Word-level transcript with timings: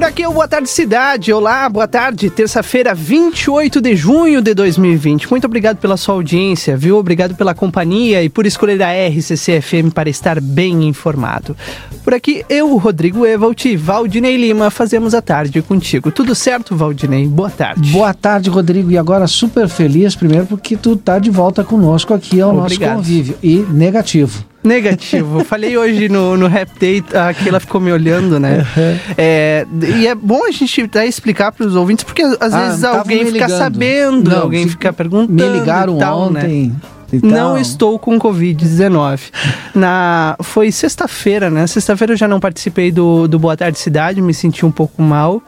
por 0.00 0.06
aqui 0.06 0.22
é 0.22 0.28
o 0.28 0.32
Boa 0.32 0.48
Tarde 0.48 0.70
Cidade. 0.70 1.30
Olá, 1.30 1.68
boa 1.68 1.86
tarde. 1.86 2.30
Terça-feira, 2.30 2.94
28 2.94 3.82
de 3.82 3.94
junho 3.94 4.40
de 4.40 4.54
2020. 4.54 5.30
Muito 5.30 5.44
obrigado 5.44 5.76
pela 5.76 5.98
sua 5.98 6.14
audiência, 6.14 6.74
viu? 6.74 6.96
Obrigado 6.96 7.34
pela 7.34 7.54
companhia 7.54 8.24
e 8.24 8.30
por 8.30 8.46
escolher 8.46 8.82
a 8.82 8.92
RCC 8.92 9.60
FM 9.60 9.92
para 9.94 10.08
estar 10.08 10.40
bem 10.40 10.88
informado. 10.88 11.54
Por 12.02 12.14
aqui, 12.14 12.42
eu, 12.48 12.74
Rodrigo 12.78 13.26
Evalt 13.26 13.62
e 13.66 13.76
Valdinei 13.76 14.38
Lima 14.38 14.70
fazemos 14.70 15.14
a 15.14 15.20
tarde 15.20 15.60
contigo. 15.60 16.10
Tudo 16.10 16.34
certo, 16.34 16.74
Valdinei? 16.74 17.26
Boa 17.26 17.50
tarde. 17.50 17.90
Boa 17.90 18.14
tarde, 18.14 18.48
Rodrigo. 18.48 18.90
E 18.90 18.96
agora 18.96 19.26
super 19.26 19.68
feliz, 19.68 20.16
primeiro, 20.16 20.46
porque 20.46 20.78
tu 20.78 20.96
tá 20.96 21.18
de 21.18 21.28
volta 21.28 21.62
conosco 21.62 22.14
aqui 22.14 22.40
ao 22.40 22.56
Obrigado. 22.56 22.96
nosso 22.96 23.02
convívio. 23.02 23.36
E 23.42 23.56
negativo. 23.70 24.46
Negativo. 24.62 25.42
Falei 25.44 25.76
hoje 25.76 26.08
no, 26.08 26.36
no 26.36 26.46
Rap 26.46 26.70
Day, 26.78 27.02
aqui 27.28 27.48
ela 27.48 27.60
ficou 27.60 27.80
me 27.80 27.90
olhando, 27.92 28.38
né? 28.38 28.58
Uhum. 28.58 28.98
É, 29.16 29.66
e 29.98 30.06
é 30.06 30.14
bom 30.14 30.44
a 30.44 30.50
gente 30.50 30.82
até 30.82 31.06
explicar 31.06 31.52
para 31.52 31.66
os 31.66 31.74
ouvintes, 31.74 32.04
porque 32.04 32.22
às 32.22 32.52
ah, 32.52 32.66
vezes 32.66 32.84
alguém 32.84 33.26
fica 33.26 33.48
sabendo, 33.48 34.30
Não, 34.30 34.42
alguém 34.42 34.68
fica 34.68 34.92
perguntando. 34.92 35.32
Me 35.32 35.58
ligaram 35.58 35.98
tal, 35.98 36.30
né? 36.30 36.40
ontem. 36.40 36.68
Né? 36.68 37.20
Não 37.22 37.58
estou 37.58 37.98
com 37.98 38.18
Covid-19. 38.18 39.20
Na 39.74 40.36
Foi 40.42 40.70
sexta-feira, 40.70 41.50
né? 41.50 41.66
Sexta-feira 41.66 42.12
eu 42.12 42.16
já 42.16 42.28
não 42.28 42.38
participei 42.38 42.92
do, 42.92 43.26
do 43.26 43.38
Boa 43.38 43.56
Tarde 43.56 43.78
Cidade, 43.78 44.22
me 44.22 44.32
senti 44.32 44.64
um 44.64 44.70
pouco 44.70 45.02
mal. 45.02 45.42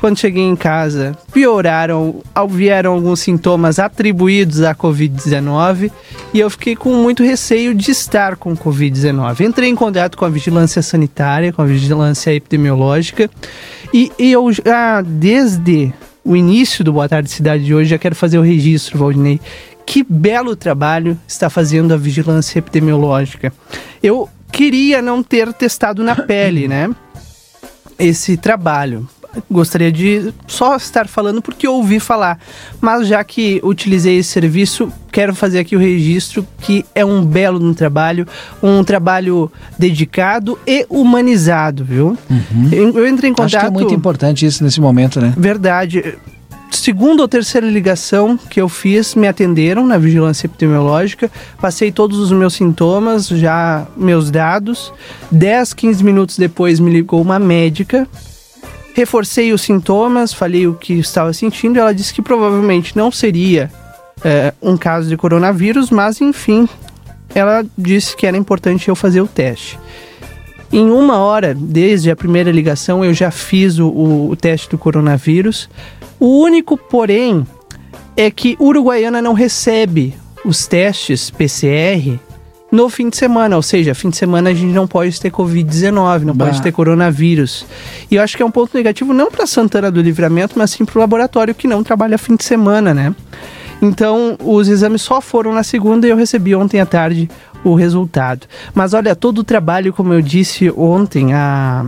Quando 0.00 0.18
cheguei 0.18 0.42
em 0.42 0.56
casa, 0.56 1.16
pioraram, 1.32 2.22
vieram 2.50 2.92
alguns 2.92 3.20
sintomas 3.20 3.78
atribuídos 3.78 4.62
à 4.62 4.74
Covid-19 4.74 5.90
e 6.32 6.40
eu 6.40 6.50
fiquei 6.50 6.76
com 6.76 6.94
muito 6.94 7.22
receio 7.22 7.74
de 7.74 7.90
estar 7.90 8.36
com 8.36 8.56
Covid-19. 8.56 9.40
Entrei 9.40 9.70
em 9.70 9.74
contato 9.74 10.18
com 10.18 10.24
a 10.24 10.28
vigilância 10.28 10.82
sanitária, 10.82 11.52
com 11.52 11.62
a 11.62 11.66
vigilância 11.66 12.34
epidemiológica 12.34 13.30
e, 13.92 14.10
eu 14.18 14.52
já, 14.52 15.00
desde 15.00 15.92
o 16.24 16.34
início 16.34 16.82
do 16.82 16.92
Boa 16.92 17.08
Tarde 17.08 17.30
Cidade 17.30 17.64
de 17.64 17.74
hoje, 17.74 17.90
já 17.90 17.98
quero 17.98 18.16
fazer 18.16 18.38
o 18.38 18.42
registro, 18.42 18.98
Valdinei. 18.98 19.40
Que 19.86 20.02
belo 20.02 20.56
trabalho 20.56 21.16
está 21.28 21.48
fazendo 21.48 21.94
a 21.94 21.96
vigilância 21.96 22.58
epidemiológica. 22.58 23.52
Eu 24.02 24.28
queria 24.50 25.00
não 25.00 25.22
ter 25.22 25.52
testado 25.52 26.02
na 26.02 26.16
pele, 26.16 26.66
né? 26.66 26.90
Esse 27.98 28.36
trabalho 28.36 29.08
gostaria 29.50 29.90
de 29.90 30.32
só 30.46 30.76
estar 30.76 31.08
falando 31.08 31.42
porque 31.42 31.66
ouvi 31.66 32.00
falar. 32.00 32.38
Mas 32.80 33.06
já 33.08 33.22
que 33.24 33.60
utilizei 33.62 34.18
esse 34.18 34.30
serviço, 34.30 34.92
quero 35.12 35.34
fazer 35.34 35.58
aqui 35.58 35.76
o 35.76 35.78
registro 35.78 36.46
que 36.60 36.84
é 36.94 37.04
um 37.04 37.24
belo 37.24 37.58
no 37.58 37.74
trabalho, 37.74 38.26
um 38.62 38.82
trabalho 38.82 39.50
dedicado 39.78 40.58
e 40.66 40.86
humanizado, 40.88 41.84
viu? 41.84 42.18
Uhum. 42.28 42.68
Eu, 42.72 42.98
eu 42.98 43.08
entrei 43.08 43.30
em 43.30 43.34
contato. 43.34 43.56
Acho 43.56 43.60
que 43.60 43.66
é 43.66 43.70
muito 43.70 43.94
importante 43.94 44.46
isso 44.46 44.62
nesse 44.62 44.80
momento, 44.80 45.20
né? 45.20 45.32
Verdade 45.36 46.16
segunda 46.76 47.22
ou 47.22 47.28
terceira 47.28 47.68
ligação 47.68 48.38
que 48.50 48.60
eu 48.60 48.68
fiz, 48.68 49.14
me 49.14 49.26
atenderam 49.26 49.86
na 49.86 49.96
vigilância 49.96 50.46
epidemiológica, 50.46 51.30
passei 51.60 51.90
todos 51.90 52.18
os 52.18 52.32
meus 52.32 52.54
sintomas, 52.54 53.28
já 53.28 53.86
meus 53.96 54.30
dados. 54.30 54.92
10, 55.30 55.72
15 55.72 56.04
minutos 56.04 56.36
depois 56.36 56.80
me 56.80 56.90
ligou 56.90 57.22
uma 57.22 57.38
médica 57.38 58.06
Reforcei 58.94 59.52
os 59.52 59.62
sintomas, 59.62 60.32
falei 60.32 60.66
o 60.66 60.74
que 60.74 60.94
estava 60.94 61.32
sentindo. 61.32 61.78
Ela 61.78 61.92
disse 61.92 62.14
que 62.14 62.22
provavelmente 62.22 62.96
não 62.96 63.10
seria 63.10 63.70
é, 64.24 64.54
um 64.62 64.76
caso 64.76 65.08
de 65.08 65.16
coronavírus, 65.16 65.90
mas 65.90 66.20
enfim, 66.20 66.68
ela 67.34 67.66
disse 67.76 68.16
que 68.16 68.26
era 68.26 68.36
importante 68.36 68.88
eu 68.88 68.94
fazer 68.94 69.20
o 69.20 69.26
teste. 69.26 69.78
Em 70.72 70.90
uma 70.90 71.18
hora, 71.18 71.54
desde 71.54 72.10
a 72.10 72.16
primeira 72.16 72.50
ligação, 72.50 73.04
eu 73.04 73.12
já 73.12 73.30
fiz 73.30 73.78
o, 73.78 73.88
o, 73.88 74.30
o 74.30 74.36
teste 74.36 74.70
do 74.70 74.78
coronavírus. 74.78 75.68
O 76.18 76.42
único, 76.42 76.76
porém, 76.76 77.46
é 78.16 78.30
que 78.30 78.56
Uruguaiana 78.60 79.20
não 79.20 79.32
recebe 79.34 80.14
os 80.44 80.66
testes 80.66 81.30
PCR 81.30 82.18
no 82.74 82.88
fim 82.88 83.08
de 83.08 83.16
semana, 83.16 83.54
ou 83.54 83.62
seja, 83.62 83.94
fim 83.94 84.10
de 84.10 84.16
semana 84.16 84.50
a 84.50 84.52
gente 84.52 84.72
não 84.72 84.84
pode 84.84 85.20
ter 85.20 85.30
Covid-19, 85.30 86.22
não 86.22 86.34
bah. 86.34 86.46
pode 86.46 86.60
ter 86.60 86.72
coronavírus. 86.72 87.64
E 88.10 88.16
eu 88.16 88.22
acho 88.22 88.36
que 88.36 88.42
é 88.42 88.46
um 88.46 88.50
ponto 88.50 88.76
negativo 88.76 89.14
não 89.14 89.30
para 89.30 89.46
Santana 89.46 89.92
do 89.92 90.02
Livramento, 90.02 90.54
mas 90.58 90.72
sim 90.72 90.84
para 90.84 90.98
o 90.98 91.00
laboratório 91.00 91.54
que 91.54 91.68
não 91.68 91.84
trabalha 91.84 92.18
fim 92.18 92.34
de 92.34 92.42
semana, 92.42 92.92
né? 92.92 93.14
Então, 93.80 94.36
os 94.42 94.66
exames 94.66 95.02
só 95.02 95.20
foram 95.20 95.52
na 95.52 95.62
segunda 95.62 96.04
e 96.06 96.10
eu 96.10 96.16
recebi 96.16 96.52
ontem 96.52 96.80
à 96.80 96.86
tarde 96.86 97.30
o 97.62 97.74
resultado. 97.74 98.48
Mas 98.74 98.92
olha, 98.92 99.14
todo 99.14 99.38
o 99.38 99.44
trabalho, 99.44 99.92
como 99.92 100.12
eu 100.12 100.20
disse 100.20 100.68
ontem, 100.76 101.32
a 101.32 101.86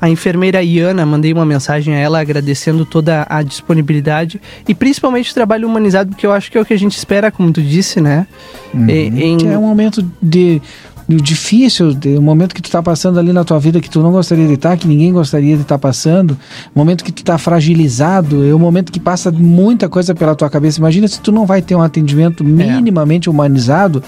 a 0.00 0.08
enfermeira 0.08 0.62
Iana, 0.62 1.06
mandei 1.06 1.32
uma 1.32 1.44
mensagem 1.46 1.94
a 1.94 1.98
ela 1.98 2.20
agradecendo 2.20 2.84
toda 2.84 3.26
a 3.28 3.42
disponibilidade 3.42 4.40
e 4.68 4.74
principalmente 4.74 5.30
o 5.30 5.34
trabalho 5.34 5.68
humanizado, 5.68 6.10
porque 6.10 6.26
eu 6.26 6.32
acho 6.32 6.50
que 6.50 6.58
é 6.58 6.60
o 6.60 6.64
que 6.64 6.74
a 6.74 6.78
gente 6.78 6.96
espera, 6.96 7.30
como 7.30 7.52
tu 7.52 7.62
disse, 7.62 8.00
né? 8.00 8.26
Uhum. 8.74 8.88
em... 8.88 9.48
É 9.48 9.58
um 9.58 9.62
momento 9.62 10.04
de 10.20 10.60
difícil, 11.08 11.96
o 12.18 12.20
momento 12.20 12.54
que 12.54 12.60
tu 12.60 12.70
tá 12.70 12.82
passando 12.82 13.20
ali 13.20 13.32
na 13.32 13.44
tua 13.44 13.60
vida 13.60 13.80
que 13.80 13.88
tu 13.88 14.02
não 14.02 14.10
gostaria 14.10 14.46
de 14.46 14.54
estar, 14.54 14.76
que 14.76 14.88
ninguém 14.88 15.12
gostaria 15.12 15.54
de 15.54 15.62
estar 15.62 15.78
passando, 15.78 16.36
o 16.74 16.78
momento 16.78 17.04
que 17.04 17.12
tu 17.12 17.22
tá 17.22 17.38
fragilizado, 17.38 18.44
é 18.44 18.52
o 18.52 18.58
momento 18.58 18.90
que 18.90 18.98
passa 18.98 19.30
muita 19.30 19.88
coisa 19.88 20.14
pela 20.14 20.34
tua 20.34 20.50
cabeça. 20.50 20.80
Imagina 20.80 21.06
se 21.06 21.20
tu 21.20 21.30
não 21.30 21.46
vai 21.46 21.62
ter 21.62 21.76
um 21.76 21.82
atendimento 21.82 22.42
é. 22.42 22.46
minimamente 22.46 23.28
é. 23.28 23.30
humanizado, 23.30 24.02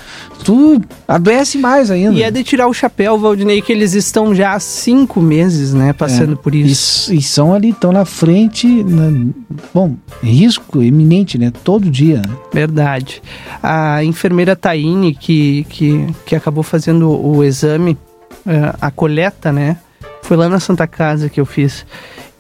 tu 0.44 0.80
adoece 1.06 1.56
mais 1.56 1.88
ainda. 1.88 2.14
E 2.18 2.22
é 2.22 2.30
de 2.32 2.42
tirar 2.42 2.66
o 2.66 2.74
chapéu, 2.74 3.16
Valdinei, 3.16 3.62
que 3.62 3.72
eles 3.72 3.94
estão 3.94 4.34
já 4.34 4.54
há 4.54 4.60
cinco 4.60 5.20
meses, 5.20 5.72
né, 5.72 5.92
passando 5.92 6.32
é. 6.32 6.36
por 6.36 6.52
isso. 6.52 7.12
E, 7.12 7.18
e, 7.18 7.22
são 7.22 7.54
ali, 7.54 7.70
estão 7.70 7.92
na 7.92 8.04
frente, 8.04 8.66
na, 8.66 9.32
bom, 9.72 9.94
risco 10.20 10.82
iminente, 10.82 11.38
né, 11.38 11.52
todo 11.62 11.88
dia. 11.88 12.22
Né? 12.26 12.34
Verdade. 12.52 13.22
A 13.62 14.02
enfermeira 14.02 14.56
Taine, 14.56 15.14
que, 15.14 15.64
que, 15.68 16.06
que 16.26 16.34
acabou 16.34 16.64
fazendo 16.64 16.87
fazendo 16.88 17.10
o 17.10 17.44
exame, 17.44 17.98
é, 18.46 18.74
a 18.80 18.90
coleta, 18.90 19.52
né? 19.52 19.76
Foi 20.22 20.36
lá 20.38 20.48
na 20.48 20.58
Santa 20.58 20.86
Casa 20.86 21.28
que 21.28 21.38
eu 21.38 21.44
fiz. 21.44 21.84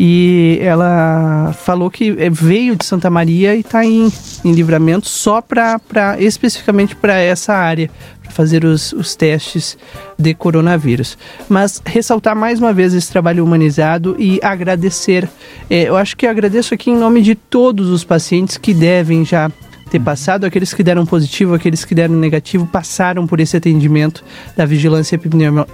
E 0.00 0.58
ela 0.62 1.52
falou 1.52 1.90
que 1.90 2.14
é, 2.18 2.30
veio 2.30 2.76
de 2.76 2.84
Santa 2.84 3.10
Maria 3.10 3.54
e 3.54 3.60
está 3.60 3.84
em, 3.84 4.10
em 4.44 4.52
livramento 4.52 5.08
só 5.08 5.42
para 5.42 5.80
especificamente 6.18 6.96
para 6.96 7.18
essa 7.18 7.52
área, 7.52 7.90
para 8.22 8.30
fazer 8.30 8.64
os, 8.64 8.92
os 8.92 9.14
testes 9.14 9.76
de 10.18 10.32
coronavírus. 10.32 11.18
Mas 11.48 11.82
ressaltar 11.84 12.34
mais 12.34 12.58
uma 12.58 12.72
vez 12.72 12.94
esse 12.94 13.10
trabalho 13.10 13.44
humanizado 13.44 14.16
e 14.18 14.40
agradecer. 14.42 15.28
É, 15.68 15.88
eu 15.88 15.96
acho 15.96 16.16
que 16.16 16.26
agradeço 16.26 16.72
aqui 16.72 16.90
em 16.90 16.96
nome 16.96 17.20
de 17.20 17.34
todos 17.34 17.90
os 17.90 18.02
pacientes 18.02 18.56
que 18.56 18.72
devem 18.72 19.26
já 19.26 19.50
ter 19.88 20.00
passado, 20.00 20.44
aqueles 20.44 20.72
que 20.72 20.82
deram 20.82 21.04
positivo, 21.04 21.54
aqueles 21.54 21.84
que 21.84 21.94
deram 21.94 22.14
negativo, 22.14 22.66
passaram 22.66 23.26
por 23.26 23.40
esse 23.40 23.56
atendimento 23.56 24.24
da 24.56 24.64
vigilância 24.64 25.18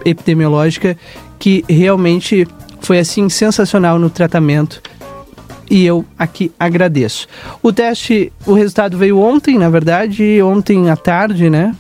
epidemiológica, 0.05 0.97
que 1.39 1.65
realmente 1.69 2.47
foi 2.81 2.99
assim 2.99 3.29
sensacional 3.29 3.99
no 3.99 4.09
tratamento. 4.09 4.81
E 5.71 5.85
eu 5.85 6.05
aqui 6.19 6.53
agradeço. 6.59 7.27
O 7.63 7.73
teste, 7.73 8.33
o 8.47 8.53
resultado 8.53 8.99
veio 8.99 9.19
ontem, 9.19 9.59
na 9.59 9.71
verdade, 9.71 10.41
ontem 10.43 10.91
à 10.91 10.97
tarde, 10.97 11.49
né? 11.49 11.75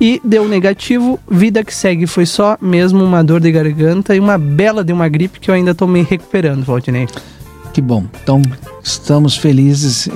E 0.00 0.20
deu 0.24 0.48
negativo, 0.48 1.18
vida 1.30 1.64
que 1.64 1.74
segue. 1.74 2.06
Foi 2.06 2.24
só 2.24 2.56
mesmo 2.60 3.02
uma 3.04 3.22
dor 3.22 3.40
de 3.40 3.50
garganta 3.50 4.14
e 4.14 4.20
uma 4.20 4.38
bela 4.38 4.84
de 4.84 4.92
uma 4.92 5.08
gripe 5.08 5.40
que 5.40 5.50
eu 5.50 5.54
ainda 5.54 5.72
estou 5.72 5.88
me 5.88 6.02
recuperando, 6.02 6.64
Valdinei. 6.64 7.06
Que 7.72 7.80
bom. 7.80 8.04
Então, 8.22 8.40
estamos 8.82 9.36
felizes 9.36 10.08
eh, 10.08 10.12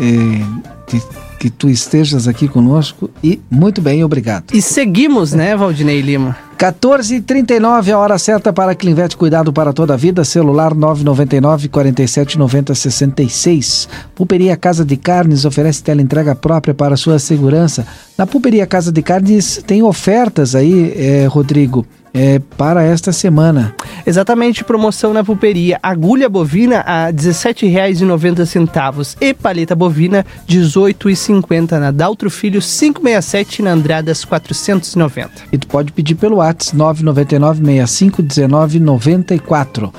de 0.88 1.02
que 1.42 1.50
tu 1.50 1.68
estejas 1.68 2.28
aqui 2.28 2.46
conosco 2.46 3.10
e 3.20 3.40
muito 3.50 3.82
bem, 3.82 4.04
obrigado. 4.04 4.54
E 4.54 4.62
seguimos, 4.62 5.32
né, 5.32 5.56
Valdinei 5.56 6.00
Lima? 6.00 6.36
14h39, 6.56 7.90
a 7.90 7.98
hora 7.98 8.16
certa 8.16 8.52
para 8.52 8.76
Clinvet 8.76 9.16
Cuidado 9.16 9.52
para 9.52 9.72
toda 9.72 9.94
a 9.94 9.96
vida, 9.96 10.22
celular 10.22 10.72
999 10.72 11.68
47 11.68 12.38
90 12.38 12.76
66. 12.76 13.88
Pulperia 14.14 14.56
Casa 14.56 14.84
de 14.84 14.96
Carnes 14.96 15.44
oferece 15.44 15.82
entrega 16.00 16.36
própria 16.36 16.72
para 16.72 16.96
sua 16.96 17.18
segurança. 17.18 17.84
Na 18.16 18.24
Pulperia 18.24 18.64
Casa 18.64 18.92
de 18.92 19.02
Carnes 19.02 19.60
tem 19.66 19.82
ofertas 19.82 20.54
aí, 20.54 20.94
eh, 20.96 21.26
Rodrigo 21.28 21.84
é, 22.14 22.40
para 22.56 22.82
esta 22.82 23.12
semana. 23.12 23.74
Exatamente, 24.06 24.64
promoção 24.64 25.12
na 25.12 25.24
pulperia. 25.24 25.78
Agulha 25.82 26.28
bovina 26.28 26.82
a 26.86 27.06
R$ 27.06 27.12
17,90 27.12 29.16
e 29.20 29.32
paleta 29.32 29.74
bovina 29.74 30.26
R$ 30.48 30.56
18,50 30.56 31.78
na 31.78 31.90
Daltro 31.90 32.30
Filho 32.30 32.60
567 32.60 33.62
na 33.62 33.72
Andradas 33.72 34.24
490. 34.24 35.30
E 35.50 35.58
tu 35.58 35.66
pode 35.66 35.92
pedir 35.92 36.16
pelo 36.16 36.36
WhatsApp 36.36 36.76
999 36.76 37.64
65 37.64 38.22
19 38.22 38.80
94. 38.80 39.92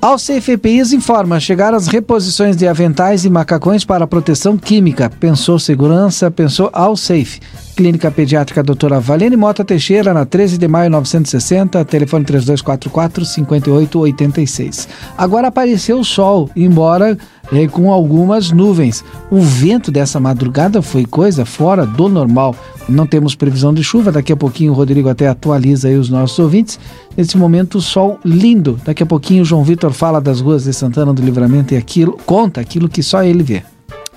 Alsafe 0.00 0.52
EPIs 0.52 0.92
informa, 0.92 1.40
chegaram 1.40 1.76
as 1.76 1.88
reposições 1.88 2.56
de 2.56 2.68
aventais 2.68 3.24
e 3.24 3.30
macacões 3.30 3.84
para 3.84 4.06
proteção 4.06 4.56
química. 4.56 5.10
Pensou 5.10 5.58
segurança, 5.58 6.30
pensou 6.30 6.70
Alsafe. 6.72 7.40
Clínica 7.74 8.08
Pediátrica 8.08 8.62
Doutora 8.62 9.00
Valene 9.00 9.36
Mota 9.36 9.64
Teixeira, 9.64 10.14
na 10.14 10.24
13 10.24 10.56
de 10.56 10.68
maio 10.68 10.88
960, 10.88 11.84
telefone 11.84 12.24
3244 12.24 13.24
5886. 13.24 14.88
Agora 15.16 15.48
apareceu 15.48 15.98
o 15.98 16.04
sol, 16.04 16.48
embora 16.54 17.18
é, 17.52 17.66
com 17.66 17.92
algumas 17.92 18.50
nuvens. 18.50 19.04
O 19.30 19.40
vento 19.40 19.90
dessa 19.90 20.20
madrugada 20.20 20.82
foi 20.82 21.04
coisa 21.04 21.44
fora 21.44 21.86
do 21.86 22.08
normal. 22.08 22.54
Não 22.88 23.06
temos 23.06 23.34
previsão 23.34 23.72
de 23.72 23.84
chuva, 23.84 24.10
daqui 24.10 24.32
a 24.32 24.36
pouquinho 24.36 24.72
o 24.72 24.74
Rodrigo 24.74 25.08
até 25.08 25.28
atualiza 25.28 25.88
aí 25.88 25.96
os 25.96 26.08
nossos 26.08 26.38
ouvintes. 26.38 26.78
Nesse 27.16 27.36
momento, 27.36 27.80
sol 27.80 28.18
lindo. 28.24 28.78
Daqui 28.84 29.02
a 29.02 29.06
pouquinho 29.06 29.42
o 29.42 29.46
João 29.46 29.64
Vitor 29.64 29.92
fala 29.92 30.20
das 30.20 30.40
ruas 30.40 30.64
de 30.64 30.72
Santana 30.72 31.12
do 31.12 31.22
Livramento 31.22 31.74
e 31.74 31.76
aquilo, 31.76 32.18
conta 32.24 32.60
aquilo 32.60 32.88
que 32.88 33.02
só 33.02 33.22
ele 33.22 33.42
vê. 33.42 33.62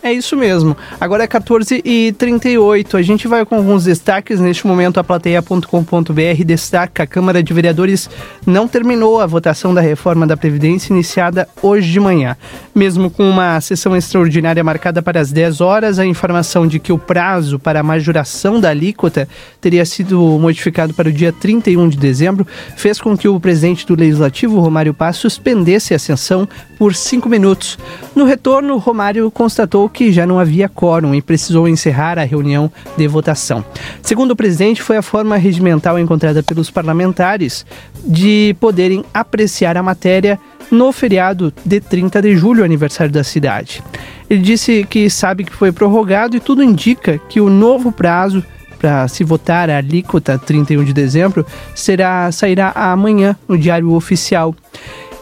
É 0.03 0.12
isso 0.12 0.36
mesmo. 0.36 0.75
Agora 1.00 1.24
é 1.24 1.27
14 1.27 1.80
e 1.86 2.12
38. 2.18 2.98
A 2.98 3.01
gente 3.03 3.27
vai 3.27 3.45
com 3.45 3.56
alguns 3.56 3.83
destaques. 3.83 4.39
Neste 4.39 4.65
momento, 4.65 5.00
a 5.00 5.03
plateia.com.br 5.03 6.44
destaca: 6.44 7.03
a 7.03 7.07
Câmara 7.07 7.44
de 7.44 7.53
Vereadores 7.53 8.09
não 8.44 8.68
terminou 8.68 9.21
a 9.21 9.27
votação 9.27 9.75
da 9.75 9.81
reforma 9.81 10.25
da 10.25 10.36
Previdência 10.36 10.92
iniciada 10.92 11.48
hoje 11.62 11.92
de 11.92 12.00
manhã. 12.00 12.36
Mesmo 12.74 13.12
com 13.12 13.30
uma 13.30 13.62
sessão 13.62 13.95
extraordinária 13.95 14.63
marcada 14.63 15.03
para 15.03 15.19
as 15.19 15.31
10 15.31 15.62
horas, 15.62 16.00
a 16.00 16.06
informação 16.06 16.65
de 16.65 16.80
que 16.80 16.92
o 16.92 16.97
prazo 16.97 17.59
para 17.59 17.81
a 17.81 17.83
majoração 17.83 18.59
da 18.59 18.69
alíquota 18.69 19.27
teria 19.59 19.86
sido 19.86 20.19
modificado 20.39 20.95
para 20.95 21.09
o 21.09 21.12
dia 21.12 21.31
31 21.31 21.88
de 21.89 21.97
dezembro 21.97 22.47
fez 22.75 23.00
com 23.00 23.15
que 23.15 23.27
o 23.27 23.39
presidente 23.39 23.86
do 23.86 23.95
Legislativo, 23.95 24.59
Romário 24.59 24.95
Paz, 24.95 25.18
suspendesse 25.18 25.94
a 25.94 26.00
sessão 26.00 26.50
por 26.77 26.95
cinco 26.95 27.30
minutos. 27.30 27.77
No 28.15 28.25
retorno, 28.25 28.77
Romário 28.77 29.30
constatou 29.30 29.91
que 29.94 30.12
já 30.12 30.26
não 30.26 30.40
havia 30.40 30.70
quórum 30.70 31.14
e 31.14 31.22
precisou 31.22 31.68
encerrar 31.68 32.18
a 32.18 32.24
reunião 32.24 32.72
de 32.98 33.08
votação. 33.08 33.64
Segundo 34.02 34.32
o 34.32 34.36
presidente, 34.36 34.82
foi 34.82 34.98
a 34.98 35.02
forma 35.02 35.38
regimental 35.38 35.98
encontrada 36.00 36.42
pelos 36.44 36.70
parlamentares 36.70 37.66
de 38.06 38.56
poderem 38.60 39.04
apreciar 39.14 39.78
a 39.78 39.84
matéria 39.84 40.40
no 40.70 40.92
feriado 40.92 41.54
de 41.66 41.82
30 41.82 42.22
de 42.22 42.36
julho, 42.36 42.64
aniversário 42.64 43.12
da 43.12 43.24
cidade. 43.24 43.84
Ele 44.30 44.42
disse 44.42 44.86
que 44.90 45.10
sabe 45.10 45.44
que 45.44 45.54
foi 45.54 45.72
prorrogado 45.72 46.38
e 46.38 46.40
tudo 46.40 46.64
indica 46.64 47.18
que 47.18 47.42
o 47.42 47.50
novo 47.50 47.92
prazo 47.92 48.44
para 48.80 49.08
se 49.08 49.24
votar 49.24 49.70
a 49.70 49.78
alíquota 49.78 50.40
31 50.40 50.84
de 50.84 50.94
dezembro 50.94 51.46
será 51.76 52.32
sairá 52.32 52.72
amanhã 52.74 53.36
no 53.48 53.56
Diário 53.56 53.94
Oficial. 53.94 54.56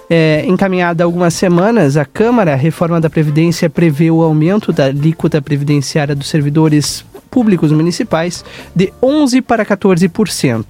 É, 0.09 0.43
encaminhada 0.47 1.03
há 1.03 1.05
algumas 1.05 1.35
semanas, 1.35 1.95
a 1.95 2.03
Câmara, 2.03 2.53
a 2.53 2.55
reforma 2.55 2.99
da 2.99 3.09
Previdência, 3.09 3.69
prevê 3.69 4.09
o 4.09 4.23
aumento 4.23 4.73
da 4.73 4.85
alíquota 4.85 5.39
previdenciária 5.39 6.15
dos 6.15 6.27
servidores 6.27 7.05
públicos 7.29 7.71
municipais 7.71 8.43
de 8.75 8.91
11% 9.01 9.43
para 9.43 9.65
14%. 9.65 10.65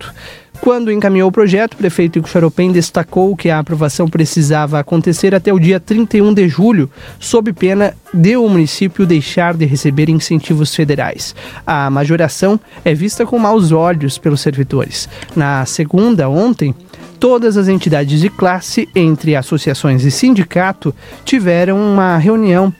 Quando 0.62 0.92
encaminhou 0.92 1.30
o 1.30 1.32
projeto, 1.32 1.74
o 1.74 1.78
prefeito 1.78 2.20
Ico 2.20 2.28
Charopem 2.28 2.72
destacou 2.72 3.36
que 3.36 3.50
a 3.50 3.60
aprovação 3.60 4.10
precisava 4.10 4.78
acontecer 4.78 5.34
até 5.34 5.54
o 5.54 5.60
dia 5.60 5.80
31 5.80 6.34
de 6.34 6.50
julho, 6.50 6.92
sob 7.18 7.54
pena 7.54 7.96
de 8.14 8.36
o 8.36 8.48
município 8.50 9.06
deixar 9.06 9.54
de 9.54 9.66
receber 9.66 10.10
incentivos 10.10 10.76
federais. 10.76 11.34
A 11.66 11.90
majoração 11.90 12.60
é 12.84 12.94
vista 12.94 13.26
com 13.26 13.40
maus 13.40 13.72
olhos 13.72 14.18
pelos 14.18 14.42
servidores. 14.42 15.08
Na 15.34 15.66
segunda, 15.66 16.28
ontem, 16.28 16.76
todas 17.22 17.56
as 17.56 17.70
entidades 17.70 18.20
de 18.20 18.30
classe, 18.30 18.90
entre 18.94 19.38
associações 19.38 20.04
e 20.04 20.12
sindicato, 20.12 20.94
tiveram 21.24 21.78
uma 21.78 22.18
reunião 22.18 22.74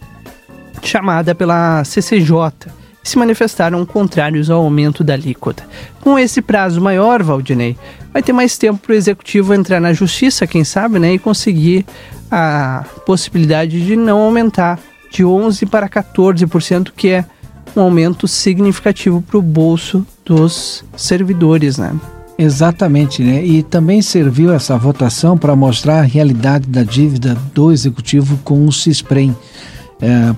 chamada 0.84 1.34
pela 1.34 1.84
CCJ 1.86 2.79
se 3.10 3.18
manifestaram 3.18 3.86
contrários 3.86 4.50
ao 4.50 4.64
aumento 4.64 5.04
da 5.04 5.14
alíquota. 5.14 5.64
Com 6.02 6.18
esse 6.18 6.42
prazo 6.42 6.80
maior, 6.80 7.22
Valdinei, 7.24 7.78
vai 8.14 8.22
ter 8.22 8.34
mais 8.34 8.58
tempo 8.58 8.80
para 8.80 8.94
o 8.94 8.96
executivo 8.96 9.54
entrar 9.54 9.80
na 9.80 9.94
justiça, 9.94 10.48
quem 10.48 10.64
sabe, 10.64 11.00
né, 11.00 11.14
e 11.14 11.20
conseguir 11.20 11.86
a 12.32 12.86
possibilidade 13.06 13.86
de 13.86 13.96
não 13.96 14.20
aumentar 14.20 14.80
de 15.12 15.26
11 15.26 15.66
para 15.66 15.90
14%, 15.90 16.92
que 16.96 17.10
é 17.10 17.26
um 17.76 17.82
aumento 17.82 18.28
significativo 18.28 19.22
para 19.22 19.38
o 19.38 19.42
bolso 19.42 20.06
dos 20.26 20.84
servidores, 20.96 21.78
né? 21.78 21.94
Exatamente, 22.38 23.22
né? 23.22 23.44
E 23.44 23.64
também 23.64 24.02
serviu 24.02 24.54
essa 24.54 24.78
votação 24.78 25.38
para 25.38 25.56
mostrar 25.56 26.00
a 26.00 26.04
realidade 26.04 26.68
da 26.68 26.84
dívida 26.84 27.38
do 27.54 27.72
executivo 27.72 28.40
com 28.44 28.66
o 28.66 28.72
CISPREM. 28.72 29.36
É, 30.02 30.34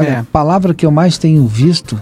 é. 0.00 0.16
A 0.16 0.24
palavra 0.24 0.74
que 0.74 0.84
eu 0.84 0.90
mais 0.90 1.18
tenho 1.18 1.46
visto, 1.46 2.00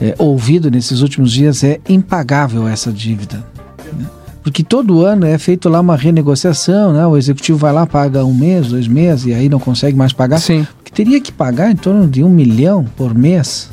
é, 0.00 0.14
ouvido 0.18 0.70
nesses 0.70 1.02
últimos 1.02 1.32
dias 1.32 1.62
é 1.62 1.80
impagável 1.88 2.66
essa 2.66 2.90
dívida. 2.90 3.44
Né? 3.92 4.06
Porque 4.42 4.62
todo 4.62 5.04
ano 5.04 5.26
é 5.26 5.36
feito 5.36 5.68
lá 5.68 5.80
uma 5.80 5.96
renegociação, 5.96 6.92
né? 6.92 7.06
O 7.06 7.16
executivo 7.16 7.58
vai 7.58 7.72
lá, 7.72 7.86
paga 7.86 8.24
um 8.24 8.34
mês, 8.34 8.68
dois 8.68 8.88
meses 8.88 9.26
e 9.26 9.34
aí 9.34 9.48
não 9.48 9.60
consegue 9.60 9.96
mais 9.96 10.12
pagar. 10.12 10.38
Sim. 10.38 10.66
Porque 10.76 10.90
teria 10.90 11.20
que 11.20 11.30
pagar 11.30 11.70
em 11.70 11.76
torno 11.76 12.08
de 12.08 12.24
um 12.24 12.30
milhão 12.30 12.84
por 12.96 13.14
mês 13.14 13.68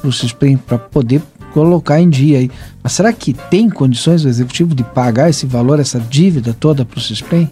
para 0.00 0.08
o 0.08 0.12
CISPREM 0.12 0.56
para 0.56 0.78
poder 0.78 1.20
colocar 1.52 2.00
em 2.00 2.08
dia 2.08 2.38
aí. 2.38 2.50
Mas 2.82 2.92
será 2.92 3.12
que 3.12 3.34
tem 3.34 3.68
condições 3.68 4.24
o 4.24 4.28
executivo 4.28 4.74
de 4.74 4.82
pagar 4.82 5.28
esse 5.28 5.44
valor, 5.44 5.78
essa 5.80 6.00
dívida 6.00 6.56
toda 6.58 6.84
para 6.84 6.98
o 6.98 7.00
CISPREM? 7.00 7.50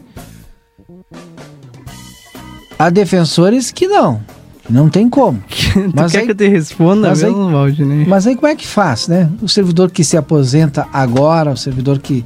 Há 2.78 2.90
defensores 2.90 3.70
que 3.70 3.86
não. 3.86 4.20
Não 4.69 4.88
tem 4.88 5.08
como. 5.08 5.43
mas 5.94 6.12
quer 6.12 6.20
aí, 6.20 6.25
que 6.25 6.31
eu 6.32 6.34
te 6.34 6.49
responda 6.49 7.08
mas 7.08 7.22
mesmo, 7.22 7.46
aí, 7.46 7.52
Valdinei? 7.52 8.06
Mas 8.06 8.26
aí 8.26 8.34
como 8.34 8.46
é 8.46 8.56
que 8.56 8.66
faz, 8.66 9.08
né? 9.08 9.31
O 9.43 9.49
servidor 9.49 9.90
que 9.90 10.02
se 10.02 10.16
aposenta 10.16 10.87
agora, 10.93 11.52
o 11.52 11.56
servidor 11.56 11.99
que, 11.99 12.25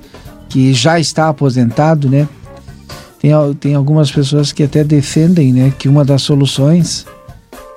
que 0.48 0.72
já 0.72 1.00
está 1.00 1.28
aposentado, 1.28 2.08
né? 2.08 2.28
Tem, 3.18 3.32
tem 3.58 3.74
algumas 3.74 4.10
pessoas 4.10 4.52
que 4.52 4.62
até 4.62 4.84
defendem 4.84 5.52
né, 5.52 5.72
que 5.76 5.88
uma 5.88 6.04
das 6.04 6.22
soluções. 6.22 7.04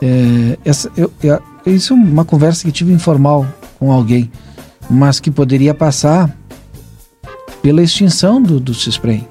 É, 0.01 0.57
essa, 0.63 0.91
eu, 0.95 1.11
eu, 1.23 1.41
isso 1.65 1.93
é 1.93 1.95
uma 1.95 2.25
conversa 2.25 2.63
que 2.63 2.71
tive 2.71 2.93
informal 2.93 3.47
com 3.79 3.91
alguém, 3.91 4.31
mas 4.89 5.19
que 5.19 5.31
poderia 5.31 5.73
passar 5.73 6.29
pela 7.61 7.81
extinção 7.81 8.41
do, 8.41 8.59
do 8.59 8.73
CISPREM. 8.73 9.27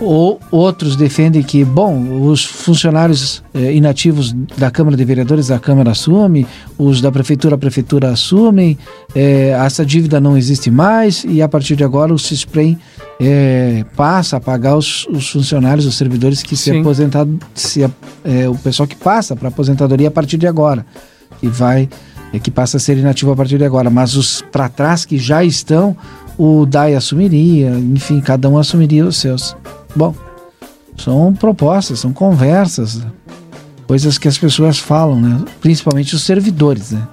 Ou 0.00 0.40
outros 0.50 0.96
defendem 0.96 1.42
que, 1.42 1.62
bom, 1.62 2.26
os 2.26 2.42
funcionários 2.42 3.42
eh, 3.52 3.74
inativos 3.74 4.32
da 4.56 4.70
Câmara 4.70 4.96
de 4.96 5.04
Vereadores, 5.04 5.50
a 5.50 5.58
Câmara 5.58 5.90
assume, 5.90 6.46
os 6.78 7.02
da 7.02 7.12
Prefeitura, 7.12 7.54
a 7.54 7.58
Prefeitura 7.58 8.10
assumem, 8.10 8.78
eh, 9.14 9.50
essa 9.50 9.84
dívida 9.84 10.18
não 10.18 10.38
existe 10.38 10.70
mais 10.70 11.22
e 11.24 11.42
a 11.42 11.48
partir 11.48 11.76
de 11.76 11.84
agora 11.84 12.14
o 12.14 12.18
CISPREM 12.18 12.78
eh, 13.20 13.84
passa 13.94 14.38
a 14.38 14.40
pagar 14.40 14.74
os, 14.74 15.06
os, 15.08 15.28
funcionários, 15.28 15.84
os 15.84 15.96
servidores 15.96 16.42
que 16.42 16.56
Sim. 16.56 16.72
se 16.72 16.78
aposentaram, 16.78 17.38
se, 17.54 17.84
o 17.84 18.58
pessoal 18.62 18.86
que 18.86 18.96
passa 18.96 19.36
para 19.36 19.48
aposentadoria 19.48 20.08
a 20.08 20.10
partir 20.10 20.38
de 20.38 20.46
agora. 20.46 20.86
E 21.42 21.48
vai 21.48 21.88
é 22.32 22.38
que 22.38 22.50
passa 22.50 22.76
a 22.76 22.80
ser 22.80 22.96
inativo 22.96 23.32
a 23.32 23.36
partir 23.36 23.58
de 23.58 23.64
agora, 23.64 23.90
mas 23.90 24.16
os 24.16 24.42
para 24.52 24.68
trás 24.68 25.04
que 25.04 25.18
já 25.18 25.44
estão, 25.44 25.96
o 26.38 26.64
DAI 26.64 26.94
assumiria, 26.94 27.70
enfim, 27.70 28.20
cada 28.20 28.48
um 28.48 28.56
assumiria 28.56 29.04
os 29.04 29.16
seus. 29.16 29.56
Bom, 29.94 30.14
são 30.96 31.32
propostas, 31.34 32.00
são 32.00 32.12
conversas, 32.12 33.00
coisas 33.86 34.18
que 34.18 34.28
as 34.28 34.38
pessoas 34.38 34.78
falam, 34.78 35.20
né? 35.20 35.44
principalmente 35.60 36.14
os 36.14 36.22
servidores, 36.22 36.92
né? 36.92 37.06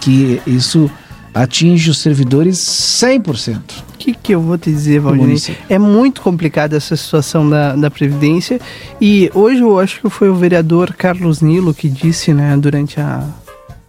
que 0.00 0.40
isso 0.46 0.90
atinge 1.34 1.90
os 1.90 1.98
servidores 1.98 2.58
100%. 2.58 3.56
O 3.56 3.98
que, 3.98 4.14
que 4.14 4.34
eu 4.34 4.40
vou 4.40 4.56
te 4.56 4.70
dizer, 4.70 5.00
Valdir? 5.00 5.56
É 5.68 5.78
muito 5.78 6.22
complicada 6.22 6.76
essa 6.76 6.96
situação 6.96 7.48
da, 7.48 7.76
da 7.76 7.90
Previdência 7.90 8.60
e 9.00 9.30
hoje 9.34 9.60
eu 9.60 9.78
acho 9.78 10.00
que 10.00 10.08
foi 10.08 10.30
o 10.30 10.34
vereador 10.34 10.94
Carlos 10.94 11.40
Nilo 11.40 11.74
que 11.74 11.88
disse, 11.88 12.32
né, 12.32 12.56
durante 12.56 13.00
a, 13.00 13.26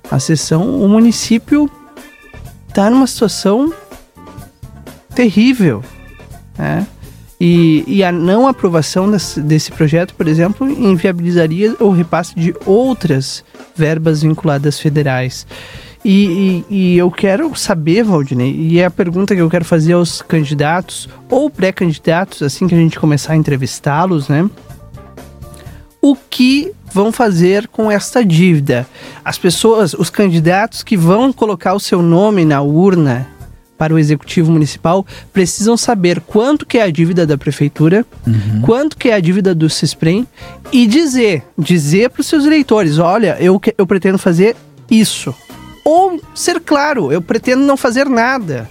a 0.09 0.19
sessão, 0.19 0.81
o 0.81 0.87
município 0.89 1.69
está 2.67 2.89
numa 2.89 3.07
situação 3.07 3.73
terrível, 5.13 5.83
né? 6.57 6.85
E, 7.43 7.83
e 7.87 8.03
a 8.03 8.11
não 8.11 8.47
aprovação 8.47 9.09
desse, 9.09 9.41
desse 9.41 9.71
projeto, 9.71 10.13
por 10.13 10.27
exemplo, 10.27 10.69
inviabilizaria 10.69 11.75
o 11.79 11.89
repasse 11.89 12.35
de 12.35 12.53
outras 12.67 13.43
verbas 13.75 14.21
vinculadas 14.21 14.79
federais. 14.79 15.47
E, 16.05 16.63
e, 16.69 16.75
e, 16.75 16.97
eu 16.99 17.09
quero 17.09 17.55
saber, 17.55 18.03
Valdinei, 18.03 18.55
e 18.55 18.77
é 18.77 18.85
a 18.85 18.91
pergunta 18.91 19.33
que 19.33 19.41
eu 19.41 19.49
quero 19.49 19.65
fazer 19.65 19.93
aos 19.93 20.21
candidatos 20.21 21.09
ou 21.31 21.49
pré-candidatos, 21.49 22.43
assim 22.43 22.67
que 22.67 22.75
a 22.75 22.77
gente 22.77 22.99
começar 22.99 23.33
a 23.33 23.37
entrevistá-los, 23.37 24.29
né? 24.29 24.47
O 25.99 26.15
que 26.15 26.71
vão 26.93 27.11
fazer 27.11 27.67
com 27.69 27.89
esta 27.89 28.23
dívida? 28.23 28.85
As 29.25 29.39
pessoas, 29.39 29.95
os 29.95 30.11
candidatos 30.11 30.83
que 30.83 30.95
vão 30.95 31.33
colocar 31.33 31.73
o 31.73 31.79
seu 31.79 32.03
nome 32.03 32.45
na 32.45 32.61
urna 32.61 33.27
para 33.81 33.95
o 33.95 33.97
executivo 33.97 34.51
municipal 34.51 35.03
precisam 35.33 35.75
saber 35.75 36.21
quanto 36.21 36.67
que 36.67 36.77
é 36.77 36.83
a 36.83 36.91
dívida 36.91 37.25
da 37.25 37.35
prefeitura, 37.35 38.05
uhum. 38.27 38.61
quanto 38.61 38.95
que 38.95 39.09
é 39.09 39.15
a 39.15 39.19
dívida 39.19 39.55
do 39.55 39.67
Cisprem 39.71 40.27
e 40.71 40.85
dizer, 40.85 41.41
dizer 41.57 42.11
para 42.11 42.21
os 42.21 42.27
seus 42.27 42.45
eleitores, 42.45 42.99
olha, 42.99 43.37
eu, 43.39 43.59
eu 43.75 43.87
pretendo 43.87 44.19
fazer 44.19 44.55
isso. 44.87 45.33
Ou 45.83 46.21
ser 46.35 46.59
claro, 46.59 47.11
eu 47.11 47.23
pretendo 47.23 47.63
não 47.63 47.75
fazer 47.75 48.05
nada. 48.05 48.69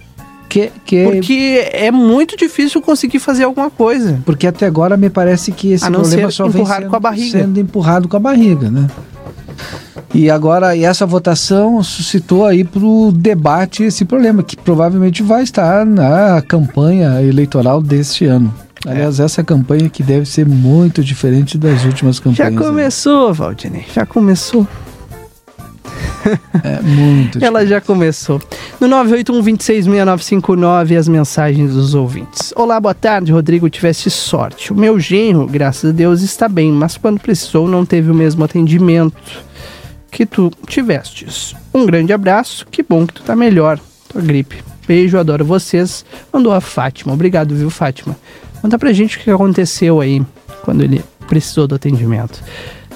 Que, 0.48 0.70
que... 0.84 1.02
Porque 1.02 1.68
é 1.72 1.90
muito 1.90 2.36
difícil 2.36 2.80
conseguir 2.80 3.18
fazer 3.18 3.42
alguma 3.42 3.68
coisa. 3.68 4.22
Porque 4.24 4.46
até 4.46 4.64
agora 4.64 4.96
me 4.96 5.10
parece 5.10 5.50
que 5.50 5.72
esse 5.72 5.90
problema 5.90 6.30
só 6.30 6.46
vem 6.46 6.64
sendo, 6.64 6.88
com 6.88 6.94
a 6.94 7.00
barriga. 7.00 7.40
sendo 7.40 7.58
empurrado 7.58 8.06
com 8.06 8.16
a 8.16 8.20
barriga, 8.20 8.70
né? 8.70 8.86
E 10.12 10.28
agora, 10.28 10.74
e 10.74 10.84
essa 10.84 11.06
votação 11.06 11.80
suscitou 11.84 12.44
aí 12.44 12.64
para 12.64 12.84
o 12.84 13.12
debate 13.12 13.84
esse 13.84 14.04
problema, 14.04 14.42
que 14.42 14.56
provavelmente 14.56 15.22
vai 15.22 15.44
estar 15.44 15.86
na 15.86 16.42
campanha 16.42 17.22
eleitoral 17.22 17.80
deste 17.80 18.24
ano. 18.24 18.52
É. 18.86 18.90
Aliás, 18.90 19.20
essa 19.20 19.44
campanha 19.44 19.88
que 19.88 20.02
deve 20.02 20.26
ser 20.26 20.44
muito 20.46 21.04
diferente 21.04 21.56
das 21.56 21.84
últimas 21.84 22.18
campanhas. 22.18 22.54
Já 22.54 22.60
começou, 22.60 23.28
aí. 23.28 23.34
Valdinei, 23.34 23.84
já 23.94 24.04
começou. 24.04 24.66
É 26.64 26.82
muito. 26.82 27.38
Ela 27.44 27.64
já 27.64 27.80
começou. 27.80 28.40
No 28.80 28.88
981-266959, 28.88 30.98
as 30.98 31.06
mensagens 31.06 31.72
dos 31.72 31.94
ouvintes. 31.94 32.52
Olá, 32.56 32.80
boa 32.80 32.94
tarde, 32.94 33.30
Rodrigo. 33.30 33.70
Tivesse 33.70 34.10
sorte. 34.10 34.72
O 34.72 34.76
meu 34.76 34.98
genro, 34.98 35.46
graças 35.46 35.90
a 35.90 35.92
Deus, 35.92 36.22
está 36.22 36.48
bem, 36.48 36.72
mas 36.72 36.96
quando 36.96 37.20
precisou 37.20 37.68
não 37.68 37.86
teve 37.86 38.10
o 38.10 38.14
mesmo 38.14 38.42
atendimento 38.42 39.14
que 40.10 40.26
tu 40.26 40.50
tivestes. 40.66 41.54
Um 41.72 41.86
grande 41.86 42.12
abraço, 42.12 42.66
que 42.70 42.82
bom 42.82 43.06
que 43.06 43.14
tu 43.14 43.22
tá 43.22 43.36
melhor. 43.36 43.78
Tua 44.08 44.20
gripe. 44.20 44.62
Beijo, 44.86 45.18
adoro 45.18 45.44
vocês. 45.44 46.04
Mandou 46.32 46.52
a 46.52 46.60
Fátima. 46.60 47.12
Obrigado, 47.12 47.54
viu, 47.54 47.70
Fátima? 47.70 48.16
Conta 48.60 48.78
pra 48.78 48.92
gente 48.92 49.16
o 49.16 49.20
que 49.20 49.30
aconteceu 49.30 50.00
aí 50.00 50.22
quando 50.62 50.82
ele 50.82 51.02
precisou 51.28 51.66
do 51.66 51.76
atendimento. 51.76 52.42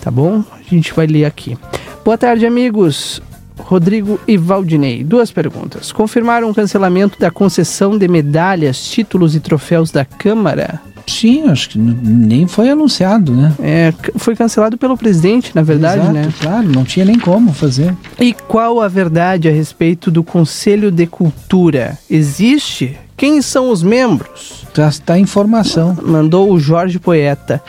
Tá 0.00 0.10
bom? 0.10 0.44
A 0.52 0.74
gente 0.74 0.92
vai 0.92 1.06
ler 1.06 1.24
aqui. 1.24 1.56
Boa 2.04 2.18
tarde, 2.18 2.44
amigos. 2.44 3.22
Rodrigo 3.58 4.20
e 4.26 4.36
Valdinei. 4.36 5.04
Duas 5.04 5.30
perguntas. 5.30 5.92
Confirmaram 5.92 6.50
o 6.50 6.54
cancelamento 6.54 7.18
da 7.18 7.30
concessão 7.30 7.96
de 7.96 8.08
medalhas, 8.08 8.84
títulos 8.84 9.34
e 9.34 9.40
troféus 9.40 9.90
da 9.90 10.04
Câmara? 10.04 10.80
Sim, 11.06 11.48
acho 11.48 11.70
que 11.70 11.78
nem 11.78 12.46
foi 12.46 12.70
anunciado, 12.70 13.32
né? 13.32 13.52
É, 13.60 13.92
foi 14.16 14.34
cancelado 14.34 14.78
pelo 14.78 14.96
presidente, 14.96 15.52
na 15.54 15.62
verdade, 15.62 16.00
Exato, 16.00 16.12
né? 16.12 16.28
Claro, 16.40 16.68
não 16.68 16.84
tinha 16.84 17.04
nem 17.04 17.18
como 17.18 17.52
fazer. 17.52 17.94
E 18.18 18.32
qual 18.32 18.80
a 18.80 18.88
verdade 18.88 19.48
a 19.48 19.52
respeito 19.52 20.10
do 20.10 20.24
Conselho 20.24 20.90
de 20.90 21.06
Cultura? 21.06 21.98
Existe? 22.10 22.96
Quem 23.16 23.40
são 23.42 23.70
os 23.70 23.82
membros? 23.82 24.64
Está 24.76 25.18
informação. 25.18 25.96
Mandou 26.02 26.50
o 26.50 26.58
Jorge 26.58 26.98
Poeta. 26.98 27.62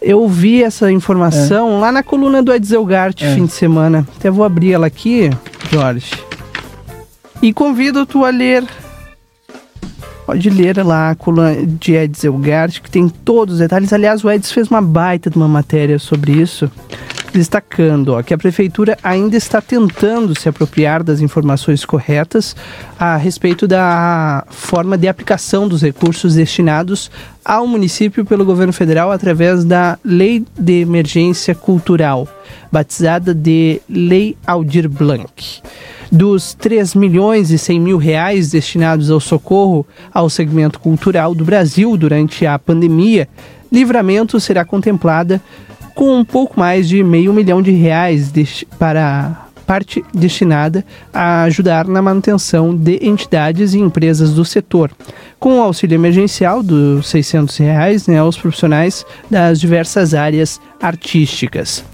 Eu 0.00 0.28
vi 0.28 0.62
essa 0.62 0.90
informação 0.90 1.76
é. 1.76 1.80
lá 1.80 1.92
na 1.92 2.02
coluna 2.02 2.42
do 2.42 2.52
Edzelgart 2.52 3.22
é. 3.22 3.34
fim 3.34 3.46
de 3.46 3.52
semana. 3.52 4.06
Até 4.16 4.30
vou 4.30 4.44
abrir 4.44 4.72
ela 4.72 4.86
aqui, 4.86 5.30
Jorge. 5.70 6.12
E 7.42 7.52
convido 7.52 8.06
tu 8.06 8.24
a 8.24 8.30
ler. 8.30 8.64
Pode 10.28 10.50
ler 10.50 10.84
lá 10.84 11.12
a 11.12 11.14
coluna 11.14 11.56
de 11.64 11.94
Edzelgart, 11.94 12.82
que 12.82 12.90
tem 12.90 13.08
todos 13.08 13.54
os 13.54 13.60
detalhes. 13.60 13.94
Aliás, 13.94 14.22
o 14.22 14.30
Eds 14.30 14.52
fez 14.52 14.68
uma 14.68 14.82
baita 14.82 15.30
de 15.30 15.38
uma 15.38 15.48
matéria 15.48 15.98
sobre 15.98 16.32
isso 16.32 16.70
destacando 17.32 18.08
ó, 18.12 18.22
que 18.22 18.34
a 18.34 18.38
prefeitura 18.38 18.98
ainda 19.02 19.38
está 19.38 19.62
tentando 19.62 20.38
se 20.38 20.46
apropriar 20.46 21.02
das 21.02 21.22
informações 21.22 21.82
corretas 21.82 22.54
a 22.98 23.16
respeito 23.16 23.66
da 23.66 24.44
forma 24.50 24.98
de 24.98 25.08
aplicação 25.08 25.66
dos 25.66 25.80
recursos 25.80 26.34
destinados 26.34 27.10
ao 27.42 27.66
município 27.66 28.22
pelo 28.22 28.44
governo 28.44 28.72
federal 28.74 29.10
através 29.10 29.64
da 29.64 29.98
Lei 30.04 30.44
de 30.58 30.82
Emergência 30.82 31.54
Cultural, 31.54 32.28
batizada 32.70 33.32
de 33.32 33.80
Lei 33.88 34.36
Aldir 34.46 34.90
Blanc. 34.90 35.62
Dos 36.10 36.54
3 36.54 36.94
milhões 36.94 37.50
e 37.50 37.58
100 37.58 37.80
mil 37.80 37.98
reais 37.98 38.50
destinados 38.50 39.10
ao 39.10 39.20
socorro 39.20 39.86
ao 40.12 40.30
segmento 40.30 40.80
cultural 40.80 41.34
do 41.34 41.44
Brasil 41.44 41.96
durante 41.96 42.46
a 42.46 42.58
pandemia, 42.58 43.28
Livramento 43.70 44.40
será 44.40 44.64
contemplada 44.64 45.40
com 45.94 46.18
um 46.18 46.24
pouco 46.24 46.58
mais 46.58 46.88
de 46.88 47.02
meio 47.02 47.32
milhão 47.34 47.60
de 47.60 47.72
reais 47.72 48.32
para 48.78 49.48
parte 49.66 50.02
destinada 50.14 50.82
a 51.12 51.42
ajudar 51.42 51.86
na 51.86 52.00
manutenção 52.00 52.74
de 52.74 53.06
entidades 53.06 53.74
e 53.74 53.78
empresas 53.78 54.32
do 54.32 54.46
setor. 54.46 54.90
Com 55.38 55.58
o 55.58 55.62
auxílio 55.62 55.94
emergencial 55.94 56.62
dos 56.62 57.06
600 57.08 57.54
reais 57.58 58.06
né, 58.06 58.18
aos 58.18 58.38
profissionais 58.38 59.04
das 59.30 59.60
diversas 59.60 60.14
áreas 60.14 60.58
artísticas 60.80 61.84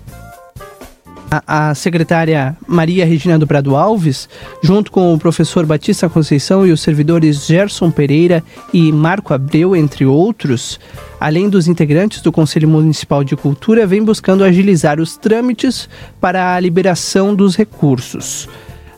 a, 1.31 1.71
a, 1.71 1.75
secretária 1.75 2.57
Maria 2.67 3.05
Regina 3.05 3.39
do 3.39 3.47
Prado 3.47 3.77
Alves, 3.77 4.29
junto 4.63 4.91
com 4.91 5.13
o 5.13 5.19
professor 5.19 5.67
Batista 5.67 6.09
Conceição 6.09 6.67
e 6.67 6.73
os 6.73 6.81
servidores 6.81 7.47
Gerson 7.47 7.91
Pereira 7.91 8.43
e 8.73 8.93
Marco 8.93 9.35
Abreu, 9.35 9.75
entre 9.75 10.05
outros, 10.05 10.79
além 11.21 11.49
dos 11.49 11.67
integrantes 11.69 12.21
do 12.21 12.33
Conselho 12.33 12.69
Municipal 12.69 13.25
de 13.25 13.37
Cultura, 13.37 13.87
vem 13.87 14.03
buscando 14.03 14.45
agilizar 14.45 15.01
os 15.01 15.17
trâmites 15.17 15.89
para 16.21 16.55
a 16.55 16.61
liberação 16.61 17.35
dos 17.35 17.57
recursos. 17.57 18.49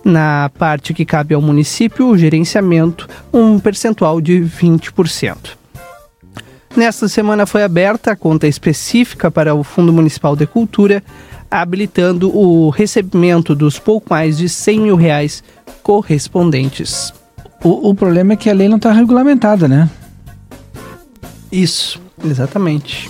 Na 0.05 0.51
parte 0.57 0.95
que 0.95 1.05
cabe 1.05 1.35
ao 1.35 1.43
município, 1.43 2.09
o 2.09 2.17
gerenciamento, 2.17 3.09
um 3.33 3.59
percentual 3.59 4.21
de 4.21 4.41
20%. 4.41 5.57
Nesta 6.77 7.09
semana 7.09 7.47
foi 7.47 7.63
aberta 7.63 8.13
a 8.13 8.17
conta 8.17 8.47
específica 8.47 9.31
para 9.31 9.55
o 9.55 9.65
Fundo 9.65 9.95
Municipal 9.95 10.37
de 10.37 10.47
Cultura, 10.47 11.03
habilitando 11.61 12.37
o 12.37 12.71
recebimento 12.71 13.55
dos 13.55 13.79
pouco 13.79 14.09
mais 14.11 14.37
de 14.39 14.49
100 14.49 14.81
mil 14.81 14.97
reais 14.97 15.43
correspondentes. 15.83 17.13
O, 17.63 17.91
o 17.91 17.95
problema 17.95 18.35
é 18.35 18.37
que 18.37 18.51
a 18.51 18.55
lei 18.55 18.69
não 18.69 18.77
está 18.77 18.93
regulamentada, 18.93 19.67
né? 19.67 19.89
Isso, 21.51 22.01
exatamente. 22.25 23.09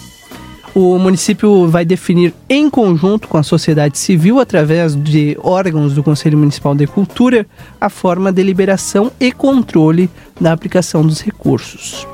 O 0.74 0.98
município 0.98 1.66
vai 1.68 1.86
definir 1.86 2.34
em 2.50 2.68
conjunto 2.68 3.28
com 3.28 3.38
a 3.38 3.42
sociedade 3.42 3.96
civil, 3.96 4.38
através 4.38 4.94
de 4.94 5.34
órgãos 5.42 5.94
do 5.94 6.02
Conselho 6.02 6.36
Municipal 6.36 6.74
de 6.74 6.86
Cultura, 6.86 7.46
a 7.80 7.88
forma 7.88 8.30
de 8.30 8.42
liberação 8.42 9.10
e 9.18 9.32
controle 9.32 10.10
da 10.38 10.52
aplicação 10.52 11.02
dos 11.02 11.22
recursos. 11.22 12.06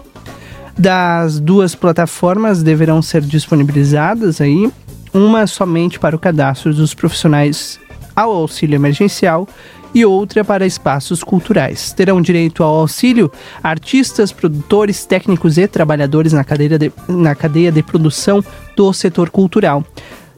Das 0.79 1.41
duas 1.41 1.75
plataformas 1.75 2.63
deverão 2.63 3.03
ser 3.03 3.23
disponibilizadas 3.23 4.41
aí 4.41 4.71
uma 5.13 5.47
somente 5.47 5.99
para 5.99 6.17
o 6.17 6.19
cadastro 6.19 6.73
dos 6.73 6.95
profissionais 6.95 7.79
ao 8.15 8.33
auxílio 8.33 8.77
emergencial 8.77 9.47
e 9.95 10.05
outra 10.05 10.45
para 10.45 10.67
espaços 10.67 11.23
culturais. 11.23 11.93
Terão 11.93 12.21
direito 12.21 12.63
ao 12.63 12.75
auxílio 12.75 13.31
artistas, 13.63 14.33
produtores, 14.33 15.05
técnicos 15.05 15.59
e 15.59 15.69
trabalhadores 15.69 16.33
na 16.33 16.45
cadeia 16.45 16.79
de, 16.79 16.93
na 17.09 17.35
cadeia 17.35 17.71
de 17.71 17.83
produção 17.83 18.43
do 18.75 18.93
setor 18.93 19.29
cultural 19.29 19.85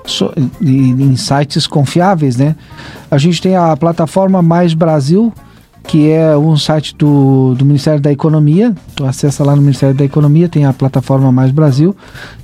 so, 0.04 0.34
em 0.60 1.16
sites 1.16 1.68
confiáveis, 1.68 2.38
né? 2.38 2.56
A 3.12 3.20
gente 3.20 3.40
tem 3.40 3.56
a 3.56 3.78
plataforma 3.78 4.42
Mais 4.42 4.74
Brasil, 4.74 5.32
que 5.84 6.10
é 6.10 6.36
um 6.36 6.58
site 6.58 6.96
do, 6.96 7.54
do 7.54 7.64
Ministério 7.64 8.02
da 8.02 8.12
Economia. 8.12 8.74
Tu 8.96 9.06
acessa 9.06 9.44
lá 9.44 9.56
no 9.56 9.62
Ministério 9.62 9.96
da 9.96 10.04
Economia, 10.04 10.50
tem 10.50 10.66
a 10.66 10.74
plataforma 10.74 11.32
Mais 11.32 11.52
Brasil, 11.52 11.96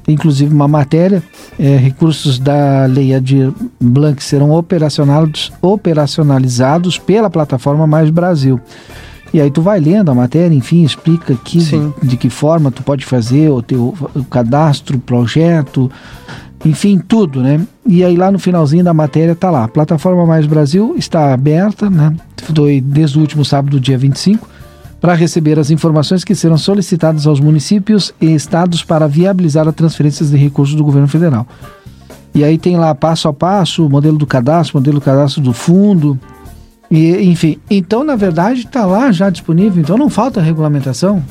inclusive 0.07 0.53
uma 0.53 0.67
matéria. 0.67 1.23
É, 1.57 1.77
recursos 1.77 2.39
da 2.39 2.85
Lei 2.85 3.13
Adir 3.13 3.51
Blanc 3.79 4.21
serão 4.23 4.51
operacionalizados, 4.51 5.51
operacionalizados 5.61 6.97
pela 6.97 7.29
plataforma 7.29 7.87
Mais 7.87 8.09
Brasil. 8.09 8.59
E 9.33 9.41
aí 9.41 9.51
tu 9.51 9.61
vai 9.61 9.79
lendo 9.79 10.09
a 10.09 10.15
matéria, 10.15 10.55
enfim, 10.55 10.83
explica 10.83 11.33
aqui 11.33 11.57
de, 11.57 12.07
de, 12.07 12.17
que 12.17 12.29
forma 12.29 12.71
tu 12.71 12.83
pode 12.83 13.05
fazer 13.05 13.49
o 13.49 13.61
teu 13.61 13.93
o 14.15 14.23
cadastro, 14.23 14.97
projeto, 14.97 15.91
enfim, 16.63 16.99
tudo, 17.05 17.41
né? 17.41 17.59
E 17.85 18.03
aí 18.03 18.15
lá 18.15 18.31
no 18.31 18.39
finalzinho 18.39 18.83
da 18.83 18.93
matéria 18.93 19.35
tá 19.35 19.51
lá. 19.51 19.65
A 19.65 19.67
plataforma 19.67 20.25
Mais 20.25 20.45
Brasil 20.45 20.95
está 20.97 21.33
aberta, 21.33 21.89
né? 21.89 22.15
Foi 22.55 22.79
desde 22.79 23.17
o 23.17 23.21
último 23.21 23.43
sábado, 23.43 23.79
dia 23.79 23.97
25, 23.97 24.47
para 25.05 25.13
receber 25.13 25.59
as 25.59 25.69
informações 25.69 26.23
que 26.23 26.33
serão 26.33 26.57
solicitadas 26.57 27.27
aos 27.27 27.39
municípios 27.39 28.11
e 28.19 28.33
estados 28.33 28.83
para 28.83 29.07
viabilizar 29.07 29.67
as 29.67 29.75
transferências 29.75 30.31
de 30.31 30.35
recursos 30.35 30.73
do 30.73 30.83
governo 30.83 31.07
federal. 31.07 31.45
E 32.33 32.43
aí 32.43 32.57
tem 32.57 32.75
lá 32.75 32.95
passo 32.95 33.27
a 33.27 33.33
passo, 33.33 33.85
o 33.85 33.89
modelo 33.89 34.17
do 34.17 34.25
cadastro, 34.25 34.79
modelo 34.79 34.97
do 34.99 35.03
cadastro 35.05 35.43
do 35.43 35.53
fundo, 35.53 36.19
e, 36.89 37.23
enfim. 37.29 37.59
Então, 37.69 38.03
na 38.03 38.15
verdade, 38.15 38.61
está 38.61 38.83
lá 38.83 39.11
já 39.11 39.29
disponível, 39.29 39.79
então 39.79 39.95
não 39.95 40.09
falta 40.09 40.41
regulamentação. 40.41 41.23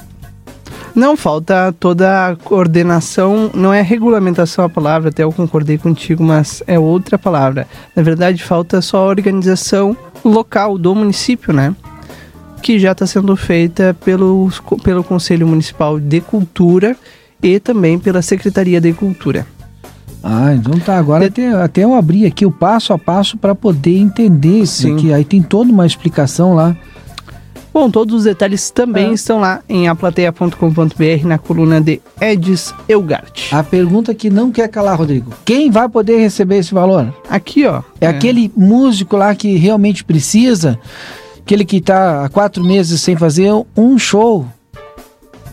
Não, 0.94 1.16
falta 1.16 1.74
toda 1.80 2.28
a 2.28 2.36
coordenação, 2.36 3.50
não 3.52 3.74
é 3.74 3.82
regulamentação 3.82 4.64
a 4.64 4.68
palavra, 4.68 5.08
até 5.08 5.24
eu 5.24 5.32
concordei 5.32 5.78
contigo, 5.78 6.22
mas 6.22 6.62
é 6.68 6.78
outra 6.78 7.18
palavra. 7.18 7.66
Na 7.96 8.04
verdade, 8.04 8.40
falta 8.40 8.80
só 8.80 8.98
a 8.98 9.08
organização 9.08 9.96
local 10.24 10.78
do 10.78 10.94
município, 10.94 11.52
né? 11.52 11.74
Que 12.64 12.78
já 12.78 12.92
está 12.92 13.06
sendo 13.06 13.36
feita 13.36 13.94
pelo, 14.06 14.48
pelo 14.82 15.04
Conselho 15.04 15.46
Municipal 15.46 16.00
de 16.00 16.22
Cultura 16.22 16.96
e 17.42 17.60
também 17.60 17.98
pela 17.98 18.22
Secretaria 18.22 18.80
de 18.80 18.90
Cultura. 18.94 19.46
Ah, 20.22 20.54
então 20.54 20.80
tá. 20.80 20.96
Agora 20.96 21.26
até, 21.26 21.52
até 21.52 21.84
eu 21.84 21.94
abri 21.94 22.24
aqui 22.24 22.46
o 22.46 22.50
passo 22.50 22.94
a 22.94 22.98
passo 22.98 23.36
para 23.36 23.54
poder 23.54 23.98
entender 23.98 24.60
isso 24.60 24.90
aqui. 24.90 25.12
Aí 25.12 25.26
tem 25.26 25.42
toda 25.42 25.70
uma 25.70 25.84
explicação 25.84 26.54
lá. 26.54 26.74
Bom, 27.70 27.90
todos 27.90 28.14
os 28.14 28.24
detalhes 28.24 28.70
também 28.70 29.10
é. 29.10 29.12
estão 29.12 29.40
lá 29.40 29.60
em 29.68 29.86
aplateia.com.br 29.86 31.26
na 31.26 31.36
coluna 31.36 31.82
de 31.82 32.00
Edis 32.18 32.72
Elgart. 32.88 33.52
A 33.52 33.62
pergunta 33.62 34.14
que 34.14 34.30
não 34.30 34.50
quer 34.50 34.68
calar, 34.68 34.96
Rodrigo. 34.96 35.34
Quem 35.44 35.70
vai 35.70 35.86
poder 35.86 36.16
receber 36.16 36.60
esse 36.60 36.72
valor? 36.72 37.12
Aqui, 37.28 37.66
ó. 37.66 37.82
É, 38.00 38.06
é. 38.06 38.08
aquele 38.08 38.50
músico 38.56 39.18
lá 39.18 39.34
que 39.34 39.54
realmente 39.56 40.02
precisa, 40.02 40.78
aquele 41.44 41.64
que 41.64 41.76
está 41.76 42.24
há 42.24 42.28
quatro 42.30 42.64
meses 42.64 43.02
sem 43.02 43.16
fazer 43.16 43.52
um 43.76 43.98
show. 43.98 44.46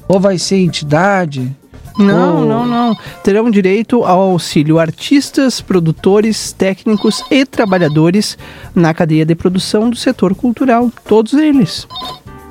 Ou 0.07 0.19
vai 0.19 0.37
ser 0.37 0.57
entidade? 0.57 1.53
Não, 1.97 2.45
não, 2.45 2.65
não. 2.65 2.95
Terão 3.21 3.51
direito 3.51 4.03
ao 4.05 4.21
auxílio 4.21 4.79
artistas, 4.79 5.59
produtores, 5.59 6.53
técnicos 6.53 7.21
e 7.29 7.45
trabalhadores 7.45 8.37
na 8.73 8.93
cadeia 8.93 9.25
de 9.25 9.35
produção 9.35 9.89
do 9.89 9.95
setor 9.97 10.33
cultural. 10.33 10.89
Todos 11.05 11.33
eles. 11.33 11.85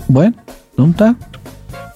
Bueno, 0.06 0.35
não 0.76 0.92
tá. 0.92 1.16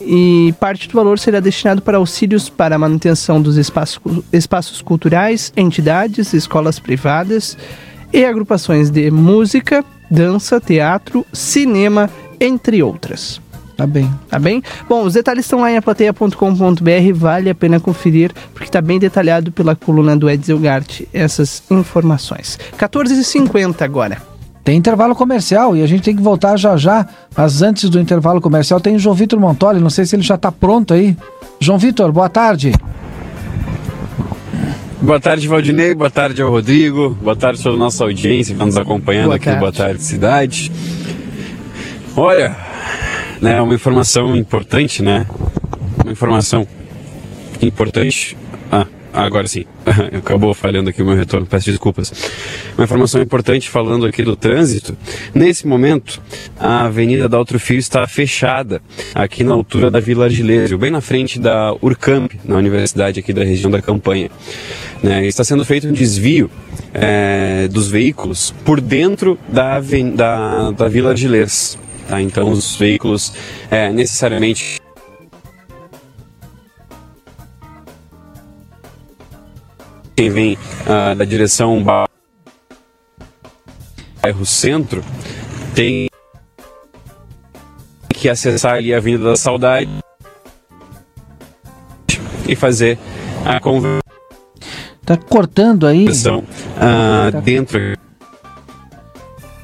E 0.01 0.55
parte 0.59 0.89
do 0.89 0.95
valor 0.95 1.19
será 1.19 1.41
destinado 1.41 1.83
para 1.83 1.99
auxílios 1.99 2.49
para 2.49 2.77
a 2.77 2.79
manutenção 2.79 3.41
dos 3.41 3.57
espaços, 3.59 4.01
espaços 4.33 4.81
culturais, 4.81 5.53
entidades, 5.57 6.33
escolas 6.33 6.79
privadas 6.79 7.57
e 8.13 8.25
agrupações 8.25 8.91
de 8.91 9.11
música, 9.11 9.85
dança, 10.11 10.61
teatro, 10.61 11.27
cinema, 11.33 12.11
entre 12.41 12.83
outras. 12.83 13.41
Tá 13.77 13.87
bem. 13.87 14.09
Tá 14.29 14.39
bem? 14.39 14.63
Bom, 14.89 15.03
os 15.03 15.15
detalhes 15.15 15.45
estão 15.45 15.61
lá 15.61 15.71
em 15.71 15.77
aplateia.com.br, 15.77 17.13
vale 17.15 17.51
a 17.51 17.55
pena 17.55 17.81
conferir, 17.81 18.33
porque 18.53 18.67
está 18.67 18.81
bem 18.81 18.99
detalhado 18.99 19.51
pela 19.51 19.75
coluna 19.75 20.17
do 20.17 20.31
Edsel 20.31 20.59
Gart 20.59 21.03
essas 21.13 21.63
informações. 21.71 22.59
14h50 22.79 23.83
agora. 23.83 24.23
Tem 24.63 24.79
intervalo 24.79 25.15
comercial 25.15 25.77
e 25.77 25.83
a 25.83 25.87
gente 25.87 26.05
tem 26.05 26.17
que 26.17 26.23
voltar 26.23 26.57
já 26.57 26.77
já, 26.77 27.07
mas 27.37 27.61
antes 27.61 27.91
do 27.91 28.01
intervalo 28.01 28.41
comercial 28.41 28.81
tem 28.81 28.97
o 28.97 28.99
João 28.99 29.15
Vitor 29.15 29.39
Montoli, 29.39 29.79
não 29.79 29.91
sei 29.91 30.07
se 30.07 30.17
ele 30.17 30.23
já 30.23 30.37
está 30.37 30.51
pronto 30.51 30.95
aí. 30.95 31.15
João 31.61 31.79
Vitor, 31.79 32.11
boa 32.13 32.31
tarde. 32.31 32.73
Boa 35.05 35.21
tarde, 35.21 35.47
Valdinei. 35.47 35.95
Boa 35.95 36.09
tarde 36.09 36.41
ao 36.41 36.49
Rodrigo. 36.49 37.11
Boa 37.11 37.37
tarde 37.37 37.61
a 37.61 37.63
toda 37.63 37.77
a 37.77 37.79
nossa 37.79 38.05
audiência 38.05 38.55
que 38.55 38.59
está 38.63 38.65
nos 38.65 38.79
acompanhando 38.79 39.27
boa 39.27 39.37
aqui 39.37 39.45
tarde. 39.45 39.61
no 39.61 39.61
Boa 39.61 39.73
Tarde 39.73 40.03
Cidade. 40.03 40.73
Olha, 42.17 42.57
né, 43.39 43.61
uma 43.61 43.75
informação 43.75 44.35
importante, 44.35 45.03
né? 45.03 45.27
Uma 46.03 46.11
informação 46.11 46.67
importante. 47.61 48.35
Ah, 49.17 49.23
agora 49.23 49.47
sim. 49.47 49.65
Acabou 50.19 50.53
falhando 50.53 50.91
aqui 50.91 51.01
o 51.01 51.07
meu 51.07 51.15
retorno, 51.15 51.47
peço 51.47 51.71
desculpas. 51.71 52.13
Uma 52.77 52.83
informação 52.83 53.23
importante 53.23 53.71
falando 53.71 54.05
aqui 54.07 54.25
do 54.25 54.35
trânsito. 54.35 54.97
Nesse 55.33 55.69
momento, 55.69 56.21
a 56.59 56.87
Avenida 56.87 57.29
da 57.29 57.39
Outro 57.39 57.61
Fio 57.61 57.79
está 57.79 58.05
fechada 58.09 58.83
aqui 59.15 59.45
na 59.45 59.55
altura 59.55 59.89
da 59.89 60.01
Vila 60.01 60.25
Argilésio, 60.25 60.77
bem 60.77 60.91
na 60.91 61.01
frente 61.01 61.39
da 61.39 61.73
Urcamp, 61.81 62.33
na 62.45 62.57
universidade 62.57 63.21
aqui 63.21 63.33
da 63.33 63.45
região 63.45 63.71
da 63.71 63.81
Campanha. 63.81 64.29
Né, 65.01 65.25
está 65.27 65.45
sendo 65.45 65.65
feito 65.65 65.87
um 65.87 65.93
desvio 65.93 66.51
é, 66.93 67.69
dos 67.69 67.89
veículos 67.89 68.53
por 68.65 68.81
dentro 68.81 69.39
da, 69.47 69.79
da, 70.13 70.71
da 70.73 70.89
Vila 70.89 71.11
Argilês. 71.11 71.79
Tá? 72.09 72.21
Então 72.21 72.51
os 72.51 72.75
veículos 72.75 73.33
é, 73.71 73.93
necessariamente 73.93 74.81
quem 80.15 80.31
vem 80.31 80.55
uh, 80.55 81.15
da 81.17 81.25
direção 81.25 81.83
bairro 84.23 84.47
centro 84.47 85.03
tem 85.75 86.09
que 88.09 88.29
acessar 88.29 88.75
ali 88.75 88.95
a 88.95 88.99
Avenida 88.99 89.25
da 89.25 89.37
Saudade 89.37 89.91
e 92.49 92.55
fazer 92.55 92.99
a 93.45 93.59
conversão. 93.61 94.01
Tá 95.05 95.17
cortando 95.17 95.87
aí? 95.87 96.07
Uh, 96.07 96.43
tá... 97.33 97.41
Dentro 97.41 97.79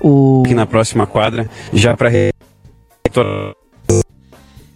o... 0.01 0.43
aqui 0.45 0.55
na 0.55 0.67
próxima 0.67 1.07
quadra, 1.07 1.49
já 1.73 1.97
para 1.97 2.11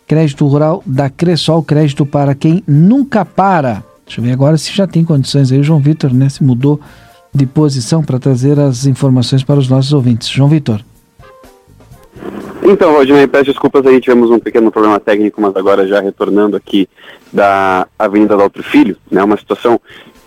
Crédito 0.07 0.47
Rural 0.47 0.83
da 0.87 1.11
Cressol, 1.11 1.63
crédito 1.63 2.07
para 2.07 2.35
quem 2.35 2.63
nunca 2.67 3.25
para. 3.25 3.83
Deixa 4.07 4.21
eu 4.21 4.25
ver 4.25 4.33
agora 4.33 4.57
se 4.57 4.75
já 4.75 4.87
tem 4.87 5.05
condições 5.05 5.53
aí. 5.53 5.59
O 5.59 5.65
João 5.65 5.81
Vitor, 5.81 6.15
né, 6.15 6.29
se 6.29 6.43
mudou 6.43 6.81
de 7.35 7.45
posição 7.45 8.03
para 8.03 8.19
trazer 8.19 8.59
as 8.59 8.87
informações 8.87 9.43
para 9.43 9.59
os 9.59 9.69
nossos 9.69 9.93
ouvintes. 9.93 10.29
João 10.29 10.49
Vitor. 10.49 10.83
Então, 12.71 12.93
Valdinei, 12.93 13.27
peço 13.27 13.47
desculpas 13.47 13.87
aí, 13.87 13.99
tivemos 13.99 14.31
um 14.31 14.39
pequeno 14.39 14.71
problema 14.71 15.01
técnico, 15.01 15.41
mas 15.41 15.57
agora 15.57 15.89
já 15.89 16.03
retornando 16.03 16.55
aqui 16.55 16.87
da 17.33 17.89
Avenida 17.99 18.37
do 18.37 18.43
Alto 18.43 18.63
Filho, 18.63 18.95
né, 19.11 19.25
uma 19.25 19.39
situação 19.39 19.81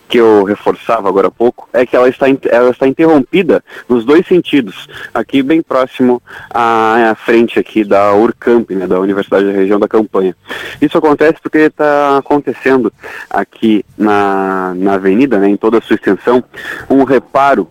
que 0.09 0.17
eu 0.17 0.43
reforçava 0.43 1.07
agora 1.07 1.27
há 1.27 1.31
pouco 1.31 1.69
é 1.71 1.85
que 1.85 1.95
ela 1.95 2.09
está, 2.09 2.25
ela 2.49 2.71
está 2.71 2.87
interrompida 2.87 3.63
nos 3.87 4.03
dois 4.03 4.25
sentidos, 4.25 4.87
aqui 5.13 5.43
bem 5.43 5.61
próximo 5.61 6.19
à, 6.49 7.11
à 7.11 7.15
frente 7.15 7.59
aqui 7.59 7.83
da 7.83 8.11
Urcamp, 8.15 8.71
né, 8.71 8.87
da 8.87 8.99
Universidade 8.99 9.45
da 9.45 9.51
Região 9.51 9.79
da 9.79 9.87
Campanha. 9.87 10.35
Isso 10.81 10.97
acontece 10.97 11.37
porque 11.43 11.59
está 11.59 12.17
acontecendo 12.17 12.91
aqui 13.29 13.85
na, 13.95 14.73
na 14.75 14.95
avenida, 14.95 15.37
né, 15.37 15.47
em 15.47 15.57
toda 15.57 15.77
a 15.77 15.81
sua 15.81 15.95
extensão, 15.95 16.43
um 16.89 17.03
reparo 17.03 17.69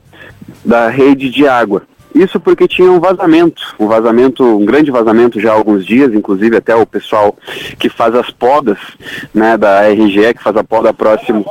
da 0.64 0.88
rede 0.88 1.28
de 1.28 1.48
água. 1.48 1.83
Isso 2.20 2.38
porque 2.38 2.68
tinha 2.68 2.92
um 2.92 3.00
vazamento, 3.00 3.74
um 3.78 3.87
vazamento, 3.87 4.44
um 4.44 4.66
grande 4.66 4.90
vazamento 4.90 5.40
já 5.40 5.52
há 5.52 5.54
alguns 5.54 5.87
dias, 5.87 6.12
inclusive 6.12 6.54
até 6.54 6.76
o 6.76 6.85
pessoal 6.85 7.35
que 7.78 7.88
faz 7.88 8.14
as 8.14 8.30
podas, 8.30 8.76
né, 9.33 9.56
da 9.56 9.88
RGE, 9.88 10.35
que 10.35 10.42
faz 10.42 10.54
a 10.54 10.62
poda 10.62 10.92
próximo 10.92 11.46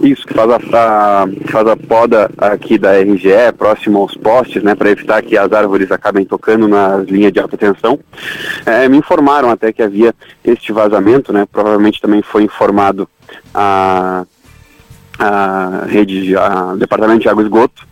isso, 0.00 0.26
que 0.26 0.34
faz 0.34 0.50
a, 0.50 0.56
a, 0.56 1.26
faz 1.48 1.68
a 1.68 1.76
poda 1.76 2.28
aqui 2.38 2.76
da 2.76 3.00
RGE, 3.00 3.52
próximo 3.56 3.98
aos 4.00 4.16
postes, 4.16 4.64
né, 4.64 4.74
para 4.74 4.90
evitar 4.90 5.22
que 5.22 5.38
as 5.38 5.52
árvores 5.52 5.92
acabem 5.92 6.24
tocando 6.24 6.66
nas 6.66 7.06
linhas 7.06 7.32
de 7.32 7.38
alta 7.38 7.56
tensão. 7.56 7.96
É, 8.66 8.88
me 8.88 8.96
informaram 8.96 9.48
até 9.48 9.72
que 9.72 9.80
havia 9.80 10.12
este 10.44 10.72
vazamento, 10.72 11.32
né, 11.32 11.46
provavelmente 11.46 12.00
também 12.00 12.20
foi 12.20 12.42
informado 12.42 13.08
a 13.54 14.24
a 15.18 15.84
rede 15.86 16.22
de 16.22 16.36
a, 16.36 16.74
departamento 16.76 17.20
de 17.20 17.28
água 17.28 17.42
e 17.42 17.46
esgoto, 17.46 17.86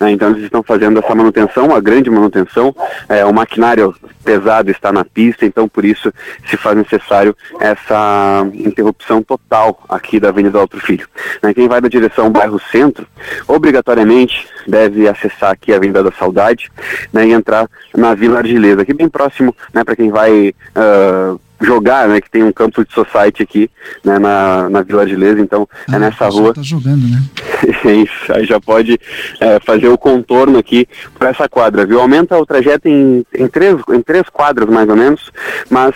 né, 0.00 0.10
então 0.12 0.30
eles 0.30 0.44
estão 0.44 0.62
fazendo 0.62 0.98
essa 0.98 1.14
manutenção, 1.14 1.66
uma 1.66 1.80
grande 1.80 2.10
manutenção, 2.10 2.74
é, 3.08 3.24
o 3.24 3.32
maquinário 3.32 3.94
pesado 4.24 4.70
está 4.70 4.92
na 4.92 5.04
pista, 5.04 5.44
então 5.44 5.68
por 5.68 5.84
isso 5.84 6.12
se 6.48 6.56
faz 6.56 6.76
necessário 6.76 7.36
essa 7.60 8.46
interrupção 8.54 9.22
total 9.22 9.82
aqui 9.88 10.20
da 10.20 10.28
Avenida 10.28 10.58
Alto 10.58 10.78
Filho. 10.80 11.08
Né, 11.42 11.52
quem 11.52 11.68
vai 11.68 11.80
da 11.80 11.88
direção 11.88 12.30
bairro 12.30 12.60
Centro, 12.70 13.06
obrigatoriamente 13.46 14.46
deve 14.66 15.08
acessar 15.08 15.50
aqui 15.50 15.72
a 15.72 15.76
Avenida 15.76 16.02
da 16.02 16.12
Saudade 16.12 16.70
né, 17.12 17.26
e 17.26 17.32
entrar 17.32 17.68
na 17.94 18.14
Vila 18.14 18.38
Argilesa, 18.38 18.82
aqui 18.82 18.94
bem 18.94 19.08
próximo, 19.08 19.54
né, 19.74 19.84
para 19.84 19.96
quem 19.96 20.10
vai 20.10 20.54
uh, 20.76 21.40
jogar, 21.62 22.08
né? 22.08 22.20
Que 22.20 22.30
tem 22.30 22.42
um 22.42 22.52
campo 22.52 22.84
de 22.84 22.92
society 22.92 23.42
aqui, 23.42 23.70
né? 24.04 24.18
Na, 24.18 24.68
na 24.68 24.82
Vila 24.82 25.02
Argilesa, 25.02 25.40
então 25.40 25.68
é 25.88 25.92
ah, 25.92 25.96
é 25.96 25.98
nessa 25.98 26.28
rua. 26.28 26.54
Tá 26.54 26.62
jogando, 26.62 27.06
né? 27.08 27.22
é 27.84 27.92
isso, 27.94 28.32
aí 28.32 28.44
já 28.44 28.60
pode 28.60 28.98
é, 29.40 29.58
fazer 29.60 29.88
o 29.88 29.98
contorno 29.98 30.58
aqui 30.58 30.86
para 31.18 31.30
essa 31.30 31.48
quadra, 31.48 31.86
viu? 31.86 32.00
Aumenta 32.00 32.36
o 32.36 32.46
trajeto 32.46 32.88
em, 32.88 33.24
em, 33.34 33.48
três, 33.48 33.76
em 33.90 34.02
três 34.02 34.28
quadras 34.28 34.68
mais 34.68 34.88
ou 34.88 34.96
menos, 34.96 35.30
mas 35.70 35.94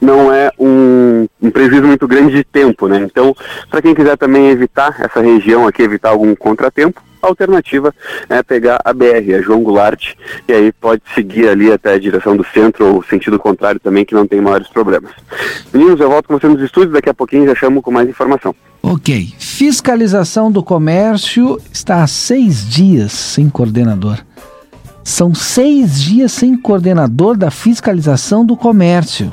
não 0.00 0.32
é 0.32 0.50
um, 0.58 1.26
um 1.42 1.50
prejuízo 1.50 1.86
muito 1.86 2.06
grande 2.06 2.34
de 2.34 2.44
tempo, 2.44 2.88
né? 2.88 2.98
Então, 2.98 3.34
para 3.70 3.82
quem 3.82 3.94
quiser 3.94 4.16
também 4.16 4.48
evitar 4.48 4.96
essa 5.00 5.20
região 5.20 5.66
aqui, 5.66 5.82
evitar 5.82 6.10
algum 6.10 6.34
contratempo, 6.34 7.02
a 7.22 7.28
alternativa 7.28 7.94
é 8.28 8.42
pegar 8.42 8.80
a 8.84 8.92
BR, 8.92 9.34
a 9.36 9.42
João 9.42 9.62
Goulart, 9.62 10.14
e 10.46 10.52
aí 10.52 10.72
pode 10.72 11.02
seguir 11.14 11.48
ali 11.48 11.72
até 11.72 11.94
a 11.94 11.98
direção 11.98 12.36
do 12.36 12.44
centro 12.44 12.94
ou 12.94 13.02
sentido 13.02 13.38
contrário 13.38 13.80
também, 13.80 14.04
que 14.04 14.14
não 14.14 14.26
tem 14.26 14.40
maiores 14.40 14.68
problemas. 14.68 15.10
Meninos, 15.72 16.00
eu 16.00 16.08
volto 16.08 16.28
com 16.28 16.38
você 16.38 16.46
nos 16.46 16.62
estúdios, 16.62 16.92
daqui 16.92 17.08
a 17.08 17.14
pouquinho 17.14 17.46
já 17.46 17.54
chamo 17.54 17.82
com 17.82 17.90
mais 17.90 18.08
informação. 18.08 18.54
Ok. 18.82 19.34
Fiscalização 19.38 20.52
do 20.52 20.62
comércio 20.62 21.60
está 21.72 22.02
há 22.02 22.06
seis 22.06 22.68
dias 22.68 23.12
sem 23.12 23.50
coordenador. 23.50 24.18
São 25.02 25.34
seis 25.34 26.00
dias 26.00 26.32
sem 26.32 26.56
coordenador 26.56 27.36
da 27.36 27.50
fiscalização 27.50 28.44
do 28.44 28.56
comércio. 28.56 29.30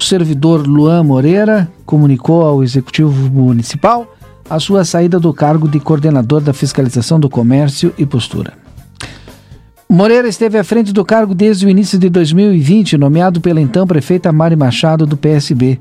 O 0.00 0.02
servidor 0.02 0.66
Luan 0.66 1.04
Moreira 1.04 1.70
comunicou 1.84 2.40
ao 2.40 2.62
Executivo 2.62 3.30
Municipal 3.30 4.10
a 4.48 4.58
sua 4.58 4.82
saída 4.82 5.20
do 5.20 5.30
cargo 5.34 5.68
de 5.68 5.78
coordenador 5.78 6.40
da 6.40 6.54
fiscalização 6.54 7.20
do 7.20 7.28
comércio 7.28 7.92
e 7.98 8.06
postura. 8.06 8.54
Moreira 9.86 10.26
esteve 10.26 10.56
à 10.56 10.64
frente 10.64 10.90
do 10.90 11.04
cargo 11.04 11.34
desde 11.34 11.66
o 11.66 11.68
início 11.68 11.98
de 11.98 12.08
2020, 12.08 12.96
nomeado 12.96 13.42
pela 13.42 13.60
então 13.60 13.86
prefeita 13.86 14.32
Mari 14.32 14.56
Machado 14.56 15.04
do 15.04 15.18
PSB. 15.18 15.78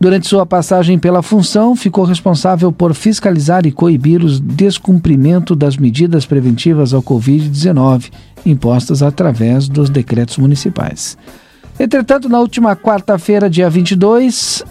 Durante 0.00 0.26
sua 0.26 0.44
passagem 0.44 0.98
pela 0.98 1.22
função, 1.22 1.76
ficou 1.76 2.04
responsável 2.04 2.72
por 2.72 2.92
fiscalizar 2.94 3.64
e 3.64 3.70
coibir 3.70 4.24
o 4.24 4.40
descumprimento 4.40 5.54
das 5.54 5.76
medidas 5.76 6.26
preventivas 6.26 6.92
ao 6.92 7.00
Covid-19, 7.00 8.10
impostas 8.44 9.04
através 9.04 9.68
dos 9.68 9.88
decretos 9.88 10.36
municipais. 10.36 11.16
Entretanto, 11.82 12.28
na 12.28 12.38
última 12.38 12.76
quarta-feira, 12.76 13.50
dia 13.50 13.68
22, 13.68 14.62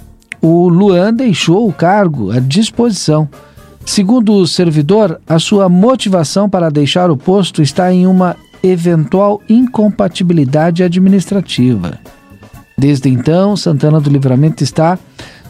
o 0.41 0.69
Luan 0.69 1.13
deixou 1.13 1.67
o 1.67 1.73
cargo 1.73 2.31
à 2.31 2.39
disposição. 2.39 3.27
Segundo 3.85 4.31
o 4.31 4.47
servidor, 4.47 5.19
a 5.27 5.37
sua 5.37 5.67
motivação 5.67 6.49
para 6.49 6.71
deixar 6.71 7.11
o 7.11 7.17
posto 7.17 7.61
está 7.61 7.91
em 7.91 8.07
uma 8.07 8.37
eventual 8.63 9.41
incompatibilidade 9.49 10.83
administrativa. 10.83 11.99
Desde 12.77 13.09
então, 13.09 13.57
Santana 13.57 13.99
do 13.99 14.09
Livramento 14.09 14.63
está 14.63 14.97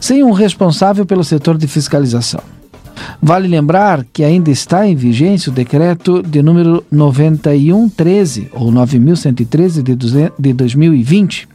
sem 0.00 0.24
um 0.24 0.32
responsável 0.32 1.06
pelo 1.06 1.22
setor 1.22 1.56
de 1.56 1.68
fiscalização. 1.68 2.42
Vale 3.22 3.46
lembrar 3.46 4.04
que 4.12 4.24
ainda 4.24 4.50
está 4.50 4.84
em 4.84 4.96
vigência 4.96 5.52
o 5.52 5.54
decreto 5.54 6.24
de 6.24 6.42
número 6.42 6.84
9113 6.90 8.48
ou 8.52 8.72
9113 8.72 9.80
de 9.80 10.52
2020, 10.52 11.51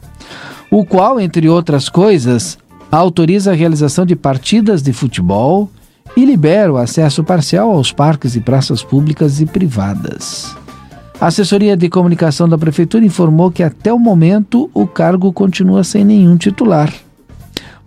o 0.70 0.84
qual, 0.84 1.18
entre 1.18 1.48
outras 1.48 1.88
coisas, 1.88 2.58
autoriza 2.90 3.52
a 3.52 3.54
realização 3.54 4.04
de 4.04 4.14
partidas 4.14 4.82
de 4.82 4.92
futebol 4.92 5.70
e 6.16 6.24
libera 6.24 6.72
o 6.72 6.76
acesso 6.76 7.22
parcial 7.24 7.70
aos 7.70 7.92
parques 7.92 8.34
e 8.34 8.40
praças 8.40 8.82
públicas 8.82 9.40
e 9.40 9.46
privadas. 9.46 10.54
A 11.20 11.26
assessoria 11.26 11.76
de 11.76 11.88
comunicação 11.88 12.48
da 12.48 12.56
Prefeitura 12.56 13.04
informou 13.04 13.50
que 13.50 13.62
até 13.62 13.92
o 13.92 13.98
momento 13.98 14.70
o 14.72 14.86
cargo 14.86 15.32
continua 15.32 15.82
sem 15.82 16.04
nenhum 16.04 16.36
titular. 16.36 16.92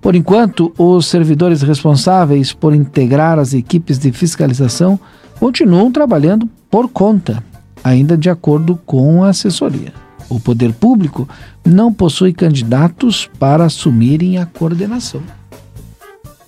Por 0.01 0.15
enquanto, 0.15 0.73
os 0.77 1.05
servidores 1.05 1.61
responsáveis 1.61 2.51
por 2.51 2.73
integrar 2.73 3.37
as 3.37 3.53
equipes 3.53 3.99
de 3.99 4.11
fiscalização 4.11 4.99
continuam 5.39 5.91
trabalhando 5.91 6.49
por 6.69 6.89
conta, 6.89 7.43
ainda 7.83 8.17
de 8.17 8.29
acordo 8.29 8.77
com 8.85 9.23
a 9.23 9.29
assessoria 9.29 9.93
o 10.31 10.39
poder 10.39 10.71
público 10.73 11.27
não 11.65 11.93
possui 11.93 12.33
candidatos 12.33 13.29
para 13.37 13.65
assumirem 13.65 14.37
a 14.37 14.45
coordenação. 14.45 15.21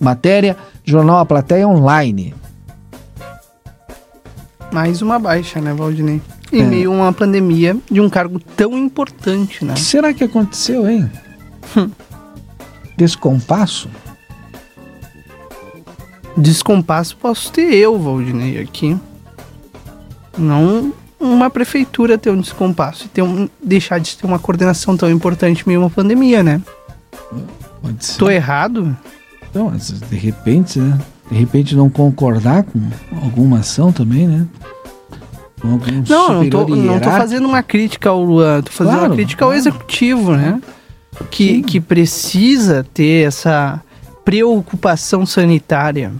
Matéria, 0.00 0.56
Jornal 0.82 1.18
A 1.18 1.26
Plateia 1.26 1.68
Online. 1.68 2.34
Mais 4.72 5.02
uma 5.02 5.18
baixa, 5.18 5.60
né, 5.60 5.72
Valdinei? 5.74 6.20
Em 6.50 6.62
é. 6.62 6.64
meio 6.64 6.92
a 6.92 6.96
uma 6.96 7.12
pandemia 7.12 7.76
de 7.90 8.00
um 8.00 8.08
cargo 8.08 8.40
tão 8.56 8.76
importante, 8.76 9.64
né? 9.64 9.72
O 9.72 9.76
que 9.76 9.82
será 9.82 10.14
que 10.14 10.24
aconteceu, 10.24 10.88
hein? 10.88 11.10
Hum. 11.76 11.90
Descompasso? 12.96 13.88
Descompasso 16.36 17.16
posso 17.16 17.52
ter 17.52 17.74
eu, 17.74 17.98
Valdinei, 17.98 18.58
aqui. 18.58 18.98
Não 20.36 20.92
uma 21.24 21.50
prefeitura 21.50 22.18
ter 22.18 22.30
um 22.30 22.40
descompasso 22.40 23.06
e 23.06 23.08
ter 23.08 23.22
um, 23.22 23.48
deixar 23.62 23.98
de 23.98 24.16
ter 24.16 24.26
uma 24.26 24.38
coordenação 24.38 24.96
tão 24.96 25.10
importante 25.10 25.66
meio 25.66 25.80
uma 25.80 25.90
pandemia, 25.90 26.42
né? 26.42 26.60
Pode 27.82 28.04
ser. 28.04 28.18
Tô 28.18 28.30
errado? 28.30 28.96
Mas 29.54 30.00
de 30.00 30.16
repente, 30.16 30.78
né? 30.78 30.98
De 31.30 31.38
repente 31.38 31.74
não 31.74 31.88
concordar 31.88 32.64
com 32.64 32.80
alguma 33.22 33.60
ação 33.60 33.92
também, 33.92 34.26
né? 34.26 34.46
não, 35.64 36.42
não 36.42 36.50
tô, 36.50 36.66
não 36.68 37.00
tô 37.00 37.10
fazendo 37.10 37.48
uma 37.48 37.62
crítica 37.62 38.10
ao 38.10 38.22
Luan, 38.22 38.60
tô 38.60 38.70
fazendo 38.70 38.94
claro, 38.94 39.10
uma 39.10 39.16
crítica 39.16 39.38
claro. 39.38 39.52
ao 39.52 39.58
executivo, 39.58 40.36
né? 40.36 40.60
Que, 41.30 41.62
que 41.62 41.80
precisa 41.80 42.84
ter 42.92 43.26
essa 43.26 43.80
preocupação 44.24 45.24
sanitária. 45.24 46.12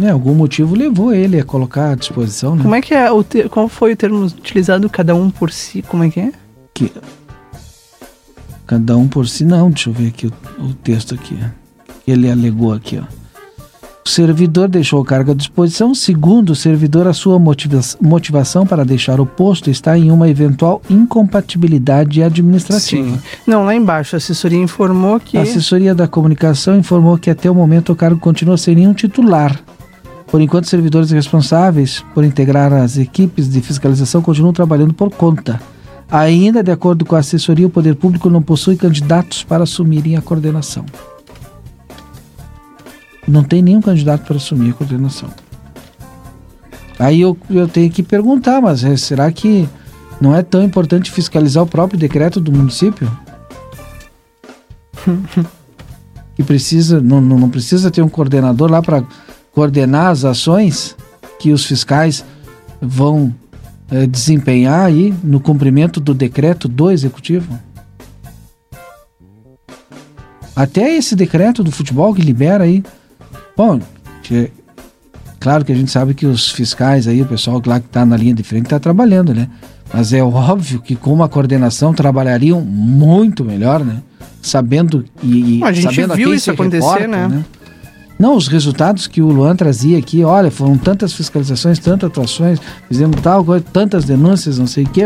É, 0.00 0.10
algum 0.10 0.34
motivo 0.34 0.74
levou 0.74 1.12
ele 1.12 1.40
a 1.40 1.44
colocar 1.44 1.92
à 1.92 1.94
disposição, 1.94 2.54
né? 2.54 2.62
Como 2.62 2.74
é 2.74 2.80
que 2.82 2.92
é 2.92 3.10
o 3.10 3.24
te... 3.24 3.48
qual 3.48 3.68
foi 3.68 3.92
o 3.92 3.96
termo 3.96 4.24
utilizado 4.24 4.88
cada 4.90 5.14
um 5.14 5.30
por 5.30 5.50
si? 5.50 5.82
Como 5.82 6.04
é 6.04 6.10
que 6.10 6.20
é? 6.20 6.32
Que 6.74 6.92
cada 8.66 8.96
um 8.96 9.08
por 9.08 9.26
si 9.26 9.44
não, 9.44 9.70
deixa 9.70 9.88
eu 9.88 9.94
ver 9.94 10.08
aqui 10.08 10.26
o, 10.26 10.32
o 10.58 10.74
texto 10.74 11.14
aqui. 11.14 11.38
Ele 12.06 12.30
alegou 12.30 12.72
aqui, 12.72 12.98
ó. 12.98 13.26
O 14.04 14.08
servidor 14.08 14.68
deixou 14.68 15.00
o 15.00 15.04
cargo 15.04 15.32
à 15.32 15.34
disposição. 15.34 15.92
Segundo 15.92 16.50
o 16.50 16.54
servidor, 16.54 17.08
a 17.08 17.12
sua 17.12 17.40
motiva 17.40 17.80
motivação 18.00 18.64
para 18.64 18.84
deixar 18.84 19.20
o 19.20 19.26
posto 19.26 19.68
está 19.68 19.98
em 19.98 20.12
uma 20.12 20.28
eventual 20.28 20.80
incompatibilidade 20.88 22.22
administrativa. 22.22 23.10
Sim. 23.10 23.18
Não, 23.44 23.64
lá 23.64 23.74
embaixo, 23.74 24.14
a 24.14 24.18
assessoria 24.18 24.60
informou 24.60 25.18
que. 25.18 25.36
A 25.36 25.42
assessoria 25.42 25.92
da 25.92 26.06
comunicação 26.06 26.78
informou 26.78 27.18
que 27.18 27.30
até 27.30 27.50
o 27.50 27.54
momento 27.54 27.92
o 27.92 27.96
cargo 27.96 28.20
continua 28.20 28.56
sem 28.56 28.76
nenhum 28.76 28.94
titular. 28.94 29.60
Por 30.26 30.40
enquanto, 30.40 30.68
servidores 30.68 31.10
responsáveis 31.10 32.04
por 32.14 32.24
integrar 32.24 32.72
as 32.72 32.98
equipes 32.98 33.48
de 33.48 33.60
fiscalização 33.60 34.20
continuam 34.20 34.52
trabalhando 34.52 34.92
por 34.92 35.10
conta. 35.10 35.60
Ainda, 36.10 36.62
de 36.62 36.70
acordo 36.70 37.04
com 37.04 37.16
a 37.16 37.20
assessoria, 37.20 37.66
o 37.66 37.70
poder 37.70 37.94
público 37.94 38.30
não 38.30 38.42
possui 38.42 38.76
candidatos 38.76 39.42
para 39.42 39.64
assumirem 39.64 40.16
a 40.16 40.22
coordenação. 40.22 40.84
Não 43.26 43.42
tem 43.42 43.62
nenhum 43.62 43.80
candidato 43.80 44.24
para 44.24 44.36
assumir 44.36 44.70
a 44.70 44.74
coordenação. 44.74 45.28
Aí 46.98 47.20
eu, 47.20 47.36
eu 47.50 47.68
tenho 47.68 47.90
que 47.90 48.02
perguntar, 48.02 48.60
mas 48.60 48.82
é, 48.84 48.96
será 48.96 49.30
que 49.30 49.68
não 50.20 50.34
é 50.34 50.42
tão 50.42 50.62
importante 50.62 51.10
fiscalizar 51.10 51.62
o 51.62 51.66
próprio 51.66 51.98
decreto 51.98 52.40
do 52.40 52.52
município? 52.52 53.10
que 56.34 56.42
precisa, 56.42 57.00
não, 57.00 57.20
não 57.20 57.50
precisa 57.50 57.90
ter 57.90 58.02
um 58.02 58.08
coordenador 58.08 58.70
lá 58.70 58.80
para 58.80 59.04
coordenar 59.56 60.08
as 60.08 60.22
ações 60.22 60.94
que 61.40 61.50
os 61.50 61.64
fiscais 61.64 62.22
vão 62.78 63.34
é, 63.90 64.06
desempenhar 64.06 64.84
aí 64.84 65.14
no 65.24 65.40
cumprimento 65.40 65.98
do 65.98 66.12
decreto 66.12 66.68
do 66.68 66.90
executivo? 66.90 67.58
Até 70.54 70.94
esse 70.94 71.16
decreto 71.16 71.64
do 71.64 71.72
futebol 71.72 72.14
que 72.14 72.20
libera 72.20 72.64
aí. 72.64 72.84
Bom, 73.56 73.80
que, 74.22 74.50
claro 75.40 75.64
que 75.64 75.72
a 75.72 75.74
gente 75.74 75.90
sabe 75.90 76.12
que 76.12 76.26
os 76.26 76.50
fiscais 76.50 77.08
aí, 77.08 77.22
o 77.22 77.26
pessoal 77.26 77.62
lá 77.64 77.80
que 77.80 77.86
está 77.86 78.04
na 78.04 78.16
linha 78.16 78.34
de 78.34 78.42
frente 78.42 78.64
está 78.64 78.78
trabalhando, 78.78 79.32
né? 79.32 79.48
Mas 79.90 80.12
é 80.12 80.22
óbvio 80.22 80.82
que 80.82 80.94
com 80.94 81.14
uma 81.14 81.30
coordenação 81.30 81.94
trabalhariam 81.94 82.60
muito 82.60 83.42
melhor, 83.42 83.82
né? 83.82 84.02
Sabendo 84.42 85.02
e, 85.22 85.62
a 85.64 85.72
gente 85.72 85.94
sabendo 85.94 86.14
viu 86.14 86.34
isso 86.34 86.50
acontecer, 86.50 86.86
reporta, 86.86 87.08
né? 87.08 87.28
né? 87.28 87.44
Não, 88.18 88.34
os 88.34 88.48
resultados 88.48 89.06
que 89.06 89.20
o 89.20 89.28
Luan 89.28 89.54
trazia 89.54 89.98
aqui, 89.98 90.24
olha, 90.24 90.50
foram 90.50 90.78
tantas 90.78 91.12
fiscalizações, 91.12 91.78
tantas 91.78 92.08
atuações, 92.08 92.58
fizemos 92.88 93.20
tal 93.20 93.44
coisa, 93.44 93.64
tantas 93.72 94.04
denúncias, 94.04 94.58
não 94.58 94.66
sei 94.66 94.84
o 94.84 94.88
quê, 94.88 95.04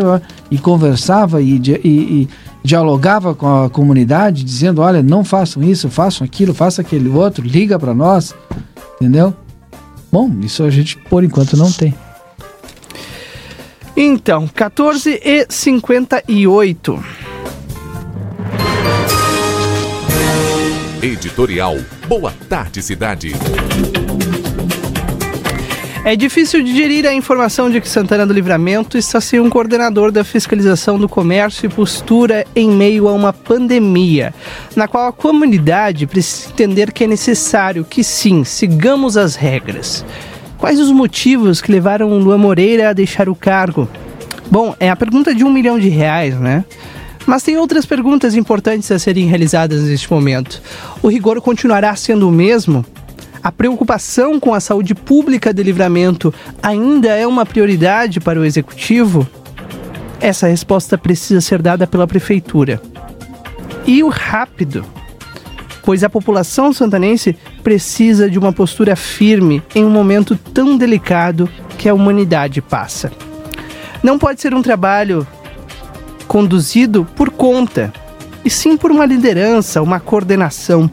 e 0.49 0.59
conversava 0.59 1.43
e, 1.43 1.57
e, 1.57 1.81
e 1.85 2.29
dialogava 2.63 3.35
com 3.35 3.65
a 3.65 3.69
comunidade, 3.69 4.45
dizendo, 4.45 4.81
olha, 4.81 5.03
não 5.03 5.25
façam 5.25 5.63
isso, 5.63 5.91
façam 5.91 6.25
aquilo, 6.25 6.55
façam 6.55 6.85
aquele 6.85 7.09
outro, 7.09 7.45
liga 7.45 7.79
para 7.79 7.93
nós, 7.93 8.33
entendeu? 9.01 9.35
Bom, 10.13 10.31
isso 10.43 10.63
a 10.63 10.71
gente 10.71 10.97
por 10.97 11.25
enquanto 11.25 11.57
não 11.57 11.71
tem. 11.71 11.93
Então, 13.97 14.47
14 14.47 15.21
e 15.23 15.47
58. 15.49 17.05
Editorial 21.03 21.77
Boa 22.11 22.35
Tarde 22.49 22.83
Cidade. 22.83 23.33
É 26.05 26.17
difícil 26.17 26.61
digerir 26.61 27.07
a 27.07 27.15
informação 27.15 27.71
de 27.71 27.81
que 27.81 27.89
Santana 27.89 28.27
do 28.27 28.33
Livramento 28.33 28.99
está 28.99 29.21
sem 29.21 29.39
um 29.39 29.49
coordenador 29.49 30.11
da 30.11 30.25
fiscalização 30.25 30.99
do 30.99 31.09
comércio 31.09 31.67
e 31.67 31.69
postura 31.69 32.45
em 32.57 32.69
meio 32.69 33.07
a 33.07 33.13
uma 33.13 33.33
pandemia, 33.33 34.35
na 34.75 34.89
qual 34.89 35.07
a 35.07 35.13
comunidade 35.13 36.05
precisa 36.09 36.51
entender 36.51 36.91
que 36.91 37.05
é 37.05 37.07
necessário 37.07 37.85
que 37.85 38.03
sim, 38.03 38.43
sigamos 38.43 39.17
as 39.17 39.37
regras. 39.37 40.05
Quais 40.59 40.81
os 40.81 40.91
motivos 40.91 41.61
que 41.61 41.71
levaram 41.71 42.19
Luan 42.19 42.39
Moreira 42.39 42.91
a 42.91 42.93
deixar 42.93 43.29
o 43.29 43.37
cargo? 43.37 43.89
Bom, 44.51 44.75
é 44.81 44.91
a 44.91 44.97
pergunta 44.97 45.33
de 45.33 45.45
um 45.45 45.53
milhão 45.53 45.79
de 45.79 45.89
reais, 45.89 46.35
né? 46.41 46.65
Mas 47.27 47.43
tem 47.43 47.57
outras 47.57 47.87
perguntas 47.87 48.35
importantes 48.35 48.91
a 48.91 48.99
serem 48.99 49.27
realizadas 49.27 49.83
neste 49.83 50.11
momento. 50.11 50.61
O 51.03 51.09
rigor 51.09 51.41
continuará 51.41 51.95
sendo 51.95 52.29
o 52.29 52.33
mesmo? 52.33 52.85
A 53.43 53.51
preocupação 53.51 54.39
com 54.39 54.53
a 54.53 54.61
saúde 54.61 54.95
pública 54.95 55.53
de 55.53 55.63
livramento 55.63 56.33
ainda 56.63 57.09
é 57.09 57.27
uma 57.27 57.47
prioridade 57.47 58.21
para 58.21 58.39
o 58.39 58.45
executivo? 58.45 59.27
Essa 60.21 60.49
resposta 60.49 60.99
precisa 60.99 61.41
ser 61.41 61.63
dada 61.63 61.87
pela 61.87 62.07
prefeitura. 62.07 62.81
E 63.87 64.03
o 64.03 64.09
rápido, 64.09 64.85
pois 65.83 66.05
a 66.05 66.11
população 66.11 66.73
santanense 66.73 67.35
precisa 67.63 68.29
de 68.29 68.39
uma 68.39 68.53
postura 68.53 68.95
firme 68.95 69.63
em 69.75 69.85
um 69.85 69.91
momento 69.91 70.37
tão 70.37 70.77
delicado 70.77 71.49
que 71.79 71.89
a 71.89 71.95
humanidade 71.95 72.61
passa. 72.61 73.11
Não 74.03 74.19
pode 74.19 74.43
ser 74.43 74.55
um 74.55 74.61
trabalho 74.61 75.27
conduzido 76.31 77.05
por 77.17 77.29
conta, 77.29 77.93
e 78.45 78.49
sim 78.49 78.77
por 78.77 78.93
uma 78.93 79.05
liderança, 79.05 79.83
uma 79.83 79.99
coordenação. 79.99 80.89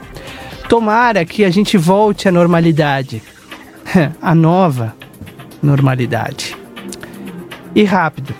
Tomara 0.67 1.23
que 1.25 1.45
a 1.45 1.51
gente 1.51 1.77
volte 1.77 2.27
à 2.27 2.31
normalidade, 2.31 3.21
a 4.19 4.33
nova 4.33 4.95
normalidade. 5.61 6.57
E 7.75 7.83
rápido. 7.83 8.33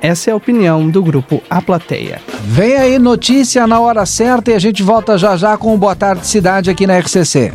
Essa 0.00 0.30
é 0.30 0.32
a 0.32 0.36
opinião 0.36 0.88
do 0.88 1.02
grupo 1.02 1.42
A 1.50 1.60
Plateia. 1.60 2.22
Vem 2.44 2.74
aí 2.74 2.98
notícia 2.98 3.66
na 3.66 3.78
hora 3.78 4.06
certa 4.06 4.50
e 4.50 4.54
a 4.54 4.58
gente 4.58 4.82
volta 4.82 5.18
já 5.18 5.36
já 5.36 5.58
com 5.58 5.74
o 5.74 5.78
Boa 5.78 5.94
Tarde 5.94 6.26
Cidade 6.26 6.70
aqui 6.70 6.86
na 6.86 6.98
RCC. 6.98 7.52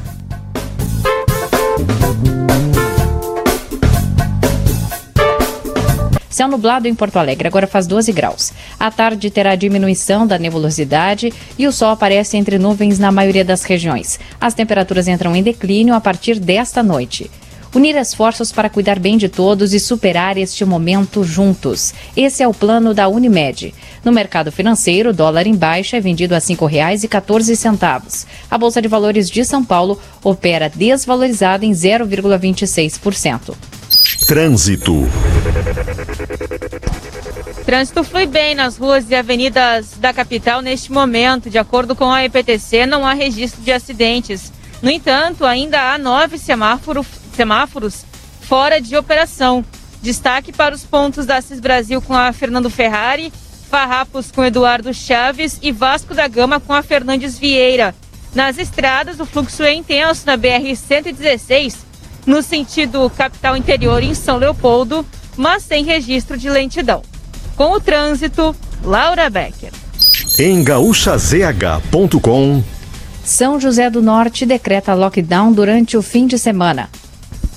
Céu 6.36 6.50
nublado 6.50 6.86
em 6.86 6.93
Porto 6.93 7.17
Alegre, 7.17 7.48
agora 7.48 7.65
faz 7.65 7.88
12 7.88 8.12
graus. 8.12 8.52
À 8.78 8.91
tarde 8.91 9.30
terá 9.30 9.56
diminuição 9.56 10.28
da 10.28 10.38
nebulosidade 10.38 11.32
e 11.58 11.65
o 11.65 11.71
sol 11.71 11.91
aparece 11.91 12.36
entre 12.36 12.60
nuvens 12.60 13.00
na 13.00 13.10
maioria 13.10 13.45
das 13.45 13.63
regiões. 13.63 14.19
As 14.38 14.54
temperaturas 14.54 15.08
entram 15.08 15.34
em 15.34 15.41
declínio 15.41 15.95
a 15.95 16.02
partir 16.02 16.38
desta 16.38 16.84
noite 16.84 17.32
unir 17.75 17.95
esforços 17.97 18.51
para 18.51 18.69
cuidar 18.69 18.97
bem 18.97 19.17
de 19.17 19.27
todos 19.27 19.73
e 19.73 19.79
superar 19.79 20.38
este 20.38 20.63
momento 20.63 21.23
juntos. 21.23 21.93
Esse 22.15 22.41
é 22.41 22.47
o 22.47 22.53
plano 22.53 22.93
da 22.93 23.09
Unimed. 23.09 23.73
No 24.03 24.11
mercado 24.11 24.51
financeiro, 24.51 25.09
o 25.09 25.13
dólar 25.13 25.45
em 25.45 25.53
baixa 25.55 25.97
é 25.97 25.99
vendido 25.99 26.33
a 26.33 26.38
R$ 26.38 26.43
5,14. 26.43 28.25
A 28.49 28.57
Bolsa 28.57 28.81
de 28.81 28.88
Valores 28.88 29.29
de 29.29 29.43
São 29.43 29.63
Paulo 29.63 29.99
opera 30.23 30.71
desvalorizada 30.73 31.65
em 31.65 31.71
0,26%. 31.71 33.53
Trânsito. 34.25 35.07
Trânsito 37.65 38.03
flui 38.03 38.25
bem 38.25 38.55
nas 38.55 38.77
ruas 38.77 39.09
e 39.09 39.15
avenidas 39.15 39.95
da 39.97 40.13
capital 40.13 40.61
neste 40.61 40.91
momento. 40.91 41.49
De 41.49 41.57
acordo 41.57 41.95
com 41.95 42.11
a 42.11 42.23
EPTC, 42.23 42.85
não 42.85 43.05
há 43.05 43.13
registro 43.13 43.61
de 43.61 43.71
acidentes. 43.71 44.51
No 44.81 44.89
entanto, 44.89 45.45
ainda 45.45 45.93
há 45.93 45.97
nove 45.97 46.38
semáforos, 46.38 47.07
semáforos 47.36 48.06
fora 48.41 48.80
de 48.80 48.95
operação. 48.95 49.65
Destaque 50.02 50.52
para 50.52 50.76
os 50.76 50.84
pontos 50.84 51.26
da 51.26 51.41
CIS 51.41 51.60
Brasil 51.60 52.02
com 52.02 52.13
a 52.13 52.32
Fernando 52.32 52.69
Ferrari, 52.69 53.34
Farrapos 53.69 54.32
com 54.32 54.43
Eduardo 54.43 54.93
Chaves 54.93 55.60
e 55.62 55.71
Vasco 55.71 56.13
da 56.13 56.28
Gama 56.28 56.60
com 56.60 56.74
a 56.74 56.84
Fernandes 56.84 57.38
Vieira. 57.38 57.95
Nas 58.34 58.58
estradas, 58.58 59.19
o 59.19 59.26
fluxo 59.26 59.63
é 59.63 59.74
intenso 59.74 60.24
na 60.26 60.38
BR-116, 60.38 61.76
no 62.26 62.41
sentido 62.41 63.10
capital 63.10 63.58
interior 63.58 64.04
em 64.04 64.13
São 64.13 64.38
Leopoldo, 64.38 65.06
mas 65.36 65.63
sem 65.63 65.84
registro 65.84 66.38
de 66.38 66.50
lentidão. 66.50 67.02
Com 67.56 67.71
o 67.71 67.80
trânsito, 67.80 68.56
Laura 68.84 69.30
Becker. 69.30 69.71
Em 70.38 70.63
gaúchazh.com 70.63 72.63
São 73.24 73.60
José 73.60 73.89
do 73.89 74.02
Norte 74.02 74.45
decreta 74.45 74.93
lockdown 74.93 75.54
durante 75.54 75.98
o 75.98 76.02
fim 76.02 76.28
de 76.28 76.38
semana. 76.38 76.89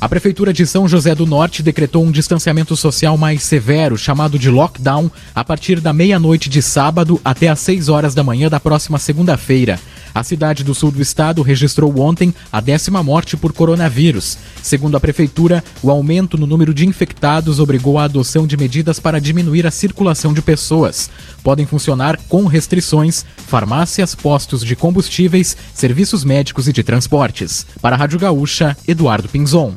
A 0.01 0.09
Prefeitura 0.09 0.53
de 0.53 0.65
São 0.65 0.87
José 0.87 1.13
do 1.13 1.27
Norte 1.27 1.61
decretou 1.61 2.05
um 2.05 2.13
distanciamento 2.13 2.77
social 2.77 3.19
mais 3.19 3.43
severo, 3.43 3.99
chamado 3.99 4.39
de 4.39 4.49
lockdown, 4.49 5.11
a 5.35 5.43
partir 5.43 5.81
da 5.81 5.93
meia-noite 5.93 6.49
de 6.49 6.63
sábado 6.63 7.21
até 7.25 7.49
às 7.49 7.59
6 7.59 7.89
horas 7.89 8.15
da 8.15 8.23
manhã 8.23 8.49
da 8.49 8.61
próxima 8.61 8.97
segunda-feira. 8.97 9.77
A 10.19 10.25
cidade 10.25 10.65
do 10.65 10.75
sul 10.75 10.91
do 10.91 11.01
estado 11.01 11.43
registrou 11.43 11.97
ontem 12.01 12.35
a 12.51 12.61
décima 12.61 13.05
morte 13.05 13.37
por 13.37 13.53
coronavírus. 13.53 14.37
Segundo 14.61 14.97
a 14.97 15.01
prefeitura, 15.01 15.63
o 15.81 15.93
aumento 15.93 16.37
no 16.37 16.45
número 16.45 16.75
de 16.75 16.85
infectados 16.85 17.61
obrigou 17.61 18.01
à 18.01 18.03
adoção 18.03 18.45
de 18.45 18.57
medidas 18.57 18.99
para 18.99 19.21
diminuir 19.21 19.65
a 19.65 19.71
circulação 19.71 20.35
de 20.35 20.43
pessoas. 20.43 21.09
Podem 21.41 21.65
funcionar 21.67 22.19
com 22.29 22.47
restrições 22.47 23.25
farmácias, 23.47 24.13
postos 24.13 24.65
de 24.65 24.75
combustíveis, 24.75 25.57
serviços 25.73 26.25
médicos 26.25 26.67
e 26.67 26.73
de 26.73 26.83
transportes. 26.83 27.65
Para 27.81 27.95
a 27.95 27.99
Rádio 28.01 28.19
Gaúcha, 28.19 28.77
Eduardo 28.89 29.29
Pinzon. 29.29 29.73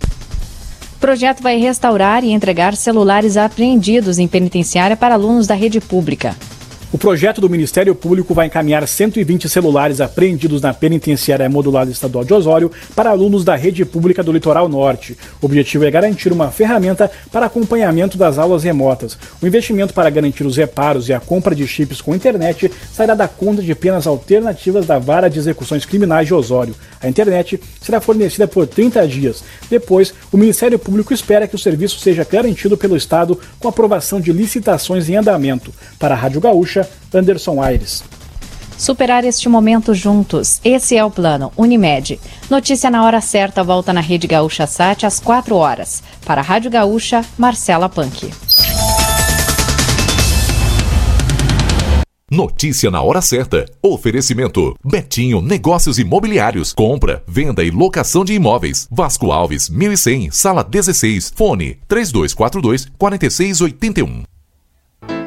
O 0.96 1.00
projeto 1.00 1.44
vai 1.44 1.58
restaurar 1.58 2.24
e 2.24 2.32
entregar 2.32 2.76
celulares 2.76 3.38
apreendidos 3.38 4.18
em 4.18 4.28
penitenciária 4.28 4.98
para 4.98 5.14
alunos 5.14 5.46
da 5.46 5.54
rede 5.54 5.80
pública. 5.80 6.36
O 6.94 6.98
projeto 6.98 7.40
do 7.40 7.50
Ministério 7.50 7.96
Público 7.96 8.34
vai 8.34 8.48
encaminhar 8.48 8.86
120 8.86 9.48
celulares 9.48 10.02
apreendidos 10.02 10.62
na 10.62 10.74
penitenciária 10.74 11.50
modulada 11.50 11.90
estadual 11.90 12.26
de 12.26 12.34
Osório 12.34 12.70
para 12.94 13.10
alunos 13.10 13.46
da 13.46 13.56
rede 13.56 13.86
pública 13.86 14.22
do 14.22 14.34
Litoral 14.34 14.68
Norte. 14.68 15.18
O 15.42 15.46
objetivo 15.46 15.86
é 15.86 15.90
garantir 15.92 16.34
uma 16.34 16.52
ferramenta 16.52 17.10
para 17.32 17.46
acompanhamento 17.46 18.18
das 18.18 18.38
aulas 18.38 18.64
remotas. 18.64 19.18
O 19.42 19.48
investimento 19.48 19.94
para 19.94 20.10
garantir 20.10 20.46
os 20.46 20.58
reparos 20.58 21.08
e 21.08 21.14
a 21.14 21.20
compra 21.22 21.56
de 21.56 21.66
chips 21.66 22.02
com 22.02 22.14
internet 22.14 22.70
sairá 22.92 23.16
da 23.16 23.26
conta 23.26 23.62
de 23.62 23.74
penas 23.74 24.06
alternativas 24.06 24.86
da 24.86 25.00
Vara 25.00 25.30
de 25.30 25.40
Execuções 25.40 25.86
Criminais 25.86 26.28
de 26.28 26.34
Osório. 26.34 26.76
A 27.02 27.08
internet 27.08 27.58
será 27.82 28.02
fornecida 28.02 28.50
por 28.50 28.68
30 28.68 29.08
dias. 29.08 29.46
Depois, 29.70 30.14
o 30.30 30.36
Ministério 30.36 30.78
Público 30.78 31.14
espera 31.14 31.48
que 31.48 31.56
o 31.56 31.60
serviço 31.60 32.00
seja 32.00 32.28
garantido 32.30 32.76
pelo 32.76 32.98
Estado 32.98 33.40
com 33.60 33.70
aprovação 33.70 34.20
de 34.20 34.34
licitações 34.34 35.08
em 35.08 35.16
andamento. 35.16 35.74
Para 35.98 36.16
a 36.16 36.18
Rádio 36.18 36.42
Gaúcha, 36.42 36.81
Anderson 37.14 37.62
Aires. 37.62 38.04
Superar 38.78 39.24
este 39.24 39.48
momento 39.48 39.94
juntos. 39.94 40.60
Esse 40.64 40.98
é 40.98 41.06
o 41.06 41.12
plano 41.12 41.52
Unimed. 41.56 42.20
Notícia 42.50 42.90
na 42.90 43.04
hora 43.06 43.22
certa 43.22 43.64
volta 43.64 43.94
na 43.94 44.02
Rede 44.02 44.26
Gaúcha 44.26 44.66
Sat 44.66 45.06
às 45.06 45.20
4 45.20 45.56
horas. 45.56 46.02
Para 46.26 46.42
a 46.42 46.44
Rádio 46.44 46.72
Gaúcha, 46.72 47.24
Marcela 47.38 47.88
Punk. 47.88 48.32
Notícia 52.32 52.90
na 52.90 53.02
hora 53.02 53.22
certa. 53.22 53.66
Oferecimento: 53.84 54.74
Betinho 54.84 55.42
Negócios 55.42 56.00
Imobiliários. 56.00 56.74
Compra, 56.74 57.22
venda 57.28 57.62
e 57.62 57.70
locação 57.70 58.24
de 58.24 58.34
imóveis. 58.34 58.88
Vasco 58.90 59.34
Alves, 59.34 59.70
1100, 59.70 60.32
sala 60.32 60.64
16. 60.64 61.34
Fone: 61.36 61.78
3242 61.90 62.88
4681. 62.98 64.24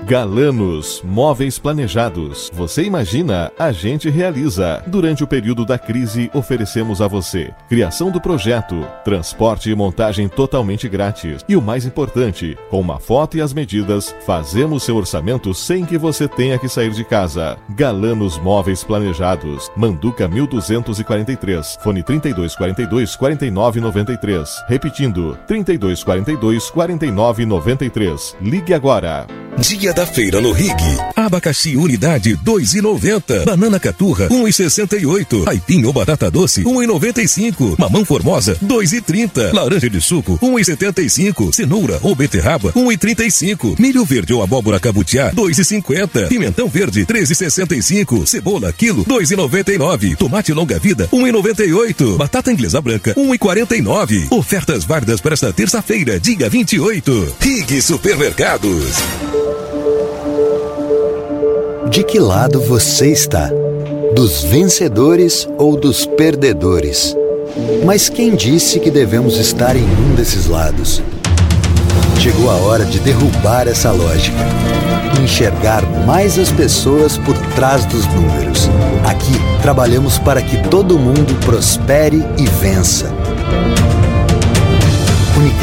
Galanos 0.06 1.00
Móveis 1.02 1.58
Planejados. 1.58 2.50
Você 2.52 2.82
imagina, 2.82 3.50
a 3.58 3.72
gente 3.72 4.10
realiza. 4.10 4.82
Durante 4.86 5.24
o 5.24 5.26
período 5.26 5.64
da 5.64 5.78
crise, 5.78 6.30
oferecemos 6.34 7.00
a 7.00 7.08
você 7.08 7.54
criação 7.70 8.10
do 8.10 8.20
projeto, 8.20 8.86
transporte 9.02 9.70
e 9.70 9.74
montagem 9.74 10.28
totalmente 10.28 10.88
grátis. 10.90 11.42
E 11.48 11.56
o 11.56 11.62
mais 11.62 11.86
importante, 11.86 12.56
com 12.68 12.80
uma 12.80 13.00
foto 13.00 13.38
e 13.38 13.40
as 13.40 13.54
medidas, 13.54 14.14
fazemos 14.26 14.82
seu 14.82 14.96
orçamento 14.96 15.54
sem 15.54 15.86
que 15.86 15.96
você 15.96 16.28
tenha 16.28 16.58
que 16.58 16.68
sair 16.68 16.90
de 16.90 17.02
casa. 17.02 17.56
Galanos 17.70 18.38
Móveis 18.38 18.84
Planejados. 18.84 19.70
Manduca 19.74 20.28
1243. 20.28 21.78
Fone 21.82 22.02
3242 22.02 23.16
4993. 23.16 24.64
Repetindo, 24.68 25.38
3242 25.46 26.70
4993. 26.70 28.36
Ligue 28.42 28.74
agora. 28.74 29.26
Dia 29.58 29.93
da 29.94 30.04
feira 30.04 30.40
no 30.40 30.50
Rig. 30.50 30.74
Abacaxi 31.14 31.76
unidade 31.76 32.36
2,90. 32.44 33.44
Banana 33.44 33.78
caturra 33.78 34.28
1,68. 34.28 35.46
Aipim 35.46 35.84
ou 35.84 35.92
batata 35.92 36.30
doce 36.30 36.64
1,95. 36.64 37.78
Mamão 37.78 38.04
formosa 38.04 38.56
2,30. 38.64 39.52
Laranja 39.52 39.88
de 39.88 40.00
suco 40.00 40.36
1,75. 40.42 41.52
Cenoura 41.52 41.98
ou 42.02 42.14
beterraba 42.14 42.72
1,35. 42.72 43.78
Milho 43.78 44.04
verde 44.04 44.32
ou 44.32 44.42
abóbora 44.42 44.80
cabutiá 44.80 45.30
2,50. 45.32 46.28
Pimentão 46.28 46.68
verde 46.68 47.06
13,65. 47.06 48.26
Cebola 48.26 48.72
quilo 48.72 49.04
2,99. 49.04 50.16
Tomate 50.16 50.52
longa 50.52 50.78
vida 50.78 51.08
1,98. 51.12 52.16
Batata 52.16 52.50
inglesa 52.50 52.80
branca 52.80 53.14
1,49. 53.14 54.26
Ofertas 54.32 54.84
válidas 54.84 55.20
para 55.20 55.34
esta 55.34 55.52
terça-feira, 55.52 56.18
dia 56.18 56.48
28. 56.48 57.36
Rig 57.40 57.80
Supermercados. 57.80 58.94
De 61.90 62.02
que 62.04 62.18
lado 62.18 62.60
você 62.60 63.10
está? 63.10 63.50
Dos 64.14 64.42
vencedores 64.42 65.48
ou 65.58 65.76
dos 65.76 66.06
perdedores? 66.06 67.16
Mas 67.84 68.08
quem 68.08 68.34
disse 68.34 68.80
que 68.80 68.90
devemos 68.90 69.36
estar 69.36 69.76
em 69.76 69.84
um 69.84 70.14
desses 70.14 70.46
lados? 70.46 71.02
Chegou 72.18 72.50
a 72.50 72.54
hora 72.54 72.84
de 72.84 72.98
derrubar 73.00 73.68
essa 73.68 73.90
lógica 73.90 74.54
enxergar 75.24 75.82
mais 76.06 76.38
as 76.38 76.50
pessoas 76.50 77.16
por 77.18 77.36
trás 77.54 77.84
dos 77.86 78.06
números. 78.08 78.68
Aqui 79.04 79.32
trabalhamos 79.62 80.18
para 80.18 80.42
que 80.42 80.68
todo 80.68 80.98
mundo 80.98 81.34
prospere 81.44 82.22
e 82.38 82.46
vença. 82.46 83.10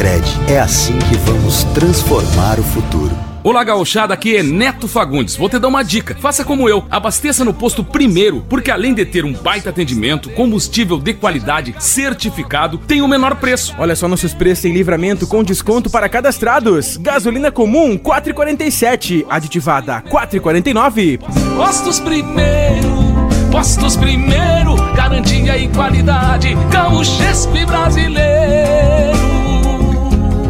Unicred, 0.01 0.51
é 0.51 0.59
assim 0.59 0.97
que 0.97 1.15
vamos 1.17 1.63
transformar 1.75 2.59
o 2.59 2.63
futuro. 2.63 3.15
Olá, 3.43 3.63
gauchada, 3.63 4.13
aqui 4.13 4.35
é 4.35 4.43
Neto 4.43 4.87
Fagundes. 4.87 5.35
Vou 5.35 5.47
te 5.47 5.59
dar 5.59 5.67
uma 5.67 5.83
dica. 5.83 6.15
Faça 6.19 6.43
como 6.43 6.67
eu. 6.67 6.83
Abasteça 6.89 7.45
no 7.45 7.53
posto 7.53 7.83
primeiro, 7.83 8.43
porque 8.49 8.71
além 8.71 8.95
de 8.95 9.05
ter 9.05 9.25
um 9.25 9.33
baita 9.33 9.69
atendimento, 9.69 10.29
combustível 10.31 10.99
de 10.99 11.13
qualidade 11.13 11.75
certificado, 11.79 12.79
tem 12.79 13.01
o 13.01 13.07
menor 13.07 13.35
preço. 13.35 13.75
Olha 13.77 13.95
só 13.95 14.07
nossos 14.07 14.33
preços 14.33 14.65
em 14.65 14.73
livramento 14.73 15.27
com 15.27 15.43
desconto 15.43 15.89
para 15.89 16.09
cadastrados. 16.09 16.97
Gasolina 16.97 17.51
comum 17.51 17.95
4,47, 17.97 19.25
aditivada 19.29 20.01
4,49. 20.03 21.19
Postos 21.55 21.99
primeiro, 21.99 22.89
postos 23.51 23.95
primeiro, 23.97 24.75
garantia 24.95 25.57
e 25.57 25.67
qualidade. 25.69 26.55
Gaúchespe 26.71 27.65
brasileiro. 27.65 29.40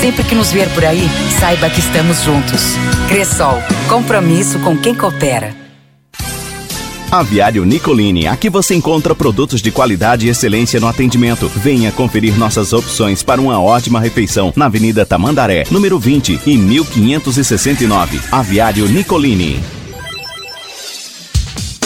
Sempre 0.00 0.24
que 0.24 0.34
nos 0.34 0.52
ver 0.52 0.68
por 0.70 0.84
aí, 0.84 1.08
saiba 1.40 1.70
que 1.70 1.80
estamos 1.80 2.22
juntos. 2.22 2.62
Cressol. 3.08 3.58
Compromisso 3.88 4.58
com 4.60 4.76
quem 4.76 4.94
coopera. 4.94 5.54
Aviário 7.10 7.64
Nicolini, 7.64 8.26
aqui 8.26 8.50
você 8.50 8.74
encontra 8.74 9.14
produtos 9.14 9.62
de 9.62 9.70
qualidade 9.70 10.26
e 10.26 10.30
excelência 10.30 10.80
no 10.80 10.88
atendimento. 10.88 11.48
Venha 11.48 11.92
conferir 11.92 12.36
nossas 12.36 12.72
opções 12.72 13.22
para 13.22 13.40
uma 13.40 13.60
ótima 13.60 14.00
refeição 14.00 14.52
na 14.56 14.66
Avenida 14.66 15.06
Tamandaré, 15.06 15.64
número 15.70 15.98
20 15.98 16.40
e 16.44 16.56
1569. 16.56 18.20
Aviário 18.30 18.86
Nicolini. 18.88 19.60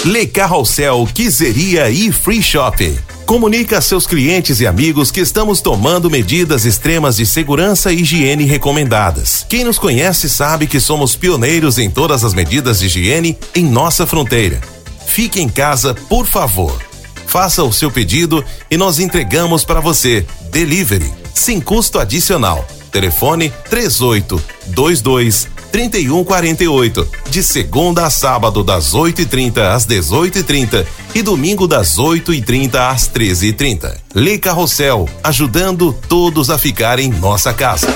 Le 0.05 0.27
Carrossel 0.27 1.07
Quiseria 1.13 1.91
e 1.91 2.11
Free 2.11 2.43
Shop. 2.43 3.20
Comunique 3.31 3.77
a 3.77 3.81
seus 3.81 4.09
clientes 4.09 4.59
e 4.59 4.67
amigos 4.67 5.13
que 5.13 5.21
estamos 5.21 5.61
tomando 5.61 6.11
medidas 6.11 6.65
extremas 6.65 7.15
de 7.15 7.25
segurança 7.25 7.93
e 7.93 8.01
higiene 8.01 8.43
recomendadas. 8.45 9.47
Quem 9.49 9.63
nos 9.63 9.79
conhece 9.79 10.29
sabe 10.29 10.67
que 10.67 10.81
somos 10.81 11.15
pioneiros 11.15 11.79
em 11.79 11.89
todas 11.89 12.25
as 12.25 12.35
medidas 12.35 12.81
de 12.81 12.87
higiene 12.87 13.39
em 13.55 13.65
nossa 13.65 14.05
fronteira. 14.05 14.61
Fique 15.07 15.41
em 15.41 15.49
casa, 15.49 15.95
por 15.95 16.27
favor. 16.27 16.77
Faça 17.25 17.63
o 17.63 17.73
seu 17.73 17.89
pedido 17.89 18.45
e 18.69 18.77
nós 18.77 18.99
entregamos 18.99 19.63
para 19.65 19.79
você. 19.79 20.27
Delivery, 20.51 21.15
sem 21.33 21.61
custo 21.61 22.01
adicional. 22.01 22.67
Telefone 22.91 23.53
3822 23.71 25.47
3148. 25.71 27.09
De 27.31 27.43
segunda 27.43 28.07
a 28.07 28.11
sábado, 28.11 28.63
das 28.63 28.95
8h30 28.95 29.59
às 29.59 29.87
18h30 29.87 30.87
e 31.15 31.23
domingo 31.23 31.67
das 31.67 31.97
8h30 31.97 32.75
às 32.75 33.09
13h30. 33.09 33.97
Lê 34.15 34.39
Carrossel, 34.39 35.09
ajudando 35.23 35.93
todos 36.09 36.51
a 36.51 36.59
ficar 36.59 36.99
em 36.99 37.11
nossa 37.11 37.53
casa. 37.53 37.87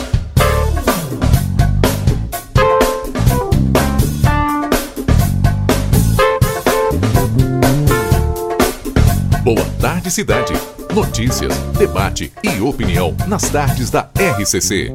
Boa 9.42 9.64
tarde, 9.80 10.10
cidade. 10.10 10.54
Notícias, 10.94 11.54
debate 11.76 12.32
e 12.42 12.60
opinião 12.60 13.14
nas 13.26 13.48
tardes 13.50 13.90
da 13.90 14.08
RCC. 14.16 14.94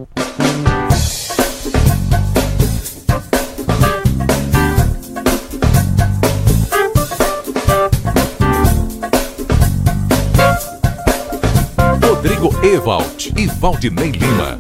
Ewald 12.70 13.34
e 13.36 13.48
Valdinei 13.48 14.12
Lima. 14.12 14.60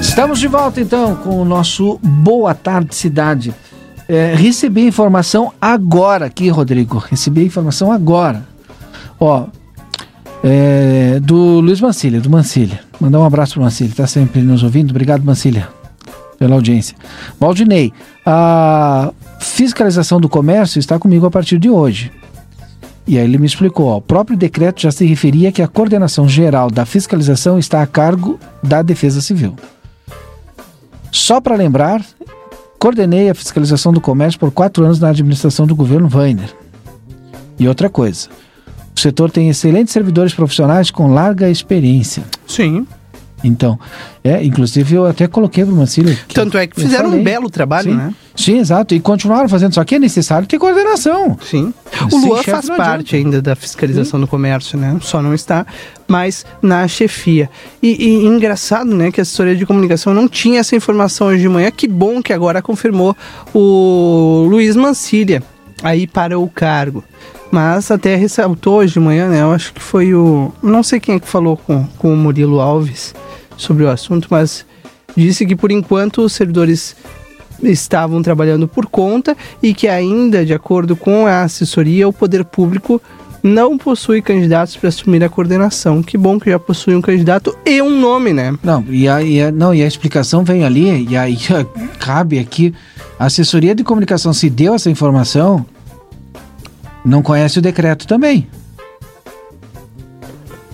Estamos 0.00 0.38
de 0.38 0.46
volta 0.46 0.80
então 0.80 1.16
com 1.16 1.42
o 1.42 1.44
nosso 1.44 1.98
Boa 2.00 2.54
Tarde 2.54 2.94
Cidade. 2.94 3.52
É, 4.08 4.36
recebi 4.36 4.86
informação 4.86 5.52
agora 5.60 6.26
aqui, 6.26 6.48
Rodrigo. 6.48 6.98
Recebi 6.98 7.44
informação 7.44 7.90
agora. 7.90 8.46
Ó, 9.18 9.46
é, 10.44 11.18
do 11.20 11.58
Luiz 11.58 11.80
Mancilha, 11.80 12.20
do 12.20 12.30
Mancilha. 12.30 12.78
Mandar 13.00 13.18
um 13.18 13.24
abraço 13.24 13.54
pro 13.54 13.62
Mancilha, 13.62 13.92
tá 13.96 14.06
sempre 14.06 14.42
nos 14.42 14.62
ouvindo. 14.62 14.90
Obrigado, 14.90 15.24
Mancilha, 15.24 15.68
pela 16.38 16.54
audiência. 16.54 16.96
Valdinei, 17.40 17.92
a 18.24 19.12
fiscalização 19.40 20.20
do 20.20 20.28
comércio 20.28 20.78
está 20.78 21.00
comigo 21.00 21.26
a 21.26 21.30
partir 21.32 21.58
de 21.58 21.68
hoje. 21.68 22.12
E 23.06 23.18
aí 23.18 23.24
ele 23.24 23.38
me 23.38 23.46
explicou, 23.46 23.86
ó, 23.86 23.98
o 23.98 24.02
próprio 24.02 24.36
decreto 24.36 24.82
já 24.82 24.90
se 24.90 25.06
referia 25.06 25.52
que 25.52 25.62
a 25.62 25.68
coordenação 25.68 26.28
geral 26.28 26.70
da 26.70 26.84
fiscalização 26.84 27.58
está 27.58 27.80
a 27.80 27.86
cargo 27.86 28.38
da 28.62 28.82
Defesa 28.82 29.20
Civil. 29.20 29.54
Só 31.12 31.40
para 31.40 31.54
lembrar, 31.54 32.04
coordenei 32.78 33.30
a 33.30 33.34
fiscalização 33.34 33.92
do 33.92 34.00
comércio 34.00 34.40
por 34.40 34.50
quatro 34.50 34.84
anos 34.84 34.98
na 34.98 35.08
administração 35.08 35.66
do 35.66 35.76
governo 35.76 36.10
Weiner. 36.12 36.52
E 37.58 37.68
outra 37.68 37.88
coisa, 37.88 38.28
o 38.94 39.00
setor 39.00 39.30
tem 39.30 39.48
excelentes 39.48 39.92
servidores 39.92 40.34
profissionais 40.34 40.90
com 40.90 41.12
larga 41.12 41.48
experiência. 41.48 42.24
Sim. 42.46 42.86
Então, 43.46 43.78
é, 44.24 44.44
inclusive 44.44 44.94
eu 44.94 45.06
até 45.06 45.26
coloquei 45.26 45.64
para 45.64 45.72
o 45.72 45.76
Mancini. 45.76 46.18
Tanto 46.34 46.58
é 46.58 46.66
que 46.66 46.80
fizeram 46.80 47.10
um 47.10 47.22
belo 47.22 47.48
trabalho, 47.48 47.90
Sim. 47.90 47.96
né? 47.96 48.14
Sim, 48.34 48.58
exato. 48.58 48.94
E 48.94 49.00
continuaram 49.00 49.48
fazendo. 49.48 49.74
Só 49.74 49.84
que 49.84 49.94
é 49.94 49.98
necessário 49.98 50.46
ter 50.46 50.58
coordenação. 50.58 51.38
Sim. 51.42 51.72
O 52.12 52.16
Luan 52.16 52.42
faz 52.42 52.68
parte 52.68 53.16
ainda 53.16 53.40
da 53.40 53.54
fiscalização 53.56 54.20
do 54.20 54.26
comércio, 54.26 54.78
né? 54.78 54.98
Só 55.00 55.22
não 55.22 55.32
está 55.32 55.64
mais 56.06 56.44
na 56.60 56.86
chefia. 56.86 57.48
E, 57.82 58.08
e 58.08 58.26
engraçado, 58.26 58.94
né, 58.94 59.10
que 59.10 59.20
a 59.20 59.22
assessoria 59.22 59.56
de 59.56 59.64
comunicação 59.64 60.12
não 60.12 60.28
tinha 60.28 60.60
essa 60.60 60.76
informação 60.76 61.28
hoje 61.28 61.40
de 61.40 61.48
manhã. 61.48 61.70
Que 61.70 61.88
bom 61.88 62.20
que 62.20 62.32
agora 62.32 62.60
confirmou 62.60 63.16
o 63.54 64.46
Luiz 64.48 64.76
Mancilha 64.76 65.42
aí 65.82 66.06
para 66.06 66.38
o 66.38 66.48
cargo. 66.48 67.02
Mas 67.50 67.90
até 67.90 68.16
ressaltou 68.16 68.78
hoje 68.78 68.94
de 68.94 69.00
manhã, 69.00 69.28
né? 69.28 69.40
Eu 69.40 69.52
acho 69.52 69.72
que 69.72 69.80
foi 69.80 70.12
o. 70.12 70.52
Não 70.62 70.82
sei 70.82 70.98
quem 71.00 71.14
é 71.14 71.20
que 71.20 71.28
falou 71.28 71.56
com, 71.56 71.84
com 71.96 72.12
o 72.12 72.16
Murilo 72.16 72.60
Alves 72.60 73.14
sobre 73.56 73.84
o 73.84 73.88
assunto, 73.90 74.28
mas 74.30 74.64
disse 75.16 75.46
que 75.46 75.56
por 75.56 75.70
enquanto 75.70 76.22
os 76.22 76.32
servidores 76.32 76.94
estavam 77.62 78.22
trabalhando 78.22 78.68
por 78.68 78.86
conta 78.86 79.34
e 79.62 79.72
que 79.72 79.88
ainda, 79.88 80.44
de 80.44 80.52
acordo 80.52 80.94
com 80.94 81.26
a 81.26 81.42
assessoria, 81.42 82.06
o 82.08 82.12
poder 82.12 82.44
público 82.44 83.00
não 83.42 83.78
possui 83.78 84.20
candidatos 84.20 84.76
para 84.76 84.88
assumir 84.88 85.22
a 85.22 85.28
coordenação. 85.28 86.02
Que 86.02 86.18
bom 86.18 86.38
que 86.38 86.50
já 86.50 86.58
possui 86.58 86.94
um 86.96 87.00
candidato 87.00 87.56
e 87.64 87.80
um 87.80 87.98
nome, 88.00 88.32
né? 88.32 88.54
Não, 88.62 88.84
e 88.90 89.08
a, 89.08 89.22
e 89.22 89.40
a- 89.40 89.52
não, 89.52 89.72
e 89.74 89.82
a 89.82 89.86
explicação 89.86 90.42
vem 90.44 90.64
ali, 90.64 91.06
e 91.08 91.16
aí 91.16 91.38
cabe 91.98 92.38
aqui. 92.38 92.74
A 93.18 93.26
assessoria 93.26 93.74
de 93.74 93.84
comunicação 93.84 94.32
se 94.34 94.50
deu 94.50 94.74
essa 94.74 94.90
informação, 94.90 95.64
não 97.04 97.22
conhece 97.22 97.58
o 97.58 97.62
decreto 97.62 98.06
também. 98.06 98.48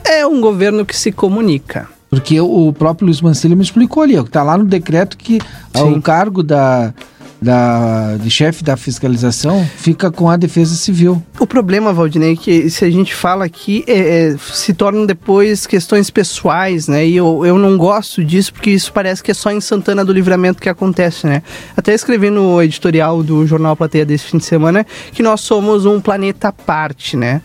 É 0.04 0.26
um 0.26 0.40
governo 0.40 0.84
que 0.84 0.96
se 0.96 1.12
comunica. 1.12 1.88
Porque 2.12 2.38
o 2.38 2.74
próprio 2.74 3.06
Luiz 3.06 3.22
Mancini 3.22 3.56
me 3.56 3.62
explicou 3.62 4.02
ali, 4.02 4.18
ó, 4.18 4.22
que 4.22 4.30
tá 4.30 4.42
lá 4.42 4.58
no 4.58 4.66
decreto 4.66 5.16
que 5.16 5.40
o 5.74 5.98
cargo 6.02 6.42
da, 6.42 6.92
da, 7.40 8.18
de 8.18 8.28
chefe 8.28 8.62
da 8.62 8.76
fiscalização 8.76 9.66
fica 9.78 10.10
com 10.10 10.28
a 10.28 10.36
defesa 10.36 10.74
civil. 10.74 11.22
O 11.40 11.46
problema, 11.46 11.90
Valdinei, 11.90 12.34
é 12.34 12.36
que 12.36 12.68
se 12.68 12.84
a 12.84 12.90
gente 12.90 13.14
fala 13.14 13.46
aqui, 13.46 13.82
é, 13.86 14.28
é, 14.28 14.36
se 14.36 14.74
tornam 14.74 15.06
depois 15.06 15.66
questões 15.66 16.10
pessoais, 16.10 16.86
né? 16.86 17.06
E 17.06 17.16
eu, 17.16 17.46
eu 17.46 17.56
não 17.56 17.78
gosto 17.78 18.22
disso, 18.22 18.52
porque 18.52 18.68
isso 18.68 18.92
parece 18.92 19.22
que 19.22 19.30
é 19.30 19.34
só 19.34 19.50
em 19.50 19.62
Santana 19.62 20.04
do 20.04 20.12
Livramento 20.12 20.60
que 20.60 20.68
acontece, 20.68 21.26
né? 21.26 21.42
Até 21.74 21.94
escrevi 21.94 22.28
no 22.28 22.60
editorial 22.60 23.22
do 23.22 23.46
Jornal 23.46 23.74
Plateia 23.74 24.04
desse 24.04 24.26
fim 24.26 24.36
de 24.36 24.44
semana 24.44 24.86
que 25.12 25.22
nós 25.22 25.40
somos 25.40 25.86
um 25.86 25.98
planeta 25.98 26.48
à 26.48 26.52
parte, 26.52 27.16
né? 27.16 27.40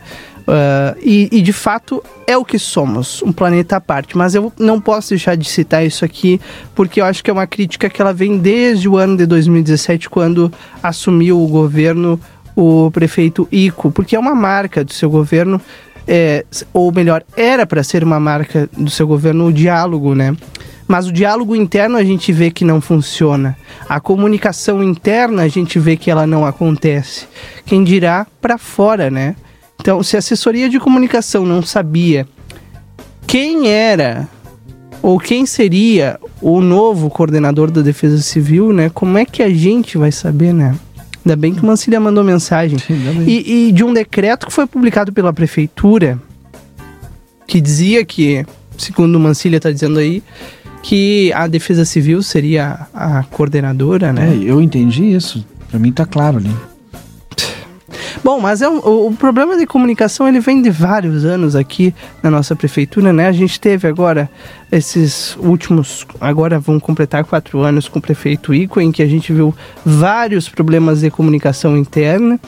Ah, 0.48 0.96
e, 1.02 1.28
e, 1.30 1.42
de 1.42 1.52
fato 1.52 2.02
é 2.26 2.38
o 2.38 2.46
que 2.46 2.58
somos, 2.58 3.22
um 3.22 3.34
planeta 3.34 3.76
à 3.76 3.82
parte. 3.82 4.18
Mas 4.18 4.34
eu 4.34 4.52
não 4.58 4.80
posso 4.80 5.10
deixar 5.10 5.36
de 5.36 5.48
citar 5.48 5.86
isso 5.86 6.06
aqui, 6.06 6.40
porque 6.74 7.02
eu 7.02 7.06
acho 7.06 7.24
que 7.24 7.30
é 7.30 7.34
uma 7.34 7.46
crítica 7.46 7.90
que 7.90 8.02
ela 8.02 8.14
vem 8.14 8.38
desde 8.38 8.88
o 8.88 8.98
ano 8.98 9.18
de 9.18 9.26
2017, 9.26 10.10
quando 10.10 10.52
assumiu 10.82 11.42
o 11.42 11.48
governo 11.48 12.20
o 12.56 12.90
prefeito 12.90 13.48
Ico, 13.52 13.92
porque 13.92 14.16
é 14.16 14.20
uma 14.20 14.34
marca 14.34 14.84
do 14.84 14.92
seu 14.92 15.12
governo, 15.12 15.62
é, 16.08 16.44
ou 16.74 16.92
melhor, 16.92 17.24
era 17.36 17.68
para 17.68 17.84
ser 17.84 18.04
uma 18.04 18.20
marca 18.20 18.68
do 18.76 18.90
seu 18.90 19.06
governo 19.06 19.46
o 19.46 19.54
diálogo, 19.54 20.16
né? 20.16 20.36
Mas 20.88 21.06
o 21.06 21.12
diálogo 21.12 21.56
interno 21.56 21.98
a 21.98 22.04
gente 22.04 22.32
vê 22.32 22.50
que 22.50 22.64
não 22.64 22.80
funciona. 22.80 23.56
A 23.88 24.00
comunicação 24.00 24.82
interna 24.82 25.44
a 25.44 25.48
gente 25.48 25.78
vê 25.78 25.98
que 25.98 26.10
ela 26.10 26.26
não 26.26 26.46
acontece. 26.46 27.28
Quem 27.66 27.84
dirá 27.84 28.26
para 28.42 28.58
fora, 28.58 29.12
né? 29.12 29.36
Então, 29.80 30.02
se 30.04 30.16
a 30.16 30.20
assessoria 30.20 30.70
de 30.70 30.80
comunicação 30.80 31.46
não 31.46 31.62
sabia 31.62 32.28
quem 33.26 33.70
era 33.70 34.28
ou 35.02 35.20
quem 35.20 35.46
seria 35.46 36.20
o 36.42 36.62
novo 36.62 37.10
coordenador 37.10 37.72
da 37.72 37.82
Defesa 37.82 38.18
Civil, 38.22 38.74
né? 38.74 38.90
Como 38.90 39.18
é 39.18 39.26
que 39.26 39.42
a 39.42 39.50
gente 39.50 39.98
vai 39.98 40.12
saber, 40.12 40.54
né? 40.54 40.76
Ainda 41.26 41.36
bem 41.36 41.54
que 41.54 41.62
o 41.62 41.66
Mancilha 41.66 42.00
mandou 42.00 42.24
mensagem. 42.24 42.78
E, 43.26 43.68
e 43.68 43.72
de 43.72 43.84
um 43.84 43.94
decreto 43.94 44.48
que 44.48 44.54
foi 44.54 44.66
publicado 44.66 45.12
pela 45.12 45.34
prefeitura, 45.34 46.20
que 47.46 47.60
dizia 47.60 48.04
que, 48.06 48.46
segundo 48.78 49.16
o 49.16 49.20
Mancilha 49.20 49.58
está 49.58 49.72
dizendo 49.72 50.00
aí, 50.00 50.24
que 50.82 51.32
a 51.34 51.48
Defesa 51.48 51.84
Civil 51.84 52.22
seria 52.24 52.88
a 52.94 53.24
coordenadora, 53.24 54.14
né? 54.14 54.34
É, 54.34 54.38
eu 54.42 54.62
entendi 54.62 55.04
isso. 55.04 55.46
Pra 55.70 55.78
mim 55.78 55.92
tá 55.92 56.06
claro 56.06 56.38
ali. 56.38 56.52
Bom, 58.24 58.40
mas 58.40 58.62
é 58.62 58.70
um- 58.70 58.80
o, 58.80 59.08
o 59.08 59.14
problema 59.16 59.58
de 59.58 59.66
comunicação 59.66 60.28
ele 60.28 60.40
vem 60.40 60.62
de 60.62 60.70
vários 60.70 61.24
anos 61.24 61.56
aqui 61.56 61.94
na 62.22 62.30
nossa 62.30 62.56
prefeitura, 62.56 63.14
né? 63.14 63.28
A 63.28 63.32
gente 63.32 63.60
teve 63.60 63.88
agora 63.88 64.30
esses 64.72 65.36
últimos, 65.38 66.06
agora 66.20 66.60
vão 66.60 66.80
completar 66.80 67.24
quatro 67.24 67.60
anos 67.62 67.88
com 67.88 68.00
o 68.00 68.02
prefeito 68.02 68.54
Ico, 68.54 68.82
em 68.82 68.92
que 68.92 69.02
a 69.02 69.08
gente 69.08 69.32
viu 69.32 69.56
vários 69.86 70.50
problemas 70.50 71.02
de 71.02 71.10
comunicação 71.10 71.78
interna. 71.78 72.40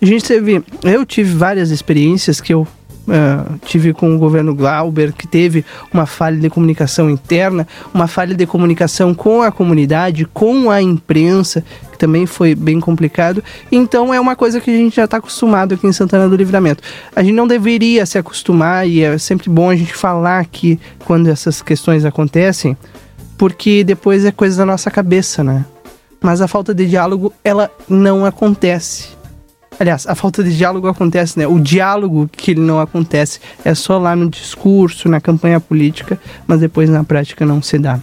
A 0.00 0.06
gente 0.06 0.24
teve, 0.24 0.62
eu 0.84 1.04
tive 1.04 1.34
várias 1.34 1.70
experiências 1.70 2.40
que 2.40 2.54
eu 2.54 2.66
ah, 3.08 3.44
tive 3.66 3.92
com 3.92 4.14
o 4.14 4.18
governo 4.18 4.54
Glauber, 4.54 5.12
que 5.12 5.26
teve 5.26 5.64
uma 5.92 6.06
falha 6.06 6.38
de 6.38 6.48
comunicação 6.48 7.10
interna, 7.10 7.66
uma 7.92 8.06
falha 8.06 8.34
de 8.34 8.46
comunicação 8.46 9.14
com 9.14 9.42
a 9.42 9.52
comunidade, 9.52 10.24
com 10.26 10.70
a 10.70 10.80
imprensa, 10.80 11.62
que 11.92 11.98
também 11.98 12.26
foi 12.26 12.54
bem 12.54 12.80
complicado. 12.80 13.42
Então 13.70 14.12
é 14.12 14.20
uma 14.20 14.34
coisa 14.34 14.60
que 14.60 14.70
a 14.70 14.76
gente 14.76 14.96
já 14.96 15.04
está 15.04 15.18
acostumado 15.18 15.74
aqui 15.74 15.86
em 15.86 15.92
Santana 15.92 16.28
do 16.28 16.36
Livramento. 16.36 16.82
A 17.14 17.22
gente 17.22 17.34
não 17.34 17.46
deveria 17.46 18.06
se 18.06 18.16
acostumar, 18.16 18.88
e 18.88 19.02
é 19.02 19.18
sempre 19.18 19.50
bom 19.50 19.70
a 19.70 19.76
gente 19.76 19.94
falar 19.94 20.40
aqui 20.40 20.78
quando 21.04 21.28
essas 21.28 21.60
questões 21.60 22.04
acontecem, 22.04 22.76
porque 23.36 23.84
depois 23.84 24.24
é 24.24 24.32
coisa 24.32 24.58
da 24.58 24.66
nossa 24.66 24.90
cabeça, 24.90 25.44
né? 25.44 25.64
Mas 26.22 26.40
a 26.40 26.48
falta 26.48 26.72
de 26.72 26.86
diálogo, 26.86 27.34
ela 27.44 27.70
não 27.86 28.24
acontece. 28.24 29.08
Aliás, 29.78 30.06
a 30.06 30.14
falta 30.14 30.42
de 30.42 30.56
diálogo 30.56 30.86
acontece, 30.86 31.38
né? 31.38 31.46
O 31.46 31.58
diálogo 31.58 32.28
que 32.30 32.52
ele 32.52 32.60
não 32.60 32.80
acontece 32.80 33.40
é 33.64 33.74
só 33.74 33.98
lá 33.98 34.14
no 34.14 34.28
discurso, 34.30 35.08
na 35.08 35.20
campanha 35.20 35.58
política, 35.58 36.18
mas 36.46 36.60
depois 36.60 36.88
na 36.88 37.02
prática 37.02 37.44
não 37.44 37.60
se 37.60 37.78
dá. 37.78 38.00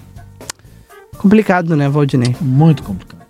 Complicado, 1.18 1.76
né, 1.76 1.88
Valdinei? 1.88 2.36
Muito 2.42 2.84
complicado. 2.84 3.22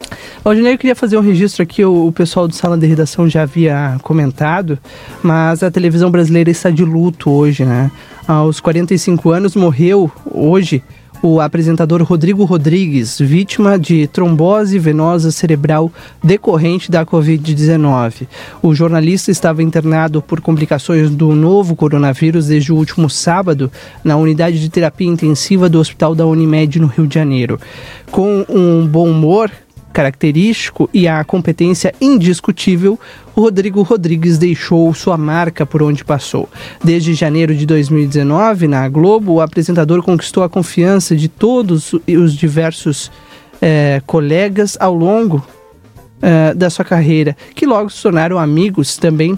Valdinei, 0.43 0.73
eu 0.73 0.77
queria 0.77 0.95
fazer 0.95 1.17
um 1.17 1.21
registro 1.21 1.61
aqui, 1.61 1.85
o, 1.85 2.07
o 2.07 2.11
pessoal 2.11 2.47
do 2.47 2.55
Sala 2.55 2.77
de 2.77 2.87
Redação 2.87 3.29
já 3.29 3.43
havia 3.43 3.97
comentado, 4.01 4.79
mas 5.21 5.61
a 5.61 5.69
televisão 5.69 6.09
brasileira 6.09 6.49
está 6.49 6.69
de 6.69 6.83
luto 6.83 7.29
hoje, 7.29 7.63
né? 7.63 7.91
Aos 8.27 8.59
45 8.59 9.29
anos 9.29 9.55
morreu 9.55 10.11
hoje 10.25 10.83
o 11.21 11.39
apresentador 11.39 12.01
Rodrigo 12.03 12.43
Rodrigues, 12.43 13.19
vítima 13.19 13.77
de 13.77 14.07
trombose 14.07 14.79
venosa 14.79 15.31
cerebral 15.31 15.91
decorrente 16.23 16.89
da 16.89 17.05
Covid-19. 17.05 18.27
O 18.61 18.73
jornalista 18.73 19.29
estava 19.29 19.61
internado 19.61 20.21
por 20.21 20.41
complicações 20.41 21.09
do 21.09 21.33
novo 21.33 21.75
coronavírus 21.75 22.47
desde 22.47 22.73
o 22.73 22.75
último 22.75 23.09
sábado 23.09 23.71
na 24.03 24.17
unidade 24.17 24.59
de 24.59 24.69
terapia 24.69 25.07
intensiva 25.07 25.69
do 25.69 25.79
Hospital 25.79 26.15
da 26.15 26.25
Unimed 26.25 26.79
no 26.79 26.87
Rio 26.87 27.07
de 27.07 27.15
Janeiro. 27.15 27.59
Com 28.09 28.45
um 28.49 28.87
bom 28.87 29.09
humor, 29.09 29.51
característico 29.91 30.89
e 30.93 31.07
a 31.07 31.23
competência 31.23 31.93
indiscutível, 32.01 32.99
o 33.35 33.41
Rodrigo 33.41 33.81
Rodrigues 33.81 34.37
deixou 34.37 34.93
sua 34.93 35.17
marca 35.17 35.65
por 35.65 35.83
onde 35.83 36.03
passou. 36.03 36.49
Desde 36.83 37.13
janeiro 37.13 37.55
de 37.55 37.65
2019, 37.65 38.67
na 38.67 38.87
Globo, 38.89 39.33
o 39.33 39.41
apresentador 39.41 40.01
conquistou 40.01 40.43
a 40.43 40.49
confiança 40.49 41.15
de 41.15 41.27
todos 41.27 41.93
os 41.93 42.33
diversos 42.35 43.11
eh, 43.61 44.01
colegas 44.05 44.77
ao 44.79 44.93
longo 44.93 45.45
eh, 46.21 46.53
da 46.53 46.69
sua 46.69 46.85
carreira, 46.85 47.35
que 47.55 47.65
logo 47.65 47.89
se 47.89 48.01
tornaram 48.01 48.37
amigos 48.37 48.97
também 48.97 49.37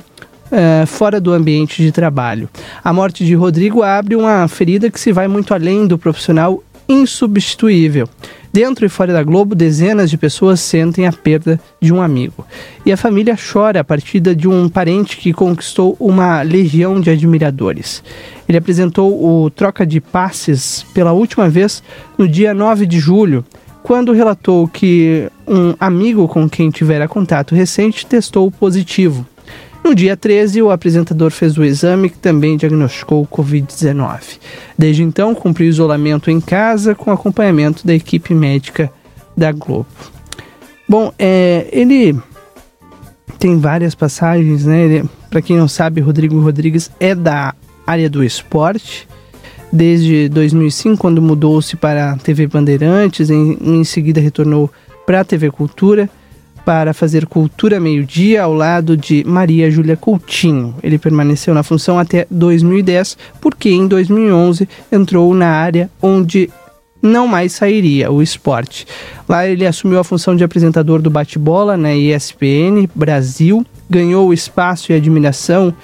eh, 0.52 0.86
fora 0.86 1.20
do 1.20 1.32
ambiente 1.32 1.82
de 1.82 1.92
trabalho. 1.92 2.48
A 2.84 2.94
morte 2.94 3.26
de 3.26 3.34
Rodrigo 3.34 3.82
abre 3.82 4.16
uma 4.16 4.48
ferida 4.48 4.92
que 4.92 5.00
se 5.00 5.12
vai 5.12 5.28
muito 5.28 5.54
além 5.54 5.88
do 5.88 5.98
profissional 5.98 6.64
insubstituível. 6.88 8.08
Dentro 8.54 8.86
e 8.86 8.90
fora 8.90 9.12
da 9.12 9.24
Globo, 9.24 9.56
dezenas 9.56 10.12
de 10.12 10.16
pessoas 10.16 10.60
sentem 10.60 11.08
a 11.08 11.12
perda 11.12 11.60
de 11.82 11.92
um 11.92 12.00
amigo. 12.00 12.46
E 12.86 12.92
a 12.92 12.98
família 12.98 13.36
chora 13.36 13.80
a 13.80 13.84
partida 13.84 14.36
de 14.36 14.48
um 14.48 14.70
parente 14.70 15.18
que 15.18 15.34
conquistou 15.34 15.98
uma 16.00 16.44
legião 16.44 17.02
de 17.02 17.10
admiradores. 17.10 18.04
Ele 18.48 18.56
apresentou 18.56 19.26
o 19.26 19.50
Troca 19.50 19.88
de 19.88 20.00
Passes 20.00 20.86
pela 20.94 21.14
última 21.14 21.50
vez 21.50 21.82
no 22.16 22.28
dia 22.28 22.54
9 22.54 22.86
de 22.86 23.00
julho, 23.00 23.44
quando 23.82 24.14
relatou 24.14 24.68
que 24.68 25.28
um 25.48 25.74
amigo 25.80 26.28
com 26.28 26.48
quem 26.48 26.70
tivera 26.70 27.08
contato 27.08 27.56
recente 27.56 28.06
testou 28.06 28.52
positivo. 28.52 29.26
No 29.84 29.94
dia 29.94 30.16
13, 30.16 30.62
o 30.62 30.72
apresentador 30.72 31.30
fez 31.30 31.58
o 31.58 31.64
exame 31.64 32.10
que 32.10 32.18
também 32.18 32.56
diagnosticou 32.56 33.22
o 33.22 33.28
Covid-19. 33.28 34.40
Desde 34.78 35.04
então, 35.04 35.36
cumpriu 35.36 35.68
isolamento 35.68 36.32
em 36.32 36.40
casa 36.40 36.96
com 36.96 37.12
acompanhamento 37.12 37.86
da 37.86 37.94
equipe 37.94 38.34
médica 38.34 38.90
da 39.36 39.52
Globo. 39.52 39.86
Bom, 40.88 41.12
é, 41.20 41.68
ele 41.72 42.18
tem 43.38 43.60
várias 43.60 43.94
passagens, 43.94 44.66
né? 44.66 45.04
Para 45.30 45.42
quem 45.42 45.58
não 45.58 45.68
sabe, 45.68 46.00
Rodrigo 46.00 46.40
Rodrigues 46.40 46.90
é 46.98 47.14
da 47.14 47.54
área 47.86 48.10
do 48.10 48.24
esporte. 48.24 49.08
desde 49.72 50.30
2005, 50.30 50.98
quando 50.98 51.22
mudou-se 51.22 51.76
para 51.76 52.12
a 52.12 52.18
TV 52.18 52.46
Bandeirantes, 52.46 53.32
em, 53.32 53.58
em 53.60 53.84
seguida 53.84 54.22
retornou 54.22 54.72
para 55.06 55.22
a 55.22 55.26
TV 55.26 55.50
Cultura 55.50 56.10
para 56.66 56.94
fazer 56.94 57.26
Cultura 57.26 57.80
Meio-Dia 57.80 58.44
ao 58.44 58.54
lado 58.54 58.96
de 58.96 59.24
Maria 59.26 59.70
Júlia 59.70 59.98
Coutinho. 59.98 60.76
Ele 60.82 60.98
permaneceu 60.98 61.54
na 61.54 61.64
função 61.64 62.00
até 62.00 62.26
2010, 62.30 63.18
porque 63.42 63.70
em 63.70 63.88
2011 63.88 64.68
entrou 64.92 65.34
na 65.34 65.50
área 65.50 65.90
onde 66.02 66.50
não 67.02 67.28
mais 67.28 67.52
sairia, 67.52 68.10
o 68.10 68.22
esporte. 68.22 68.88
Lá 69.28 69.46
ele 69.46 69.66
assumiu 69.66 70.00
a 70.00 70.04
função 70.06 70.36
de 70.36 70.44
apresentador 70.44 71.02
do 71.02 71.10
bate-bola 71.10 71.76
na 71.76 71.94
ESPN 71.94 72.88
Brasil, 72.96 73.66
ganhou 73.90 74.34
espaço 74.34 74.92
e 74.92 74.96
admiração 74.96 75.76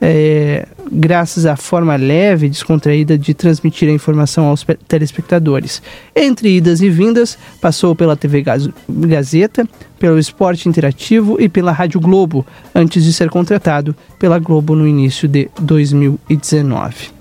é, 0.00 0.68
graças 0.90 1.46
à 1.46 1.56
forma 1.56 1.96
leve 1.96 2.46
e 2.46 2.50
descontraída 2.50 3.16
de 3.16 3.34
transmitir 3.34 3.88
a 3.88 3.92
informação 3.92 4.46
aos 4.46 4.64
telespectadores. 4.86 5.82
Entre 6.14 6.56
idas 6.56 6.80
e 6.80 6.90
vindas, 6.90 7.38
passou 7.60 7.94
pela 7.94 8.16
TV 8.16 8.44
Gazeta, 8.88 9.68
pelo 9.98 10.18
Esporte 10.18 10.68
Interativo 10.68 11.40
e 11.40 11.48
pela 11.48 11.72
Rádio 11.72 12.00
Globo, 12.00 12.46
antes 12.74 13.04
de 13.04 13.12
ser 13.12 13.30
contratado 13.30 13.94
pela 14.18 14.38
Globo 14.38 14.74
no 14.74 14.86
início 14.86 15.28
de 15.28 15.50
2019 15.60 17.18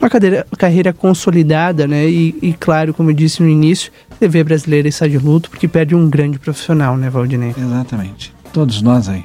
uma 0.00 0.10
cadeira, 0.10 0.46
carreira 0.58 0.92
consolidada, 0.92 1.86
né? 1.86 2.06
E, 2.06 2.36
e, 2.42 2.52
claro, 2.52 2.92
como 2.92 3.10
eu 3.10 3.14
disse 3.14 3.42
no 3.42 3.48
início, 3.48 3.90
TV 4.20 4.44
brasileira 4.44 4.86
está 4.86 5.08
de 5.08 5.16
luto 5.16 5.48
porque 5.48 5.66
perde 5.66 5.94
um 5.94 6.10
grande 6.10 6.38
profissional, 6.38 6.94
né, 6.94 7.08
Valdinei? 7.08 7.54
Exatamente. 7.56 8.30
Todos 8.52 8.82
nós 8.82 9.08
aí 9.08 9.24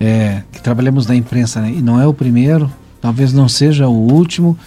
é, 0.00 0.42
que 0.52 0.60
trabalhamos 0.60 1.06
na 1.06 1.14
imprensa, 1.14 1.60
né? 1.60 1.72
E 1.76 1.82
não 1.82 2.00
é 2.00 2.06
o 2.06 2.12
primeiro, 2.12 2.70
talvez 3.04 3.34
não 3.34 3.50
seja 3.50 3.86
o 3.86 4.10
último, 4.10 4.58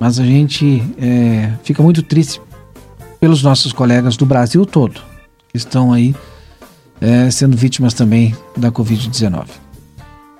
mas 0.00 0.18
a 0.18 0.24
gente 0.24 0.82
é, 0.98 1.52
fica 1.62 1.82
muito 1.82 2.02
triste 2.02 2.40
pelos 3.20 3.42
nossos 3.42 3.70
colegas 3.70 4.16
do 4.16 4.24
Brasil 4.24 4.64
todo, 4.64 4.98
que 5.50 5.58
estão 5.58 5.92
aí 5.92 6.14
é, 7.02 7.30
sendo 7.30 7.54
vítimas 7.54 7.92
também 7.92 8.34
da 8.56 8.72
Covid-19. 8.72 9.48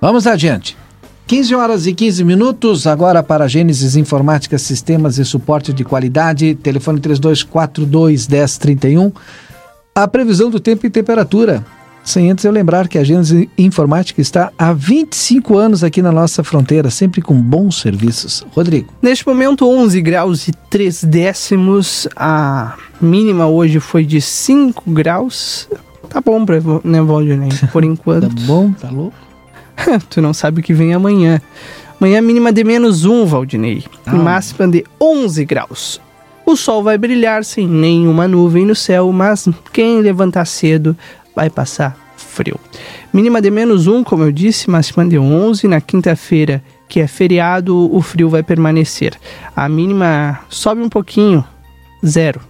Vamos 0.01 0.27
adiante. 0.27 0.79
15 1.27 1.55
horas 1.55 1.87
e 1.87 1.93
15 1.93 2.25
minutos, 2.25 2.87
agora 2.87 3.23
para 3.23 3.47
Gênesis 3.47 3.97
Informática, 3.97 4.57
Sistemas 4.57 5.19
e 5.19 5.25
Suporte 5.25 5.75
de 5.75 5.85
Qualidade, 5.85 6.55
telefone 6.55 7.01
3242 7.01 8.29
1031. 8.29 9.13
A 9.95 10.09
previsão 10.09 10.49
do 10.49 10.59
tempo 10.59 10.87
e 10.87 10.91
temperatura 10.91 11.63
sem 12.07 12.31
antes 12.31 12.45
eu 12.45 12.53
lembrar 12.53 12.87
que 12.87 12.97
a 12.97 13.03
Gênesis 13.05 13.49
Informática 13.59 14.21
está 14.21 14.53
há 14.57 14.73
25 14.73 15.59
anos 15.59 15.83
aqui 15.83 16.01
na 16.01 16.13
nossa 16.13 16.45
fronteira, 16.45 16.89
sempre 16.89 17.21
com 17.21 17.35
bons 17.35 17.81
serviços. 17.81 18.47
Rodrigo. 18.55 18.93
Neste 19.03 19.27
momento, 19.27 19.69
11 19.69 20.01
graus 20.03 20.47
e 20.47 20.53
3 20.71 21.03
décimos. 21.03 22.07
A 22.15 22.75
mínima 23.01 23.49
hoje 23.49 23.81
foi 23.81 24.05
de 24.05 24.21
5 24.21 24.85
graus. 24.87 25.69
Tá 26.09 26.21
bom 26.21 26.47
pra 26.47 26.61
né, 26.85 27.03
Valdinei? 27.03 27.51
Por 27.73 27.83
enquanto. 27.85 28.29
tá 28.29 28.43
bom, 28.47 28.71
tá 28.71 28.89
louco? 28.89 29.17
tu 30.09 30.23
não 30.23 30.33
sabe 30.33 30.61
o 30.61 30.63
que 30.63 30.73
vem 30.73 30.95
amanhã. 30.95 31.43
Amanhã 32.01 32.23
mínima 32.23 32.53
de 32.53 32.63
menos 32.63 33.05
1, 33.05 33.27
Valdinei. 33.27 33.83
Ah. 34.07 34.15
Máxima 34.15 34.69
de 34.69 34.85
11 35.01 35.45
graus. 35.45 36.01
O 36.47 36.55
sol 36.55 36.85
vai 36.85 36.97
brilhar 36.97 37.45
sem 37.45 37.67
nenhuma 37.67 38.29
nuvem 38.29 38.65
no 38.65 38.77
céu, 38.77 39.11
mas 39.11 39.49
quem 39.73 40.01
levantar 40.01 40.45
cedo 40.45 40.97
vai 41.37 41.51
passar 41.51 41.97
frio. 42.17 42.59
Mínima 43.13 43.41
de 43.41 43.51
menos 43.51 43.87
1, 43.87 44.03
como 44.03 44.25
eu 44.25 44.33
disse, 44.33 44.69
máxima 44.71 45.05
de 45.05 45.19
11. 45.19 45.69
Na 45.69 45.81
quinta-feira, 45.81 46.65
que 46.89 46.99
é 46.99 47.07
feriado, 47.07 47.95
o 47.95 48.01
frio 48.01 48.29
vai 48.29 48.43
permanecer. 48.43 49.15
A 49.55 49.69
mínima 49.69 50.41
sobe 50.49 50.81
um 50.81 50.89
pouquinho, 50.89 51.45
zero 52.05 52.41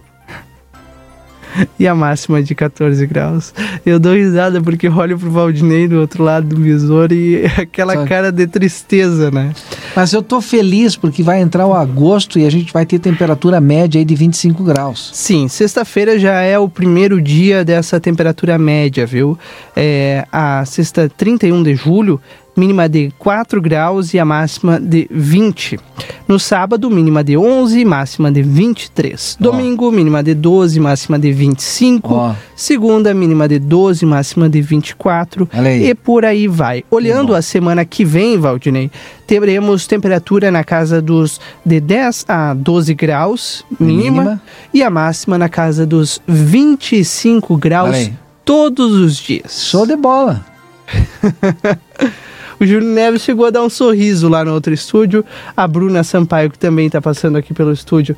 e 1.79 1.87
a 1.87 1.95
máxima 1.95 2.41
de 2.41 2.53
14 2.53 3.05
graus. 3.05 3.53
Eu 3.85 3.99
dou 3.99 4.13
risada 4.13 4.61
porque 4.61 4.87
olho 4.87 5.17
pro 5.17 5.29
Valdinei 5.29 5.87
do 5.87 5.99
outro 5.99 6.23
lado 6.23 6.47
do 6.47 6.61
visor 6.61 7.11
e 7.11 7.45
aquela 7.57 7.93
Só... 7.93 8.05
cara 8.05 8.31
de 8.31 8.47
tristeza, 8.47 9.31
né? 9.31 9.53
Mas 9.95 10.13
eu 10.13 10.21
tô 10.21 10.41
feliz 10.41 10.95
porque 10.95 11.23
vai 11.23 11.41
entrar 11.41 11.65
o 11.65 11.73
agosto 11.73 12.39
e 12.39 12.45
a 12.45 12.49
gente 12.49 12.71
vai 12.71 12.85
ter 12.85 12.99
temperatura 12.99 13.59
média 13.59 13.99
aí 13.99 14.05
de 14.05 14.15
25 14.15 14.63
graus. 14.63 15.11
Sim, 15.13 15.47
sexta-feira 15.47 16.19
já 16.19 16.41
é 16.41 16.57
o 16.57 16.69
primeiro 16.69 17.21
dia 17.21 17.63
dessa 17.63 17.99
temperatura 17.99 18.57
média, 18.57 19.05
viu? 19.05 19.37
É, 19.75 20.25
a 20.31 20.63
sexta 20.65 21.09
31 21.15 21.63
de 21.63 21.75
julho 21.75 22.21
mínima 22.57 22.89
de 22.89 23.13
4 23.19 23.61
graus 23.61 24.13
e 24.13 24.19
a 24.19 24.25
máxima 24.25 24.79
de 24.79 25.07
20. 25.11 25.79
No 26.27 26.39
sábado, 26.39 26.89
mínima 26.89 27.23
de 27.23 27.37
11, 27.37 27.85
máxima 27.85 28.31
de 28.31 28.41
23. 28.41 29.37
Domingo, 29.39 29.89
mínima 29.91 30.23
de 30.23 30.33
12, 30.33 30.79
máxima 30.79 31.17
de 31.19 31.31
25. 31.31 32.13
Oh. 32.13 32.35
Segunda, 32.55 33.13
mínima 33.13 33.47
de 33.47 33.59
12, 33.59 34.05
máxima 34.05 34.49
de 34.49 34.61
24. 34.61 35.47
E 35.79 35.93
por 35.93 36.25
aí 36.25 36.47
vai. 36.47 36.83
Olhando 36.89 37.35
a 37.35 37.41
semana 37.41 37.85
que 37.85 38.03
vem, 38.03 38.37
Valdinei, 38.37 38.91
teremos 39.25 39.87
temperatura 39.87 40.51
na 40.51 40.63
casa 40.63 41.01
dos 41.01 41.39
de 41.65 41.79
10 41.79 42.25
a 42.27 42.53
12 42.53 42.93
graus 42.93 43.63
mínima, 43.79 44.01
mínima. 44.01 44.41
e 44.73 44.81
a 44.83 44.89
máxima 44.89 45.37
na 45.37 45.47
casa 45.47 45.85
dos 45.85 46.21
25 46.27 47.55
graus 47.55 48.09
todos 48.43 48.93
os 48.93 49.17
dias. 49.17 49.63
Show 49.69 49.85
de 49.85 49.95
bola! 49.95 50.45
O 52.59 52.65
Júlio 52.65 52.87
Neves 52.87 53.21
chegou 53.21 53.45
a 53.45 53.49
dar 53.49 53.63
um 53.63 53.69
sorriso 53.69 54.27
lá 54.27 54.43
no 54.43 54.53
outro 54.53 54.73
estúdio. 54.73 55.23
A 55.55 55.67
Bruna 55.67 56.03
Sampaio, 56.03 56.49
que 56.49 56.59
também 56.59 56.87
está 56.87 57.01
passando 57.01 57.37
aqui 57.37 57.53
pelo 57.53 57.71
estúdio, 57.71 58.15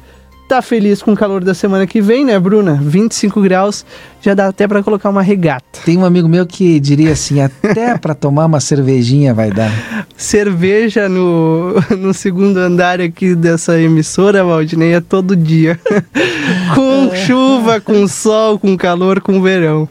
tá 0.49 0.63
feliz 0.63 1.03
com 1.03 1.13
o 1.13 1.15
calor 1.15 1.43
da 1.43 1.53
semana 1.53 1.85
que 1.85 2.01
vem, 2.01 2.25
né, 2.25 2.39
Bruna? 2.39 2.73
25 2.81 3.39
graus, 3.39 3.85
já 4.19 4.33
dá 4.33 4.47
até 4.47 4.67
para 4.67 4.81
colocar 4.81 5.07
uma 5.11 5.21
regata. 5.21 5.63
Tem 5.85 5.95
um 5.95 6.03
amigo 6.03 6.27
meu 6.27 6.43
que 6.43 6.79
diria 6.79 7.11
assim, 7.11 7.39
até 7.39 7.95
para 8.01 8.15
tomar 8.15 8.47
uma 8.47 8.59
cervejinha 8.59 9.31
vai 9.31 9.51
dar. 9.51 9.71
Cerveja 10.17 11.07
no, 11.07 11.75
no 11.99 12.15
segundo 12.15 12.57
andar 12.57 12.99
aqui 12.99 13.35
dessa 13.35 13.79
emissora, 13.79 14.43
Valdinei, 14.43 14.95
é 14.95 15.01
todo 15.01 15.35
dia. 15.35 15.79
com 16.73 17.15
chuva, 17.15 17.79
com 17.79 18.07
sol, 18.07 18.57
com 18.57 18.75
calor, 18.75 19.21
com 19.21 19.39
verão. 19.43 19.87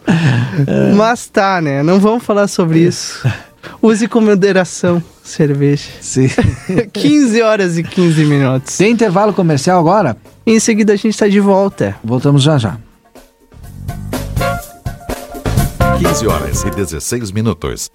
É. 0.66 0.92
Mas 0.92 1.28
tá, 1.28 1.60
né? 1.60 1.84
Não 1.84 2.00
vamos 2.00 2.24
falar 2.24 2.48
sobre 2.48 2.80
isso. 2.80 3.22
Use 3.82 4.08
com 4.08 4.20
moderação 4.20 5.02
cerveja. 5.22 5.88
Sim. 6.00 6.28
15 6.92 7.42
horas 7.42 7.78
e 7.78 7.82
15 7.82 8.24
minutos. 8.24 8.76
Tem 8.76 8.92
intervalo 8.92 9.32
comercial 9.32 9.78
agora? 9.78 10.16
Em 10.46 10.58
seguida 10.58 10.92
a 10.92 10.96
gente 10.96 11.10
está 11.10 11.28
de 11.28 11.40
volta. 11.40 11.96
Voltamos 12.02 12.42
já 12.42 12.58
já. 12.58 12.78
15 15.98 16.26
horas 16.26 16.62
e 16.64 16.70
16 16.70 17.32
minutos. 17.32 17.90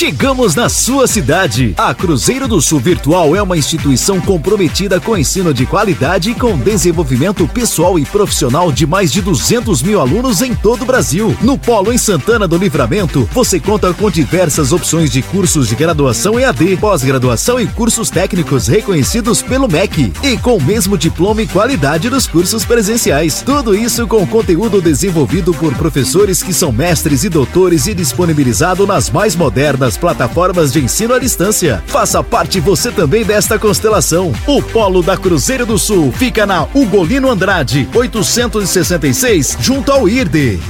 Chegamos 0.00 0.54
na 0.54 0.70
sua 0.70 1.06
cidade. 1.06 1.74
A 1.76 1.92
Cruzeiro 1.92 2.48
do 2.48 2.58
Sul 2.62 2.80
Virtual 2.80 3.36
é 3.36 3.42
uma 3.42 3.58
instituição 3.58 4.18
comprometida 4.18 4.98
com 4.98 5.14
ensino 5.14 5.52
de 5.52 5.66
qualidade 5.66 6.30
e 6.30 6.34
com 6.34 6.56
desenvolvimento 6.56 7.46
pessoal 7.46 7.98
e 7.98 8.06
profissional 8.06 8.72
de 8.72 8.86
mais 8.86 9.12
de 9.12 9.20
200 9.20 9.82
mil 9.82 10.00
alunos 10.00 10.40
em 10.40 10.54
todo 10.54 10.84
o 10.84 10.86
Brasil. 10.86 11.36
No 11.42 11.58
Polo 11.58 11.92
em 11.92 11.98
Santana 11.98 12.48
do 12.48 12.56
Livramento, 12.56 13.28
você 13.30 13.60
conta 13.60 13.92
com 13.92 14.10
diversas 14.10 14.72
opções 14.72 15.10
de 15.10 15.20
cursos 15.20 15.68
de 15.68 15.74
graduação 15.74 16.40
EAD, 16.40 16.78
pós-graduação 16.78 17.60
e 17.60 17.66
cursos 17.66 18.08
técnicos 18.08 18.68
reconhecidos 18.68 19.42
pelo 19.42 19.68
MEC 19.68 20.14
e 20.22 20.38
com 20.38 20.56
o 20.56 20.62
mesmo 20.62 20.96
diploma 20.96 21.42
e 21.42 21.46
qualidade 21.46 22.08
dos 22.08 22.26
cursos 22.26 22.64
presenciais. 22.64 23.42
Tudo 23.42 23.74
isso 23.74 24.06
com 24.06 24.26
conteúdo 24.26 24.80
desenvolvido 24.80 25.52
por 25.52 25.74
professores 25.74 26.42
que 26.42 26.54
são 26.54 26.72
mestres 26.72 27.22
e 27.22 27.28
doutores 27.28 27.86
e 27.86 27.92
disponibilizado 27.92 28.86
nas 28.86 29.10
mais 29.10 29.36
modernas 29.36 29.89
das 29.90 29.96
plataformas 29.96 30.72
de 30.72 30.84
ensino 30.84 31.14
à 31.14 31.18
distância. 31.18 31.82
Faça 31.88 32.22
parte 32.22 32.60
você 32.60 32.92
também 32.92 33.24
desta 33.24 33.58
constelação. 33.58 34.32
O 34.46 34.62
Polo 34.62 35.02
da 35.02 35.16
Cruzeiro 35.16 35.66
do 35.66 35.76
Sul 35.76 36.12
fica 36.12 36.46
na 36.46 36.68
Ugolino 36.72 37.28
Andrade, 37.28 37.88
866, 37.92 39.56
junto 39.60 39.90
ao 39.90 40.08
IRDE. 40.08 40.60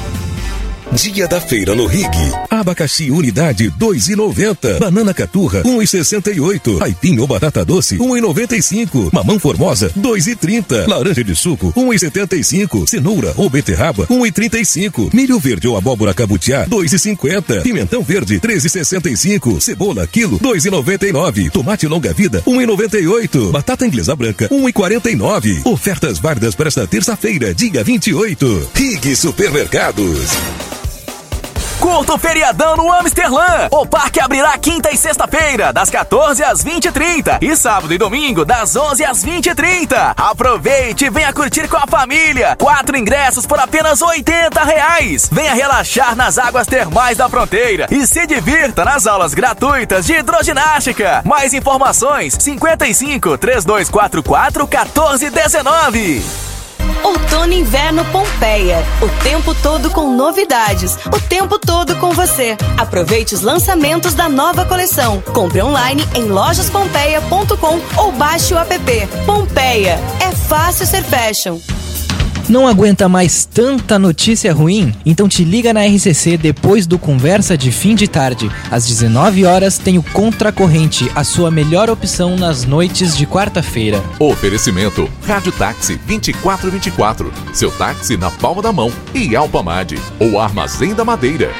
Dia 0.92 1.28
da 1.28 1.40
feira 1.40 1.74
no 1.74 1.86
Rig. 1.86 2.10
Abacaxi 2.50 3.12
unidade 3.12 3.72
2,90. 3.78 4.80
Banana 4.80 5.14
caturra 5.14 5.62
1,68. 5.62 6.82
Aipim 6.82 7.18
ou 7.20 7.28
batata 7.28 7.64
doce 7.64 7.96
1,95. 7.96 9.12
Mamão 9.12 9.38
formosa 9.38 9.90
2,30. 9.96 10.88
Laranja 10.88 11.22
de 11.22 11.36
suco 11.36 11.72
1,75. 11.74 12.88
Cenoura 12.88 13.32
ou 13.36 13.48
beterraba 13.48 14.04
1,35. 14.08 15.14
Milho 15.14 15.38
verde 15.38 15.68
ou 15.68 15.76
abóbora 15.76 16.12
cabutiá 16.12 16.66
2,50. 16.66 17.62
Pimentão 17.62 18.02
verde 18.02 18.40
13,65. 18.40 19.60
Cebola 19.60 20.06
quilo 20.08 20.40
2,99. 20.40 21.50
Tomate 21.52 21.86
longa 21.86 22.12
vida 22.12 22.42
1,98. 22.44 23.52
Batata 23.52 23.86
inglesa 23.86 24.16
branca 24.16 24.48
1,49. 24.48 25.64
Ofertas 25.66 26.18
válidas 26.18 26.56
para 26.56 26.66
esta 26.66 26.84
terça-feira, 26.84 27.54
dia 27.54 27.84
28. 27.84 28.70
Rig 28.74 29.14
Supermercados. 29.14 30.79
Curto 31.80 32.18
feriadão 32.18 32.76
no 32.76 32.92
Amsterlan. 32.92 33.68
O 33.70 33.86
parque 33.86 34.20
abrirá 34.20 34.56
quinta 34.58 34.92
e 34.92 34.96
sexta-feira, 34.98 35.72
das 35.72 35.88
14 35.88 36.44
às 36.44 36.62
20h30. 36.62 37.38
E, 37.40 37.56
sábado 37.56 37.92
e 37.94 37.96
domingo, 37.96 38.44
das 38.44 38.76
11 38.76 39.02
às 39.02 39.24
20h30. 39.24 40.14
Aproveite 40.14 41.06
e 41.06 41.10
venha 41.10 41.32
curtir 41.32 41.68
com 41.68 41.78
a 41.78 41.86
família. 41.86 42.54
Quatro 42.56 42.98
ingressos 42.98 43.46
por 43.46 43.58
apenas 43.58 44.02
80 44.02 44.62
reais. 44.62 45.28
Venha 45.32 45.54
relaxar 45.54 46.14
nas 46.14 46.36
águas 46.36 46.66
termais 46.66 47.16
da 47.16 47.30
fronteira 47.30 47.86
e 47.90 48.06
se 48.06 48.26
divirta 48.26 48.84
nas 48.84 49.06
aulas 49.06 49.32
gratuitas 49.32 50.04
de 50.04 50.12
hidroginástica. 50.12 51.22
Mais 51.24 51.54
informações: 51.54 52.36
55 52.38 53.38
3244 53.38 54.68
1419. 54.68 56.49
Outono 57.02 57.52
e 57.52 57.60
Inverno 57.60 58.04
Pompeia. 58.06 58.84
O 59.00 59.22
tempo 59.22 59.54
todo 59.62 59.90
com 59.90 60.14
novidades. 60.14 60.96
O 61.06 61.20
tempo 61.28 61.58
todo 61.58 61.96
com 61.96 62.12
você. 62.12 62.56
Aproveite 62.78 63.34
os 63.34 63.40
lançamentos 63.40 64.14
da 64.14 64.28
nova 64.28 64.64
coleção. 64.64 65.20
Compre 65.32 65.62
online 65.62 66.06
em 66.14 66.24
lojaspompeia.com 66.24 67.80
ou 68.02 68.12
baixe 68.12 68.54
o 68.54 68.58
app. 68.58 69.06
Pompeia. 69.26 69.98
É 70.20 70.30
fácil 70.32 70.86
ser 70.86 71.02
fashion. 71.04 71.58
Não 72.50 72.66
aguenta 72.66 73.08
mais 73.08 73.44
tanta 73.44 73.96
notícia 73.96 74.52
ruim? 74.52 74.92
Então 75.06 75.28
te 75.28 75.44
liga 75.44 75.72
na 75.72 75.86
RCC 75.86 76.36
depois 76.36 76.84
do 76.84 76.98
Conversa 76.98 77.56
de 77.56 77.70
Fim 77.70 77.94
de 77.94 78.08
Tarde. 78.08 78.50
Às 78.68 78.84
19 78.88 79.44
horas 79.44 79.78
tem 79.78 79.98
o 79.98 80.02
Contracorrente, 80.02 81.08
a 81.14 81.22
sua 81.22 81.48
melhor 81.48 81.88
opção 81.88 82.36
nas 82.36 82.64
noites 82.64 83.16
de 83.16 83.24
quarta-feira. 83.24 84.02
Oferecimento 84.18 85.08
Rádio 85.24 85.52
Táxi 85.52 85.94
2424. 86.04 87.32
Seu 87.52 87.70
táxi 87.70 88.16
na 88.16 88.32
palma 88.32 88.60
da 88.60 88.72
mão. 88.72 88.92
E 89.14 89.36
Alpamade, 89.36 89.96
o 90.18 90.36
Armazém 90.40 90.92
da 90.92 91.04
Madeira. 91.04 91.52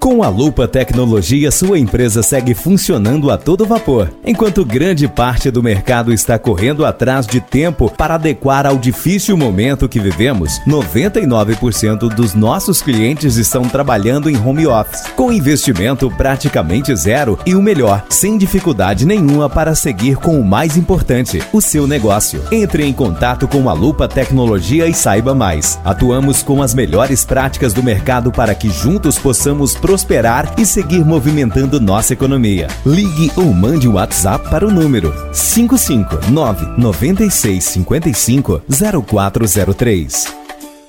Com 0.00 0.22
a 0.22 0.30
Lupa 0.30 0.66
Tecnologia, 0.66 1.50
sua 1.50 1.78
empresa 1.78 2.22
segue 2.22 2.54
funcionando 2.54 3.30
a 3.30 3.36
todo 3.36 3.66
vapor, 3.66 4.10
enquanto 4.24 4.64
grande 4.64 5.06
parte 5.06 5.50
do 5.50 5.62
mercado 5.62 6.10
está 6.10 6.38
correndo 6.38 6.86
atrás 6.86 7.26
de 7.26 7.38
tempo 7.38 7.92
para 7.98 8.14
adequar 8.14 8.64
ao 8.64 8.78
difícil 8.78 9.36
momento 9.36 9.90
que 9.90 10.00
vivemos. 10.00 10.58
99% 10.66 12.08
dos 12.14 12.32
nossos 12.32 12.80
clientes 12.80 13.36
estão 13.36 13.68
trabalhando 13.68 14.30
em 14.30 14.38
home 14.38 14.66
office, 14.66 15.02
com 15.14 15.30
investimento 15.30 16.10
praticamente 16.10 16.96
zero 16.96 17.38
e 17.44 17.54
o 17.54 17.60
melhor, 17.60 18.02
sem 18.08 18.38
dificuldade 18.38 19.04
nenhuma 19.04 19.50
para 19.50 19.74
seguir 19.74 20.16
com 20.16 20.40
o 20.40 20.44
mais 20.44 20.78
importante, 20.78 21.42
o 21.52 21.60
seu 21.60 21.86
negócio. 21.86 22.42
Entre 22.50 22.86
em 22.86 22.92
contato 22.94 23.46
com 23.46 23.68
a 23.68 23.74
Lupa 23.74 24.08
Tecnologia 24.08 24.86
e 24.86 24.94
saiba 24.94 25.34
mais. 25.34 25.78
Atuamos 25.84 26.42
com 26.42 26.62
as 26.62 26.72
melhores 26.72 27.22
práticas 27.22 27.74
do 27.74 27.82
mercado 27.82 28.32
para 28.32 28.54
que 28.54 28.70
juntos 28.70 29.18
possamos 29.18 29.74
prosperar 29.90 30.54
e 30.56 30.64
seguir 30.64 31.04
movimentando 31.04 31.80
nossa 31.80 32.12
economia. 32.12 32.68
Ligue 32.86 33.32
ou 33.34 33.52
mande 33.52 33.88
um 33.88 33.94
WhatsApp 33.94 34.48
para 34.48 34.64
o 34.64 34.70
número 34.70 35.12
559 35.32 36.78
9655 36.78 38.62
0403. 39.04 40.39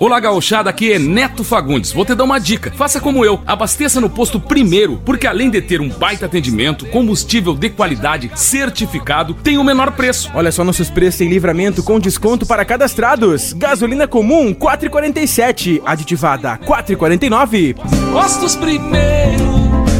Olá, 0.01 0.19
gauchada, 0.19 0.67
aqui 0.67 0.91
é 0.91 0.97
Neto 0.97 1.43
Fagundes. 1.43 1.91
Vou 1.91 2.03
te 2.03 2.15
dar 2.15 2.23
uma 2.23 2.39
dica. 2.39 2.71
Faça 2.71 2.99
como 2.99 3.23
eu. 3.23 3.39
Abasteça 3.45 4.01
no 4.01 4.09
posto 4.09 4.39
primeiro, 4.39 4.99
porque 5.05 5.27
além 5.27 5.47
de 5.47 5.61
ter 5.61 5.79
um 5.79 5.89
baita 5.89 6.25
atendimento, 6.25 6.87
combustível 6.87 7.53
de 7.53 7.69
qualidade 7.69 8.31
certificado, 8.33 9.35
tem 9.35 9.59
o 9.59 9.63
menor 9.63 9.91
preço. 9.91 10.31
Olha 10.33 10.51
só 10.51 10.63
nossos 10.63 10.89
preços 10.89 11.21
em 11.21 11.29
livramento 11.29 11.83
com 11.83 11.99
desconto 11.99 12.47
para 12.47 12.65
cadastrados. 12.65 13.53
Gasolina 13.53 14.07
comum 14.07 14.55
4,47, 14.55 15.83
aditivada 15.85 16.57
4,49. 16.65 17.75
Postos 18.11 18.55
primeiro, 18.55 19.53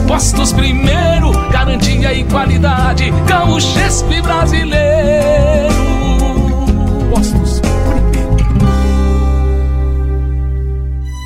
postos 0.07 0.51
primeiro, 0.51 1.31
garantia 1.51 2.11
e 2.11 2.23
qualidade. 2.23 3.11
Gauchespe 3.27 4.19
brasileiro. 4.19 5.90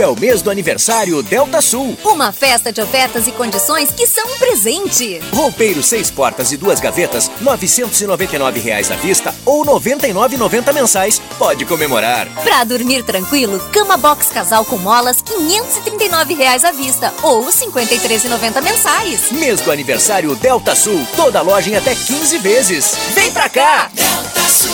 Julho 0.00 0.02
é 0.02 0.08
o 0.08 0.18
mês 0.18 0.40
do 0.40 0.50
aniversário 0.50 1.22
Delta 1.22 1.60
Sul. 1.60 1.96
Uma 2.04 2.32
festa 2.32 2.72
de 2.72 2.80
ofertas 2.80 3.26
e 3.26 3.32
condições 3.32 3.92
que 3.92 4.06
são 4.06 4.24
um 4.32 4.38
presente. 4.38 5.20
Roupeiro 5.30 5.82
seis 5.82 6.10
portas 6.10 6.52
e 6.52 6.56
duas 6.56 6.80
gavetas, 6.80 7.30
999 7.40 8.60
reais 8.60 8.90
à 8.90 8.96
vista 8.96 9.34
ou 9.44 9.62
R$ 9.62 9.68
99,90 9.72 10.72
mensais. 10.72 11.20
Pode 11.38 11.66
comemorar. 11.66 12.26
Pra 12.42 12.64
dormir 12.64 13.02
tranquilo, 13.02 13.60
cama 13.72 13.98
box 13.98 14.28
casal 14.28 14.64
com 14.64 14.78
molas, 14.78 15.20
539 15.20 16.34
reais 16.34 16.64
à 16.64 16.72
vista 16.72 17.12
ou 17.22 17.44
R$ 17.44 17.52
53,90 17.52 18.62
mensais. 18.62 19.30
Mês 19.32 19.60
do 19.60 19.70
aniversário 19.70 20.34
Delta 20.34 20.74
Sul. 20.74 21.06
Toda 21.14 21.42
loja 21.42 21.68
em 21.68 21.76
até 21.76 21.94
15 21.94 22.38
vezes. 22.38 22.96
Vem 23.14 23.30
pra 23.32 23.50
cá! 23.50 23.90
Delta 23.92 24.48
Sul. 24.48 24.70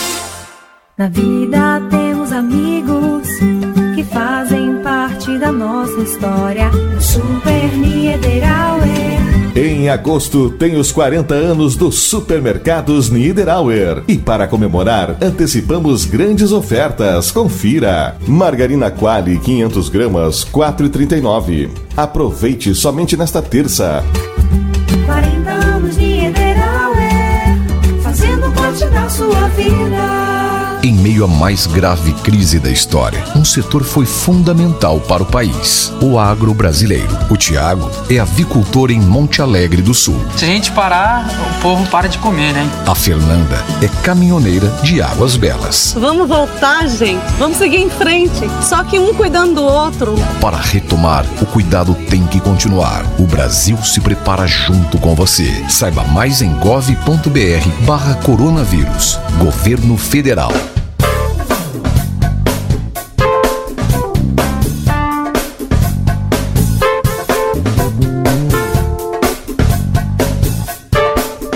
Na 0.97 1.09
vida 1.09 1.83
temos 1.91 2.31
amigos 2.31 3.16
da 5.47 5.53
nossa 5.53 6.01
história. 6.01 6.71
O 6.97 7.01
Super 7.01 7.73
Niederauer. 7.77 9.55
Em 9.55 9.89
agosto 9.89 10.51
tem 10.51 10.77
os 10.77 10.91
40 10.91 11.35
anos 11.35 11.77
dos 11.77 12.03
supermercados 12.03 13.11
Niederauer. 13.11 14.03
E 14.09 14.19
para 14.19 14.49
comemorar, 14.49 15.17
antecipamos 15.23 16.05
grandes 16.05 16.51
ofertas. 16.51 17.31
Confira. 17.31 18.17
Margarina 18.27 18.91
Quali 18.91 19.39
500 19.39 19.89
gramas, 19.89 20.45
4,39. 20.45 21.71
Aproveite 21.97 22.75
somente 22.75 23.17
nesta 23.17 23.41
terça. 23.41 24.05
40 25.07 25.51
anos 25.51 25.97
Niederauer. 25.97 27.57
Fazendo 28.03 28.51
parte 28.53 28.85
da 28.87 29.09
sua 29.09 29.49
vida. 29.51 30.26
Em 30.87 30.93
meio 30.93 31.25
à 31.25 31.27
mais 31.27 31.67
grave 31.67 32.13
crise 32.23 32.61
da 32.61 32.71
história, 32.71 33.25
um 33.35 33.45
setor 33.45 33.83
foi 33.83 34.07
fundamental 34.07 35.01
para 35.01 35.21
o 35.21 35.27
país: 35.27 35.93
o 36.01 36.17
agro 36.17 36.55
brasileiro. 36.55 37.09
O 37.29 37.37
Tiago 37.37 37.91
é 38.09 38.21
avicultor 38.21 38.93
em 38.93 39.01
Monte 39.01 39.43
Alegre 39.43 39.83
do 39.83 39.93
Sul. 39.93 40.17
Se 40.37 40.45
a 40.45 40.47
gente 40.47 40.71
parar, 40.71 41.27
o 41.27 41.61
povo 41.61 41.85
para 41.91 42.09
de 42.09 42.19
comer, 42.19 42.53
né? 42.53 42.71
A 42.87 42.95
Fernanda 42.95 43.57
é 43.83 43.89
caminhoneira 44.05 44.69
de 44.85 45.03
Águas 45.03 45.35
Belas. 45.35 45.93
Vamos 45.99 46.29
voltar, 46.29 46.87
gente. 46.87 47.25
Vamos 47.37 47.57
seguir 47.57 47.79
em 47.79 47.91
frente. 47.91 48.49
Só 48.63 48.85
que 48.85 48.97
um 48.97 49.13
cuidando 49.13 49.57
do 49.57 49.65
outro. 49.65 50.15
Para 50.41 50.59
retomar, 50.97 51.27
o 51.43 51.47
cuidado 51.47 51.95
tem 52.09 52.27
que 52.27 52.41
continuar. 52.41 53.05
O 53.19 53.27
Brasil 53.27 53.77
se 53.83 54.01
prepara 54.01 54.47
junto 54.47 54.99
com 54.99 55.15
você. 55.15 55.65
Saiba 55.69 56.03
mais 56.05 56.41
em 56.41 56.53
gov.br/barra 56.59 58.15
coronavírus. 58.17 59.21
Governo 59.39 59.97
Federal. 59.97 60.53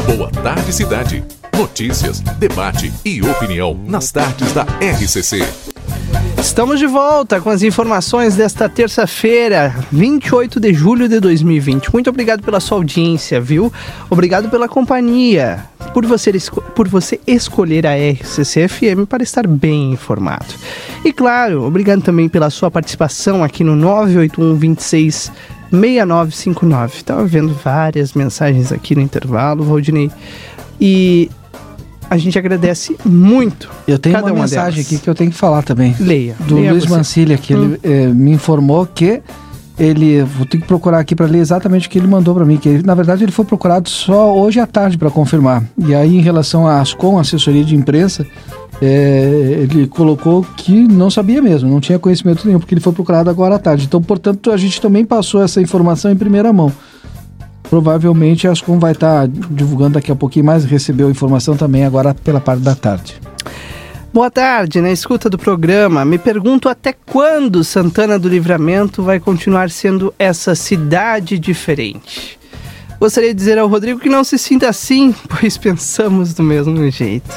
Boa 0.07 0.31
tarde, 0.31 0.73
cidade. 0.73 1.25
Notícias, 1.57 2.21
debate 2.21 2.93
e 3.05 3.23
opinião 3.23 3.79
nas 3.87 4.13
tardes 4.13 4.53
da 4.53 4.63
RCC. 4.81 5.70
Estamos 6.39 6.79
de 6.79 6.87
volta 6.87 7.41
com 7.41 7.49
as 7.49 7.63
informações 7.63 8.35
desta 8.35 8.69
terça-feira, 8.69 9.75
28 9.93 10.59
de 10.59 10.75
julho 10.75 11.09
de 11.09 11.21
2020. 11.21 11.93
Muito 11.93 12.11
obrigado 12.11 12.43
pela 12.43 12.61
sua 12.61 12.79
audiência, 12.79 13.41
viu? 13.41 13.73
Obrigado 14.11 14.51
pela 14.51 14.69
companhia, 14.69 15.65
por 15.95 16.05
você, 16.05 16.33
por 16.75 16.89
você 16.89 17.21
escolher 17.27 17.87
a 17.87 17.95
RCC-FM 17.95 19.07
para 19.09 19.23
estar 19.23 19.47
bem 19.47 19.93
informado. 19.93 20.47
E 21.05 21.13
claro, 21.13 21.65
obrigado 21.65 22.03
também 22.03 22.29
pela 22.29 22.51
sua 22.51 22.71
participação 22.71 23.45
aqui 23.45 23.63
no 23.63 23.77
981 23.77 24.57
26 24.57 25.33
6959. 25.71 26.97
Estava 26.97 27.25
vendo 27.25 27.55
várias 27.55 28.13
mensagens 28.15 28.73
aqui 28.73 28.95
no 28.95 29.01
intervalo, 29.01 29.63
Valdinei. 29.63 30.11
E 30.81 31.31
a 32.11 32.19
gente 32.19 32.37
agradece 32.39 32.97
muito. 33.05 33.71
Eu 33.87 33.99
tenho 33.99 34.17
cada 34.17 34.33
uma 34.33 34.43
mensagem 34.43 34.73
delas. 34.83 34.87
aqui 34.87 34.99
que 34.99 35.09
eu 35.09 35.15
tenho 35.15 35.31
que 35.31 35.37
falar 35.37 35.63
também. 35.63 35.95
Leia. 35.99 36.35
Do 36.47 36.57
Leia 36.57 36.73
Luiz 36.73 36.85
você. 36.85 36.91
Mancilha, 36.97 37.39
que 37.39 37.55
Hum. 37.55 37.65
ele 37.65 37.81
eh, 37.83 38.07
me 38.09 38.33
informou 38.33 38.85
que 38.85 39.23
ele. 39.79 40.23
Vou 40.25 40.45
ter 40.45 40.59
que 40.59 40.67
procurar 40.67 40.99
aqui 40.99 41.15
para 41.15 41.27
ler 41.27 41.39
exatamente 41.39 41.87
o 41.87 41.91
que 41.91 41.99
ele 41.99 42.07
mandou 42.09 42.35
para 42.35 42.45
mim. 42.45 42.57
Que 42.59 42.69
ele- 42.69 42.83
na 42.83 42.95
verdade 42.95 43.25
ele 43.25 43.33
foi 43.33 43.45
procurado 43.45 43.89
só 43.89 44.37
hoje 44.37 44.59
à 44.61 44.67
tarde 44.67 44.99
para 44.99 45.11
confirmar. 45.11 45.63
E 45.79 45.95
aí, 45.95 46.17
em 46.19 46.21
relação 46.21 46.67
à 46.67 46.81
Ascom, 46.81 47.19
assessoria 47.19 47.65
de 47.65 47.75
imprensa, 47.77 48.27
eh, 48.83 49.61
ele 49.71 49.87
colocou 49.87 50.45
que 50.57 50.73
não 50.73 51.11
sabia 51.11 51.41
mesmo, 51.41 51.71
não 51.71 51.81
tinha 51.81 51.99
conhecimento 51.99 52.47
nenhum, 52.47 52.59
porque 52.59 52.75
ele 52.75 52.81
foi 52.81 52.93
procurado 52.93 53.31
agora 53.31 53.55
à 53.55 53.59
tarde. 53.59 53.85
Então, 53.87 54.03
portanto, 54.03 54.51
a 54.51 54.57
gente 54.57 54.81
também 54.81 55.05
passou 55.05 55.43
essa 55.43 55.61
informação 55.61 56.11
em 56.11 56.17
primeira 56.17 56.53
mão. 56.53 56.73
Provavelmente 57.71 58.49
a 58.49 58.51
Ascom 58.51 58.81
vai 58.81 58.91
estar 58.91 59.29
divulgando 59.29 59.95
daqui 59.95 60.11
a 60.11 60.17
pouquinho 60.17 60.45
mais, 60.45 60.65
recebeu 60.65 61.07
a 61.07 61.11
informação 61.11 61.57
também 61.57 61.85
agora 61.85 62.13
pela 62.13 62.41
parte 62.41 62.63
da 62.63 62.75
tarde. 62.75 63.21
Boa 64.13 64.29
tarde, 64.29 64.81
na 64.81 64.91
escuta 64.91 65.31
do 65.31 65.39
programa. 65.39 66.05
Me 66.05 66.19
pergunto 66.19 66.69
até 66.69 66.93
quando 66.93 67.63
Santana 67.63 68.19
do 68.19 68.29
Livramento 68.29 69.05
vai 69.05 69.21
continuar 69.21 69.71
sendo 69.71 70.13
essa 70.19 70.57
cidade 70.57 71.39
diferente. 71.39 72.37
Gostaria 72.99 73.31
de 73.31 73.37
dizer 73.37 73.57
ao 73.57 73.69
Rodrigo 73.69 74.01
que 74.01 74.09
não 74.09 74.25
se 74.25 74.37
sinta 74.37 74.69
assim, 74.69 75.15
pois 75.31 75.57
pensamos 75.57 76.35
do 76.35 76.43
mesmo 76.43 76.91
jeito. 76.91 77.31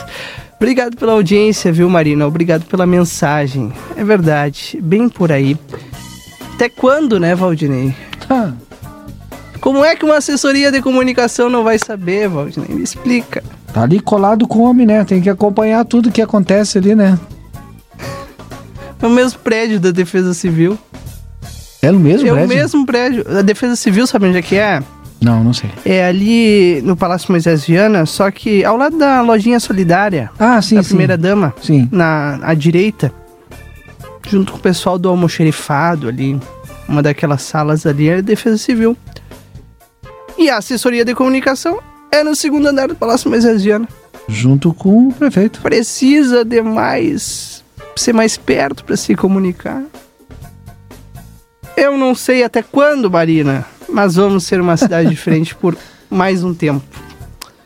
Obrigado 0.56 0.98
pela 0.98 1.12
audiência, 1.12 1.72
viu, 1.72 1.88
Marina? 1.88 2.26
Obrigado 2.26 2.66
pela 2.66 2.88
mensagem. 2.88 3.72
É 3.96 4.04
verdade, 4.04 4.80
bem 4.82 5.08
por 5.08 5.32
aí. 5.32 5.56
Até 6.56 6.70
quando, 6.70 7.20
né, 7.20 7.36
Valdinei? 7.36 7.94
Como 9.64 9.82
é 9.86 9.96
que 9.96 10.04
uma 10.04 10.18
assessoria 10.18 10.70
de 10.70 10.82
comunicação 10.82 11.50
não 11.50 11.64
vai 11.64 11.80
saber, 11.80 12.28
Valdinei? 12.28 12.68
Me 12.76 12.84
explica. 12.84 13.42
Tá 13.74 13.84
ali 13.84 14.02
colado 14.02 14.46
com 14.46 14.60
o 14.60 14.64
homem, 14.64 14.86
né? 14.86 15.06
Tem 15.06 15.22
que 15.22 15.30
acompanhar 15.30 15.86
tudo 15.86 16.12
que 16.12 16.22
acontece 16.22 16.78
ali, 16.80 16.94
né? 16.94 17.18
É 19.02 19.08
o 19.08 19.10
mesmo 19.10 19.40
prédio 19.40 19.80
da 19.80 19.92
Defesa 19.92 20.34
Civil. 20.34 20.78
É 21.82 21.90
o 21.90 21.96
mesmo 21.98 22.28
é 22.28 22.32
prédio? 22.32 22.46
o 22.46 22.58
mesmo 22.58 22.86
prédio. 22.86 23.26
A 23.40 23.42
Defesa 23.42 23.78
Civil, 23.78 24.06
sabe 24.06 24.28
onde 24.28 24.38
é 24.38 24.42
que 24.42 24.58
é? 24.58 24.84
Não, 25.22 25.42
não 25.42 25.54
sei. 25.54 25.70
É 25.86 26.04
ali 26.08 26.82
no 26.82 26.98
Palácio 26.98 27.32
Moisés 27.32 27.64
Viana, 27.64 28.06
só 28.06 28.30
que 28.30 28.66
ao 28.66 28.76
lado 28.76 28.98
da 28.98 29.22
lojinha 29.22 29.62
solidária. 29.62 30.30
Ah, 30.38 30.62
sim, 30.62 30.76
Da 30.76 30.84
sim. 30.84 30.90
primeira 30.90 31.18
dama. 31.18 31.54
Sim. 31.62 31.88
Na 31.90 32.38
à 32.44 32.54
direita. 32.54 33.14
Junto 34.28 34.52
com 34.52 34.58
o 34.58 34.62
pessoal 34.62 35.00
do 35.00 35.08
almoxerifado 35.08 36.10
ali. 36.10 36.38
Uma 36.86 37.02
daquelas 37.02 37.44
salas 37.44 37.86
ali 37.86 38.10
é 38.10 38.18
a 38.18 38.22
Defesa 38.22 38.58
Civil. 38.58 38.98
E 40.44 40.50
a 40.50 40.58
assessoria 40.58 41.06
de 41.06 41.16
comunicação 41.16 41.80
é 42.12 42.22
no 42.22 42.36
segundo 42.36 42.68
andar 42.68 42.90
do 42.90 42.96
Palácio 42.98 43.32
Viana. 43.32 43.88
Junto 44.28 44.74
com 44.74 45.08
o 45.08 45.14
prefeito. 45.14 45.62
Precisa 45.62 46.44
de 46.44 46.62
mais. 46.62 47.64
ser 47.96 48.12
mais 48.12 48.36
perto 48.36 48.84
para 48.84 48.98
se 48.98 49.16
comunicar. 49.16 49.82
Eu 51.78 51.98
não 51.98 52.14
sei 52.14 52.44
até 52.44 52.62
quando, 52.62 53.10
Marina, 53.10 53.66
mas 53.88 54.16
vamos 54.16 54.44
ser 54.44 54.60
uma 54.60 54.76
cidade 54.76 55.08
diferente 55.10 55.56
por 55.56 55.78
mais 56.10 56.44
um 56.44 56.54
tempo. 56.54 56.84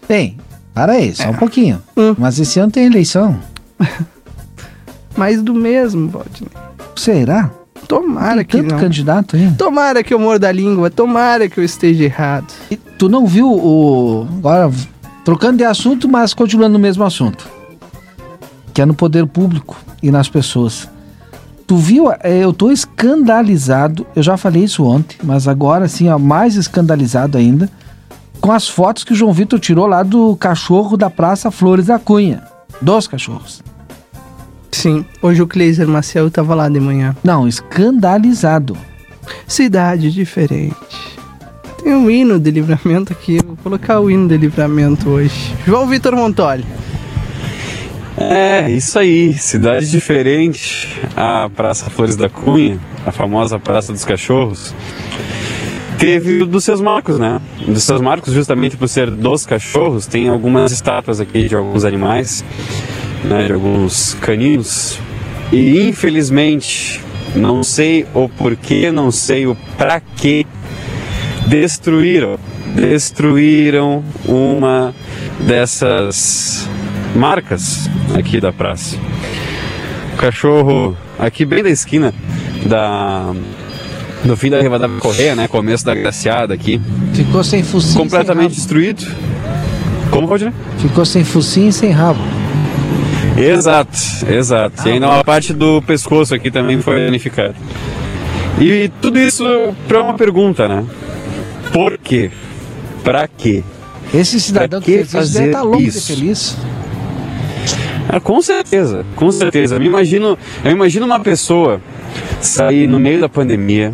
Bem, 0.08 0.38
para 0.72 0.94
aí, 0.94 1.16
só 1.16 1.30
um 1.32 1.34
É. 1.34 1.38
pouquinho. 1.38 1.82
Hum. 1.98 2.14
Mas 2.16 2.38
esse 2.38 2.60
ano 2.60 2.72
tem 2.72 2.86
eleição. 2.86 3.40
Mais 5.18 5.42
do 5.42 5.56
mesmo, 5.56 6.08
Valdinei. 6.10 6.52
Será? 6.96 7.50
Tomara 7.88 8.38
Tem 8.38 8.46
que 8.46 8.58
tanto 8.58 8.72
não. 8.74 8.80
candidato 8.80 9.36
aí. 9.36 9.52
Tomara 9.58 10.04
que 10.04 10.14
eu 10.14 10.20
morda 10.20 10.48
a 10.50 10.52
língua, 10.52 10.90
tomara 10.90 11.48
que 11.48 11.60
eu 11.60 11.64
esteja 11.64 12.04
errado. 12.04 12.52
E 12.70 12.76
tu 12.76 13.08
não 13.08 13.26
viu 13.26 13.50
o. 13.50 14.28
Agora, 14.40 14.72
trocando 15.24 15.58
de 15.58 15.64
assunto, 15.64 16.08
mas 16.10 16.34
continuando 16.34 16.74
no 16.74 16.80
mesmo 16.80 17.04
assunto. 17.04 17.48
Que 18.74 18.82
é 18.82 18.86
no 18.86 18.94
poder 18.94 19.26
público 19.26 19.78
e 20.04 20.12
nas 20.12 20.28
pessoas. 20.30 20.90
Tu 21.66 21.76
viu? 21.78 22.12
É, 22.22 22.44
Eu 22.44 22.54
tô 22.54 22.72
escandalizado. 22.72 24.06
Eu 24.16 24.22
já 24.24 24.38
falei 24.38 24.64
isso 24.64 24.84
ontem, 24.86 25.18
mas 25.24 25.48
agora 25.48 25.88
sim, 25.88 26.10
ó, 26.10 26.18
mais 26.20 26.56
escandalizado 26.56 27.38
ainda. 27.38 27.70
Com 28.40 28.52
as 28.52 28.68
fotos 28.68 29.04
que 29.04 29.14
o 29.14 29.16
João 29.16 29.34
Vitor 29.34 29.60
tirou 29.60 29.88
lá 29.88 30.04
do 30.04 30.36
cachorro 30.36 30.96
da 30.96 31.10
Praça 31.10 31.50
Flores 31.50 31.88
da 31.88 31.98
Cunha. 31.98 32.44
Dos 32.82 33.08
cachorros. 33.08 33.64
Sim, 34.72 35.06
hoje 35.22 35.42
o 35.42 35.48
Kleiser 35.48 35.88
Maciel 35.88 36.30
tava 36.30 36.54
lá 36.54 36.70
de 36.70 36.80
manhã. 36.80 37.16
Não, 37.24 37.48
escandalizado. 37.48 38.78
Cidade 39.48 40.12
diferente. 40.12 40.76
Tem 41.84 41.96
um 41.96 42.10
hino 42.10 42.40
de 42.40 42.52
livramento 42.52 43.14
aqui, 43.14 43.40
vou 43.46 43.58
colocar 43.58 44.00
o 44.00 44.10
hino 44.10 44.28
de 44.28 44.38
livramento 44.38 45.10
hoje. 45.10 45.56
João 45.66 45.88
Vitor 45.88 46.16
Montoli. 46.16 46.66
É, 48.18 48.70
isso 48.72 48.98
aí, 48.98 49.34
cidade 49.34 49.90
diferente. 49.90 51.00
A 51.16 51.50
Praça 51.50 51.90
Flores 51.90 52.16
da 52.16 52.28
Cunha, 52.28 52.80
a 53.06 53.12
famosa 53.12 53.60
Praça 53.60 53.94
dos 53.94 54.04
Cachorros, 54.04 54.74
teve 55.98 56.46
dos 56.46 56.64
seus 56.64 56.82
marcos, 56.82 57.20
né? 57.20 57.40
Dos 57.68 57.84
seus 57.84 58.02
marcos, 58.02 58.34
justamente 58.34 58.76
por 58.76 58.88
ser 58.88 59.12
dos 59.12 59.46
cachorros, 59.46 60.08
tem 60.08 60.30
algumas 60.30 60.72
estátuas 60.72 61.20
aqui 61.20 61.48
de 61.48 61.56
alguns 61.56 61.86
animais, 61.86 62.44
né? 63.24 63.46
De 63.48 63.54
alguns 63.54 64.14
caninos. 64.16 65.00
E 65.52 65.88
infelizmente, 65.88 67.02
não 67.36 67.64
sei 67.64 68.06
o 68.14 68.28
porquê, 68.28 68.92
não 68.92 69.12
sei 69.12 69.48
o 69.48 69.56
pra 69.78 70.00
quê, 70.00 70.46
destruíram, 71.48 72.38
destruíram 72.76 74.04
uma 74.26 74.94
dessas 75.40 76.68
marcas 77.16 77.90
aqui 78.18 78.42
da 78.42 78.52
praça. 78.52 78.98
O 80.14 80.18
cachorro 80.18 80.98
aqui 81.18 81.46
bem 81.46 81.64
da 81.64 81.70
esquina 81.70 82.14
da 82.66 83.34
do 84.26 84.36
fim 84.36 84.50
da 84.50 84.60
Rivadavia 84.60 85.00
Correia, 85.00 85.36
né, 85.36 85.48
começo 85.48 85.86
da 85.86 85.94
Graciada 85.94 86.54
aqui, 86.54 86.82
Ficou 87.14 87.44
sem 87.44 87.64
focinho. 87.64 88.00
completamente 88.04 88.56
sem 88.56 88.60
destruído. 88.60 89.06
Como 90.10 90.28
rabo. 90.28 90.52
Ficou 90.80 91.06
sem 91.06 91.24
focinho 91.24 91.70
e 91.70 91.74
sem 91.74 91.92
rabo. 91.92 92.20
Exato, 93.38 93.98
exato. 94.28 94.88
E 94.88 94.92
ainda 94.92 95.08
uma 95.08 95.24
parte 95.24 95.54
do 95.54 95.82
pescoço 95.82 96.34
aqui 96.34 96.50
também 96.50 96.82
foi 96.82 96.96
danificada. 97.06 97.56
E 98.60 98.90
tudo 99.02 99.20
isso 99.20 99.44
para 99.88 100.02
uma 100.02 100.16
pergunta, 100.16 100.68
né? 100.68 100.84
Por 101.72 101.98
quê? 101.98 102.32
Pra 103.04 103.28
quê? 103.28 103.64
Esse 104.14 104.40
cidadão 104.40 104.82
que 104.82 104.86
que 104.86 104.92
fez 104.92 105.08
isso 105.08 105.14
deve 105.14 105.28
fazer 105.28 105.46
estar 105.48 105.62
louco 105.62 105.78
de 105.78 105.90
isso? 105.90 106.08
feliz. 106.08 106.58
Ah, 108.10 108.20
com 108.20 108.42
certeza, 108.42 109.06
com 109.16 109.32
certeza. 109.32 109.76
Eu 109.76 109.84
imagino, 109.84 110.38
eu 110.64 110.72
imagino 110.72 111.06
uma 111.06 111.20
pessoa 111.20 111.82
sair 112.42 112.88
no 112.88 113.00
meio 113.00 113.20
da 113.20 113.30
pandemia. 113.30 113.94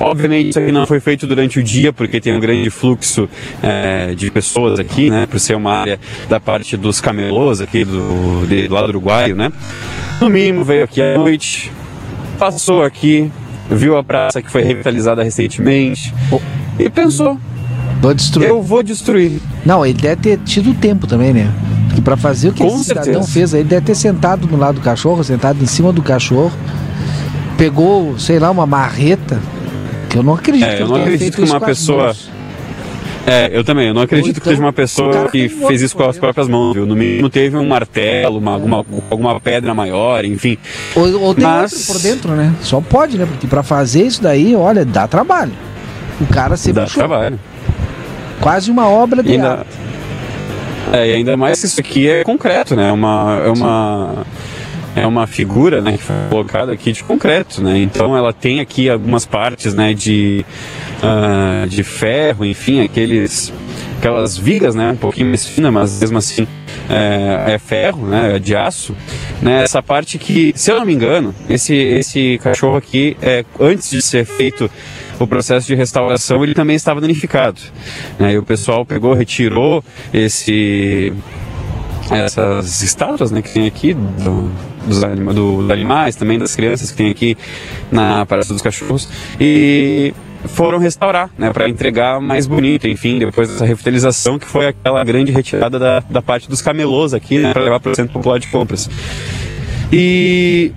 Obviamente 0.00 0.50
isso 0.50 0.58
aqui 0.58 0.72
não 0.72 0.86
foi 0.86 1.00
feito 1.00 1.26
durante 1.26 1.58
o 1.58 1.62
dia, 1.62 1.92
porque 1.92 2.20
tem 2.20 2.34
um 2.34 2.40
grande 2.40 2.68
fluxo 2.70 3.28
eh, 3.62 4.14
de 4.16 4.30
pessoas 4.30 4.78
aqui, 4.78 5.10
né? 5.10 5.26
Por 5.26 5.38
ser 5.38 5.54
uma 5.54 5.72
área 5.72 6.00
da 6.28 6.40
parte 6.40 6.76
dos 6.76 7.00
camelôs 7.00 7.60
aqui 7.60 7.84
do, 7.84 8.46
de, 8.46 8.68
do 8.68 8.74
lado 8.74 8.88
uruguaio, 8.88 9.36
né? 9.36 9.52
No 10.20 10.28
mínimo 10.28 10.64
veio 10.64 10.84
aqui 10.84 11.00
à 11.00 11.16
noite, 11.16 11.70
passou 12.38 12.82
aqui, 12.82 13.30
viu 13.70 13.96
a 13.96 14.02
praça 14.04 14.42
que 14.42 14.50
foi 14.50 14.62
revitalizada 14.62 15.22
recentemente 15.22 16.12
e 16.78 16.88
pensou, 16.90 17.38
Vou 18.00 18.12
destruir. 18.14 18.48
eu 18.48 18.62
vou 18.62 18.82
destruir. 18.82 19.40
Não, 19.64 19.84
ele 19.84 19.98
deve 19.98 20.16
ter 20.20 20.38
tido 20.38 20.74
tempo 20.74 21.06
também, 21.06 21.32
né? 21.32 21.50
Porque 21.88 22.02
pra 22.02 22.16
fazer 22.16 22.48
o 22.48 22.52
que 22.52 22.62
Com 22.62 22.68
esse 22.68 22.84
cidadão 22.84 23.04
certeza. 23.22 23.32
fez, 23.32 23.54
aí, 23.54 23.60
ele 23.60 23.68
deve 23.68 23.86
ter 23.86 23.94
sentado 23.94 24.46
no 24.46 24.56
lado 24.56 24.74
do 24.76 24.80
cachorro, 24.80 25.22
sentado 25.24 25.62
em 25.62 25.66
cima 25.66 25.92
do 25.92 26.02
cachorro, 26.02 26.52
pegou, 27.56 28.18
sei 28.18 28.38
lá, 28.38 28.50
uma 28.50 28.66
marreta, 28.66 29.40
que 30.14 30.18
eu 30.18 30.22
não 30.22 30.34
acredito 30.34 30.64
É, 30.64 30.76
que 30.76 30.82
eu 30.82 30.86
não 30.88 30.94
acredito 30.94 31.34
que 31.36 31.42
uma 31.42 31.60
pessoa- 31.60 32.04
mãos. 32.04 32.30
É, 33.26 33.50
eu 33.52 33.64
também. 33.64 33.88
Eu 33.88 33.94
não 33.94 34.02
acredito 34.02 34.34
que 34.34 34.40
então, 34.40 34.52
seja 34.52 34.62
uma 34.62 34.72
pessoa 34.72 35.28
que 35.28 35.48
fez 35.48 35.82
isso 35.82 35.96
com 35.96 36.04
as 36.04 36.16
próprias 36.16 36.46
mãos, 36.46 36.72
viu? 36.74 36.86
No 36.86 36.94
mínimo 36.94 37.28
teve 37.28 37.56
um 37.56 37.66
martelo, 37.66 38.38
uma, 38.38 38.52
alguma, 38.52 38.84
alguma 39.10 39.40
pedra 39.40 39.74
maior, 39.74 40.24
enfim. 40.24 40.56
Ou, 40.94 41.20
ou 41.20 41.34
tem 41.34 41.42
Mas- 41.44 41.72
outro 41.72 41.86
por 41.94 42.00
dentro, 42.00 42.32
né? 42.36 42.54
Só 42.60 42.80
pode, 42.80 43.18
né? 43.18 43.26
Porque 43.26 43.48
pra 43.48 43.64
fazer 43.64 44.04
isso 44.04 44.22
daí, 44.22 44.54
olha, 44.54 44.84
dá 44.84 45.08
trabalho. 45.08 45.52
O 46.20 46.26
cara 46.26 46.56
se 46.56 46.72
Dá 46.72 46.82
puxou. 46.82 47.00
trabalho. 47.00 47.40
Quase 48.40 48.70
uma 48.70 48.88
obra 48.88 49.20
de 49.22 49.32
ainda, 49.32 49.50
arte. 49.52 49.66
é, 50.92 51.08
e 51.08 51.14
ainda 51.14 51.36
mais 51.36 51.58
que 51.60 51.66
isso 51.66 51.80
aqui 51.80 52.06
é 52.08 52.22
concreto, 52.22 52.76
né? 52.76 52.88
É 52.90 52.92
uma, 52.92 53.40
é 53.44 53.48
uma, 53.50 54.26
é 54.96 55.06
uma 55.06 55.26
figura, 55.26 55.80
né, 55.80 55.92
que 55.92 56.02
foi 56.02 56.14
colocada 56.30 56.72
aqui 56.72 56.92
de 56.92 57.02
concreto, 57.02 57.62
né? 57.62 57.78
Então 57.78 58.16
ela 58.16 58.32
tem 58.32 58.60
aqui 58.60 58.88
algumas 58.88 59.26
partes, 59.26 59.74
né, 59.74 59.92
de 59.92 60.44
ah, 61.02 61.66
de 61.68 61.82
ferro, 61.82 62.44
enfim, 62.44 62.82
aqueles 62.82 63.52
aquelas 63.98 64.36
vigas, 64.36 64.74
né, 64.74 64.90
um 64.92 64.96
pouquinho 64.96 65.28
mais 65.28 65.46
fina, 65.46 65.70
mas 65.70 66.00
mesmo 66.00 66.18
assim 66.18 66.46
é, 66.88 67.54
é 67.54 67.58
ferro, 67.58 68.06
né, 68.06 68.36
é 68.36 68.38
de 68.38 68.54
aço, 68.54 68.94
né? 69.42 69.62
Essa 69.64 69.82
parte 69.82 70.18
que, 70.18 70.52
se 70.54 70.70
eu 70.70 70.78
não 70.78 70.86
me 70.86 70.92
engano, 70.92 71.34
esse 71.48 71.74
esse 71.74 72.38
cachorro 72.42 72.76
aqui, 72.76 73.16
é, 73.20 73.44
antes 73.58 73.90
de 73.90 74.00
ser 74.00 74.24
feito 74.24 74.70
o 75.18 75.26
processo 75.26 75.66
de 75.66 75.74
restauração, 75.74 76.42
ele 76.42 76.54
também 76.54 76.76
estava 76.76 77.00
danificado, 77.00 77.60
né? 78.18 78.32
E 78.32 78.38
o 78.38 78.42
pessoal 78.42 78.84
pegou, 78.84 79.14
retirou 79.14 79.82
esse 80.12 81.12
essas 82.10 82.82
estátuas 82.82 83.30
né, 83.30 83.40
que 83.40 83.50
tem 83.50 83.66
aqui 83.66 83.94
do, 83.94 84.50
dos, 84.86 85.02
anima, 85.02 85.32
do, 85.32 85.62
dos 85.62 85.70
animais, 85.70 86.16
também 86.16 86.38
das 86.38 86.54
crianças 86.54 86.90
que 86.90 86.96
tem 86.96 87.10
aqui 87.10 87.36
na 87.90 88.24
Praça 88.26 88.52
dos 88.52 88.62
Cachorros 88.62 89.08
e 89.40 90.12
foram 90.46 90.78
restaurar, 90.78 91.30
né, 91.38 91.52
para 91.52 91.68
entregar 91.68 92.20
mais 92.20 92.46
bonito, 92.46 92.86
enfim, 92.86 93.18
depois 93.18 93.48
dessa 93.48 93.64
revitalização 93.64 94.38
que 94.38 94.46
foi 94.46 94.68
aquela 94.68 95.02
grande 95.02 95.32
retirada 95.32 95.78
da, 95.78 96.00
da 96.00 96.22
parte 96.22 96.48
dos 96.48 96.60
camelôs 96.60 97.14
aqui, 97.14 97.38
né, 97.38 97.52
para 97.52 97.62
levar 97.62 97.80
para 97.80 97.92
o 97.92 97.94
centro 97.94 98.12
popular 98.12 98.38
de 98.38 98.48
compras. 98.48 98.88
E 99.92 100.72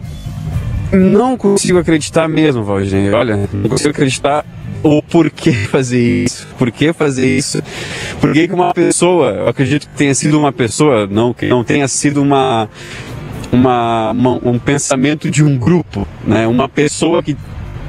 não 0.91 1.35
consigo 1.35 1.79
acreditar 1.79 2.27
mesmo, 2.27 2.63
Valdir. 2.63 3.13
Olha, 3.13 3.49
não 3.51 3.69
consigo 3.69 3.89
acreditar 3.89 4.45
o 4.83 5.01
porquê 5.01 5.51
fazer 5.51 6.23
isso, 6.23 6.47
por 6.57 6.71
que 6.71 6.93
fazer 6.93 7.37
isso, 7.37 7.61
por 8.21 8.31
que 8.31 8.47
uma 8.51 8.73
pessoa, 8.73 9.29
eu 9.31 9.47
acredito 9.47 9.87
que 9.87 9.95
tenha 9.95 10.13
sido 10.13 10.39
uma 10.39 10.51
pessoa, 10.51 11.07
não 11.07 11.33
que 11.33 11.47
não 11.47 11.63
tenha 11.63 11.87
sido 11.87 12.21
uma, 12.21 12.69
uma, 13.51 14.11
uma 14.11 14.31
um 14.43 14.59
pensamento 14.59 15.29
de 15.29 15.43
um 15.43 15.57
grupo, 15.57 16.07
né? 16.25 16.47
Uma 16.47 16.67
pessoa 16.67 17.23
que 17.23 17.37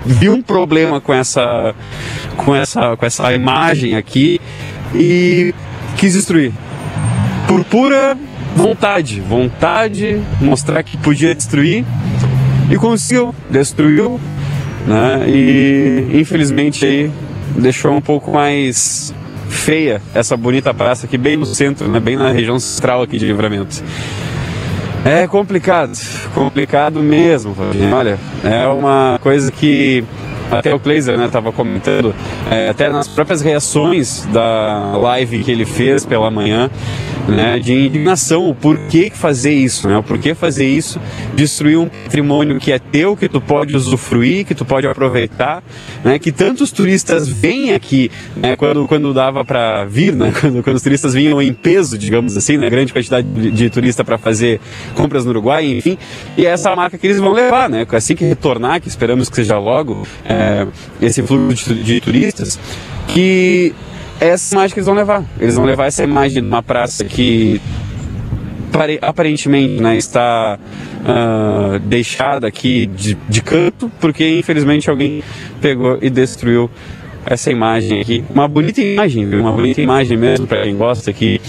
viu 0.05 0.33
um 0.33 0.43
problema 0.43 1.01
com 1.01 1.13
essa 1.13 1.75
com 2.37 2.55
essa 2.55 2.97
com 2.97 3.05
essa 3.05 3.33
imagem 3.33 3.97
aqui 3.97 4.41
e 4.95 5.55
quis 5.97 6.15
destruir 6.15 6.53
por 7.47 7.65
pura 7.65 8.17
vontade, 8.55 9.21
vontade, 9.21 10.21
mostrar 10.41 10.83
que 10.83 10.97
podia 10.97 11.35
destruir 11.35 11.85
e 12.71 12.77
conseguiu, 12.77 13.35
destruiu, 13.51 14.21
né? 14.87 15.29
E 15.29 16.21
infelizmente 16.21 16.85
aí 16.85 17.11
deixou 17.57 17.93
um 17.93 18.01
pouco 18.01 18.33
mais 18.33 19.15
feia 19.49 20.03
essa 20.15 20.37
bonita 20.37 20.73
praça 20.75 21.07
aqui 21.07 21.17
bem 21.17 21.37
no 21.37 21.47
centro, 21.47 21.89
né? 21.89 21.99
Bem 21.99 22.17
na 22.17 22.31
região 22.31 22.59
central 22.59 23.03
aqui 23.03 23.19
de 23.19 23.27
Livramento. 23.27 23.83
É 25.09 25.27
complicado, 25.27 25.99
complicado 26.35 27.01
mesmo, 27.01 27.57
Olha, 27.95 28.19
é 28.45 28.67
uma 28.67 29.19
coisa 29.23 29.51
que 29.51 30.05
até 30.51 30.75
o 30.75 30.81
Kleiser 30.81 31.17
né, 31.19 31.27
estava 31.27 31.53
comentando, 31.53 32.15
é, 32.51 32.69
até 32.69 32.89
nas 32.89 33.07
próprias 33.07 33.41
reações 33.41 34.27
da 34.33 34.97
live 34.97 35.45
que 35.45 35.51
ele 35.51 35.65
fez 35.65 36.07
pela 36.07 36.31
manhã, 36.31 36.71
né, 37.29 37.59
de 37.59 37.73
indignação, 37.75 38.49
o 38.49 38.55
porquê 38.55 39.11
fazer 39.15 39.53
isso, 39.53 39.87
né, 39.87 39.99
o 39.99 40.03
porquê 40.03 40.35
fazer 40.35 40.67
isso, 40.67 40.99
destruir 41.35 41.79
um 41.79 41.87
patrimônio 41.87 42.59
que 42.59 42.73
é 42.73 42.79
teu, 42.79 43.15
que 43.15 43.29
tu 43.29 43.41
pode 43.41 43.77
usufruir, 43.77 44.47
que 44.47 44.55
tu 44.55 44.65
pode 44.65 44.87
aproveitar, 44.87 45.63
né, 46.03 46.19
que 46.19 46.33
tantos 46.33 46.73
turistas 46.73 47.29
vêm 47.29 47.75
aqui, 47.75 48.11
né, 48.37 48.57
quando, 48.57 48.89
quando 48.89 49.13
dava 49.13 49.45
para 49.45 49.85
vir, 49.85 50.15
né, 50.15 50.33
quando, 50.41 50.63
quando 50.63 50.77
os 50.77 50.83
turistas 50.83 51.13
vinham 51.13 51.41
em 51.43 51.53
peso, 51.53 51.99
digamos 51.99 52.37
assim, 52.37 52.57
né, 52.57 52.71
grande 52.71 52.93
quantidade 52.93 53.27
de, 53.29 53.51
de 53.51 53.71
turista 53.71 54.03
para 54.03 54.17
fazer 54.17 54.61
compras 54.95 55.25
no 55.25 55.31
Uruguai, 55.31 55.67
enfim, 55.67 55.99
e 56.37 56.47
é 56.47 56.51
essa 56.51 56.75
marca 56.75 56.97
que 56.97 57.07
eles 57.07 57.19
vão 57.19 57.33
levar, 57.33 57.69
né, 57.69 57.87
assim 57.93 58.15
que 58.15 58.25
retornar, 58.25 58.81
que 58.81 58.89
esperamos 58.89 59.29
que 59.29 59.37
seja 59.37 59.59
logo, 59.59 60.07
é, 60.25 60.38
esse 61.01 61.23
fluxo 61.23 61.75
de, 61.75 61.83
de 61.83 62.01
turistas, 62.01 62.59
que 63.09 63.75
essa 64.21 64.55
imagem 64.55 64.75
que 64.75 64.79
eles 64.81 64.87
vão 64.87 64.95
levar. 64.95 65.25
Eles 65.41 65.55
vão 65.55 65.65
levar 65.65 65.87
essa 65.87 66.03
imagem 66.05 66.43
de 66.43 66.49
uma 66.49 66.63
praça 66.63 67.05
que 67.05 67.61
aparentemente 69.03 69.83
né, 69.83 69.97
está 69.97 70.57
uh, 71.01 71.79
deixada 71.81 72.47
aqui 72.47 72.87
de, 72.87 73.17
de 73.29 73.43
canto, 73.43 73.91
porque 74.01 74.39
infelizmente 74.39 74.89
alguém 74.89 75.23
pegou 75.61 75.99
e 76.01 76.09
destruiu 76.09 76.71
essa 77.27 77.51
imagem 77.51 78.01
aqui. 78.01 78.25
Uma 78.31 78.47
bonita 78.47 78.81
imagem, 78.81 79.27
viu? 79.27 79.41
uma 79.41 79.53
bonita 79.53 79.81
imagem 79.81 80.17
mesmo 80.17 80.47
para 80.47 80.63
quem 80.63 80.77
gosta 80.77 81.11
aqui 81.11 81.41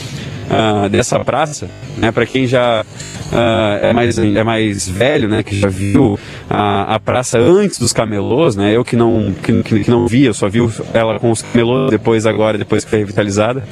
uh, 0.50 0.89
dessa 0.89 1.20
praça, 1.20 1.70
né? 1.97 2.12
para 2.12 2.26
quem 2.26 2.47
já 2.47 2.82
uh, 2.84 3.86
é, 3.86 3.93
mais, 3.93 4.18
é 4.18 4.43
mais 4.43 4.88
velho, 4.88 5.30
né, 5.30 5.43
que 5.43 5.58
já 5.60 5.70
viu 5.70 6.20
a, 6.50 6.95
a 6.95 7.00
praça 7.00 7.38
antes 7.38 7.80
dos 7.80 7.93
camelôs, 7.93 8.56
né, 8.56 8.76
eu 8.76 8.84
que 8.84 8.95
não, 8.95 9.34
que, 9.34 9.64
que 9.64 9.89
não 9.89 10.08
vi, 10.08 10.26
eu 10.26 10.34
só 10.34 10.50
vi 10.50 10.60
ela 10.93 11.20
com 11.20 11.32
os 11.32 11.41
camelôs 11.41 11.91
depois 11.91 12.26
agora, 12.26 12.58
depois 12.58 12.84
que 12.84 12.89
foi 12.89 13.00
revitalizada, 13.00 13.64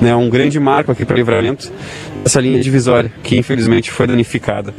né, 0.00 0.14
um 0.14 0.28
grande 0.28 0.58
marco 0.58 0.92
aqui 0.92 1.04
para 1.04 1.16
livramento, 1.16 1.72
essa 2.24 2.40
linha 2.40 2.60
divisória, 2.60 3.12
que 3.22 3.36
infelizmente 3.36 3.90
foi 3.90 4.06
danificada 4.06 4.74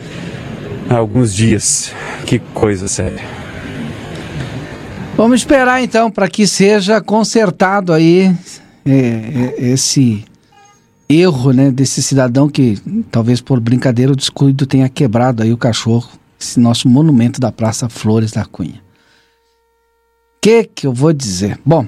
há 0.89 0.95
alguns 0.95 1.34
dias. 1.34 1.93
Que 2.26 2.39
coisa 2.39 2.88
séria. 2.88 3.22
Vamos 5.16 5.39
esperar 5.41 5.82
então 5.82 6.12
para 6.12 6.28
que 6.28 6.45
seja 6.45 7.02
consertado 7.02 7.91
aí 7.91 8.32
é, 8.86 8.91
é, 8.91 9.54
esse 9.58 10.24
erro, 11.10 11.51
né, 11.53 11.72
desse 11.72 12.03
cidadão 12.03 12.49
que 12.49 12.78
talvez 13.12 13.39
por 13.41 13.60
brincadeira 13.60 14.12
ou 14.12 14.16
descuido 14.16 14.66
tenha 14.66 14.89
quebrado 14.89 15.41
aí 15.43 15.53
o 15.53 15.58
cachorro, 15.58 16.10
esse 16.39 16.60
nosso 16.60 16.88
monumento 16.89 17.39
da 17.39 17.51
Praça 17.51 17.88
Flores 17.89 18.32
da 18.32 18.43
Cunha. 18.45 18.82
Que 20.41 20.64
que 20.66 20.86
eu 20.88 20.93
vou 20.93 21.12
dizer? 21.14 21.58
Bom, 21.66 21.86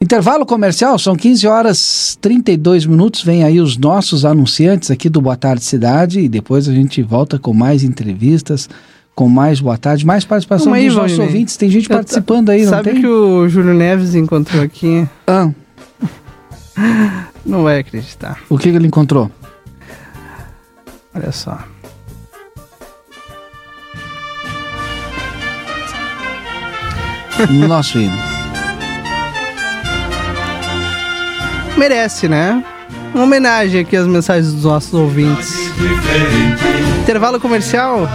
intervalo 0.00 0.46
comercial, 0.46 0.98
são 0.98 1.16
15 1.16 1.46
horas 1.46 2.18
32 2.20 2.86
minutos, 2.86 3.22
vem 3.22 3.44
aí 3.44 3.60
os 3.60 3.76
nossos 3.76 4.24
anunciantes 4.24 4.90
aqui 4.90 5.08
do 5.08 5.20
Boa 5.20 5.36
Tarde 5.36 5.64
Cidade 5.64 6.20
e 6.20 6.28
depois 6.28 6.68
a 6.68 6.72
gente 6.72 7.02
volta 7.02 7.38
com 7.38 7.52
mais 7.52 7.82
entrevistas, 7.82 8.68
com 9.14 9.28
mais 9.28 9.60
Boa 9.60 9.76
Tarde, 9.76 10.06
mais 10.06 10.24
participação 10.24 10.72
aí, 10.72 10.86
dos 10.86 10.96
nossos 10.96 11.18
ouvintes, 11.18 11.56
tem 11.56 11.68
gente 11.68 11.90
Eu- 11.90 11.96
participando 11.96 12.50
aí, 12.50 12.62
não 12.62 12.70
Sabe 12.70 12.92
tem? 12.92 13.00
que 13.00 13.06
o 13.06 13.48
Júlio 13.48 13.74
Neves 13.74 14.14
encontrou 14.14 14.62
aqui? 14.62 15.06
Ah. 15.26 15.50
Não 17.44 17.62
vai 17.62 17.78
acreditar. 17.80 18.40
O 18.48 18.58
que, 18.58 18.70
que 18.70 18.76
ele 18.76 18.86
encontrou? 18.86 19.30
Olha 21.14 21.32
só. 21.32 21.58
No 27.50 27.68
nosso 27.68 27.98
hino. 27.98 28.16
Merece, 31.76 32.28
né? 32.28 32.62
Uma 33.14 33.24
homenagem 33.24 33.80
aqui 33.80 33.96
às 33.96 34.06
mensagens 34.06 34.52
dos 34.52 34.64
nossos 34.64 34.92
ouvintes. 34.92 35.54
Intervalo 37.02 37.38
comercial? 37.40 38.08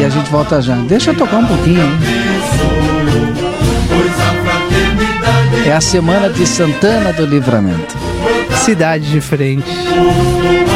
E 0.00 0.04
a 0.04 0.08
gente 0.08 0.30
volta 0.30 0.62
já. 0.62 0.74
Deixa 0.76 1.10
eu 1.10 1.16
tocar 1.16 1.36
um 1.38 1.46
pouquinho. 1.46 1.82
hein? 1.82 2.79
É 5.66 5.72
a 5.72 5.80
semana 5.80 6.28
de 6.28 6.46
Santana 6.46 7.12
do 7.12 7.24
Livramento. 7.26 7.96
Cidade 8.64 9.10
diferente. 9.10 9.70
Ó 10.66 10.69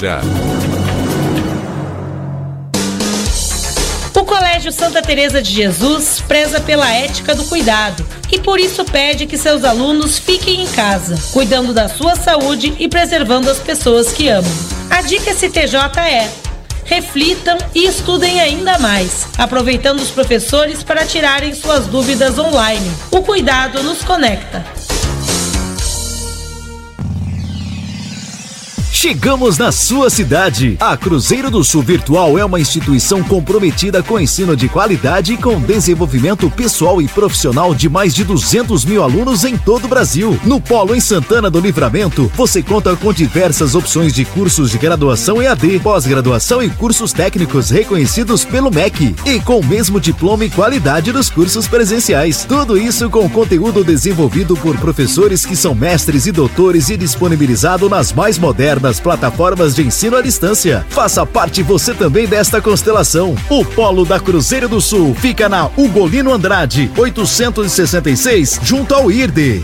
já. 0.00 0.20
O 4.14 4.24
Colégio 4.24 4.72
Santa 4.72 5.02
Teresa 5.02 5.42
de 5.42 5.52
Jesus 5.52 6.22
preza 6.26 6.58
pela 6.60 6.90
ética 6.90 7.34
do 7.34 7.44
cuidado 7.44 8.04
e 8.32 8.38
por 8.38 8.58
isso 8.58 8.84
pede 8.84 9.26
que 9.26 9.36
seus 9.36 9.62
alunos 9.62 10.18
fiquem 10.18 10.62
em 10.62 10.66
casa, 10.68 11.18
cuidando 11.32 11.74
da 11.74 11.88
sua 11.88 12.16
saúde 12.16 12.74
e 12.78 12.88
preservando 12.88 13.50
as 13.50 13.58
pessoas 13.58 14.12
que 14.12 14.28
amam. 14.28 14.50
A 14.88 15.02
dica 15.02 15.34
STJ 15.34 15.76
é: 16.08 16.30
reflitam 16.84 17.58
e 17.74 17.86
estudem 17.86 18.40
ainda 18.40 18.78
mais, 18.78 19.28
aproveitando 19.36 20.00
os 20.00 20.10
professores 20.10 20.82
para 20.82 21.04
tirarem 21.04 21.54
suas 21.54 21.86
dúvidas 21.86 22.38
online. 22.38 22.90
O 23.10 23.20
cuidado 23.22 23.82
nos 23.82 24.02
conecta. 24.02 24.64
Chegamos 29.00 29.56
na 29.56 29.72
sua 29.72 30.10
cidade. 30.10 30.76
A 30.78 30.94
Cruzeiro 30.94 31.50
do 31.50 31.64
Sul 31.64 31.82
Virtual 31.82 32.38
é 32.38 32.44
uma 32.44 32.60
instituição 32.60 33.24
comprometida 33.24 34.02
com 34.02 34.20
ensino 34.20 34.54
de 34.54 34.68
qualidade 34.68 35.32
e 35.32 35.36
com 35.38 35.58
desenvolvimento 35.58 36.50
pessoal 36.50 37.00
e 37.00 37.08
profissional 37.08 37.74
de 37.74 37.88
mais 37.88 38.14
de 38.14 38.24
200 38.24 38.84
mil 38.84 39.02
alunos 39.02 39.46
em 39.46 39.56
todo 39.56 39.86
o 39.86 39.88
Brasil. 39.88 40.38
No 40.44 40.60
Polo 40.60 40.94
em 40.94 41.00
Santana 41.00 41.48
do 41.48 41.60
Livramento, 41.60 42.30
você 42.36 42.62
conta 42.62 42.94
com 42.94 43.10
diversas 43.10 43.74
opções 43.74 44.12
de 44.12 44.26
cursos 44.26 44.70
de 44.70 44.76
graduação 44.76 45.40
EAD, 45.40 45.80
pós-graduação 45.80 46.62
e 46.62 46.68
cursos 46.68 47.10
técnicos 47.10 47.70
reconhecidos 47.70 48.44
pelo 48.44 48.70
MEC 48.70 49.16
e 49.24 49.40
com 49.40 49.60
o 49.60 49.64
mesmo 49.64 49.98
diploma 49.98 50.44
e 50.44 50.50
qualidade 50.50 51.10
dos 51.10 51.30
cursos 51.30 51.66
presenciais. 51.66 52.44
Tudo 52.46 52.76
isso 52.76 53.08
com 53.08 53.30
conteúdo 53.30 53.82
desenvolvido 53.82 54.54
por 54.58 54.76
professores 54.76 55.46
que 55.46 55.56
são 55.56 55.74
mestres 55.74 56.26
e 56.26 56.32
doutores 56.32 56.90
e 56.90 56.98
disponibilizado 56.98 57.88
nas 57.88 58.12
mais 58.12 58.38
modernas 58.38 58.89
plataformas 58.98 59.74
de 59.74 59.82
ensino 59.82 60.16
à 60.16 60.22
distância. 60.22 60.84
Faça 60.88 61.24
parte 61.24 61.62
você 61.62 61.94
também 61.94 62.26
desta 62.26 62.60
constelação. 62.60 63.36
O 63.48 63.64
Polo 63.64 64.04
da 64.04 64.18
Cruzeiro 64.18 64.68
do 64.68 64.80
Sul 64.80 65.14
fica 65.14 65.48
na 65.48 65.70
Ugolino 65.76 66.32
Andrade, 66.32 66.90
866, 66.96 68.60
junto 68.64 68.94
ao 68.94 69.10
IRDE. 69.10 69.62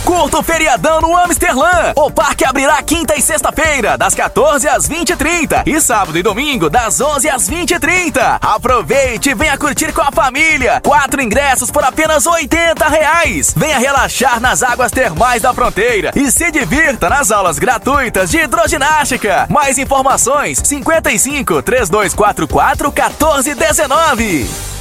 Curta 0.10 0.40
o 0.40 0.44
feriadão 0.44 1.02
no 1.02 1.16
Amsterlan. 1.16 1.94
O 1.96 2.10
parque 2.10 2.44
abrirá 2.44 2.82
quinta 2.82 3.16
e 3.16 3.22
sexta-feira, 3.22 3.96
das 3.96 4.16
14 4.16 4.68
às 4.68 4.90
20h30 4.90 5.68
e 5.68 5.80
sábado 5.80 6.18
e 6.18 6.24
domingo, 6.24 6.68
das 6.68 7.00
11 7.00 7.30
às 7.30 7.48
20h30. 7.48 8.40
Aproveite 8.42 9.30
e 9.30 9.36
venha 9.36 9.56
curtir 9.56 9.94
com 9.94 10.02
a 10.02 10.12
família. 10.12 10.82
Quatro 10.84 11.22
ingressos 11.22 11.70
por 11.70 11.84
apenas 11.84 12.26
80 12.26 12.88
reais. 12.88 13.54
Venha 13.56 13.78
relaxar 13.78 14.40
nas 14.42 14.64
águas 14.64 14.92
termais 14.92 15.44
da 15.44 15.54
fronteira 15.54 16.12
e 16.16 16.32
se 16.32 16.50
divirta 16.50 17.08
nas 17.08 17.30
aulas 17.30 17.60
gratuitas 17.60 18.32
de 18.32 18.40
hidroginástica. 18.40 19.46
Mais 19.48 19.78
informações: 19.78 20.60
55 20.66 21.62
3244 21.62 22.88
1419. 22.88 24.79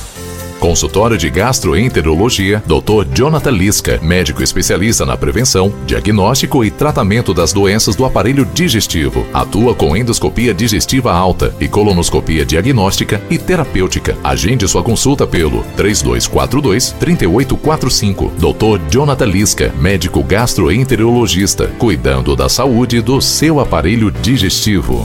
Consultório 0.59 1.17
de 1.17 1.31
Gastroenterologia, 1.31 2.63
Dr. 2.67 3.07
Jonathan 3.15 3.51
Lisca, 3.51 3.99
médico 4.03 4.43
especialista 4.43 5.07
na 5.07 5.17
prevenção, 5.17 5.73
diagnóstico 5.87 6.65
e 6.65 6.71
tratamento 6.71 7.33
das 7.33 7.53
doenças 7.53 7.95
do 7.95 8.05
aparelho 8.05 8.45
digestivo. 8.45 9.25
Atua 9.33 9.75
com 9.75 9.97
endoscopia 9.97 10.53
digestiva 10.53 11.13
alta 11.13 11.55
e 11.61 11.69
colonoscopia 11.69 12.45
diagnóstica 12.45 13.23
e 13.31 13.39
terapêutica. 13.39 14.17
Agende 14.23 14.67
sua 14.67 14.83
consulta 14.83 15.27
pelo 15.27 15.63
3242 15.77 16.91
3845. 16.99 18.33
Dr. 18.39 18.91
Jonathan 18.91 19.27
Lisca, 19.27 19.73
médico 19.79 20.23
gastroenterologista, 20.25 21.69
cuidando 21.79 22.35
da 22.35 22.49
saúde 22.49 23.01
do 23.01 23.21
seu 23.21 23.61
aparelho 23.61 24.11
digestivo. 24.11 25.05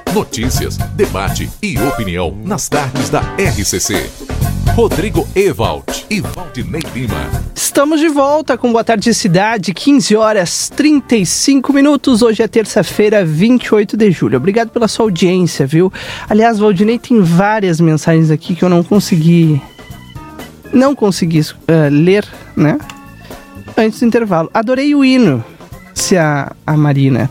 Notícias, 0.13 0.75
debate 0.93 1.49
e 1.63 1.79
opinião 1.79 2.37
nas 2.43 2.67
tardes 2.67 3.09
da 3.09 3.21
RCC. 3.37 4.09
Rodrigo 4.75 5.25
Ewald 5.33 6.05
e 6.09 6.19
Valdinei 6.19 6.81
Lima. 6.93 7.31
Estamos 7.55 8.01
de 8.01 8.09
volta 8.09 8.57
com 8.57 8.73
Boa 8.73 8.83
Tarde 8.83 9.13
Cidade, 9.13 9.73
15 9.73 10.17
horas 10.17 10.69
35 10.75 11.71
minutos. 11.71 12.21
Hoje 12.21 12.43
é 12.43 12.47
terça-feira, 12.49 13.23
28 13.23 13.95
de 13.95 14.11
julho. 14.11 14.35
Obrigado 14.35 14.69
pela 14.69 14.89
sua 14.89 15.05
audiência, 15.05 15.65
viu? 15.65 15.91
Aliás, 16.29 16.59
Valdinei 16.59 16.99
tem 16.99 17.21
várias 17.21 17.79
mensagens 17.79 18.29
aqui 18.29 18.53
que 18.53 18.63
eu 18.63 18.69
não 18.69 18.83
consegui. 18.83 19.61
Não 20.73 20.93
consegui 20.93 21.39
uh, 21.39 21.89
ler, 21.89 22.27
né? 22.53 22.77
Antes 23.77 24.01
do 24.01 24.05
intervalo. 24.07 24.49
Adorei 24.53 24.93
o 24.93 25.05
hino, 25.05 25.41
se 25.93 26.17
a, 26.17 26.51
a 26.67 26.75
Marina. 26.75 27.29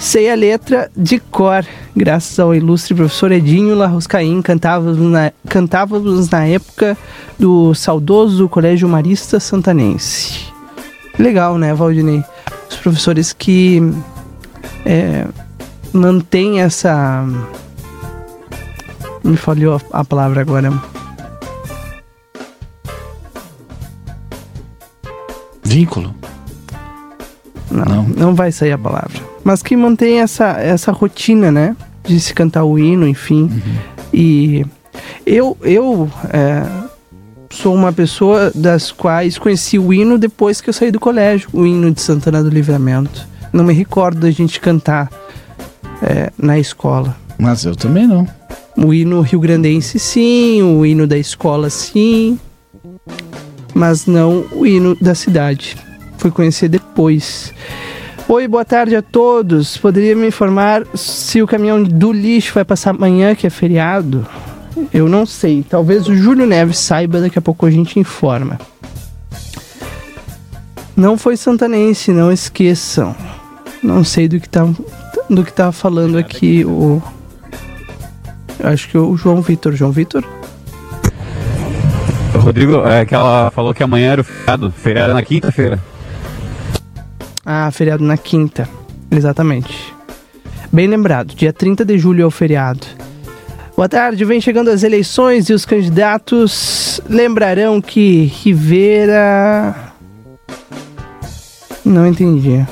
Sei 0.00 0.30
a 0.30 0.34
letra 0.34 0.90
de 0.96 1.20
cor, 1.20 1.62
graças 1.94 2.40
ao 2.40 2.54
ilustre 2.54 2.94
professor 2.94 3.30
Edinho 3.30 3.74
Larruscaim, 3.74 4.40
cantávamos 4.40 4.96
na, 4.96 5.30
cantávamos 5.46 6.30
na 6.30 6.46
época 6.46 6.96
do 7.38 7.74
saudoso 7.74 8.48
Colégio 8.48 8.88
Marista 8.88 9.38
Santanense. 9.38 10.50
Legal, 11.18 11.58
né, 11.58 11.74
Valdinei? 11.74 12.24
Os 12.70 12.76
professores 12.76 13.34
que 13.34 13.82
é, 14.86 15.26
mantêm 15.92 16.62
essa. 16.62 17.22
Me 19.22 19.36
falhou 19.36 19.78
a 19.92 20.02
palavra 20.02 20.40
agora. 20.40 20.72
Vínculo. 25.62 26.14
Não, 27.70 27.84
não, 27.84 28.02
não 28.04 28.34
vai 28.34 28.50
sair 28.50 28.72
a 28.72 28.78
palavra. 28.78 29.29
Mas 29.42 29.62
que 29.62 29.76
mantém 29.76 30.20
essa, 30.20 30.50
essa 30.60 30.92
rotina, 30.92 31.50
né? 31.50 31.76
De 32.04 32.18
se 32.20 32.34
cantar 32.34 32.64
o 32.64 32.78
hino, 32.78 33.06
enfim. 33.06 33.42
Uhum. 33.42 33.76
E 34.12 34.66
eu, 35.24 35.56
eu 35.62 36.10
é, 36.32 36.62
sou 37.50 37.74
uma 37.74 37.92
pessoa 37.92 38.50
das 38.54 38.90
quais 38.92 39.38
conheci 39.38 39.78
o 39.78 39.92
hino 39.92 40.18
depois 40.18 40.60
que 40.60 40.68
eu 40.68 40.74
saí 40.74 40.90
do 40.90 41.00
colégio, 41.00 41.48
o 41.52 41.66
hino 41.66 41.90
de 41.90 42.00
Santana 42.00 42.42
do 42.42 42.50
Livramento. 42.50 43.26
Não 43.52 43.64
me 43.64 43.72
recordo 43.72 44.20
da 44.20 44.30
gente 44.30 44.60
cantar 44.60 45.10
é, 46.02 46.30
na 46.38 46.58
escola. 46.58 47.16
Mas 47.38 47.64
eu 47.64 47.74
também 47.74 48.06
não. 48.06 48.26
O 48.76 48.94
hino 48.94 49.20
rio-grandense, 49.20 49.98
sim. 49.98 50.62
O 50.62 50.86
hino 50.86 51.06
da 51.06 51.18
escola, 51.18 51.68
sim. 51.68 52.38
Mas 53.74 54.06
não 54.06 54.44
o 54.52 54.66
hino 54.66 54.96
da 55.00 55.14
cidade. 55.14 55.76
Fui 56.18 56.30
conhecer 56.30 56.68
depois. 56.68 57.52
Oi, 58.32 58.46
boa 58.46 58.64
tarde 58.64 58.94
a 58.94 59.02
todos. 59.02 59.76
Poderia 59.76 60.14
me 60.14 60.28
informar 60.28 60.86
se 60.94 61.42
o 61.42 61.48
caminhão 61.48 61.82
do 61.82 62.12
lixo 62.12 62.54
vai 62.54 62.64
passar 62.64 62.90
amanhã, 62.90 63.34
que 63.34 63.44
é 63.44 63.50
feriado? 63.50 64.24
Eu 64.94 65.08
não 65.08 65.26
sei. 65.26 65.64
Talvez 65.68 66.06
o 66.06 66.14
Júlio 66.14 66.46
Neves 66.46 66.78
saiba, 66.78 67.20
daqui 67.20 67.40
a 67.40 67.42
pouco 67.42 67.66
a 67.66 67.70
gente 67.72 67.98
informa. 67.98 68.56
Não 70.96 71.18
foi 71.18 71.36
santanense, 71.36 72.12
não 72.12 72.30
esqueçam. 72.30 73.16
Não 73.82 74.04
sei 74.04 74.28
do 74.28 74.38
que 74.38 74.48
tá, 74.48 74.64
do 75.28 75.44
que 75.44 75.52
tá 75.52 75.72
falando 75.72 76.16
aqui 76.16 76.64
o 76.64 77.02
Acho 78.62 78.88
que 78.90 78.96
o 78.96 79.16
João 79.16 79.42
Vitor. 79.42 79.72
João 79.72 79.90
Vitor? 79.90 80.22
Rodrigo, 82.32 82.86
é 82.86 83.04
que 83.04 83.12
ela 83.12 83.50
falou 83.50 83.74
que 83.74 83.82
amanhã 83.82 84.12
era 84.12 84.20
o 84.20 84.24
feriado. 84.24 84.70
Feriado 84.70 85.14
na 85.14 85.22
quinta-feira. 85.24 85.80
Ah, 87.44 87.70
feriado 87.70 88.04
na 88.04 88.16
quinta. 88.16 88.68
Exatamente. 89.10 89.94
Bem 90.72 90.86
lembrado, 90.86 91.34
dia 91.34 91.52
30 91.52 91.84
de 91.84 91.98
julho 91.98 92.22
é 92.22 92.26
o 92.26 92.30
feriado. 92.30 92.86
Boa 93.76 93.88
tarde, 93.88 94.24
vem 94.24 94.40
chegando 94.40 94.68
as 94.68 94.82
eleições 94.82 95.48
e 95.48 95.54
os 95.54 95.64
candidatos 95.64 97.00
lembrarão 97.08 97.80
que 97.80 98.24
Rivera. 98.24 99.74
Não 101.84 102.06
entendi. 102.06 102.64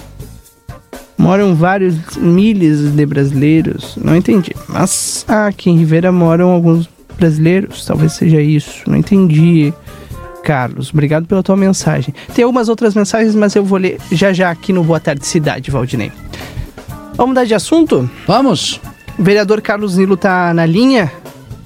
Moram 1.16 1.54
vários 1.54 1.96
milhas 2.16 2.92
de 2.92 3.06
brasileiros. 3.06 3.96
Não 3.96 4.14
entendi. 4.14 4.54
Mas 4.68 5.24
ah, 5.26 5.46
aqui 5.46 5.70
em 5.70 5.78
Rivera 5.78 6.12
moram 6.12 6.50
alguns 6.50 6.88
brasileiros. 7.16 7.84
Talvez 7.84 8.12
seja 8.12 8.40
isso. 8.40 8.82
Não 8.86 8.96
entendi. 8.96 9.72
Carlos, 10.48 10.88
obrigado 10.94 11.26
pela 11.26 11.42
tua 11.42 11.58
mensagem. 11.58 12.14
Tem 12.34 12.42
algumas 12.42 12.70
outras 12.70 12.94
mensagens, 12.94 13.34
mas 13.34 13.54
eu 13.54 13.62
vou 13.62 13.78
ler 13.78 13.98
já 14.10 14.32
já 14.32 14.50
aqui 14.50 14.72
no 14.72 14.82
Boa 14.82 14.98
Tarde 14.98 15.26
Cidade, 15.26 15.70
Valdinei. 15.70 16.10
Vamos 17.16 17.32
mudar 17.32 17.44
de 17.44 17.52
assunto? 17.52 18.08
Vamos. 18.26 18.80
O 19.18 19.22
vereador 19.22 19.60
Carlos 19.60 19.98
Nilo 19.98 20.14
está 20.14 20.54
na 20.54 20.64
linha 20.64 21.12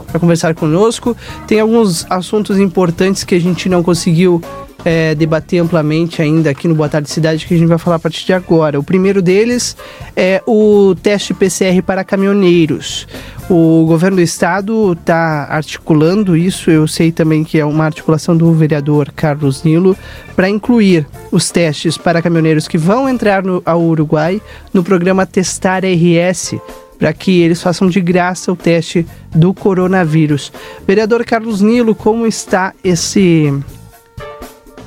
para 0.09 0.19
conversar 0.19 0.57
conosco. 0.57 1.17
Tem 1.47 1.61
alguns 1.61 2.05
assuntos 2.11 2.59
importantes 2.59 3.23
que 3.23 3.37
a 3.37 3.41
gente 3.41 3.69
não 3.69 3.85
conseguiu 3.85 4.43
é, 4.85 5.15
debater 5.15 5.61
amplamente 5.61 6.21
ainda 6.21 6.51
aqui 6.51 6.67
no 6.67 6.75
Boa 6.75 6.89
Tarde 6.89 7.09
Cidade 7.09 7.47
que 7.47 7.55
a 7.55 7.57
gente 7.57 7.69
vai 7.69 7.79
falar 7.79 7.97
a 7.97 8.01
partir 8.01 8.27
de 8.27 8.33
agora. 8.33 8.81
O 8.81 8.83
primeiro 8.83 9.23
deles 9.23 9.77
é 10.17 10.43
o 10.45 10.97
teste 11.01 11.33
PCR 11.33 11.81
para 11.87 12.03
caminhoneiros. 12.03 13.07
O 13.55 13.85
governo 13.85 14.17
do 14.17 14.23
estado 14.23 14.95
está 14.95 15.45
articulando 15.51 16.35
isso, 16.35 16.71
eu 16.71 16.89
sei 16.89 17.13
também 17.13 17.45
que 17.45 17.61
é 17.61 17.65
uma 17.67 17.85
articulação 17.85 18.35
do 18.35 18.51
vereador 18.55 19.13
Carlos 19.15 19.63
Nilo, 19.63 19.95
para 20.35 20.49
incluir 20.49 21.07
os 21.31 21.51
testes 21.51 21.99
para 21.99 22.23
caminhoneiros 22.23 22.67
que 22.67 22.79
vão 22.79 23.07
entrar 23.07 23.43
no, 23.43 23.63
ao 23.67 23.83
Uruguai 23.83 24.41
no 24.73 24.83
programa 24.83 25.27
Testar 25.27 25.83
RS, 25.85 26.55
para 26.99 27.13
que 27.13 27.43
eles 27.43 27.63
façam 27.63 27.91
de 27.91 28.01
graça 28.01 28.51
o 28.51 28.57
teste 28.57 29.07
do 29.35 29.53
coronavírus. 29.53 30.51
Vereador 30.87 31.23
Carlos 31.23 31.61
Nilo, 31.61 31.95
como 31.95 32.27
está 32.27 32.73
esse 32.83 33.53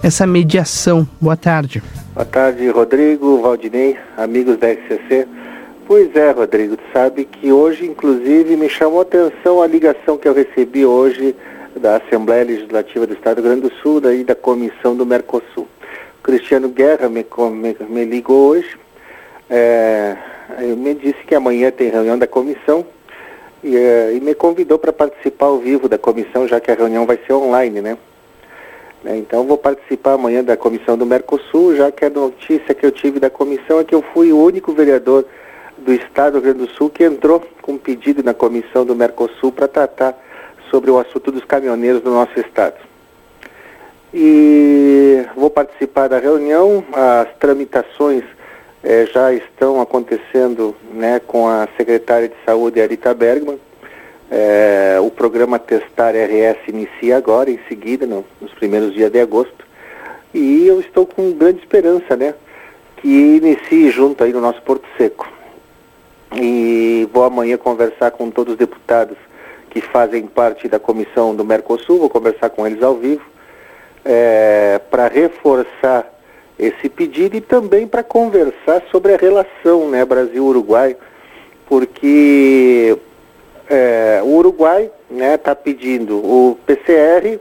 essa 0.01 0.26
mediação? 0.26 1.07
Boa 1.22 1.38
tarde. 1.38 1.84
Boa 2.16 2.26
tarde, 2.26 2.68
Rodrigo, 2.70 3.43
Valdinei, 3.43 3.95
amigos 4.18 4.57
da 4.57 4.72
RCC. 4.72 5.28
Pois 5.88 6.15
é, 6.15 6.31
Rodrigo, 6.31 6.79
sabe 6.91 7.25
que 7.25 7.51
hoje, 7.51 7.86
inclusive, 7.86 8.57
me 8.57 8.67
chamou 8.67 8.99
a 8.99 9.01
atenção 9.03 9.61
a 9.61 9.67
ligação 9.67 10.17
que 10.17 10.27
eu 10.27 10.33
recebi 10.33 10.83
hoje 10.83 11.36
da 11.75 11.97
Assembleia 11.97 12.43
Legislativa 12.43 13.05
do 13.05 13.13
Estado 13.13 13.36
do 13.36 13.47
Rio 13.47 13.51
Grande 13.51 13.69
do 13.69 13.81
Sul, 13.81 14.01
daí 14.01 14.23
da 14.23 14.33
comissão 14.33 14.95
do 14.95 15.05
Mercosul. 15.05 15.67
O 16.19 16.23
Cristiano 16.23 16.69
Guerra 16.69 17.07
me, 17.07 17.23
me, 17.51 17.77
me 17.88 18.03
ligou 18.03 18.49
hoje, 18.49 18.75
é, 19.47 20.15
me 20.75 20.95
disse 20.95 21.23
que 21.23 21.36
amanhã 21.36 21.69
tem 21.69 21.91
reunião 21.91 22.17
da 22.17 22.25
comissão 22.25 22.83
e, 23.63 23.77
é, 23.77 24.13
e 24.15 24.19
me 24.19 24.33
convidou 24.33 24.79
para 24.79 24.91
participar 24.91 25.45
ao 25.45 25.59
vivo 25.59 25.88
da 25.88 25.99
comissão, 25.99 26.47
já 26.47 26.59
que 26.59 26.71
a 26.71 26.75
reunião 26.75 27.05
vai 27.05 27.19
ser 27.27 27.33
online, 27.33 27.79
né? 27.81 27.95
É, 29.05 29.15
então 29.17 29.43
vou 29.43 29.57
participar 29.57 30.13
amanhã 30.13 30.43
da 30.43 30.57
comissão 30.57 30.97
do 30.97 31.05
Mercosul, 31.05 31.75
já 31.75 31.91
que 31.91 32.05
a 32.05 32.09
notícia 32.09 32.73
que 32.73 32.83
eu 32.83 32.91
tive 32.91 33.19
da 33.19 33.29
comissão 33.29 33.79
é 33.79 33.83
que 33.83 33.93
eu 33.93 34.03
fui 34.15 34.31
o 34.31 34.43
único 34.43 34.71
vereador 34.71 35.25
do 35.78 35.93
Estado 35.93 36.34
do 36.34 36.45
Rio 36.45 36.53
Grande 36.53 36.69
do 36.71 36.76
Sul 36.76 36.89
que 36.89 37.03
entrou 37.03 37.41
com 37.61 37.73
um 37.73 37.78
pedido 37.78 38.23
na 38.23 38.34
comissão 38.34 38.86
do 38.86 38.95
Mercosul 38.95 39.51
para 39.51 39.67
tratar 39.67 40.17
sobre 40.69 40.89
o 40.89 40.97
assunto 40.99 41.32
dos 41.32 41.43
caminhoneiros 41.45 42.03
no 42.03 42.11
nosso 42.11 42.39
estado. 42.39 42.76
E 44.13 45.26
vou 45.36 45.49
participar 45.49 46.07
da 46.07 46.19
reunião, 46.19 46.84
as 46.93 47.28
tramitações 47.38 48.23
eh, 48.84 49.05
já 49.11 49.34
estão 49.34 49.82
acontecendo 49.82 50.76
né, 50.93 51.19
com 51.19 51.47
a 51.47 51.67
secretária 51.76 52.30
de 52.30 52.36
Saúde, 52.45 52.80
Arita 52.80 53.13
Bergman. 53.13 53.59
Eh, 54.32 54.97
o 55.01 55.11
programa 55.11 55.59
Testar 55.59 56.13
RS 56.15 56.57
inicia 56.67 57.17
agora, 57.17 57.51
em 57.51 57.59
seguida, 57.67 58.05
no, 58.05 58.23
nos 58.39 58.53
primeiros 58.53 58.93
dias 58.93 59.11
de 59.11 59.19
agosto. 59.19 59.65
E 60.34 60.65
eu 60.65 60.80
estou 60.80 61.05
com 61.05 61.32
grande 61.34 61.59
esperança, 61.59 62.15
né? 62.15 62.34
Que 62.97 63.07
inicie 63.07 63.89
junto 63.91 64.23
aí 64.23 64.32
no 64.32 64.41
nosso 64.41 64.61
Porto 64.61 64.88
Seco. 64.97 65.34
E 66.34 67.07
vou 67.13 67.23
amanhã 67.23 67.57
conversar 67.57 68.11
com 68.11 68.30
todos 68.30 68.53
os 68.53 68.59
deputados 68.59 69.17
que 69.69 69.82
fazem 69.82 70.26
parte 70.26 70.67
da 70.67 70.80
comissão 70.80 71.36
do 71.36 71.43
Mercosul, 71.43 71.99
vou 71.99 72.09
conversar 72.09 72.49
com 72.49 72.65
eles 72.65 72.82
ao 72.82 72.95
vivo, 72.95 73.23
é, 74.05 74.80
para 74.89 75.07
reforçar 75.07 76.09
esse 76.57 76.88
pedido 76.88 77.36
e 77.36 77.41
também 77.41 77.86
para 77.86 78.01
conversar 78.01 78.82
sobre 78.89 79.13
a 79.13 79.17
relação 79.17 79.89
né, 79.89 80.05
Brasil-Uruguai, 80.05 80.95
porque 81.67 82.97
é, 83.69 84.21
o 84.23 84.38
Uruguai 84.38 84.84
está 84.84 85.13
né, 85.13 85.38
tá 85.38 85.55
pedindo 85.55 86.17
o 86.17 86.57
PCR 86.65 87.39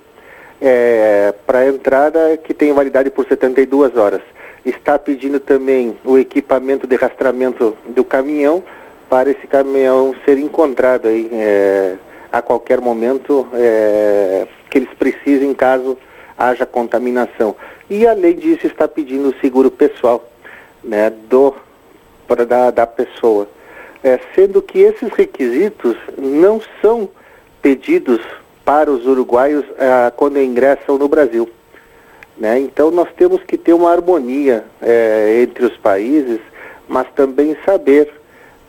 é, 0.60 1.32
para 1.46 1.68
entrada 1.68 2.36
que 2.38 2.52
tem 2.52 2.72
validade 2.72 3.10
por 3.10 3.26
72 3.26 3.96
horas. 3.96 4.22
Está 4.64 4.98
pedindo 4.98 5.38
também 5.38 5.96
o 6.04 6.18
equipamento 6.18 6.86
de 6.86 6.96
rastreamento 6.96 7.76
do 7.88 8.02
caminhão 8.02 8.62
para 9.08 9.30
esse 9.30 9.46
caminhão 9.46 10.14
ser 10.24 10.38
encontrado 10.38 11.08
aí 11.08 11.28
é, 11.32 11.96
a 12.32 12.42
qualquer 12.42 12.80
momento 12.80 13.46
é, 13.52 14.46
que 14.70 14.78
eles 14.78 14.88
precisem 14.98 15.54
caso 15.54 15.96
haja 16.36 16.66
contaminação. 16.66 17.54
E 17.88 18.06
além 18.06 18.34
disso 18.36 18.66
está 18.66 18.88
pedindo 18.88 19.28
o 19.28 19.40
seguro 19.40 19.70
pessoal 19.70 20.28
né, 20.82 21.10
do, 21.28 21.54
para 22.26 22.44
da, 22.44 22.70
da 22.70 22.86
pessoa. 22.86 23.48
É, 24.02 24.18
sendo 24.34 24.60
que 24.60 24.80
esses 24.80 25.10
requisitos 25.12 25.96
não 26.18 26.60
são 26.82 27.08
pedidos 27.62 28.20
para 28.64 28.90
os 28.90 29.06
uruguaios 29.06 29.64
é, 29.78 30.10
quando 30.10 30.40
ingressam 30.40 30.98
no 30.98 31.08
Brasil. 31.08 31.48
Né? 32.36 32.58
Então 32.60 32.90
nós 32.90 33.08
temos 33.16 33.42
que 33.42 33.56
ter 33.56 33.72
uma 33.72 33.90
harmonia 33.90 34.64
é, 34.82 35.40
entre 35.42 35.64
os 35.64 35.76
países, 35.76 36.40
mas 36.88 37.06
também 37.14 37.56
saber 37.64 38.10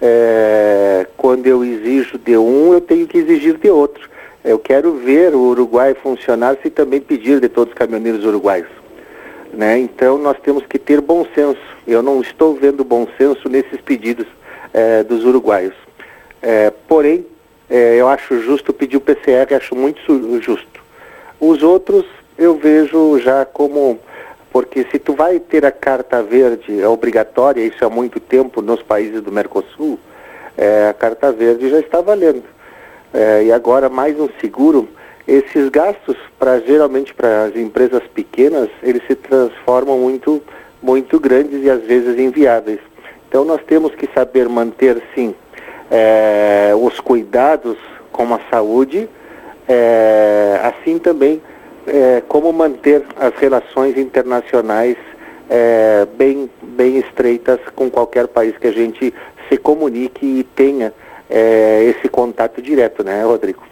é, 0.02 1.08
quando 1.18 1.48
eu 1.48 1.64
exijo 1.64 2.18
de 2.18 2.38
um, 2.38 2.74
eu 2.74 2.82
tenho 2.82 3.08
que 3.08 3.18
exigir 3.18 3.58
de 3.58 3.70
outro. 3.70 4.10
Eu 4.44 4.60
quero 4.60 4.94
ver 4.94 5.34
o 5.34 5.40
Uruguai 5.40 5.96
funcionar 5.96 6.58
se 6.62 6.70
também 6.70 7.02
pedir 7.02 7.40
de 7.40 7.50
todos 7.50 7.74
os 7.74 7.78
caminhoneiros 7.78 8.24
uruguaios. 8.24 8.68
Né? 9.52 9.80
Então 9.80 10.18
nós 10.18 10.38
temos 10.44 10.64
que 10.68 10.78
ter 10.78 11.02
bom 11.02 11.26
senso. 11.34 11.62
Eu 11.88 12.04
não 12.04 12.22
estou 12.22 12.54
vendo 12.54 12.84
bom 12.84 13.08
senso 13.18 13.50
nesses 13.50 13.82
pedidos 13.82 14.28
é, 14.72 15.04
dos 15.04 15.26
uruguaios. 15.26 15.74
É, 16.42 16.72
porém, 16.88 17.26
é, 17.68 17.96
eu 17.96 18.08
acho 18.08 18.40
justo 18.42 18.72
pedir 18.72 18.98
o 18.98 19.02
PCR, 19.02 19.56
acho 19.56 19.76
muito 19.76 20.00
justo. 20.42 20.84
Os 21.40 21.64
outros 21.64 22.06
eu 22.38 22.58
vejo 22.58 23.20
já 23.20 23.46
como 23.46 24.00
porque 24.52 24.86
se 24.90 24.98
tu 24.98 25.14
vai 25.14 25.38
ter 25.38 25.66
a 25.66 25.72
carta 25.72 26.24
verde 26.24 26.82
é 26.82 26.88
obrigatória, 26.88 27.62
isso 27.62 27.84
há 27.84 27.90
muito 27.90 28.22
tempo 28.22 28.62
nos 28.62 28.82
países 28.82 29.22
do 29.22 29.30
Mercosul, 29.30 30.00
é, 30.58 30.88
a 30.88 30.94
carta 30.94 31.30
verde 31.30 31.70
já 31.70 31.80
está 31.80 32.00
valendo. 32.00 32.44
É, 33.14 33.44
e 33.44 33.52
agora 33.52 33.90
mais 33.90 34.18
um 34.18 34.30
seguro, 34.40 34.88
esses 35.28 35.68
gastos 35.68 36.16
para 36.40 36.62
geralmente 36.62 37.14
para 37.14 37.44
as 37.44 37.56
empresas 37.58 38.02
pequenas, 38.14 38.70
eles 38.82 39.02
se 39.06 39.16
transformam 39.16 39.98
muito 39.98 40.42
muito 40.82 41.20
grandes 41.20 41.62
e 41.62 41.70
às 41.70 41.82
vezes 41.82 42.18
inviáveis. 42.18 42.80
Então 43.28 43.44
nós 43.44 43.62
temos 43.68 43.94
que 43.96 44.08
saber 44.14 44.48
manter 44.48 45.04
sim 45.14 45.36
é, 45.92 46.72
os 46.80 47.00
cuidados 47.02 47.78
com 48.10 48.34
a 48.34 48.40
saúde, 48.50 49.10
é, 49.68 50.62
assim 50.64 50.98
também 50.98 51.42
é, 51.88 52.22
como 52.28 52.52
manter 52.52 53.04
as 53.16 53.34
relações 53.36 53.98
internacionais 53.98 54.98
é, 55.50 56.08
bem, 56.18 56.50
bem 56.76 56.98
estreitas 56.98 57.60
com 57.76 57.90
qualquer 57.90 58.28
país 58.28 58.58
que 58.58 58.68
a 58.68 58.72
gente 58.72 59.14
se 59.50 59.58
comunique 59.58 60.26
e 60.26 60.44
tenha 60.44 60.94
é, 61.30 61.94
esse 61.96 62.10
contato 62.10 62.62
direto, 62.62 63.04
né, 63.04 63.24
Rodrigo? 63.24 63.64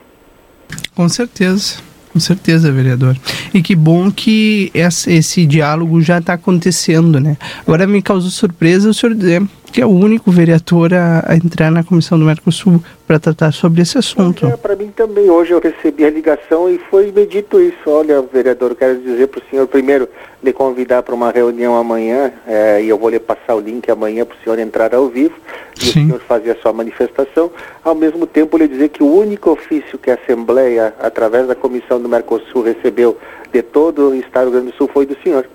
Com 0.95 1.09
certeza. 1.09 1.77
Com 2.11 2.19
certeza, 2.19 2.71
vereador. 2.71 3.17
E 3.51 3.61
que 3.63 3.75
bom 3.75 4.11
que 4.11 4.71
esse, 4.75 5.47
diálogo 5.47 5.99
já 5.99 6.19
está 6.19 6.33
acontecendo, 6.33 7.19
né? 7.19 7.35
Agora 7.65 7.88
me 7.88 8.03
causou 8.03 8.29
surpresa 8.29 8.88
o 8.88 8.93
senhor 8.93 9.15
dizer 9.15 9.41
que 9.73 9.81
é 9.81 9.85
o 9.87 9.89
único 9.89 10.29
vereador 10.29 10.93
a, 10.93 11.23
a 11.27 11.35
entrar 11.35 11.71
na 11.71 11.83
comissão 11.83 12.19
do 12.19 12.25
Mercosul 12.25 12.79
para 13.07 13.17
tratar 13.19 13.51
sobre 13.51 13.81
esse 13.81 13.97
assunto. 13.97 14.45
É, 14.45 14.55
para 14.55 14.75
mim 14.75 14.91
também. 14.95 15.31
Hoje 15.31 15.51
eu 15.51 15.59
recebi 15.59 16.05
a 16.05 16.11
ligação 16.11 16.69
e 16.69 16.77
foi 16.91 17.11
me 17.11 17.25
dito 17.25 17.59
isso. 17.59 17.79
Olha, 17.87 18.21
vereador, 18.21 18.69
eu 18.69 18.75
quero 18.75 18.99
dizer 18.99 19.27
para 19.27 19.39
o 19.39 19.43
senhor, 19.49 19.65
primeiro, 19.65 20.07
lhe 20.43 20.53
convidar 20.53 21.01
para 21.01 21.15
uma 21.15 21.31
reunião 21.31 21.75
amanhã, 21.75 22.31
é, 22.45 22.83
e 22.83 22.89
eu 22.89 22.99
vou 22.99 23.09
lhe 23.09 23.19
passar 23.19 23.55
o 23.55 23.59
link 23.59 23.89
amanhã 23.89 24.23
para 24.25 24.35
o 24.35 24.43
senhor 24.43 24.59
entrar 24.59 24.93
ao 24.93 25.07
vivo 25.07 25.33
e 25.81 25.89
o 25.89 25.91
senhor 25.91 26.19
fazer 26.19 26.51
a 26.51 26.55
sua 26.57 26.71
manifestação. 26.71 27.49
Ao 27.83 27.95
mesmo 27.95 28.27
tempo, 28.27 28.55
lhe 28.57 28.67
dizer 28.67 28.89
que 28.89 29.01
o 29.01 29.11
único 29.11 29.49
ofício 29.49 29.97
que 29.97 30.11
a 30.11 30.13
Assembleia, 30.13 30.93
através 30.99 31.47
da 31.47 31.55
comissão 31.55 31.99
do 31.99 32.07
Mercosul, 32.07 32.61
recebeu 32.61 33.17
de 33.51 33.63
todo 33.63 34.09
o 34.09 34.15
Estado 34.15 34.45
do 34.45 34.51
Rio 34.51 34.61
Grande 34.61 34.71
do 34.71 34.77
Sul 34.77 34.87
foi 34.93 35.07
do 35.07 35.17
senhor 35.23 35.47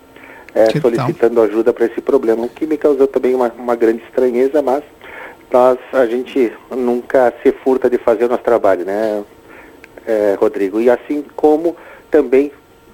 é, 0.58 0.80
solicitando 0.80 1.40
ajuda 1.40 1.72
para 1.72 1.86
esse 1.86 2.00
problema, 2.00 2.44
o 2.44 2.48
que 2.48 2.66
me 2.66 2.76
causou 2.76 3.06
também 3.06 3.32
uma, 3.32 3.52
uma 3.56 3.76
grande 3.76 4.02
estranheza, 4.02 4.60
mas 4.60 4.82
nós, 5.52 5.78
a 5.92 6.04
gente 6.04 6.52
nunca 6.70 7.32
se 7.42 7.52
furta 7.52 7.88
de 7.88 7.96
fazer 7.98 8.24
o 8.24 8.28
nosso 8.28 8.42
trabalho, 8.42 8.84
né, 8.84 9.22
é, 10.04 10.36
Rodrigo? 10.38 10.80
E 10.80 10.90
assim 10.90 11.24
como 11.36 11.76
também 12.10 12.50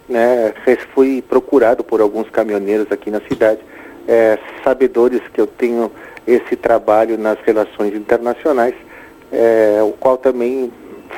né, 0.06 0.52
fui 0.92 1.22
procurado 1.26 1.82
por 1.82 2.02
alguns 2.02 2.28
caminhoneiros 2.28 2.92
aqui 2.92 3.10
na 3.10 3.22
cidade, 3.22 3.60
é, 4.06 4.38
sabedores 4.62 5.22
que 5.32 5.40
eu 5.40 5.46
tenho 5.46 5.90
esse 6.26 6.56
trabalho 6.56 7.16
nas 7.16 7.38
relações 7.46 7.94
internacionais, 7.94 8.74
é, 9.32 9.80
o 9.82 9.92
qual 9.92 10.18
também 10.18 10.70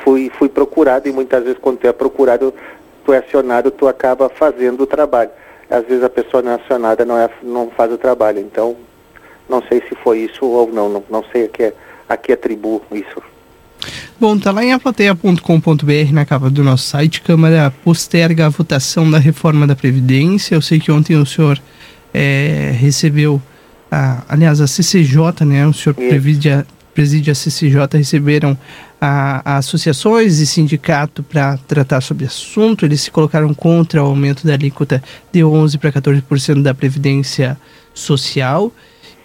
fui, 0.04 0.30
fui 0.38 0.48
procurado 0.48 1.08
e 1.08 1.12
muitas 1.12 1.42
vezes 1.42 1.58
quando 1.58 1.78
tu 1.78 1.88
é 1.88 1.92
procurado, 1.92 2.54
tu 3.04 3.12
é 3.12 3.18
acionado, 3.18 3.72
tu 3.72 3.88
acaba 3.88 4.28
fazendo 4.28 4.84
o 4.84 4.86
trabalho 4.86 5.30
às 5.70 5.84
vezes 5.86 6.02
a 6.04 6.08
pessoa 6.08 6.42
não 6.42 6.52
é 6.52 6.54
acionada 6.54 7.04
não, 7.04 7.18
é, 7.18 7.28
não 7.42 7.70
faz 7.70 7.92
o 7.92 7.98
trabalho. 7.98 8.38
Então, 8.38 8.76
não 9.48 9.62
sei 9.68 9.82
se 9.88 9.94
foi 10.02 10.20
isso 10.20 10.44
ou 10.44 10.72
não, 10.72 10.88
não, 10.88 11.04
não 11.10 11.24
sei 11.32 11.44
a 11.44 11.48
que, 11.48 11.72
a 12.08 12.16
que 12.16 12.32
atribuo 12.32 12.82
isso. 12.92 13.22
Bom, 14.18 14.38
tá 14.38 14.50
lá 14.50 14.64
em 14.64 14.72
aplateia.com.br 14.72 16.12
na 16.12 16.24
capa 16.24 16.48
do 16.48 16.64
nosso 16.64 16.84
site. 16.84 17.20
Câmara 17.20 17.72
posterga 17.84 18.46
a 18.46 18.48
votação 18.48 19.10
da 19.10 19.18
reforma 19.18 19.66
da 19.66 19.76
Previdência. 19.76 20.54
Eu 20.54 20.62
sei 20.62 20.80
que 20.80 20.90
ontem 20.90 21.16
o 21.16 21.26
senhor 21.26 21.60
é, 22.14 22.72
recebeu, 22.74 23.40
a, 23.90 24.22
aliás, 24.28 24.60
a 24.60 24.66
CCJ, 24.66 25.44
né? 25.44 25.66
O 25.66 25.74
senhor 25.74 25.94
preside 25.94 26.64
preside 26.96 27.30
a 27.30 27.34
CCJ 27.34 27.78
receberam 27.92 28.56
a, 29.00 29.42
a 29.44 29.56
associações 29.58 30.38
e 30.38 30.46
sindicato 30.46 31.22
para 31.22 31.58
tratar 31.68 32.00
sobre 32.00 32.24
o 32.24 32.26
assunto. 32.26 32.84
Eles 32.84 33.02
se 33.02 33.10
colocaram 33.10 33.52
contra 33.54 34.02
o 34.02 34.06
aumento 34.06 34.46
da 34.46 34.54
alíquota 34.54 35.02
de 35.32 35.40
11% 35.40 35.78
para 35.78 35.92
14% 35.92 36.62
da 36.62 36.74
Previdência 36.74 37.58
Social. 37.94 38.72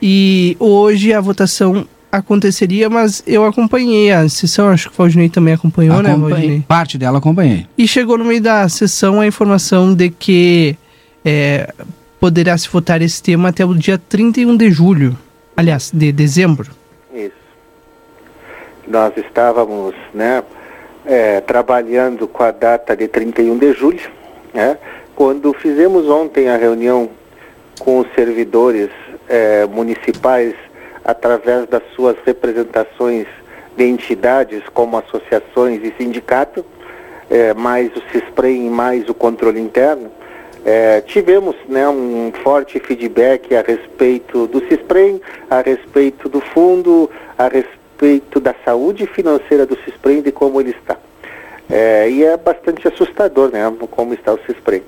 E 0.01 0.57
hoje 0.59 1.13
a 1.13 1.21
votação 1.21 1.85
aconteceria, 2.11 2.89
mas 2.89 3.23
eu 3.25 3.45
acompanhei 3.45 4.11
a 4.11 4.27
sessão, 4.27 4.67
acho 4.67 4.89
que 4.89 4.95
o 4.95 4.97
Valdinei 4.97 5.29
também 5.29 5.53
acompanhou, 5.53 6.03
né, 6.03 6.15
Valdinei? 6.15 6.63
Parte 6.67 6.97
dela 6.97 7.19
acompanhei. 7.19 7.65
E 7.77 7.87
chegou 7.87 8.17
no 8.17 8.25
meio 8.25 8.41
da 8.41 8.67
sessão 8.67 9.21
a 9.21 9.27
informação 9.27 9.93
de 9.93 10.09
que 10.09 10.75
é, 11.23 11.73
poderá 12.19 12.57
se 12.57 12.67
votar 12.67 13.01
esse 13.01 13.21
tema 13.21 13.49
até 13.49 13.65
o 13.65 13.73
dia 13.73 13.97
31 13.97 14.57
de 14.57 14.71
julho, 14.71 15.17
aliás, 15.55 15.91
de 15.93 16.11
dezembro. 16.11 16.80
Nós 18.91 19.15
estávamos 19.15 19.95
né, 20.13 20.43
é, 21.05 21.39
trabalhando 21.39 22.27
com 22.27 22.43
a 22.43 22.51
data 22.51 22.93
de 22.93 23.07
31 23.07 23.57
de 23.57 23.71
julho, 23.71 24.11
né, 24.53 24.77
quando 25.15 25.53
fizemos 25.53 26.09
ontem 26.09 26.49
a 26.49 26.57
reunião 26.57 27.09
com 27.79 27.99
os 27.99 28.07
servidores 28.13 28.89
é, 29.29 29.65
municipais 29.65 30.53
através 31.05 31.69
das 31.69 31.81
suas 31.95 32.17
representações 32.25 33.27
de 33.77 33.85
entidades 33.85 34.61
como 34.73 34.97
associações 34.97 35.81
e 35.85 35.93
sindicato, 35.97 36.65
é, 37.29 37.53
mais 37.53 37.95
o 37.95 38.01
CISPREM 38.11 38.69
mais 38.69 39.07
o 39.07 39.13
controle 39.13 39.61
interno, 39.61 40.11
é, 40.65 40.99
tivemos 40.99 41.55
né, 41.69 41.87
um 41.87 42.29
forte 42.43 42.77
feedback 42.77 43.55
a 43.55 43.61
respeito 43.61 44.47
do 44.47 44.59
CISPREM, 44.67 45.21
a 45.49 45.61
respeito 45.61 46.27
do 46.27 46.41
fundo, 46.41 47.09
a 47.37 47.45
respeito 47.45 47.80
da 48.41 48.55
saúde 48.65 49.05
financeira 49.05 49.65
do 49.65 49.77
CISPREM 49.83 50.23
e 50.25 50.31
como 50.31 50.59
ele 50.59 50.71
está. 50.71 50.97
É, 51.69 52.09
e 52.09 52.23
é 52.23 52.35
bastante 52.35 52.87
assustador 52.87 53.51
né, 53.51 53.61
como 53.91 54.13
está 54.13 54.33
o 54.33 54.39
CISPREM. 54.45 54.81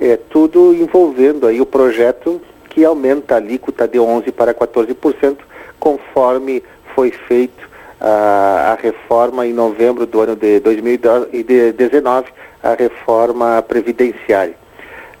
É 0.00 0.16
tudo 0.16 0.72
envolvendo 0.74 1.46
aí 1.46 1.60
o 1.60 1.66
projeto 1.66 2.40
que 2.70 2.84
aumenta 2.84 3.34
a 3.34 3.38
alíquota 3.38 3.86
de 3.86 3.98
11% 3.98 4.32
para 4.32 4.54
14%, 4.54 5.36
conforme 5.78 6.62
foi 6.94 7.10
feito 7.10 7.68
a, 8.00 8.72
a 8.72 8.74
reforma 8.80 9.46
em 9.46 9.52
novembro 9.52 10.06
do 10.06 10.20
ano 10.20 10.36
de 10.36 10.60
2019, 10.60 12.28
a 12.62 12.74
reforma 12.74 13.62
previdenciária. 13.62 14.54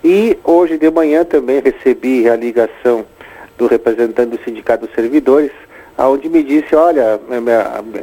E 0.02 0.38
hoje 0.44 0.78
de 0.78 0.90
manhã 0.90 1.24
também 1.24 1.60
recebi 1.60 2.28
a 2.28 2.36
ligação 2.36 3.04
do 3.58 3.66
representante 3.66 4.36
do 4.36 4.42
Sindicato 4.42 4.86
dos 4.86 4.94
Servidores, 4.94 5.50
aonde 6.00 6.30
me 6.30 6.42
disse, 6.42 6.74
olha, 6.74 7.20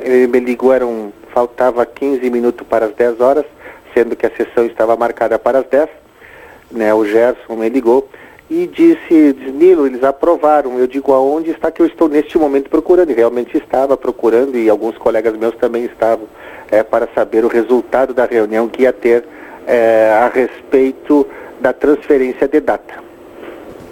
ele 0.03 0.27
me 0.27 0.39
ligou, 0.39 0.71
eram, 0.71 1.11
faltava 1.33 1.83
15 1.83 2.29
minutos 2.29 2.65
para 2.67 2.85
as 2.85 2.93
10 2.93 3.19
horas, 3.19 3.43
sendo 3.91 4.15
que 4.15 4.27
a 4.27 4.29
sessão 4.29 4.67
estava 4.67 4.95
marcada 4.95 5.39
para 5.39 5.59
as 5.59 5.65
10, 5.65 5.89
né, 6.71 6.93
o 6.93 7.03
Gerson 7.03 7.55
me 7.55 7.67
ligou, 7.67 8.07
e 8.51 8.67
disse, 8.67 9.35
Nilo, 9.51 9.87
eles 9.87 10.03
aprovaram. 10.03 10.77
Eu 10.77 10.85
digo, 10.85 11.11
aonde 11.11 11.49
está 11.49 11.71
que 11.71 11.81
eu 11.81 11.87
estou 11.87 12.07
neste 12.07 12.37
momento 12.37 12.69
procurando? 12.69 13.09
E 13.09 13.15
realmente 13.15 13.57
estava 13.57 13.97
procurando, 13.97 14.55
e 14.55 14.69
alguns 14.69 14.95
colegas 14.97 15.35
meus 15.35 15.55
também 15.55 15.85
estavam, 15.85 16.27
é, 16.69 16.83
para 16.83 17.09
saber 17.15 17.43
o 17.43 17.47
resultado 17.47 18.13
da 18.13 18.25
reunião 18.25 18.67
que 18.67 18.83
ia 18.83 18.93
ter 18.93 19.25
é, 19.65 20.11
a 20.21 20.29
respeito 20.29 21.25
da 21.59 21.73
transferência 21.73 22.47
de 22.47 22.59
data. 22.59 22.93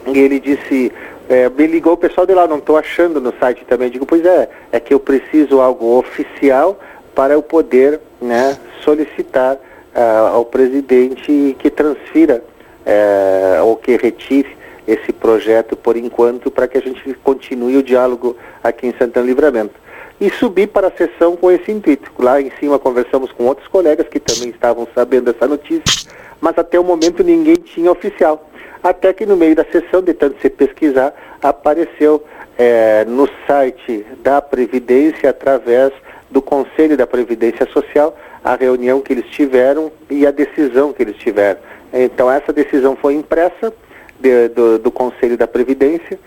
E 0.05 0.19
ele 0.19 0.39
disse, 0.39 0.91
é, 1.29 1.49
me 1.49 1.67
ligou 1.67 1.93
o 1.93 1.97
pessoal 1.97 2.25
de 2.25 2.33
lá, 2.33 2.47
não 2.47 2.57
estou 2.57 2.77
achando 2.77 3.19
no 3.19 3.33
site 3.39 3.65
também. 3.65 3.87
Eu 3.87 3.93
digo, 3.93 4.05
pois 4.05 4.25
é, 4.25 4.49
é 4.71 4.79
que 4.79 4.93
eu 4.93 4.99
preciso 4.99 5.59
algo 5.59 5.97
oficial 5.97 6.79
para 7.13 7.33
eu 7.33 7.41
poder 7.41 7.99
né, 8.21 8.57
solicitar 8.83 9.55
uh, 9.55 10.35
ao 10.35 10.45
presidente 10.45 11.55
que 11.57 11.69
transfira 11.69 12.43
uh, 12.85 13.65
ou 13.65 13.77
que 13.77 13.95
retire 13.95 14.55
esse 14.87 15.11
projeto 15.11 15.75
por 15.75 15.97
enquanto 15.97 16.51
para 16.51 16.67
que 16.67 16.77
a 16.77 16.81
gente 16.81 17.13
continue 17.23 17.77
o 17.77 17.83
diálogo 17.83 18.35
aqui 18.63 18.87
em 18.87 18.93
Santana 18.97 19.25
Livramento. 19.25 19.73
E 20.19 20.29
subi 20.29 20.67
para 20.67 20.87
a 20.87 20.91
sessão 20.91 21.35
com 21.35 21.51
esse 21.51 21.71
intuito. 21.71 22.11
Lá 22.19 22.39
em 22.39 22.51
cima 22.59 22.77
conversamos 22.77 23.31
com 23.31 23.45
outros 23.45 23.67
colegas 23.67 24.07
que 24.07 24.19
também 24.19 24.49
estavam 24.49 24.87
sabendo 24.93 25.31
dessa 25.31 25.47
notícia, 25.47 26.09
mas 26.39 26.57
até 26.57 26.79
o 26.79 26.83
momento 26.83 27.23
ninguém 27.23 27.55
tinha 27.55 27.91
oficial. 27.91 28.49
Até 28.85 29.11
que 29.13 29.25
no 29.25 29.35
meio 29.35 29.55
da 29.55 29.65
sessão, 29.65 29.99
de 29.99 30.13
tanto 30.13 30.39
se 30.39 30.47
pesquisar, 30.47 31.11
apareceu 31.41 32.23
é, 32.55 33.03
no 33.05 33.27
site 33.47 34.05
da 34.21 34.39
Previdência, 34.39 35.31
através 35.31 35.91
do 36.29 36.39
Conselho 36.39 36.95
da 36.95 37.07
Previdência 37.07 37.67
Social, 37.73 38.15
a 38.43 38.55
reunião 38.55 39.01
que 39.01 39.11
eles 39.11 39.25
tiveram 39.31 39.91
e 40.07 40.27
a 40.27 40.29
decisão 40.29 40.93
que 40.93 41.01
eles 41.01 41.17
tiveram. 41.17 41.59
Então, 41.91 42.31
essa 42.31 42.53
decisão 42.53 42.95
foi 42.95 43.15
impressa 43.15 43.73
de, 44.19 44.49
do, 44.49 44.77
do 44.77 44.91
Conselho 44.91 45.35
da 45.35 45.47
Previdência 45.47 46.19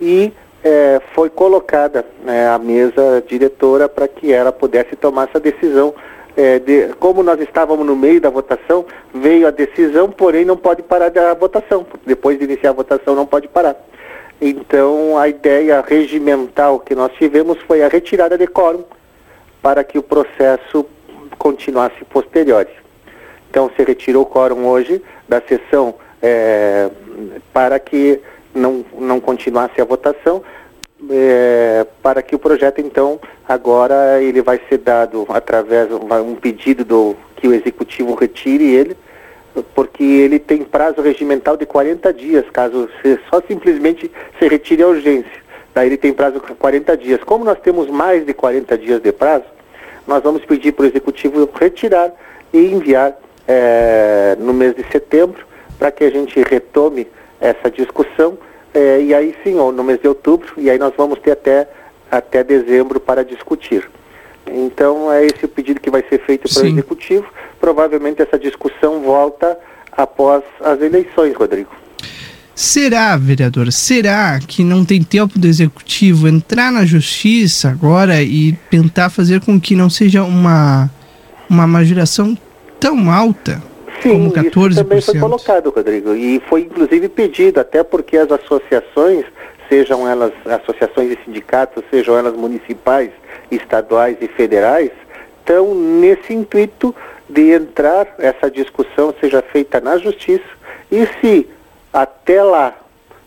e 0.00 0.32
é, 0.64 1.02
foi 1.14 1.28
colocada 1.28 2.02
né, 2.24 2.48
a 2.48 2.58
mesa 2.58 3.22
diretora 3.28 3.90
para 3.90 4.08
que 4.08 4.32
ela 4.32 4.50
pudesse 4.52 4.96
tomar 4.96 5.28
essa 5.28 5.38
decisão. 5.38 5.94
É, 6.36 6.58
de, 6.58 6.88
como 7.00 7.22
nós 7.22 7.40
estávamos 7.40 7.86
no 7.86 7.96
meio 7.96 8.20
da 8.20 8.28
votação, 8.28 8.84
veio 9.14 9.46
a 9.46 9.50
decisão, 9.50 10.10
porém 10.10 10.44
não 10.44 10.56
pode 10.56 10.82
parar 10.82 11.08
da 11.08 11.32
votação. 11.32 11.86
Depois 12.04 12.38
de 12.38 12.44
iniciar 12.44 12.70
a 12.70 12.74
votação, 12.74 13.14
não 13.14 13.24
pode 13.24 13.48
parar. 13.48 13.74
Então, 14.40 15.16
a 15.16 15.28
ideia 15.28 15.82
regimental 15.86 16.78
que 16.78 16.94
nós 16.94 17.10
tivemos 17.12 17.58
foi 17.62 17.82
a 17.82 17.88
retirada 17.88 18.36
de 18.36 18.46
quórum 18.46 18.84
para 19.62 19.82
que 19.82 19.98
o 19.98 20.02
processo 20.02 20.84
continuasse 21.38 22.04
posterior. 22.04 22.66
Então, 23.48 23.70
se 23.74 23.82
retirou 23.82 24.22
o 24.22 24.26
quórum 24.26 24.66
hoje 24.66 25.02
da 25.26 25.40
sessão 25.40 25.94
é, 26.20 26.90
para 27.52 27.78
que 27.78 28.20
não, 28.54 28.84
não 28.98 29.20
continuasse 29.20 29.80
a 29.80 29.84
votação, 29.84 30.42
é, 31.10 31.86
para 32.02 32.22
que 32.22 32.34
o 32.34 32.38
projeto, 32.38 32.80
então, 32.80 33.20
agora 33.46 34.22
ele 34.22 34.40
vai 34.42 34.60
ser 34.68 34.78
dado 34.78 35.26
através 35.28 35.88
um 35.92 36.34
pedido 36.34 36.84
do 36.84 37.16
que 37.36 37.46
o 37.46 37.54
executivo 37.54 38.14
retire 38.14 38.64
ele, 38.64 38.96
porque 39.74 40.02
ele 40.02 40.38
tem 40.38 40.62
prazo 40.62 41.00
regimental 41.00 41.56
de 41.56 41.64
40 41.64 42.12
dias, 42.12 42.44
caso 42.52 42.88
só 43.30 43.40
simplesmente 43.46 44.10
se 44.38 44.48
retire 44.48 44.82
a 44.82 44.88
urgência. 44.88 45.46
Daí 45.74 45.88
ele 45.88 45.96
tem 45.96 46.12
prazo 46.12 46.40
de 46.40 46.54
40 46.54 46.96
dias. 46.96 47.22
Como 47.24 47.44
nós 47.44 47.58
temos 47.60 47.88
mais 47.88 48.24
de 48.24 48.32
40 48.32 48.78
dias 48.78 49.00
de 49.00 49.12
prazo, 49.12 49.44
nós 50.06 50.22
vamos 50.22 50.44
pedir 50.44 50.72
para 50.72 50.84
o 50.84 50.88
executivo 50.88 51.48
retirar 51.54 52.12
e 52.52 52.58
enviar 52.72 53.18
é, 53.46 54.36
no 54.38 54.52
mês 54.52 54.74
de 54.74 54.84
setembro, 54.90 55.44
para 55.78 55.90
que 55.90 56.04
a 56.04 56.10
gente 56.10 56.40
retome 56.42 57.06
essa 57.40 57.70
discussão 57.70 58.38
é, 58.76 59.00
e 59.00 59.14
aí 59.14 59.34
sim, 59.42 59.54
no 59.54 59.82
mês 59.82 59.98
de 60.02 60.06
outubro, 60.06 60.52
e 60.58 60.68
aí 60.68 60.78
nós 60.78 60.92
vamos 60.94 61.18
ter 61.20 61.30
até, 61.30 61.66
até 62.10 62.44
dezembro 62.44 63.00
para 63.00 63.24
discutir. 63.24 63.88
Então 64.46 65.10
é 65.10 65.24
esse 65.24 65.46
o 65.46 65.48
pedido 65.48 65.80
que 65.80 65.88
vai 65.88 66.04
ser 66.06 66.20
feito 66.26 66.46
para 66.52 66.62
o. 66.62 66.66
Executivo. 66.66 67.24
Provavelmente 67.58 68.20
essa 68.20 68.38
discussão 68.38 69.00
volta 69.00 69.58
após 69.90 70.42
as 70.60 70.78
eleições, 70.82 71.34
Rodrigo. 71.34 71.70
Será, 72.54 73.16
vereador, 73.16 73.72
será 73.72 74.38
que 74.46 74.62
não 74.62 74.84
tem 74.84 75.02
tempo 75.02 75.38
do 75.38 75.46
executivo 75.46 76.28
entrar 76.28 76.70
na 76.70 76.84
justiça 76.84 77.70
agora 77.70 78.22
e 78.22 78.52
tentar 78.70 79.08
fazer 79.08 79.40
com 79.40 79.58
que 79.58 79.74
não 79.74 79.88
seja 79.88 80.22
uma, 80.22 80.90
uma 81.48 81.66
majoração 81.66 82.36
tão 82.78 83.10
alta 83.10 83.62
como 84.08 84.34
Sim, 84.34 84.40
isso 84.46 84.74
também 84.76 85.00
foi 85.00 85.14
14%? 85.14 85.20
colocado, 85.20 85.70
Rodrigo, 85.70 86.14
e 86.14 86.40
foi 86.48 86.62
inclusive 86.62 87.08
pedido, 87.08 87.60
até 87.60 87.82
porque 87.82 88.16
as 88.16 88.30
associações, 88.30 89.24
sejam 89.68 90.08
elas 90.08 90.32
associações 90.44 91.12
e 91.12 91.24
sindicatos, 91.24 91.84
sejam 91.90 92.16
elas 92.16 92.34
municipais, 92.34 93.10
estaduais 93.50 94.16
e 94.20 94.28
federais, 94.28 94.90
estão 95.40 95.74
nesse 95.74 96.32
intuito 96.32 96.94
de 97.28 97.52
entrar, 97.52 98.14
essa 98.18 98.50
discussão 98.50 99.14
seja 99.20 99.42
feita 99.42 99.80
na 99.80 99.98
justiça, 99.98 100.44
e 100.90 101.06
se 101.20 101.48
até 101.92 102.42
lá, 102.42 102.74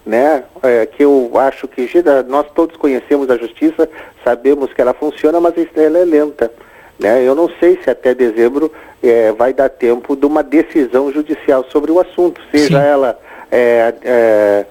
né, 0.06 0.44
é, 0.64 0.86
que 0.86 1.04
eu 1.04 1.32
acho 1.36 1.68
que 1.68 1.88
nós 2.28 2.46
todos 2.54 2.78
conhecemos 2.78 3.30
a 3.30 3.38
justiça, 3.38 3.90
sabemos 4.24 4.74
que 4.74 4.82
ela 4.82 4.94
funciona, 4.94 5.40
mas 5.40 5.54
ela 5.76 6.00
é 6.00 6.06
lenta. 6.06 6.52
Né? 7.00 7.24
Eu 7.24 7.34
não 7.34 7.50
sei 7.60 7.80
se 7.84 7.90
até 7.90 8.14
dezembro 8.14 8.72
eh, 9.02 9.32
vai 9.38 9.54
dar 9.54 9.70
tempo 9.70 10.16
de 10.16 10.26
uma 10.26 10.44
decisão 10.44 11.12
judicial 11.12 11.66
sobre 11.72 11.92
o 11.92 12.00
assunto, 12.00 12.42
seja 12.52 12.82
ela 12.82 13.18
eh, 13.50 13.94
eh, 14.04 14.66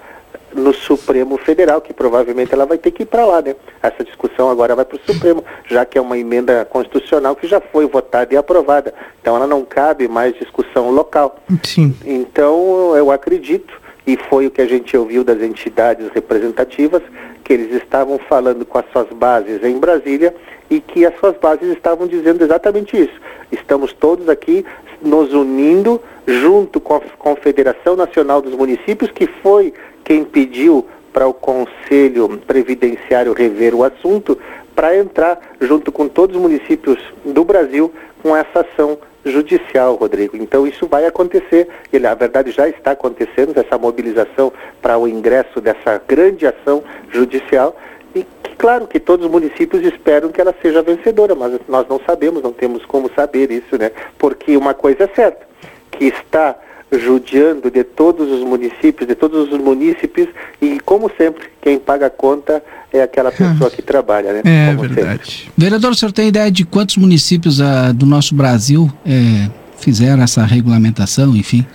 no 0.54 0.74
Supremo 0.74 1.38
Federal, 1.38 1.80
que 1.80 1.92
provavelmente 1.92 2.52
ela 2.52 2.66
vai 2.66 2.78
ter 2.78 2.90
que 2.90 3.02
ir 3.02 3.06
para 3.06 3.24
lá, 3.24 3.40
né? 3.40 3.54
Essa 3.82 4.04
discussão 4.04 4.50
agora 4.50 4.74
vai 4.74 4.84
para 4.84 4.96
o 4.96 5.00
Supremo, 5.00 5.44
já 5.66 5.84
que 5.84 5.98
é 5.98 6.00
uma 6.00 6.18
emenda 6.18 6.64
constitucional 6.64 7.36
que 7.36 7.46
já 7.46 7.60
foi 7.60 7.86
votada 7.86 8.34
e 8.34 8.36
aprovada. 8.36 8.92
Então 9.20 9.36
ela 9.36 9.46
não 9.46 9.64
cabe 9.64 10.08
mais 10.08 10.34
discussão 10.34 10.90
local. 10.90 11.38
Sim. 11.64 11.94
Então, 12.04 12.94
eu 12.96 13.10
acredito, 13.10 13.72
e 14.06 14.16
foi 14.28 14.46
o 14.46 14.50
que 14.50 14.60
a 14.60 14.66
gente 14.66 14.96
ouviu 14.96 15.22
das 15.22 15.40
entidades 15.42 16.08
representativas, 16.14 17.02
que 17.48 17.54
eles 17.54 17.72
estavam 17.72 18.18
falando 18.18 18.66
com 18.66 18.76
as 18.76 18.84
suas 18.92 19.08
bases 19.08 19.64
em 19.64 19.78
Brasília 19.78 20.34
e 20.68 20.80
que 20.80 21.06
as 21.06 21.18
suas 21.18 21.34
bases 21.38 21.72
estavam 21.72 22.06
dizendo 22.06 22.44
exatamente 22.44 22.94
isso. 22.94 23.18
Estamos 23.50 23.94
todos 23.94 24.28
aqui 24.28 24.66
nos 25.00 25.32
unindo 25.32 25.98
junto 26.26 26.78
com 26.78 26.96
a 26.96 27.00
Confederação 27.18 27.96
Nacional 27.96 28.42
dos 28.42 28.52
Municípios, 28.54 29.10
que 29.10 29.26
foi 29.26 29.72
quem 30.04 30.24
pediu 30.24 30.84
para 31.10 31.26
o 31.26 31.32
Conselho 31.32 32.38
Previdenciário 32.46 33.32
rever 33.32 33.74
o 33.74 33.82
assunto, 33.82 34.38
para 34.74 34.94
entrar 34.98 35.40
junto 35.58 35.90
com 35.90 36.06
todos 36.06 36.36
os 36.36 36.42
municípios 36.42 36.98
do 37.24 37.44
Brasil 37.44 37.90
com 38.22 38.36
essa 38.36 38.60
ação 38.60 38.98
judicial, 39.24 39.94
Rodrigo. 39.94 40.36
Então 40.36 40.66
isso 40.66 40.86
vai 40.86 41.06
acontecer, 41.06 41.68
e 41.92 41.98
na 41.98 42.14
verdade 42.14 42.50
já 42.50 42.68
está 42.68 42.92
acontecendo 42.92 43.56
essa 43.58 43.76
mobilização 43.78 44.52
para 44.80 44.98
o 44.98 45.08
ingresso 45.08 45.60
dessa 45.60 46.00
grande 46.06 46.46
ação 46.46 46.82
judicial 47.10 47.76
e 48.14 48.24
que, 48.42 48.56
claro 48.56 48.86
que 48.86 48.98
todos 48.98 49.26
os 49.26 49.32
municípios 49.32 49.84
esperam 49.84 50.30
que 50.30 50.40
ela 50.40 50.54
seja 50.62 50.82
vencedora, 50.82 51.34
mas 51.34 51.60
nós 51.68 51.86
não 51.88 52.00
sabemos, 52.06 52.42
não 52.42 52.52
temos 52.52 52.84
como 52.86 53.10
saber 53.14 53.50
isso, 53.50 53.76
né? 53.78 53.90
Porque 54.18 54.56
uma 54.56 54.74
coisa 54.74 55.04
é 55.04 55.08
certa, 55.14 55.46
que 55.90 56.06
está 56.06 56.56
judiando 56.92 57.70
de 57.70 57.84
todos 57.84 58.30
os 58.30 58.40
municípios, 58.40 59.06
de 59.06 59.14
todos 59.14 59.52
os 59.52 59.58
munícipes 59.60 60.28
e 60.60 60.80
como 60.80 61.10
sempre, 61.18 61.48
quem 61.60 61.78
paga 61.78 62.06
a 62.06 62.10
conta 62.10 62.62
é 62.92 63.02
aquela 63.02 63.30
pessoa 63.30 63.70
que 63.70 63.82
trabalha, 63.82 64.32
né? 64.32 64.42
É 64.48 64.74
Como 64.74 64.88
verdade. 64.88 65.50
Vereador, 65.56 65.90
o 65.90 65.94
senhor 65.94 66.12
tem 66.12 66.28
ideia 66.28 66.50
de 66.50 66.64
quantos 66.64 66.96
municípios 66.96 67.60
ah, 67.60 67.92
do 67.92 68.06
nosso 68.06 68.34
Brasil 68.34 68.90
eh, 69.06 69.50
fizeram 69.78 70.22
essa 70.22 70.44
regulamentação, 70.44 71.36
enfim? 71.36 71.66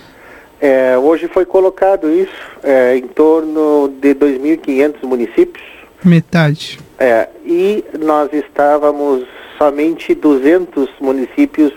É, 0.60 0.96
hoje 0.96 1.28
foi 1.28 1.44
colocado 1.44 2.10
isso 2.10 2.32
é, 2.62 2.96
em 2.96 3.06
torno 3.06 3.92
de 4.00 4.14
2.500 4.14 5.02
municípios 5.02 5.62
Metade. 6.02 6.78
é, 6.98 7.28
e 7.44 7.84
nós 8.00 8.32
estávamos 8.32 9.24
somente 9.58 10.14
200 10.14 10.88
municípios 11.00 11.72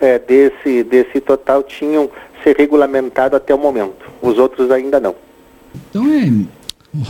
é, 0.00 0.18
desse, 0.18 0.82
desse 0.82 1.20
total 1.20 1.62
tinham 1.62 2.10
se 2.44 2.52
regulamentado 2.56 3.34
até 3.34 3.52
o 3.54 3.58
momento. 3.58 4.04
Os 4.22 4.38
outros 4.38 4.70
ainda 4.70 5.00
não. 5.00 5.14
Então 5.90 6.04
é, 6.06 6.30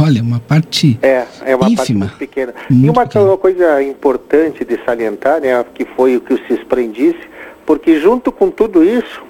olha, 0.02 0.23
uma 0.23 0.40
parte 0.40 0.98
É, 1.02 1.27
é 1.44 1.55
uma 1.56 1.66
parte 1.66 1.73
ínfima. 1.82 2.06
muito 2.06 2.16
pequena. 2.16 2.55
e 2.70 2.89
uma, 2.89 3.05
uma 3.23 3.36
coisa 3.36 3.82
importante 3.82 4.65
de 4.65 4.78
salientar, 4.86 5.40
né, 5.40 5.62
que 5.74 5.85
foi 5.85 6.16
o 6.16 6.20
que 6.20 6.32
o 6.35 6.47
CISPREM 6.47 6.90
disse, 6.93 7.20
porque 7.66 7.98
junto 8.01 8.31
com 8.32 8.51
tudo 8.51 8.82
isso, 8.85 9.23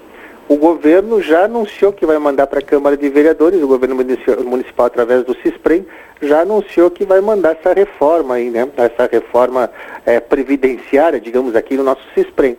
o 0.46 0.56
governo 0.56 1.22
já 1.22 1.46
anunciou 1.46 1.90
que 1.92 2.04
vai 2.04 2.18
mandar 2.18 2.46
para 2.46 2.58
a 2.58 2.62
Câmara 2.62 2.96
de 2.96 3.08
Vereadores, 3.08 3.62
o 3.62 3.66
governo 3.66 3.94
munici- 3.96 4.36
municipal 4.44 4.86
através 4.86 5.24
do 5.24 5.34
CISPREM, 5.42 5.86
já 6.20 6.42
anunciou 6.42 6.90
que 6.90 7.04
vai 7.04 7.20
mandar 7.20 7.52
essa 7.58 7.72
reforma 7.72 8.34
aí, 8.34 8.50
né, 8.50 8.68
essa 8.76 9.08
reforma 9.10 9.70
eh, 10.06 10.20
previdenciária, 10.20 11.18
digamos 11.18 11.56
aqui, 11.56 11.76
no 11.76 11.82
nosso 11.82 12.02
CISPREM, 12.14 12.56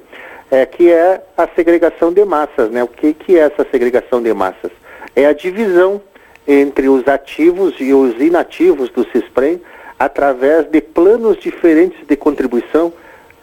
é, 0.50 0.66
que 0.66 0.92
é 0.92 1.22
a 1.38 1.48
segregação 1.56 2.14
de 2.14 2.24
massas, 2.24 2.70
né, 2.70 2.84
o 2.84 2.88
que, 2.88 3.14
que 3.14 3.38
é 3.38 3.42
essa 3.42 3.66
segregação 3.72 4.22
de 4.22 4.34
massas? 4.34 4.72
É 5.16 5.26
a 5.26 5.34
divisão 5.34 6.02
entre 6.48 6.88
os 6.88 7.08
ativos 7.08 7.76
e 7.80 7.94
os 7.94 8.20
inativos 8.22 8.90
do 8.90 9.06
CISPREM 9.12 9.62
através 9.98 10.66
de 10.70 10.82
planos 10.82 11.38
diferentes 11.38 12.06
de 12.06 12.16
contribuição, 12.16 12.94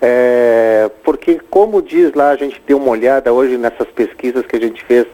é, 0.01 0.91
porque 1.03 1.41
como 1.51 1.81
diz 1.81 2.13
lá, 2.15 2.31
a 2.31 2.37
gente 2.37 2.61
deu 2.67 2.77
uma 2.77 2.91
olhada 2.91 3.33
hoje 3.33 3.57
nessas 3.57 3.89
pesquisas 3.89 4.45
que 4.47 4.57
a 4.57 4.61
gente 4.61 4.85
fez, 4.85 5.07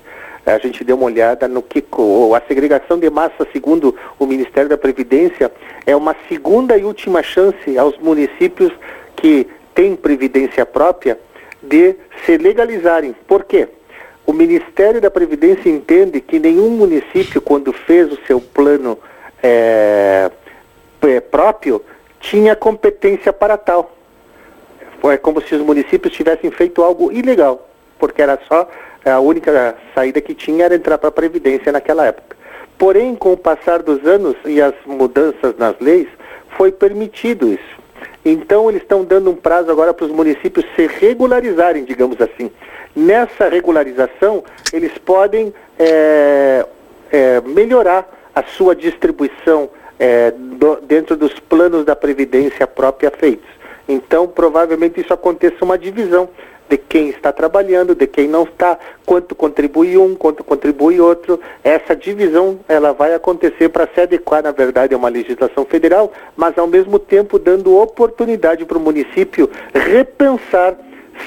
a 0.44 0.58
gente 0.58 0.82
deu 0.82 0.96
uma 0.96 1.06
olhada 1.06 1.46
no 1.46 1.62
que 1.62 1.84
a 2.34 2.40
segregação 2.48 2.98
de 2.98 3.10
massa, 3.10 3.46
segundo 3.52 3.94
o 4.18 4.26
Ministério 4.26 4.68
da 4.68 4.78
Previdência, 4.78 5.52
é 5.86 5.94
uma 5.94 6.16
segunda 6.28 6.76
e 6.76 6.84
última 6.84 7.22
chance 7.22 7.76
aos 7.76 7.98
municípios 7.98 8.72
que 9.16 9.46
têm 9.74 9.94
previdência 9.94 10.64
própria 10.64 11.18
de 11.62 11.96
se 12.24 12.36
legalizarem. 12.36 13.14
Por 13.26 13.44
quê? 13.44 13.68
O 14.26 14.32
Ministério 14.32 15.00
da 15.00 15.10
Previdência 15.10 15.70
entende 15.70 16.20
que 16.20 16.38
nenhum 16.38 16.70
município, 16.70 17.40
quando 17.40 17.72
fez 17.72 18.12
o 18.12 18.18
seu 18.26 18.40
plano 18.40 18.98
é, 19.42 20.30
é, 21.02 21.20
próprio, 21.20 21.82
tinha 22.20 22.54
competência 22.54 23.32
para 23.32 23.56
tal. 23.56 23.96
Foi 25.00 25.16
como 25.16 25.40
se 25.40 25.54
os 25.54 25.62
municípios 25.62 26.12
tivessem 26.12 26.50
feito 26.50 26.82
algo 26.82 27.10
ilegal, 27.10 27.68
porque 27.98 28.20
era 28.20 28.38
só 28.46 28.68
a 29.04 29.18
única 29.20 29.76
saída 29.94 30.20
que 30.20 30.34
tinha 30.34 30.66
era 30.66 30.74
entrar 30.74 30.98
para 30.98 31.08
a 31.08 31.12
Previdência 31.12 31.72
naquela 31.72 32.06
época. 32.06 32.36
Porém, 32.76 33.14
com 33.14 33.32
o 33.32 33.36
passar 33.36 33.82
dos 33.82 34.04
anos 34.06 34.36
e 34.44 34.60
as 34.60 34.74
mudanças 34.84 35.56
nas 35.56 35.74
leis, 35.80 36.08
foi 36.56 36.70
permitido 36.70 37.48
isso. 37.48 37.77
Então, 38.30 38.68
eles 38.68 38.82
estão 38.82 39.04
dando 39.04 39.30
um 39.30 39.34
prazo 39.34 39.70
agora 39.70 39.94
para 39.94 40.04
os 40.04 40.10
municípios 40.12 40.66
se 40.76 40.86
regularizarem, 40.86 41.84
digamos 41.84 42.20
assim. 42.20 42.50
Nessa 42.94 43.48
regularização, 43.48 44.42
eles 44.72 44.92
podem 44.98 45.52
eh, 45.78 46.66
eh, 47.10 47.40
melhorar 47.46 48.06
a 48.34 48.42
sua 48.42 48.74
distribuição 48.76 49.70
eh, 49.98 50.32
do- 50.36 50.76
dentro 50.82 51.16
dos 51.16 51.32
planos 51.40 51.84
da 51.84 51.96
Previdência 51.96 52.66
própria 52.66 53.10
feitos. 53.10 53.48
Então, 53.88 54.26
provavelmente 54.28 55.00
isso 55.00 55.14
aconteça 55.14 55.64
uma 55.64 55.78
divisão 55.78 56.28
de 56.68 56.76
quem 56.76 57.08
está 57.08 57.32
trabalhando, 57.32 57.94
de 57.94 58.06
quem 58.06 58.28
não 58.28 58.42
está, 58.44 58.78
quanto 59.06 59.34
contribui 59.34 59.96
um, 59.96 60.14
quanto 60.14 60.44
contribui 60.44 61.00
outro. 61.00 61.40
Essa 61.64 61.96
divisão 61.96 62.60
ela 62.68 62.92
vai 62.92 63.14
acontecer 63.14 63.68
para 63.70 63.88
se 63.94 64.00
adequar, 64.00 64.42
na 64.42 64.52
verdade, 64.52 64.94
a 64.94 64.98
uma 64.98 65.08
legislação 65.08 65.64
federal, 65.64 66.12
mas 66.36 66.56
ao 66.58 66.66
mesmo 66.66 66.98
tempo 66.98 67.38
dando 67.38 67.76
oportunidade 67.76 68.64
para 68.64 68.78
o 68.78 68.80
município 68.80 69.50
repensar 69.72 70.76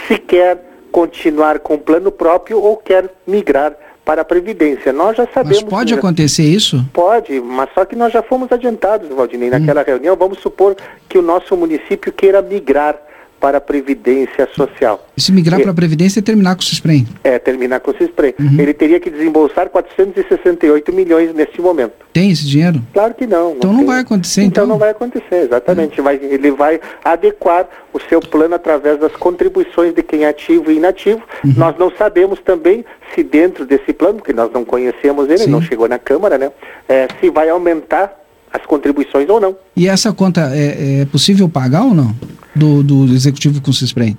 se 0.08 0.18
quer 0.18 0.64
continuar 0.92 1.60
com 1.60 1.76
o 1.76 1.80
plano 1.80 2.12
próprio 2.12 2.62
ou 2.62 2.78
quer 2.78 3.10
migrar 3.26 3.76
para 4.04 4.22
a 4.22 4.26
Previdência. 4.26 4.92
Nós 4.92 5.16
já 5.16 5.28
sabemos... 5.28 5.62
Mas 5.62 5.70
pode 5.70 5.94
acontecer 5.94 6.44
isso? 6.44 6.84
Pode, 6.92 7.40
mas 7.40 7.70
só 7.74 7.86
que 7.86 7.96
nós 7.96 8.12
já 8.12 8.22
fomos 8.22 8.52
adiantados, 8.52 9.08
Valdinei, 9.10 9.50
naquela 9.50 9.84
reunião. 9.84 10.16
Vamos 10.16 10.40
supor 10.40 10.76
que 11.08 11.18
o 11.18 11.22
nosso 11.22 11.56
município 11.56 12.12
queira 12.12 12.42
migrar 12.42 13.00
para 13.42 13.58
a 13.58 13.62
Previdência 13.62 14.48
Social. 14.56 15.04
E 15.18 15.22
se 15.22 15.32
migrar 15.32 15.60
para 15.60 15.72
a 15.72 15.74
Previdência 15.74 16.20
é 16.20 16.22
terminar 16.22 16.56
com 16.56 16.62
o 16.62 16.64
Cisprem? 16.64 17.08
É, 17.24 17.40
terminar 17.40 17.80
com 17.80 17.90
o 17.90 17.98
Cisprem. 17.98 18.36
Uhum. 18.40 18.60
Ele 18.60 18.72
teria 18.72 19.00
que 19.00 19.10
desembolsar 19.10 19.68
468 19.70 20.94
milhões 20.94 21.34
neste 21.34 21.60
momento. 21.60 21.94
Tem 22.14 22.30
esse 22.30 22.46
dinheiro? 22.46 22.80
Claro 22.94 23.16
que 23.16 23.26
não. 23.26 23.54
Então 23.54 23.72
não, 23.72 23.80
não 23.80 23.88
vai 23.88 24.00
acontecer, 24.02 24.42
então. 24.44 24.64
Então 24.64 24.68
não 24.68 24.78
vai 24.78 24.92
acontecer, 24.92 25.46
exatamente. 25.46 26.00
Uhum. 26.00 26.04
Vai, 26.04 26.20
ele 26.22 26.52
vai 26.52 26.80
adequar 27.04 27.68
o 27.92 28.00
seu 28.00 28.20
plano 28.20 28.54
através 28.54 29.00
das 29.00 29.14
contribuições 29.14 29.96
de 29.96 30.04
quem 30.04 30.24
é 30.24 30.30
ativo 30.30 30.72
e 30.72 30.78
inativo. 30.78 31.24
Uhum. 31.44 31.54
Nós 31.58 31.76
não 31.80 31.92
sabemos 31.98 32.40
também 32.42 32.86
se 33.16 33.24
dentro 33.24 33.66
desse 33.66 33.92
plano, 33.92 34.20
porque 34.20 34.34
nós 34.34 34.52
não 34.54 34.64
conhecemos 34.64 35.28
ele, 35.28 35.40
Sim. 35.40 35.50
não 35.50 35.62
chegou 35.62 35.90
na 35.90 35.98
Câmara, 35.98 36.38
né? 36.38 36.52
É, 36.88 37.08
se 37.20 37.30
vai 37.32 37.50
aumentar 37.50 38.22
as 38.54 38.64
contribuições 38.66 39.28
ou 39.30 39.40
não. 39.40 39.56
E 39.76 39.88
essa 39.88 40.14
conta 40.14 40.52
é, 40.54 41.02
é 41.02 41.06
possível 41.06 41.50
pagar 41.50 41.84
ou 41.84 41.96
não? 41.96 42.14
Do, 42.54 42.84
do 42.84 43.06
executivo 43.14 43.62
com 43.62 43.72
o 43.72 43.74
CISPREM? 43.74 44.18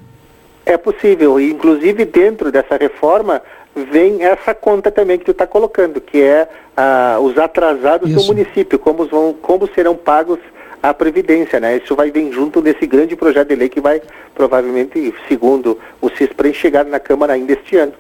É 0.64 0.76
possível, 0.76 1.40
e 1.40 1.50
inclusive 1.50 2.04
dentro 2.04 2.50
dessa 2.50 2.76
reforma 2.76 3.42
vem 3.74 4.22
essa 4.22 4.54
conta 4.54 4.90
também 4.90 5.18
que 5.18 5.24
tu 5.24 5.32
está 5.32 5.46
colocando, 5.46 6.00
que 6.00 6.20
é 6.20 6.48
ah, 6.76 7.18
os 7.20 7.36
atrasados 7.38 8.10
Isso. 8.10 8.20
do 8.20 8.26
município, 8.26 8.78
como, 8.78 9.06
vão, 9.06 9.34
como 9.34 9.68
serão 9.74 9.96
pagos 9.96 10.38
a 10.82 10.92
Previdência, 10.92 11.60
né? 11.60 11.76
Isso 11.76 11.94
vai 11.94 12.10
vir 12.10 12.32
junto 12.32 12.60
desse 12.60 12.86
grande 12.86 13.14
projeto 13.14 13.48
de 13.48 13.54
lei 13.54 13.68
que 13.68 13.80
vai, 13.80 14.02
provavelmente, 14.34 15.14
segundo 15.28 15.78
o 16.00 16.08
CISPREM, 16.10 16.52
chegar 16.52 16.84
na 16.84 16.98
Câmara 16.98 17.34
ainda 17.34 17.52
este 17.52 17.76
ano. 17.76 17.92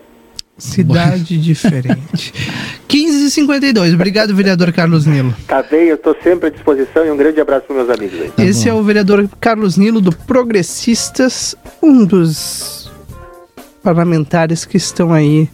Cidade 0.58 1.38
diferente. 1.40 2.32
15h52. 2.88 3.94
Obrigado, 3.94 4.34
vereador 4.34 4.72
Carlos 4.72 5.06
Nilo. 5.06 5.34
Tá 5.46 5.62
bem, 5.62 5.88
eu 5.88 5.96
estou 5.96 6.16
sempre 6.22 6.48
à 6.48 6.50
disposição 6.50 7.04
e 7.06 7.10
um 7.10 7.16
grande 7.16 7.40
abraço 7.40 7.66
para 7.66 7.76
meus 7.76 7.90
amigos 7.90 8.20
aí. 8.20 8.30
Tá 8.30 8.44
Esse 8.44 8.64
bom. 8.64 8.70
é 8.70 8.74
o 8.74 8.82
vereador 8.82 9.28
Carlos 9.40 9.76
Nilo 9.76 10.00
do 10.00 10.14
Progressistas, 10.14 11.56
um 11.82 12.04
dos 12.04 12.90
parlamentares 13.82 14.64
que 14.64 14.76
estão 14.76 15.12
aí 15.12 15.48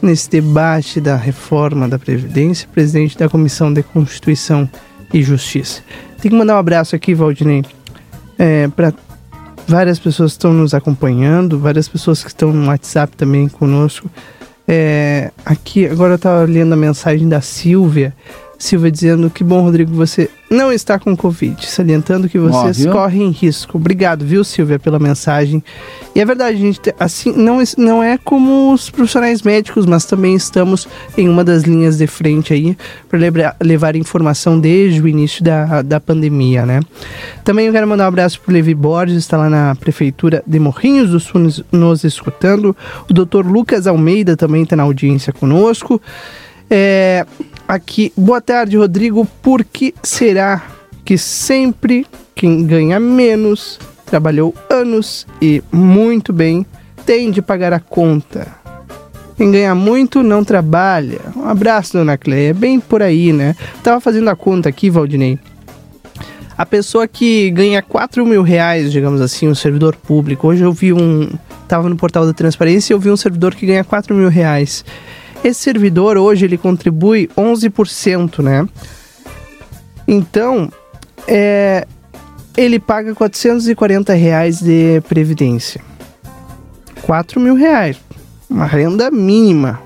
nesse 0.00 0.28
debate 0.28 1.00
da 1.00 1.14
reforma 1.16 1.88
da 1.88 1.98
Previdência, 1.98 2.68
presidente 2.72 3.16
da 3.16 3.28
Comissão 3.28 3.72
de 3.72 3.82
Constituição 3.84 4.68
e 5.14 5.22
Justiça. 5.22 5.82
Tem 6.20 6.30
que 6.30 6.36
mandar 6.36 6.56
um 6.56 6.58
abraço 6.58 6.96
aqui, 6.96 7.14
Valdinei, 7.14 7.64
é, 8.38 8.66
para 8.68 8.92
várias 9.66 9.98
pessoas 9.98 10.32
estão 10.32 10.52
nos 10.52 10.74
acompanhando, 10.74 11.58
várias 11.58 11.88
pessoas 11.88 12.22
que 12.22 12.28
estão 12.28 12.52
no 12.52 12.68
WhatsApp 12.68 13.16
também 13.16 13.48
conosco. 13.48 14.10
É, 14.66 15.30
aqui, 15.44 15.86
agora 15.86 16.12
eu 16.12 16.16
estava 16.16 16.44
lendo 16.44 16.72
a 16.72 16.76
mensagem 16.76 17.28
da 17.28 17.40
Silvia. 17.40 18.14
Silvia 18.62 18.92
dizendo 18.92 19.28
que 19.28 19.42
bom, 19.42 19.60
Rodrigo, 19.60 19.92
você 19.92 20.30
não 20.48 20.72
está 20.72 20.96
com 20.96 21.16
Covid, 21.16 21.66
salientando 21.66 22.28
que 22.28 22.38
vocês 22.38 22.86
correm 22.86 23.30
risco. 23.30 23.76
Obrigado, 23.76 24.24
viu, 24.24 24.44
Silvia, 24.44 24.78
pela 24.78 25.00
mensagem. 25.00 25.60
E 26.14 26.20
é 26.20 26.24
verdade, 26.24 26.58
gente, 26.58 26.80
assim, 26.96 27.32
não, 27.32 27.58
não 27.76 28.00
é 28.00 28.16
como 28.16 28.72
os 28.72 28.88
profissionais 28.88 29.42
médicos, 29.42 29.84
mas 29.84 30.04
também 30.04 30.36
estamos 30.36 30.86
em 31.18 31.28
uma 31.28 31.42
das 31.42 31.64
linhas 31.64 31.98
de 31.98 32.06
frente 32.06 32.52
aí 32.52 32.76
para 33.08 33.18
levar, 33.60 33.96
informação 33.96 34.60
desde 34.60 35.02
o 35.02 35.08
início 35.08 35.42
da, 35.42 35.82
da 35.82 35.98
pandemia, 35.98 36.64
né? 36.64 36.78
Também 37.42 37.66
eu 37.66 37.72
quero 37.72 37.88
mandar 37.88 38.04
um 38.04 38.08
abraço 38.08 38.40
para 38.40 38.52
o 38.52 38.54
Levi 38.54 38.76
Borges, 38.76 39.16
está 39.16 39.36
lá 39.36 39.50
na 39.50 39.74
Prefeitura 39.74 40.40
de 40.46 40.60
Morrinhos 40.60 41.10
do 41.10 41.18
Sul 41.18 41.40
nos, 41.40 41.64
nos 41.72 42.04
escutando. 42.04 42.76
O 43.10 43.12
doutor 43.12 43.44
Lucas 43.44 43.88
Almeida 43.88 44.36
também 44.36 44.62
está 44.62 44.76
na 44.76 44.84
audiência 44.84 45.32
conosco. 45.32 46.00
É, 46.74 47.26
aqui, 47.68 48.10
boa 48.16 48.40
tarde, 48.40 48.78
Rodrigo. 48.78 49.26
Por 49.42 49.62
que 49.62 49.94
será 50.02 50.62
que 51.04 51.18
sempre 51.18 52.06
quem 52.34 52.64
ganha 52.64 52.98
menos, 52.98 53.78
trabalhou 54.06 54.54
anos 54.70 55.26
e 55.42 55.62
muito 55.70 56.32
bem, 56.32 56.64
tem 57.04 57.30
de 57.30 57.42
pagar 57.42 57.74
a 57.74 57.78
conta? 57.78 58.48
Quem 59.36 59.50
ganha 59.50 59.74
muito 59.74 60.22
não 60.22 60.42
trabalha. 60.42 61.20
Um 61.36 61.46
abraço, 61.46 61.92
dona 61.92 62.16
Cleia. 62.16 62.48
É 62.48 62.54
bem 62.54 62.80
por 62.80 63.02
aí, 63.02 63.34
né? 63.34 63.54
Tava 63.82 64.00
fazendo 64.00 64.30
a 64.30 64.34
conta 64.34 64.70
aqui, 64.70 64.88
Valdinei. 64.88 65.38
A 66.56 66.64
pessoa 66.64 67.06
que 67.06 67.50
ganha 67.50 67.82
4 67.82 68.24
mil 68.24 68.42
reais, 68.42 68.90
digamos 68.90 69.20
assim, 69.20 69.46
um 69.46 69.54
servidor 69.54 69.94
público. 69.94 70.48
Hoje 70.48 70.62
eu 70.62 70.72
vi 70.72 70.94
um. 70.94 71.28
Tava 71.68 71.90
no 71.90 71.96
portal 71.96 72.24
da 72.24 72.32
transparência 72.32 72.92
e 72.92 72.94
eu 72.94 72.98
vi 72.98 73.10
um 73.10 73.16
servidor 73.16 73.54
que 73.54 73.66
ganha 73.66 73.84
4 73.84 74.14
mil 74.14 74.30
reais. 74.30 74.82
Esse 75.44 75.60
servidor 75.60 76.16
hoje 76.16 76.44
ele 76.44 76.56
contribui 76.56 77.28
11%, 77.36 78.42
né? 78.42 78.68
Então, 80.06 80.70
é, 81.26 81.86
ele 82.56 82.78
paga 82.78 83.14
440 83.14 84.12
reais 84.14 84.60
de 84.60 85.00
previdência. 85.08 85.80
4 87.02 87.40
mil 87.40 87.54
reais. 87.54 87.96
Uma 88.48 88.66
renda 88.66 89.10
mínima 89.10 89.80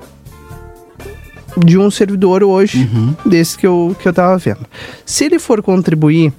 de 1.57 1.77
um 1.77 1.89
servidor 1.89 2.43
hoje, 2.43 2.89
uhum. 2.93 3.15
desse 3.25 3.57
que 3.57 3.65
eu, 3.65 3.95
que 3.99 4.07
eu 4.07 4.13
tava 4.13 4.37
vendo. 4.37 4.65
Se 5.05 5.25
ele 5.25 5.39
for 5.39 5.61
contribuir 5.63 6.31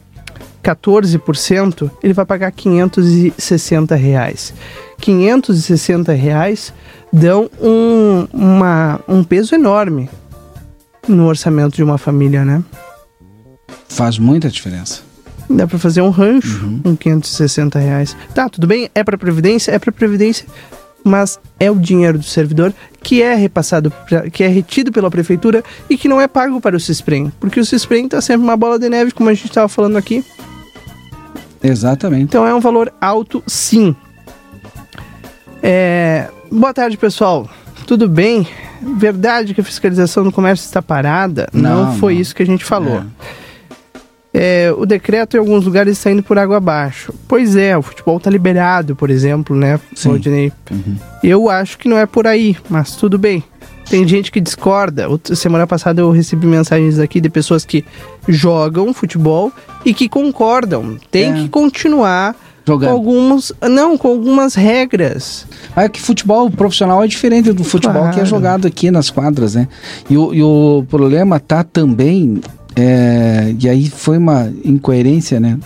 14%, 0.62 1.90
ele 2.02 2.12
vai 2.12 2.24
pagar 2.24 2.52
560 2.52 3.94
reais. 3.96 4.54
560 5.00 6.12
reais 6.12 6.72
dão 7.12 7.50
um, 7.60 8.26
uma, 8.32 9.00
um 9.08 9.24
peso 9.24 9.54
enorme 9.54 10.08
no 11.06 11.26
orçamento 11.26 11.76
de 11.76 11.82
uma 11.82 11.98
família, 11.98 12.44
né? 12.44 12.62
Faz 13.88 14.18
muita 14.18 14.48
diferença. 14.48 15.02
Dá 15.48 15.66
para 15.66 15.78
fazer 15.78 16.02
um 16.02 16.10
rancho 16.10 16.64
uhum. 16.64 16.80
com 16.82 16.96
560 16.96 17.78
reais. 17.78 18.16
Tá, 18.34 18.48
tudo 18.48 18.66
bem, 18.66 18.90
é 18.94 19.02
para 19.02 19.16
previdência, 19.16 19.72
é 19.72 19.78
para 19.78 19.90
previdência, 19.90 20.46
mas 21.02 21.40
é 21.58 21.70
o 21.70 21.76
dinheiro 21.76 22.18
do 22.18 22.24
servidor 22.24 22.72
que 23.02 23.22
é 23.22 23.34
repassado, 23.34 23.92
que 24.32 24.44
é 24.44 24.48
retido 24.48 24.92
pela 24.92 25.10
prefeitura 25.10 25.64
e 25.88 25.96
que 25.96 26.08
não 26.08 26.20
é 26.20 26.28
pago 26.28 26.60
para 26.60 26.76
o 26.76 26.80
CISPREM, 26.80 27.32
porque 27.40 27.58
o 27.58 27.64
CISPREM 27.64 28.08
tá 28.08 28.20
sempre 28.20 28.44
uma 28.44 28.56
bola 28.56 28.78
de 28.78 28.88
neve, 28.88 29.12
como 29.12 29.30
a 29.30 29.34
gente 29.34 29.46
estava 29.46 29.68
falando 29.68 29.96
aqui. 29.96 30.22
Exatamente. 31.62 32.24
Então 32.24 32.46
é 32.46 32.54
um 32.54 32.60
valor 32.60 32.92
alto, 33.00 33.42
sim. 33.46 33.96
É, 35.62 36.28
Boa 36.50 36.72
tarde, 36.72 36.96
pessoal. 36.96 37.48
Tudo 37.86 38.08
bem? 38.08 38.46
Verdade 38.80 39.54
que 39.54 39.60
a 39.60 39.64
fiscalização 39.64 40.24
do 40.24 40.32
comércio 40.32 40.64
está 40.64 40.80
parada? 40.80 41.48
Não, 41.52 41.86
não 41.86 41.96
foi 41.96 42.14
não. 42.14 42.20
isso 42.20 42.34
que 42.34 42.42
a 42.42 42.46
gente 42.46 42.64
falou. 42.64 42.98
É. 42.98 43.48
É, 44.32 44.72
o 44.72 44.86
decreto 44.86 45.36
em 45.36 45.40
alguns 45.40 45.64
lugares 45.64 45.98
está 45.98 46.10
indo 46.10 46.22
por 46.22 46.38
água 46.38 46.58
abaixo. 46.58 47.12
Pois 47.26 47.56
é, 47.56 47.76
o 47.76 47.82
futebol 47.82 48.18
está 48.18 48.30
liberado, 48.30 48.94
por 48.94 49.10
exemplo, 49.10 49.56
né, 49.56 49.80
Rodney? 50.04 50.52
Uhum. 50.70 50.96
Eu 51.24 51.50
acho 51.50 51.78
que 51.78 51.88
não 51.88 51.98
é 51.98 52.06
por 52.06 52.26
aí, 52.26 52.56
mas 52.68 52.94
tudo 52.94 53.18
bem. 53.18 53.42
Tem 53.88 54.06
gente 54.06 54.30
que 54.30 54.40
discorda. 54.40 55.08
Semana 55.34 55.66
passada 55.66 56.02
eu 56.02 56.10
recebi 56.10 56.46
mensagens 56.46 56.98
aqui 56.98 57.20
de 57.20 57.30
pessoas 57.30 57.64
que 57.64 57.84
jogam 58.28 58.92
futebol 58.92 59.50
e 59.84 59.94
que 59.94 60.08
concordam. 60.08 60.98
Tem 61.10 61.32
é. 61.32 61.34
que 61.34 61.48
continuar 61.48 62.36
Jogando. 62.68 62.90
Com 62.90 62.96
alguns. 62.96 63.52
Não, 63.62 63.96
com 63.96 64.08
algumas 64.08 64.54
regras. 64.54 65.46
É 65.74 65.88
que 65.88 65.98
futebol 65.98 66.50
profissional 66.50 67.02
é 67.02 67.06
diferente 67.06 67.50
do 67.50 67.64
futebol 67.64 68.02
claro. 68.02 68.14
que 68.14 68.20
é 68.20 68.26
jogado 68.26 68.66
aqui 68.66 68.90
nas 68.90 69.08
quadras, 69.08 69.54
né? 69.54 69.66
E 70.10 70.18
o, 70.18 70.34
e 70.34 70.42
o 70.42 70.84
problema 70.88 71.40
tá 71.40 71.64
também. 71.64 72.42
É, 72.76 73.54
e 73.58 73.68
aí 73.68 73.88
foi 73.88 74.18
uma 74.18 74.52
incoerência, 74.62 75.40
né? 75.40 75.58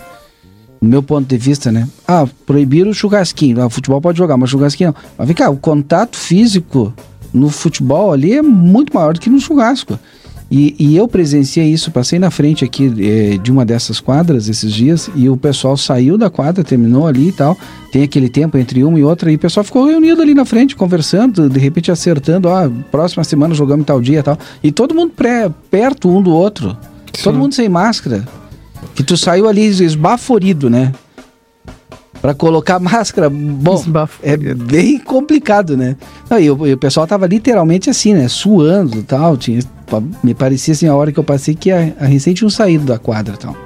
Do 0.81 0.89
meu 0.89 1.03
ponto 1.03 1.27
de 1.27 1.37
vista, 1.37 1.73
né? 1.73 1.89
Ah, 2.07 2.25
proibiram 2.47 2.93
o 2.93 2.95
churrasquinho. 2.95 3.61
Ah, 3.61 3.67
o 3.67 3.71
futebol 3.71 4.01
pode 4.01 4.17
jogar, 4.17 4.37
mas 4.37 4.51
churrasquinho 4.51 4.91
não. 4.91 5.11
Mas 5.19 5.27
vem 5.27 5.35
cá, 5.35 5.51
o 5.51 5.57
contato 5.57 6.17
físico 6.17 6.95
no 7.35 7.49
futebol 7.49 8.13
ali 8.13 8.35
é 8.35 8.43
muito 8.43 8.95
maior 8.95 9.15
do 9.15 9.21
que 9.21 9.29
no 9.29 9.41
churrasco. 9.41 9.99
E, 10.55 10.77
e, 10.79 10.95
eu 10.95 11.09
presenciei 11.09 11.73
isso, 11.73 11.91
passei 11.91 12.19
na 12.19 12.31
frente 12.31 12.63
aqui 12.63 12.93
é, 12.99 13.39
de 13.39 13.51
uma 13.51 13.65
dessas 13.65 14.01
quadras 14.01 14.51
esses 14.51 14.71
dias 14.71 15.09
e 15.17 15.27
o 15.27 15.35
pessoal 15.35 15.79
saiu 15.79 16.19
da 16.19 16.29
quadra, 16.29 16.63
terminou 16.63 17.07
ali 17.07 17.29
e 17.29 17.33
tal. 17.33 17.57
Tem 17.91 18.03
aquele 18.03 18.29
tempo 18.29 18.59
entre 18.59 18.85
uma 18.85 18.99
e 18.99 19.03
outra 19.03 19.33
e 19.33 19.37
o 19.37 19.39
pessoal 19.39 19.65
ficou 19.65 19.87
reunido 19.87 20.21
ali 20.21 20.35
na 20.35 20.45
frente, 20.45 20.77
conversando, 20.77 21.49
de 21.49 21.59
repente 21.59 21.91
acertando, 21.91 22.51
ó, 22.51 22.69
próxima 22.91 23.25
semana 23.25 23.55
jogamos 23.55 23.87
tal 23.87 23.99
dia 23.99 24.19
e 24.19 24.23
tal. 24.23 24.39
E 24.63 24.71
todo 24.71 24.95
mundo 24.95 25.15
pré, 25.17 25.51
perto 25.71 26.11
um 26.11 26.21
do 26.21 26.33
outro. 26.33 26.77
Sim. 27.15 27.25
Todo 27.25 27.39
mundo 27.39 27.55
sem 27.55 27.71
máscara. 27.71 28.29
Que 28.95 29.03
tu 29.03 29.17
saiu 29.17 29.49
ali 29.49 29.65
esbaforido, 29.65 30.69
né? 30.69 30.93
Para 32.23 32.33
colocar 32.35 32.79
máscara, 32.79 33.29
bom, 33.29 33.83
é 34.23 34.37
bem 34.37 34.97
complicado, 34.97 35.77
né? 35.77 35.97
Não, 36.31 36.39
e, 36.39 36.49
o, 36.49 36.67
e, 36.69 36.73
o, 36.73 36.79
pessoal 36.79 37.05
tava 37.05 37.27
literalmente 37.27 37.91
assim, 37.91 38.15
né? 38.15 38.29
Suando 38.29 38.97
e 38.97 39.03
tal. 39.03 39.37
Tinha, 39.37 39.59
me 40.23 40.33
parecia 40.33 40.73
assim 40.73 40.87
a 40.87 40.95
hora 40.95 41.11
que 41.11 41.19
eu 41.19 41.25
passei 41.25 41.57
que 41.57 41.73
a, 41.73 41.93
a 41.99 42.07
recém 42.07 42.33
tinham 42.33 42.49
saído 42.49 42.85
da 42.85 42.97
quadra 42.97 43.35
e 43.35 43.39
tal. 43.39 43.57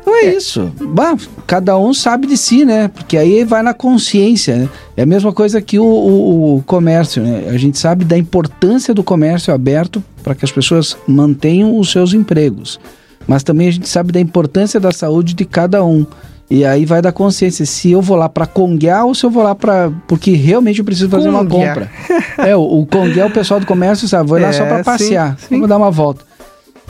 Então 0.00 0.16
é, 0.16 0.24
é. 0.24 0.36
isso. 0.36 0.72
Bah, 0.80 1.16
cada 1.46 1.78
um 1.78 1.94
sabe 1.94 2.26
de 2.26 2.36
si, 2.36 2.64
né? 2.64 2.88
Porque 2.88 3.16
aí 3.16 3.44
vai 3.44 3.62
na 3.62 3.72
consciência, 3.72 4.56
né? 4.56 4.68
É 4.96 5.02
a 5.02 5.06
mesma 5.06 5.32
coisa 5.32 5.62
que 5.62 5.78
o, 5.78 5.84
o, 5.84 6.56
o 6.56 6.62
comércio, 6.64 7.22
né? 7.22 7.44
A 7.48 7.56
gente 7.56 7.78
sabe 7.78 8.04
da 8.04 8.18
importância 8.18 8.92
do 8.92 9.04
comércio 9.04 9.54
aberto 9.54 10.02
para 10.24 10.34
que 10.34 10.44
as 10.44 10.50
pessoas 10.50 10.96
mantenham 11.06 11.78
os 11.78 11.92
seus 11.92 12.12
empregos. 12.12 12.80
Mas 13.24 13.44
também 13.44 13.68
a 13.68 13.70
gente 13.70 13.88
sabe 13.88 14.10
da 14.10 14.18
importância 14.18 14.80
da 14.80 14.90
saúde 14.90 15.32
de 15.32 15.44
cada 15.44 15.84
um. 15.84 16.04
E 16.50 16.64
aí 16.64 16.86
vai 16.86 17.02
da 17.02 17.12
consciência 17.12 17.66
se 17.66 17.90
eu 17.90 18.00
vou 18.00 18.16
lá 18.16 18.26
para 18.28 18.46
conguear 18.46 19.04
ou 19.04 19.14
se 19.14 19.24
eu 19.24 19.28
vou 19.30 19.42
lá 19.42 19.54
para 19.54 19.92
porque 20.06 20.32
realmente 20.32 20.78
eu 20.78 20.84
preciso 20.84 21.08
fazer 21.10 21.28
uma 21.28 21.44
Conguear. 21.44 21.74
compra. 21.74 21.90
é, 22.38 22.56
o, 22.56 22.62
o 22.80 22.86
conguear 22.86 23.26
o 23.26 23.30
pessoal 23.30 23.60
do 23.60 23.66
comércio 23.66 24.08
sabe, 24.08 24.28
vou 24.30 24.38
lá 24.40 24.48
É, 24.48 24.52
só 24.52 24.64
para 24.64 24.78
sim, 24.78 24.84
passear, 24.84 25.36
sim. 25.38 25.46
vamos 25.50 25.68
dar 25.68 25.76
uma 25.76 25.90
volta. 25.90 26.26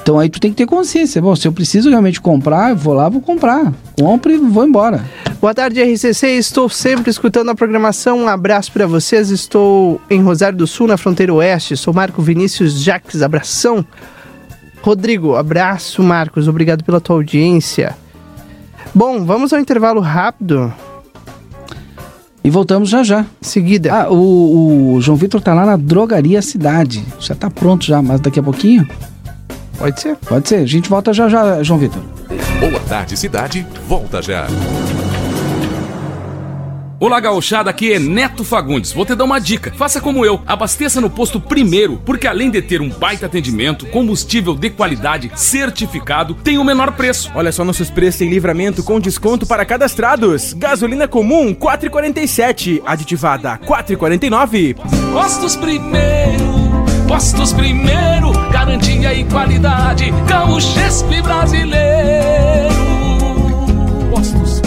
Então 0.01 0.17
aí 0.17 0.29
tu 0.29 0.39
tem 0.41 0.53
que 0.53 0.57
ter 0.57 0.65
consciência. 0.67 1.21
Bom, 1.21 1.35
se 1.35 1.47
eu 1.47 1.53
preciso 1.53 1.91
realmente 1.91 2.21
comprar, 2.21 2.71
eu 2.71 2.77
vou 2.77 2.95
lá, 2.95 3.09
vou 3.09 3.21
comprar. 3.21 3.73
Compre 4.01 4.35
e 4.35 4.39
vou 4.39 4.65
embora. 4.65 5.05
Boa 5.41 5.53
tarde, 5.53 5.83
RCC. 5.83 6.29
Estou 6.39 6.69
sempre 6.69 7.11
escutando 7.11 7.51
a 7.51 7.55
programação. 7.55 8.21
Um 8.21 8.29
abraço 8.29 8.71
para 8.73 8.87
vocês. 8.87 9.29
Estou 9.31 10.01
em 10.09 10.23
Rosário 10.23 10.57
do 10.57 10.69
Sul, 10.69 10.87
na 10.87 10.97
fronteira 10.97 11.35
oeste. 11.35 11.77
Sou 11.77 11.93
Marco 11.93 12.23
Vinícius 12.23 12.81
Jaques. 12.81 13.23
Abração. 13.23 13.85
Rodrigo, 14.81 15.35
abraço, 15.35 16.01
Marcos. 16.03 16.47
Obrigado 16.49 16.85
pela 16.85 17.01
tua 17.01 17.17
audiência. 17.17 17.95
Bom, 18.99 19.25
vamos 19.25 19.53
ao 19.53 19.61
intervalo 19.61 20.01
rápido. 20.01 20.75
E 22.43 22.51
voltamos 22.51 22.89
já 22.89 23.05
já. 23.05 23.25
Seguida. 23.41 23.95
Ah, 23.95 24.11
o, 24.11 24.95
o 24.95 25.01
João 25.01 25.17
Vitor 25.17 25.41
tá 25.41 25.55
lá 25.55 25.65
na 25.65 25.77
Drogaria 25.77 26.43
Cidade. 26.43 27.07
Já 27.21 27.37
tá 27.37 27.49
pronto 27.49 27.87
já, 27.87 28.03
mas 28.03 28.21
daqui 28.21 28.41
a 28.41 28.43
pouquinho? 28.43 28.89
Pode 29.79 30.01
ser. 30.01 30.17
Pode 30.17 30.49
ser. 30.49 30.57
A 30.57 30.67
gente 30.67 30.91
volta 30.91 31.13
já 31.13 31.29
já, 31.29 31.63
João 31.63 31.79
Vitor. 31.79 32.03
Boa 32.59 32.81
tarde, 32.89 33.17
cidade. 33.17 33.65
Volta 33.87 34.21
já. 34.21 34.49
Olá, 37.01 37.21
gauchada, 37.21 37.71
aqui 37.71 37.93
é 37.93 37.99
Neto 38.01 38.43
Fagundes. 38.43 38.93
Vou 38.93 39.07
te 39.07 39.15
dar 39.15 39.23
uma 39.23 39.39
dica. 39.39 39.73
Faça 39.77 40.01
como 40.01 40.27
eu. 40.27 40.43
Abasteça 40.45 41.01
no 41.01 41.09
posto 41.09 41.41
primeiro, 41.41 42.03
porque 42.05 42.27
além 42.27 42.51
de 42.51 42.61
ter 42.61 42.81
um 42.81 42.89
baita 42.89 43.27
atendimento, 43.27 43.87
combustível 43.87 44.53
de 44.53 44.69
qualidade 44.69 45.31
certificado, 45.37 46.35
tem 46.35 46.59
o 46.59 46.65
menor 46.65 46.91
preço. 46.97 47.31
Olha 47.37 47.53
só 47.53 47.65
nossos 47.65 47.89
preços 47.89 48.23
em 48.23 48.29
livramento 48.29 48.83
com 48.83 48.99
desconto 48.99 49.47
para 49.47 49.65
cadastrados. 49.65 50.53
Gasolina 50.55 51.07
comum 51.07 51.55
4,47, 51.55 52.83
aditivada 52.85 53.59
4,49. 53.59 54.75
Postos 55.13 55.55
primeiro, 55.55 56.85
postos 57.07 57.53
primeiro, 57.53 58.33
garantia 58.51 59.15
e 59.15 59.25
qualidade, 59.25 60.11
Gaúchespe 60.27 61.23
brasileiro. 61.23 62.75
Postos 64.11 64.61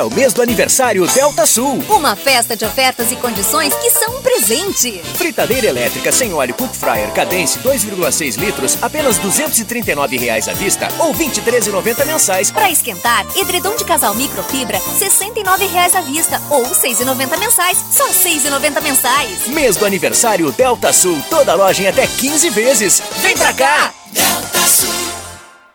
É 0.00 0.02
o 0.02 0.10
mês 0.10 0.32
do 0.32 0.40
aniversário 0.40 1.06
Delta 1.08 1.44
Sul. 1.44 1.84
Uma 1.90 2.16
festa 2.16 2.56
de 2.56 2.64
ofertas 2.64 3.12
e 3.12 3.16
condições 3.16 3.74
que 3.74 3.90
são 3.90 4.16
um 4.16 4.22
presente. 4.22 4.98
Fritadeira 5.14 5.66
elétrica 5.66 6.10
sem 6.10 6.32
óleo 6.32 6.54
Cook 6.54 6.74
Fryer 6.74 7.12
Cadence 7.12 7.58
2,6 7.58 8.38
litros, 8.38 8.78
apenas 8.80 9.18
239 9.18 10.16
reais 10.16 10.48
à 10.48 10.54
vista 10.54 10.88
ou 10.98 11.12
R$ 11.12 11.26
23,90 11.26 12.06
mensais. 12.06 12.50
Para 12.50 12.70
esquentar, 12.70 13.26
edredom 13.36 13.76
de 13.76 13.84
casal 13.84 14.14
microfibra, 14.14 14.80
69 14.80 15.66
reais 15.66 15.94
à 15.94 16.00
vista 16.00 16.40
ou 16.48 16.62
R$ 16.62 16.70
6,90 16.70 17.38
mensais, 17.38 17.84
só 17.90 18.06
R$ 18.06 18.14
6,90 18.14 18.80
mensais. 18.80 19.48
Mês 19.48 19.76
do 19.76 19.84
aniversário 19.84 20.50
Delta 20.50 20.94
Sul, 20.94 21.22
toda 21.28 21.54
loja 21.54 21.82
em 21.82 21.88
até 21.88 22.06
15 22.06 22.48
vezes. 22.48 23.02
Vem 23.18 23.36
pra 23.36 23.52
cá! 23.52 23.92
Delta 24.10 24.66
Sul. 24.66 25.09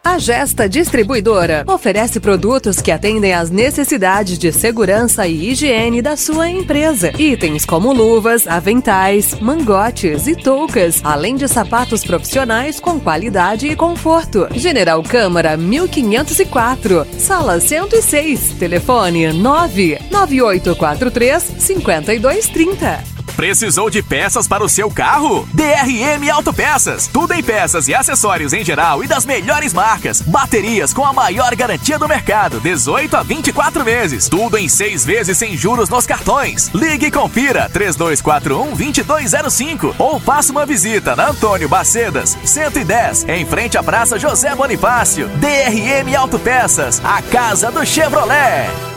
A 0.06 0.18
Gesta 0.20 0.70
Distribuidora 0.70 1.66
oferece 1.68 2.20
produtos 2.20 2.80
que 2.80 2.92
atendem 2.92 3.34
às 3.34 3.50
necessidades 3.50 4.38
de 4.38 4.52
segurança 4.52 5.26
e 5.26 5.50
higiene 5.50 6.00
da 6.00 6.16
sua 6.16 6.48
empresa. 6.48 7.12
Itens 7.20 7.66
como 7.66 7.92
luvas, 7.92 8.48
aventais, 8.48 9.34
mangotes 9.40 10.28
e 10.28 10.36
toucas, 10.36 11.02
além 11.04 11.36
de 11.36 11.48
sapatos 11.48 12.04
profissionais 12.04 12.80
com 12.80 13.00
qualidade 13.00 13.66
e 13.66 13.76
conforto. 13.76 14.48
General 14.52 15.02
Câmara 15.02 15.58
1504, 15.58 17.08
sala 17.18 17.60
106, 17.60 18.52
telefone 18.60 19.34
99843 19.34 21.52
5230. 21.58 23.15
Precisou 23.36 23.90
de 23.90 24.02
peças 24.02 24.48
para 24.48 24.64
o 24.64 24.70
seu 24.70 24.90
carro? 24.90 25.46
DRM 25.54 26.30
Autopeças. 26.32 27.10
Tudo 27.12 27.34
em 27.34 27.44
peças 27.44 27.90
e 27.90 27.94
acessórios 27.94 28.54
em 28.54 28.64
geral 28.64 29.04
e 29.04 29.08
das 29.08 29.26
melhores 29.26 29.74
marcas. 29.74 30.22
Baterias 30.22 30.94
com 30.94 31.04
a 31.06 31.12
maior 31.12 31.54
garantia 31.56 32.00
do 32.00 32.08
mercado, 32.08 32.62
18 32.62 33.18
a 33.18 33.24
24 33.24 33.84
meses. 33.84 34.30
Tudo 34.30 34.58
em 34.58 34.70
seis 34.70 35.04
vezes 35.06 35.38
sem 35.38 35.58
juros 35.58 35.90
nos 35.90 36.08
cartões. 36.08 36.72
Ligue 36.74 37.08
e 37.08 37.12
confira 37.12 37.70
3241-2205 37.74 39.96
ou 40.00 40.18
faça 40.20 40.54
uma 40.54 40.66
visita 40.66 41.14
na 41.16 41.30
Antônio 41.30 41.68
Bacedas, 41.68 42.38
110, 42.44 43.26
em 43.28 43.46
frente 43.46 43.78
à 43.78 43.84
Praça 43.84 44.18
José 44.18 44.56
Bonifácio. 44.56 45.28
DRM 45.28 46.16
Autopeças, 46.16 47.02
a 47.04 47.22
casa 47.22 47.70
do 47.70 47.86
Chevrolet. 47.86 48.95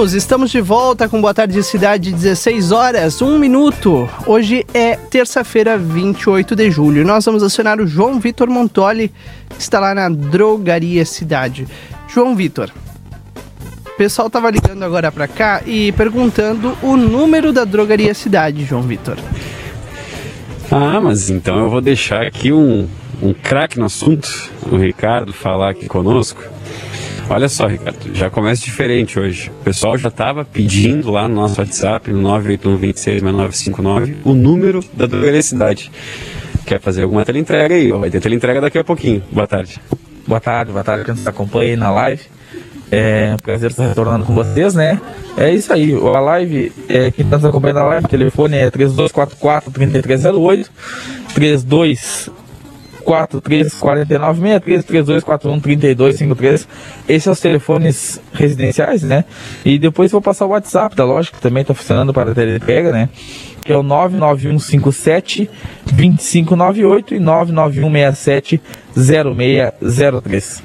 Estamos 0.00 0.50
de 0.50 0.62
volta 0.62 1.10
com 1.10 1.20
Boa 1.20 1.34
Tarde 1.34 1.62
Cidade, 1.62 2.10
16 2.10 2.72
horas, 2.72 3.20
1 3.20 3.38
minuto. 3.38 4.08
Hoje 4.26 4.64
é 4.72 4.96
terça-feira, 4.96 5.76
28 5.76 6.56
de 6.56 6.70
julho. 6.70 7.04
Nós 7.04 7.26
vamos 7.26 7.42
acionar 7.42 7.78
o 7.78 7.86
João 7.86 8.18
Vitor 8.18 8.48
Montoli, 8.48 9.12
que 9.50 9.60
está 9.60 9.78
lá 9.78 9.94
na 9.94 10.08
Drogaria 10.08 11.04
Cidade. 11.04 11.68
João 12.08 12.34
Vitor, 12.34 12.70
o 13.86 13.96
pessoal 13.98 14.30
tava 14.30 14.50
ligando 14.50 14.82
agora 14.84 15.12
para 15.12 15.28
cá 15.28 15.60
e 15.66 15.92
perguntando 15.92 16.74
o 16.82 16.96
número 16.96 17.52
da 17.52 17.66
Drogaria 17.66 18.14
Cidade, 18.14 18.64
João 18.64 18.82
Vitor. 18.82 19.18
Ah, 20.70 20.98
mas 20.98 21.28
então 21.28 21.58
eu 21.58 21.68
vou 21.68 21.82
deixar 21.82 22.22
aqui 22.22 22.50
um, 22.50 22.88
um 23.20 23.34
craque 23.34 23.78
no 23.78 23.84
assunto, 23.84 24.50
o 24.72 24.78
Ricardo, 24.78 25.30
falar 25.34 25.70
aqui 25.70 25.86
conosco. 25.86 26.42
Olha 27.30 27.48
só, 27.48 27.68
Ricardo, 27.68 28.12
já 28.12 28.28
começa 28.28 28.64
diferente 28.64 29.16
hoje. 29.16 29.52
O 29.60 29.64
pessoal 29.64 29.96
já 29.96 30.08
estava 30.08 30.44
pedindo 30.44 31.12
lá 31.12 31.28
no 31.28 31.36
nosso 31.36 31.60
WhatsApp, 31.60 32.10
no 32.10 32.28
981266959, 32.28 34.16
o 34.24 34.34
número 34.34 34.84
da 34.92 35.06
drogaria 35.06 35.40
cidade. 35.40 35.92
Quer 36.66 36.80
fazer 36.80 37.04
alguma 37.04 37.24
teleentrega 37.24 37.72
aí? 37.72 37.92
Vai 37.92 38.10
ter 38.10 38.20
teleentrega 38.20 38.60
daqui 38.60 38.78
a 38.78 38.84
pouquinho. 38.84 39.22
Boa 39.30 39.46
tarde. 39.46 39.80
Boa 40.26 40.40
tarde, 40.40 40.72
boa 40.72 40.82
tarde, 40.82 41.04
quem 41.04 41.14
nos 41.14 41.24
acompanha 41.24 41.70
aí 41.70 41.76
na 41.76 41.92
live. 41.92 42.22
É 42.90 43.32
um 43.34 43.36
prazer 43.36 43.70
estar 43.70 43.86
retornando 43.86 44.24
com 44.24 44.34
vocês, 44.34 44.74
né? 44.74 45.00
É 45.36 45.54
isso 45.54 45.72
aí. 45.72 45.94
A 45.94 46.20
live, 46.20 46.72
é, 46.88 47.12
quem 47.12 47.24
está 47.24 47.36
nos 47.36 47.44
acompanhando 47.44 47.76
na 47.76 47.84
live, 47.84 48.06
o 48.06 48.08
telefone 48.08 48.56
é 48.56 48.68
3244 48.68 49.70
3308 49.70 50.70
32 53.00 53.74
4349 53.74 54.40
63 54.40 54.84
32 54.84 55.24
41 55.24 55.60
32 55.60 56.16
53. 56.16 56.68
Esses 57.08 57.24
são 57.24 57.32
os 57.32 57.40
telefones 57.40 58.20
residenciais, 58.32 59.02
né? 59.02 59.24
E 59.64 59.78
depois 59.78 60.12
vou 60.12 60.20
passar 60.20 60.46
o 60.46 60.50
WhatsApp 60.50 60.94
da 60.94 61.04
loja, 61.04 61.30
que 61.32 61.40
também 61.40 61.62
está 61.62 61.74
funcionando 61.74 62.12
para 62.12 62.30
a 62.30 62.56
entrega, 62.56 62.92
né? 62.92 63.08
Que 63.64 63.72
é 63.72 63.76
o 63.76 63.82
99157 63.82 65.50
2598 65.92 67.14
e 67.14 67.18
99167 67.18 68.60
0603. 68.94 70.62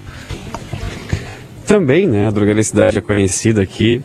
Também, 1.66 2.06
né, 2.06 2.28
a 2.28 2.32
drogaria 2.32 2.64
cidade 2.64 3.00
é 3.00 3.02
conhecida 3.02 3.62
aqui 3.64 4.04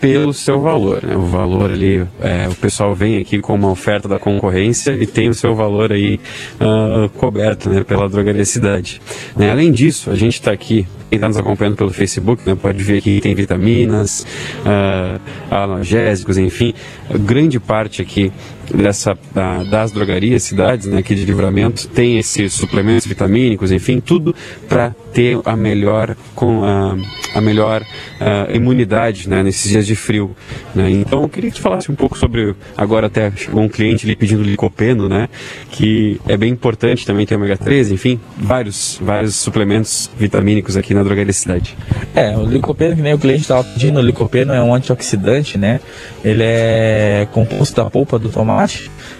pelo 0.00 0.32
seu 0.32 0.60
valor, 0.60 1.02
né? 1.02 1.16
O 1.16 1.22
valor 1.22 1.70
ali, 1.70 2.06
é, 2.20 2.48
o 2.48 2.54
pessoal 2.54 2.94
vem 2.94 3.18
aqui 3.18 3.40
com 3.40 3.54
uma 3.54 3.70
oferta 3.70 4.08
da 4.08 4.18
concorrência 4.18 4.92
e 4.92 5.06
tem 5.06 5.28
o 5.28 5.34
seu 5.34 5.54
valor 5.54 5.92
aí 5.92 6.20
uh, 6.60 7.08
coberto, 7.10 7.68
né, 7.68 7.82
pela 7.82 8.08
drogaria 8.08 8.44
cidade. 8.44 9.00
Né? 9.36 9.50
Além 9.50 9.72
disso, 9.72 10.10
a 10.10 10.14
gente 10.14 10.34
está 10.34 10.52
aqui 10.52 10.86
quem 11.08 11.16
está 11.16 11.26
nos 11.26 11.38
acompanhando 11.38 11.76
pelo 11.76 11.90
Facebook, 11.90 12.42
né, 12.46 12.54
pode 12.54 12.82
ver 12.82 13.00
que 13.00 13.20
tem 13.20 13.34
vitaminas, 13.34 14.26
uh, 14.60 15.20
analgésicos, 15.50 16.36
enfim, 16.36 16.74
grande 17.20 17.58
parte 17.58 18.02
aqui 18.02 18.30
dessa 18.74 19.16
da, 19.34 19.62
das 19.62 19.92
drogarias, 19.92 20.42
cidades, 20.42 20.86
né, 20.86 20.98
aqui 20.98 21.14
de 21.14 21.24
livramento, 21.24 21.88
tem 21.88 22.18
esses 22.18 22.52
suplementos 22.52 23.06
vitamínicos, 23.06 23.72
enfim, 23.72 24.00
tudo 24.00 24.34
para 24.68 24.94
ter 25.12 25.38
a 25.44 25.56
melhor 25.56 26.16
com 26.34 26.64
a, 26.64 26.96
a 27.34 27.40
melhor 27.40 27.82
uh, 27.82 28.54
imunidade, 28.54 29.28
né, 29.28 29.42
nesses 29.42 29.70
dias 29.70 29.86
de 29.86 29.96
frio, 29.96 30.34
né? 30.74 30.90
Então, 30.90 31.22
eu 31.22 31.28
queria 31.28 31.50
que 31.50 31.56
tu 31.56 31.62
falasse 31.62 31.90
um 31.90 31.94
pouco 31.94 32.16
sobre 32.16 32.54
agora 32.76 33.06
até 33.06 33.30
chegou 33.32 33.62
um 33.62 33.68
cliente 33.68 34.06
ali 34.06 34.14
pedindo 34.14 34.42
licopeno, 34.42 35.08
né, 35.08 35.28
que 35.70 36.20
é 36.28 36.36
bem 36.36 36.50
importante 36.50 37.06
também 37.06 37.26
ter 37.26 37.36
ômega 37.36 37.56
3, 37.56 37.90
enfim, 37.90 38.20
vários 38.36 38.98
vários 39.00 39.36
suplementos 39.36 40.10
vitamínicos 40.18 40.76
aqui 40.76 40.94
na 40.94 41.02
drogaria 41.02 41.32
cidade. 41.32 41.76
É, 42.14 42.36
o 42.36 42.44
licopeno 42.44 42.96
que 42.96 43.02
nem 43.02 43.14
o 43.14 43.18
cliente 43.18 43.42
estava 43.42 43.64
pedindo, 43.64 43.98
o 43.98 44.02
licopeno 44.02 44.52
é 44.52 44.62
um 44.62 44.74
antioxidante, 44.74 45.56
né? 45.56 45.80
Ele 46.24 46.42
é 46.42 47.28
composto 47.32 47.76
da 47.76 47.88
polpa 47.88 48.18
do 48.18 48.28
tomate. 48.28 48.57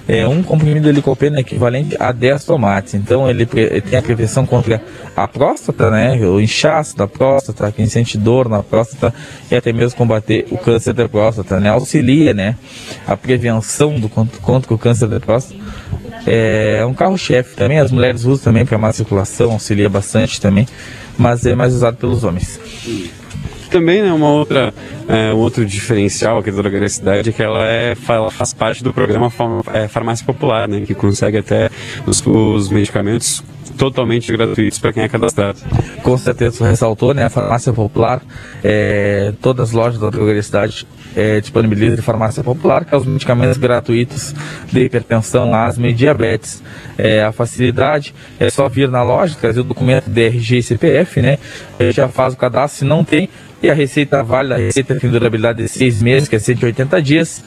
É, 0.07 0.27
um 0.27 0.43
comprimido 0.43 0.87
de 0.87 0.93
licopeno 0.93 1.37
é 1.37 1.41
equivalente 1.41 1.97
a 2.01 2.13
10 2.13 2.45
tomates. 2.45 2.95
Então 2.95 3.29
ele, 3.29 3.47
ele 3.55 3.81
tem 3.81 3.99
a 3.99 4.03
prevenção 4.03 4.47
contra 4.47 4.83
a 5.15 5.29
próstata, 5.29 5.91
né? 5.91 6.17
O 6.27 6.41
inchaço 6.41 6.97
da 6.97 7.07
próstata, 7.07 7.71
quem 7.71 7.87
sente 7.87 8.17
dor 8.17 8.49
na 8.49 8.63
próstata 8.63 9.15
e 9.51 9.55
até 9.55 9.73
mesmo 9.73 9.97
combater 9.97 10.47
o 10.51 10.57
câncer 10.57 10.95
da 10.95 11.09
próstata, 11.09 11.61
né? 11.61 11.69
Auxilia, 11.69 12.33
né? 12.33 12.57
A 13.07 13.17
prevenção 13.17 13.99
do 14.01 14.09
contra 14.09 14.75
o 14.75 14.79
câncer 14.79 15.09
da 15.09 15.21
próstata. 15.21 15.61
É 16.27 16.85
um 16.85 16.93
carro-chefe 16.93 17.55
também, 17.55 17.79
as 17.79 17.91
mulheres 17.91 18.25
usam 18.25 18.45
também 18.45 18.67
para 18.67 18.77
má 18.77 18.93
circulação, 18.93 19.53
auxilia 19.53 19.89
bastante 19.89 20.41
também, 20.41 20.67
mas 21.17 21.47
é 21.47 21.55
mais 21.55 21.73
usado 21.75 21.97
pelos 21.97 22.25
homens 22.25 22.59
também 23.69 24.03
né, 24.03 24.13
uma 24.13 24.31
outra, 24.31 24.73
é, 25.09 25.33
um 25.33 25.39
outro 25.39 25.65
diferencial 25.65 26.39
aqui 26.39 26.51
da 26.51 26.59
Drogaria 26.59 26.89
Cidade 26.89 27.31
é 27.31 27.33
que 27.33 27.43
ela, 27.43 27.67
é, 27.67 27.97
ela 28.09 28.31
faz 28.31 28.53
parte 28.53 28.83
do 28.83 28.93
programa 28.93 29.31
é, 29.73 29.89
Farmácia 29.89 30.25
Popular, 30.25 30.69
né, 30.69 30.81
que 30.81 30.95
consegue 30.95 31.39
até 31.39 31.71
os, 32.07 32.25
os 32.27 32.69
medicamentos 32.69 33.43
totalmente 33.79 34.31
gratuitos 34.33 34.79
para 34.79 34.93
quem 34.93 35.05
é 35.05 35.09
cadastrado. 35.09 35.59
Com 36.03 36.19
certeza, 36.19 36.67
ressaltou, 36.67 37.15
né? 37.15 37.25
A 37.25 37.31
farmácia 37.31 37.73
popular, 37.73 38.21
é, 38.63 39.33
todas 39.41 39.69
as 39.69 39.75
lojas 39.75 40.01
da 40.01 40.11
drogaria 40.11 40.43
cidade 40.43 40.87
é, 41.17 41.41
disponibilizam 41.41 41.97
de 41.97 42.03
farmácia 42.03 42.43
popular, 42.43 42.85
que 42.85 42.95
é 42.95 42.99
os 42.99 43.07
medicamentos 43.07 43.57
gratuitos 43.57 44.35
de 44.71 44.81
hipertensão, 44.81 45.55
asma 45.55 45.87
e 45.87 45.93
diabetes. 45.93 46.63
É, 46.99 47.23
a 47.23 47.31
facilidade 47.31 48.13
é 48.41 48.51
só 48.51 48.69
vir 48.69 48.89
na 48.91 49.03
loja, 49.03 49.37
trazer 49.41 49.61
o 49.61 49.65
documento 49.65 50.11
de 50.11 50.27
RG 50.27 50.59
e 50.59 50.63
CPF, 50.63 51.23
né? 51.23 51.39
Já 51.93 52.09
faz 52.09 52.35
o 52.35 52.37
cadastro, 52.37 52.81
se 52.81 52.85
não 52.85 53.05
tem, 53.05 53.29
e 53.63 53.71
a 53.71 53.75
receita 53.75 54.23
válida, 54.23 54.55
a 54.55 54.59
receita 54.59 54.95
tem 54.95 55.11
durabilidade 55.11 55.63
de 55.63 55.69
seis 55.69 56.01
meses, 56.01 56.29
que 56.29 56.37
é 56.37 56.39
180 56.39 57.03
dias. 57.03 57.43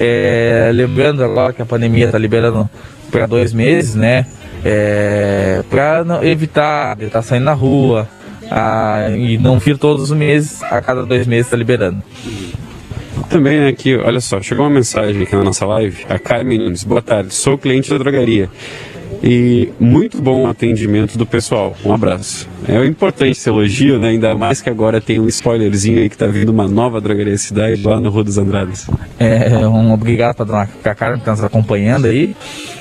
É, 0.00 0.70
lembrando 0.72 1.22
agora 1.24 1.52
que 1.52 1.62
a 1.62 1.66
pandemia 1.66 2.06
está 2.06 2.18
liberando 2.18 2.68
para 3.10 3.26
dois 3.26 3.52
meses, 3.52 3.94
né? 3.94 4.26
É, 4.64 5.62
para 5.70 6.04
evitar 6.22 6.96
de 6.96 7.04
estar 7.04 7.18
tá 7.20 7.22
saindo 7.22 7.44
na 7.44 7.52
rua 7.52 8.08
a, 8.50 9.08
e 9.10 9.38
não 9.38 9.58
vir 9.58 9.78
todos 9.78 10.10
os 10.10 10.16
meses, 10.16 10.62
a 10.64 10.80
cada 10.80 11.04
dois 11.06 11.26
meses 11.26 11.46
está 11.46 11.56
liberando. 11.56 12.02
Também 13.28 13.66
aqui, 13.66 13.94
olha 13.94 14.20
só, 14.20 14.40
chegou 14.40 14.64
uma 14.64 14.70
mensagem 14.70 15.22
aqui 15.22 15.36
na 15.36 15.44
nossa 15.44 15.66
live. 15.66 16.06
A 16.08 16.18
Carmen 16.18 16.58
Nunes, 16.58 16.82
boa 16.82 17.02
tarde, 17.02 17.34
sou 17.34 17.58
cliente 17.58 17.90
da 17.90 17.98
drogaria. 17.98 18.48
E 19.22 19.72
muito 19.80 20.22
bom 20.22 20.46
atendimento 20.46 21.18
do 21.18 21.26
pessoal. 21.26 21.74
Um 21.84 21.92
abraço. 21.92 22.48
É 22.68 22.84
importante 22.84 23.32
esse 23.32 23.48
elogio, 23.48 23.98
né? 23.98 24.10
Ainda 24.10 24.34
mais 24.34 24.62
que 24.62 24.70
agora 24.70 25.00
tem 25.00 25.18
um 25.18 25.26
spoilerzinho 25.26 25.98
aí 25.98 26.08
que 26.08 26.16
tá 26.16 26.26
vindo 26.26 26.50
uma 26.50 26.68
nova 26.68 27.00
drogaria 27.00 27.36
cidade 27.36 27.82
lá 27.82 28.00
no 28.00 28.10
Rua 28.10 28.24
dos 28.24 28.38
Andrades. 28.38 28.86
É, 29.18 29.66
um 29.66 29.92
obrigado 29.92 30.36
para 30.36 30.44
dona 30.44 30.68
Cacara 30.82 31.14
que 31.14 31.20
está 31.20 31.32
nos 31.32 31.42
acompanhando 31.42 32.06
aí. 32.06 32.36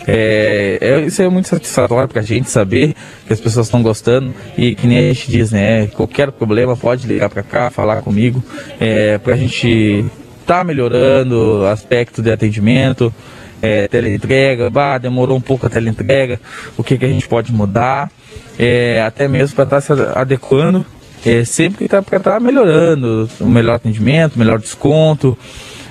É, 0.08 0.78
é, 0.80 1.02
isso 1.02 1.22
é 1.22 1.30
muito 1.30 1.48
satisfatório 1.48 2.08
para 2.08 2.22
a 2.22 2.26
gente 2.26 2.50
saber 2.50 2.94
que 3.26 3.34
as 3.34 3.40
pessoas 3.40 3.66
estão 3.68 3.82
gostando 3.82 4.34
e 4.58 4.76
que 4.76 4.86
nem 4.86 5.00
a 5.00 5.14
gente 5.14 5.32
diz, 5.32 5.52
né? 5.52 5.88
Qualquer 5.88 6.32
problema 6.32 6.78
pode 6.78 7.08
ligar 7.08 7.30
para 7.30 7.44
cá, 7.44 7.70
falar 7.72 8.02
comigo, 8.02 8.44
é, 8.80 9.18
para 9.18 9.34
a 9.34 9.38
gente 9.38 10.06
tá 10.46 10.64
melhorando 10.64 11.66
aspecto 11.66 12.22
de 12.22 12.32
atendimento 12.32 13.14
é, 13.62 13.88
teleentrega, 13.88 14.70
bah, 14.70 14.98
demorou 14.98 15.38
um 15.38 15.42
pouco 15.42 15.66
a 15.66 15.70
teleentrega, 15.70 16.40
o 16.78 16.84
que, 16.84 16.98
que 16.98 17.06
a 17.06 17.10
gente 17.10 17.28
pode 17.28 17.52
mudar, 17.52 18.12
é, 18.58 19.02
até 19.06 19.28
mesmo 19.28 19.56
para 19.56 19.64
estar 19.64 19.82
tá 19.82 19.82
se 19.82 20.20
adequando, 20.20 20.86
é, 21.26 21.44
sempre 21.44 21.86
está 21.86 22.02
para 22.02 22.18
estar 22.18 22.34
tá 22.34 22.40
melhorando, 22.40 23.30
o 23.40 23.48
melhor 23.48 23.76
atendimento, 23.76 24.38
melhor 24.38 24.60
desconto, 24.60 25.38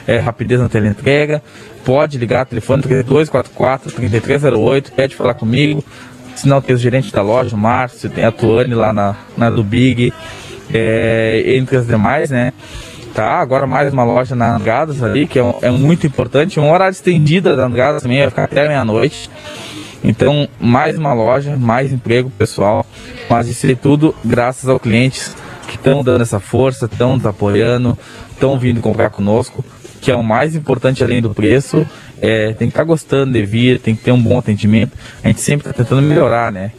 é, 0.06 0.18
rapidez 0.18 0.60
na 0.60 0.68
teleentrega, 0.68 1.42
pode 1.84 2.18
ligar, 2.18 2.46
telefone 2.46 2.82
3244 2.82 3.92
3308, 3.92 4.92
pede 4.92 5.16
falar 5.16 5.34
comigo, 5.34 5.84
se 6.34 6.46
não 6.46 6.60
tem 6.60 6.76
o 6.76 6.78
gerente 6.78 7.12
da 7.12 7.22
loja, 7.22 7.56
o 7.56 7.58
Márcio, 7.58 8.10
tem 8.10 8.24
a 8.24 8.30
Tuane 8.30 8.74
lá 8.74 8.92
na, 8.92 9.16
na 9.36 9.50
do 9.50 9.64
Big, 9.64 10.12
é, 10.72 11.42
entre 11.56 11.76
as 11.76 11.86
demais, 11.86 12.30
né? 12.30 12.52
Tá, 13.16 13.40
agora 13.40 13.66
mais 13.66 13.90
uma 13.90 14.04
loja 14.04 14.36
na 14.36 14.54
Angadas 14.54 15.02
ali, 15.02 15.26
que 15.26 15.38
é, 15.38 15.54
é 15.62 15.70
muito 15.70 16.06
importante. 16.06 16.60
Um 16.60 16.70
horário 16.70 16.92
estendida 16.92 17.56
da 17.56 17.64
Angadas 17.64 18.02
também, 18.02 18.18
vai 18.18 18.28
ficar 18.28 18.44
até 18.44 18.68
meia-noite. 18.68 19.30
Então, 20.04 20.46
mais 20.60 20.98
uma 20.98 21.14
loja, 21.14 21.56
mais 21.56 21.90
emprego 21.90 22.28
pessoal. 22.28 22.84
Mas 23.30 23.48
isso 23.48 23.66
é 23.66 23.74
tudo 23.74 24.14
graças 24.22 24.68
aos 24.68 24.82
clientes 24.82 25.34
que 25.66 25.76
estão 25.76 26.04
dando 26.04 26.20
essa 26.20 26.38
força, 26.38 26.84
estão 26.84 27.16
nos 27.16 27.24
apoiando, 27.24 27.98
estão 28.30 28.58
vindo 28.58 28.82
comprar 28.82 29.08
conosco, 29.08 29.64
que 30.02 30.10
é 30.10 30.14
o 30.14 30.22
mais 30.22 30.54
importante 30.54 31.02
além 31.02 31.22
do 31.22 31.32
preço. 31.32 31.86
É, 32.20 32.48
tem 32.48 32.68
que 32.68 32.72
estar 32.72 32.80
tá 32.80 32.84
gostando 32.84 33.32
de 33.32 33.46
vir, 33.46 33.80
tem 33.80 33.96
que 33.96 34.04
ter 34.04 34.12
um 34.12 34.20
bom 34.20 34.38
atendimento. 34.38 34.92
A 35.24 35.28
gente 35.28 35.40
sempre 35.40 35.66
está 35.66 35.72
tentando 35.72 36.02
melhorar, 36.02 36.52
né? 36.52 36.70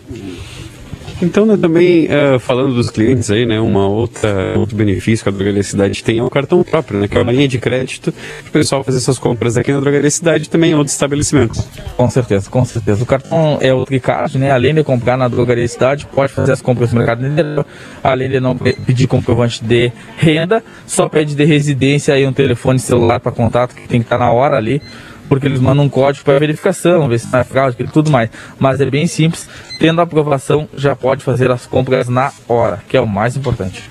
Então, 1.21 1.45
né, 1.47 1.57
também 1.57 2.05
uh, 2.05 2.39
falando 2.39 2.75
dos 2.75 2.91
clientes 2.91 3.31
aí, 3.31 3.45
né, 3.45 3.59
uma 3.59 3.87
outra 3.87 4.57
outro 4.57 4.75
benefício 4.75 5.23
que 5.23 5.29
a 5.29 5.31
Drogaria 5.31 5.63
Cidade 5.63 6.03
tem 6.03 6.19
é 6.19 6.23
o 6.23 6.29
cartão 6.29 6.63
próprio, 6.63 6.99
né, 6.99 7.07
que 7.07 7.17
é 7.17 7.21
uma 7.21 7.31
linha 7.31 7.47
de 7.47 7.57
crédito 7.57 8.11
para 8.11 8.49
o 8.49 8.51
pessoal 8.51 8.83
fazer 8.83 8.99
suas 8.99 9.17
compras 9.17 9.57
aqui 9.57 9.71
na 9.71 9.79
Drogaria 9.79 10.11
Cidade 10.11 10.47
também 10.47 10.71
em 10.71 10.75
outros 10.75 10.93
estabelecimentos. 10.93 11.67
Com 11.95 12.09
certeza, 12.09 12.49
com 12.49 12.63
certeza. 12.63 13.01
O 13.01 13.05
cartão 13.05 13.57
é 13.61 13.73
o 13.73 13.83
Tricard, 13.83 14.37
né, 14.37 14.51
além 14.51 14.75
de 14.75 14.83
comprar 14.83 15.17
na 15.17 15.27
Drogaria 15.27 15.67
Cidade, 15.67 16.05
pode 16.05 16.31
fazer 16.31 16.51
as 16.51 16.61
compras 16.61 16.91
no 16.93 16.99
mercado 16.99 17.25
inteiro, 17.25 17.65
além 18.03 18.29
de 18.29 18.39
não 18.39 18.55
pedir 18.55 19.07
comprovante 19.07 19.63
de 19.63 19.91
renda, 20.17 20.63
só 20.85 21.09
pede 21.09 21.33
de 21.33 21.45
residência 21.45 22.17
e 22.19 22.27
um 22.27 22.33
telefone 22.33 22.77
celular 22.77 23.19
para 23.19 23.31
contato 23.31 23.73
que 23.73 23.87
tem 23.87 24.01
que 24.01 24.05
estar 24.05 24.19
tá 24.19 24.25
na 24.25 24.31
hora 24.31 24.55
ali 24.55 24.81
porque 25.27 25.47
eles 25.47 25.59
mandam 25.59 25.85
um 25.85 25.89
código 25.89 26.25
para 26.25 26.39
verificação, 26.39 27.07
ver 27.07 27.19
se 27.19 27.31
não 27.31 27.39
é 27.39 27.43
fraude, 27.43 27.77
tudo 27.91 28.09
mais. 28.09 28.29
Mas 28.59 28.81
é 28.81 28.89
bem 28.89 29.07
simples, 29.07 29.47
tendo 29.79 29.99
a 29.99 30.03
aprovação 30.03 30.67
já 30.75 30.95
pode 30.95 31.23
fazer 31.23 31.51
as 31.51 31.65
compras 31.65 32.07
na 32.07 32.31
hora, 32.47 32.81
que 32.87 32.97
é 32.97 33.01
o 33.01 33.07
mais 33.07 33.35
importante. 33.35 33.83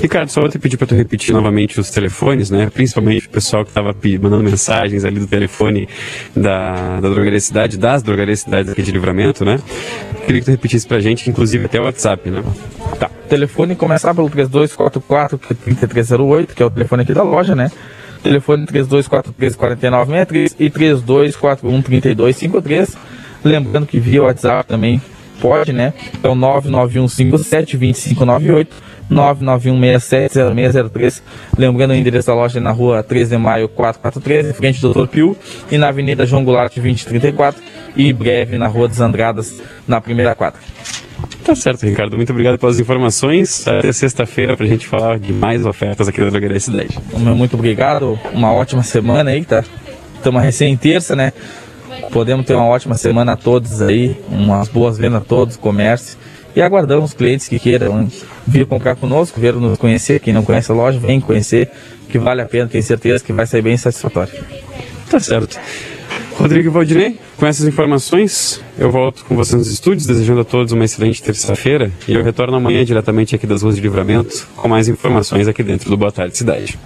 Ricardo, 0.00 0.28
só 0.30 0.40
vou 0.40 0.48
te 0.48 0.60
pedir 0.60 0.76
para 0.76 0.86
tu 0.86 0.94
repetir 0.94 1.34
novamente 1.34 1.80
os 1.80 1.90
telefones, 1.90 2.50
né? 2.50 2.70
Principalmente 2.72 3.26
o 3.26 3.30
pessoal 3.30 3.64
que 3.64 3.70
estava 3.70 3.92
mandando 4.20 4.44
mensagens 4.44 5.04
ali 5.04 5.18
do 5.18 5.26
telefone 5.26 5.88
da, 6.36 7.00
da 7.00 7.08
drogaria 7.08 7.40
cidade, 7.40 7.76
das 7.76 8.00
drogarias 8.00 8.40
cidades 8.40 8.70
aqui 8.70 8.80
de 8.80 8.92
livramento, 8.92 9.44
né? 9.44 9.58
Queria 10.24 10.40
que 10.40 10.44
tu 10.44 10.50
repetisse 10.52 10.86
pra 10.86 11.00
gente, 11.00 11.28
inclusive 11.28 11.64
até 11.64 11.80
o 11.80 11.84
WhatsApp, 11.84 12.30
né? 12.30 12.44
Tá. 13.00 13.10
Telefone 13.28 13.74
começar 13.74 14.14
pelo 14.14 14.30
3244 14.30 15.36
3308, 15.36 16.54
que 16.54 16.62
é 16.62 16.66
o 16.66 16.70
telefone 16.70 17.02
aqui 17.02 17.12
da 17.12 17.24
loja, 17.24 17.56
né? 17.56 17.68
Telefone 18.22 18.66
32434963 18.66 20.54
e 20.58 20.70
32413253. 20.70 22.96
Lembrando 23.44 23.86
que 23.86 24.00
via 24.00 24.22
WhatsApp 24.22 24.66
também 24.68 25.02
pode, 25.40 25.72
né? 25.72 25.94
Então 26.14 26.34
991572598. 26.36 28.68
991670603. 29.10 31.22
Lembrando 31.56 31.92
o 31.92 31.94
endereço 31.94 32.26
da 32.28 32.34
loja 32.34 32.60
na 32.60 32.70
rua 32.70 33.02
3 33.02 33.30
de 33.30 33.38
maio 33.38 33.68
443, 33.68 34.50
em 34.50 34.52
frente 34.52 34.80
do 34.80 34.92
Dr. 34.92 35.08
Pio, 35.08 35.36
e 35.70 35.78
na 35.78 35.88
Avenida 35.88 36.26
João 36.26 36.44
Goulart 36.44 36.74
2034, 36.74 37.62
e 37.96 38.12
breve 38.12 38.58
na 38.58 38.66
Rua 38.66 38.88
dos 38.88 39.00
Andradas, 39.00 39.62
na 39.86 39.98
primeira 40.00 40.34
quadra. 40.34 40.60
Tá 41.44 41.54
certo, 41.54 41.84
Ricardo. 41.86 42.16
Muito 42.16 42.30
obrigado 42.30 42.58
pelas 42.58 42.78
informações. 42.78 43.66
Até 43.66 43.90
sexta-feira 43.92 44.56
pra 44.56 44.66
gente 44.66 44.86
falar 44.86 45.18
de 45.18 45.32
mais 45.32 45.64
ofertas 45.64 46.06
aqui 46.06 46.20
da 46.20 46.28
Drogaria 46.28 46.60
Cidade. 46.60 46.98
Muito 47.14 47.54
obrigado. 47.54 48.18
Uma 48.32 48.52
ótima 48.52 48.82
semana 48.82 49.30
aí, 49.30 49.44
tá? 49.44 49.64
Estamos 50.14 50.42
recém 50.42 50.76
terça, 50.76 51.16
né? 51.16 51.32
Podemos 52.12 52.44
ter 52.46 52.54
uma 52.54 52.66
ótima 52.66 52.94
semana 52.96 53.32
a 53.32 53.36
todos 53.36 53.80
aí, 53.80 54.16
umas 54.28 54.68
boas 54.68 54.98
vendas 54.98 55.22
a 55.22 55.24
todos, 55.24 55.56
comércio. 55.56 56.18
E 56.54 56.62
aguardamos 56.62 57.14
clientes 57.14 57.48
que 57.48 57.58
queiram 57.58 58.08
vir 58.46 58.66
comprar 58.66 58.96
conosco, 58.96 59.40
vir 59.40 59.54
nos 59.54 59.78
conhecer. 59.78 60.20
Quem 60.20 60.34
não 60.34 60.42
conhece 60.42 60.72
a 60.72 60.74
loja, 60.74 60.98
vem 60.98 61.20
conhecer, 61.20 61.70
que 62.08 62.18
vale 62.18 62.42
a 62.42 62.46
pena, 62.46 62.68
tenho 62.68 62.82
certeza 62.82 63.22
que 63.22 63.32
vai 63.32 63.46
ser 63.46 63.62
bem 63.62 63.76
satisfatório. 63.76 64.32
Tá 65.10 65.20
certo. 65.20 65.58
Rodrigo 66.38 66.70
Valdinei, 66.70 67.18
com 67.36 67.46
essas 67.46 67.66
informações, 67.66 68.60
eu 68.78 68.92
volto 68.92 69.24
com 69.24 69.34
vocês 69.34 69.58
nos 69.58 69.72
estúdios, 69.72 70.06
desejando 70.06 70.40
a 70.42 70.44
todos 70.44 70.72
uma 70.72 70.84
excelente 70.84 71.20
terça-feira. 71.20 71.90
E 72.06 72.14
eu 72.14 72.22
retorno 72.22 72.56
amanhã 72.56 72.84
diretamente 72.84 73.34
aqui 73.34 73.44
das 73.44 73.62
ruas 73.62 73.74
de 73.74 73.80
livramento, 73.80 74.46
com 74.54 74.68
mais 74.68 74.86
informações 74.88 75.48
aqui 75.48 75.64
dentro 75.64 75.90
do 75.90 75.96
Boa 75.96 76.12
Tarde 76.12 76.38
Cidade. 76.38 76.78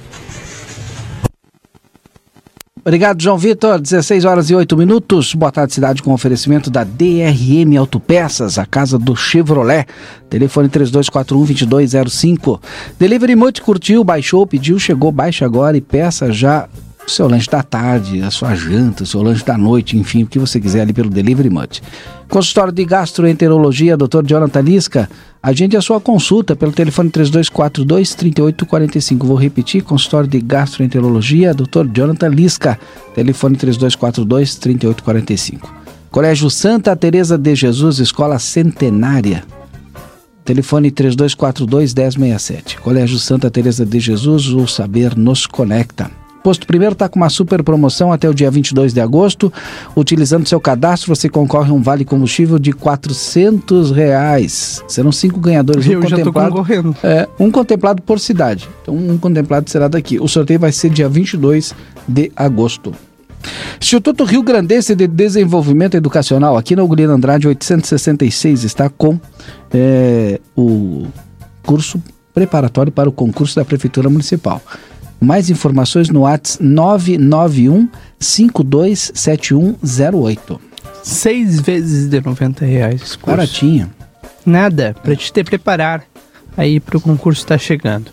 Obrigado, 2.81 3.23
João 3.23 3.37
Vitor. 3.37 3.79
16 3.79 4.25
horas 4.25 4.49
e 4.49 4.55
8 4.55 4.75
minutos. 4.75 5.35
Boa 5.35 5.53
tarde, 5.53 5.75
cidade, 5.75 6.03
com 6.03 6.13
oferecimento 6.13 6.71
da 6.71 6.83
DRM 6.83 7.77
Autopeças, 7.79 8.59
a 8.59 8.65
casa 8.65 8.99
do 8.99 9.15
Chevrolet. 9.15 9.87
Telefone 10.31 10.71
3241-2205. 10.71 12.59
Delivery 12.99 13.37
Multi 13.37 13.61
curtiu, 13.61 14.03
baixou, 14.03 14.47
pediu, 14.47 14.79
chegou, 14.79 15.13
baixa 15.13 15.45
agora 15.45 15.77
e 15.77 15.81
peça 15.81 16.33
já 16.33 16.69
o 17.07 17.11
seu 17.11 17.29
lanche 17.29 17.51
da 17.51 17.63
tarde, 17.63 18.23
a 18.23 18.31
sua 18.31 18.55
janta, 18.55 19.03
o 19.03 19.07
seu 19.07 19.21
lanche 19.23 19.45
da 19.45 19.59
noite, 19.59 19.99
enfim, 19.99 20.23
o 20.23 20.27
que 20.27 20.39
você 20.39 20.59
quiser 20.61 20.83
ali 20.83 20.93
pelo 20.93 21.11
Delivery 21.11 21.51
Multi. 21.51 21.83
Consultório 22.29 22.73
de 22.73 22.85
Gastroenterologia, 22.85 23.97
Dr. 23.97 24.25
Jonathan 24.25 24.61
Lisca. 24.61 25.11
Agende 25.43 25.77
a 25.77 25.83
sua 25.83 26.01
consulta 26.01 26.57
pelo 26.57 26.73
telefone 26.73 27.11
3242-3845. 27.11 29.27
Vou 29.27 29.37
repetir, 29.37 29.83
consultório 29.83 30.29
de 30.29 30.41
Gastroenterologia, 30.41 31.53
Dr. 31.53 31.89
Jonathan 31.93 32.29
Lisca. 32.29 32.79
Telefone 33.15 33.57
3242-3845. 33.57 35.69
Colégio 36.11 36.49
Santa 36.49 36.95
Teresa 36.95 37.37
de 37.37 37.55
Jesus, 37.55 37.99
Escola 37.99 38.39
Centenária. 38.39 39.45
Telefone 40.45 40.91
3242-1067. 40.91 42.79
Colégio 42.79 43.19
Santa 43.19 43.51
Teresa 43.51 43.85
de 43.85 44.01
Jesus, 44.01 44.49
o 44.49 44.67
saber 44.67 45.17
nos 45.17 45.47
conecta. 45.47 46.22
Posto 46.43 46.67
Primeiro 46.67 46.93
está 46.93 47.09
com 47.09 47.19
uma 47.19 47.31
super 47.31 47.63
promoção 47.63 48.13
até 48.13 48.29
o 48.29 48.35
dia 48.35 48.51
22 48.51 48.93
de 48.93 49.01
agosto. 49.01 49.53
Utilizando 49.97 50.49
seu 50.49 50.61
cadastro, 50.61 51.15
você 51.15 51.29
concorre 51.29 51.71
a 51.71 51.75
um 51.75 51.83
vale 51.83 52.05
combustível 52.05 52.59
de 52.59 52.73
400 52.73 53.91
reais. 53.91 54.83
Serão 54.89 55.13
cinco 55.13 55.39
ganhadores. 55.39 55.87
Eu 55.87 56.01
um 56.01 56.07
já 56.07 56.17
estou 56.17 56.33
concorrendo. 56.33 56.97
É, 57.03 57.29
um 57.39 57.51
contemplado 57.51 58.03
por 58.03 58.19
cidade. 58.19 58.69
Então, 58.83 58.95
um 58.95 59.19
contemplado 59.19 59.71
será 59.71 59.89
daqui. 59.89 60.19
O 60.19 60.29
sorteio 60.29 60.59
vai 60.59 60.73
ser 60.73 60.91
dia 60.91 61.09
22 61.09 61.75
de 62.09 62.33
agosto. 62.35 62.93
Instituto 63.81 64.25
Rio 64.25 64.43
Grandense 64.43 64.95
de 64.95 65.07
Desenvolvimento 65.07 65.97
Educacional, 65.97 66.57
aqui 66.57 66.77
na 66.77 66.85
Ugolino 66.85 67.13
Andrade 67.13 67.49
866, 67.49 68.63
está 68.63 68.89
com 68.89 69.19
é, 69.73 70.41
o 70.57 71.07
curso 71.65 72.01
preparatório 72.33 72.93
para 72.93 73.09
o 73.09 73.13
concurso 73.13 73.57
da 73.57 73.65
Prefeitura 73.65 74.09
Municipal. 74.09 74.63
Mais 75.23 75.49
informações 75.49 76.09
no 76.09 76.23
WhatsApp 76.23 76.65
991 76.65 77.89
527108. 78.19 80.61
Seis 81.03 81.61
vezes 81.61 82.09
de 82.09 82.21
90 82.21 82.65
reais. 82.65 83.17
Baratinho. 83.25 83.89
Nada, 84.45 84.97
para 85.03 85.15
te 85.15 85.33
te 85.33 85.45
preparar 85.45 86.03
aí 86.57 86.81
para 86.81 86.97
o 86.97 87.01
concurso 87.01 87.41
está 87.41 87.59
chegando. 87.59 88.11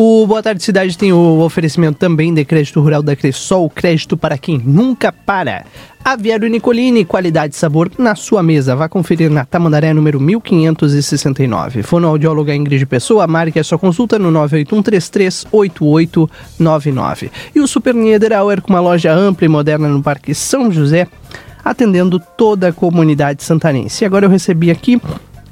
O 0.00 0.24
Boa 0.28 0.40
Tarde 0.40 0.62
Cidade 0.62 0.96
tem 0.96 1.12
o 1.12 1.40
oferecimento 1.40 1.98
também 1.98 2.32
de 2.32 2.44
crédito 2.44 2.80
rural 2.80 3.02
da 3.02 3.16
Cressol, 3.16 3.68
crédito 3.68 4.16
para 4.16 4.38
quem 4.38 4.56
nunca 4.56 5.10
para. 5.10 5.64
Aviário 6.04 6.48
Nicolini, 6.48 7.04
qualidade 7.04 7.54
e 7.54 7.58
sabor 7.58 7.90
na 7.98 8.14
sua 8.14 8.40
mesa. 8.40 8.76
Vá 8.76 8.88
conferir 8.88 9.28
na 9.28 9.44
Tamandaré 9.44 9.92
número 9.92 10.20
1569. 10.20 11.82
Fonoaudióloga 11.82 12.54
Ingrid 12.54 12.86
Pessoa, 12.86 13.26
marque 13.26 13.58
a 13.58 13.64
sua 13.64 13.76
consulta 13.76 14.20
no 14.20 14.30
981338899. 14.48 17.30
E 17.52 17.60
o 17.60 17.66
Super 17.66 17.92
Niederauer 17.92 18.62
com 18.62 18.72
uma 18.72 18.80
loja 18.80 19.12
ampla 19.12 19.46
e 19.46 19.48
moderna 19.48 19.88
no 19.88 20.00
Parque 20.00 20.32
São 20.32 20.70
José, 20.70 21.08
atendendo 21.64 22.20
toda 22.20 22.68
a 22.68 22.72
comunidade 22.72 23.42
santanense. 23.42 24.04
E 24.04 24.06
agora 24.06 24.26
eu 24.26 24.30
recebi 24.30 24.70
aqui 24.70 25.02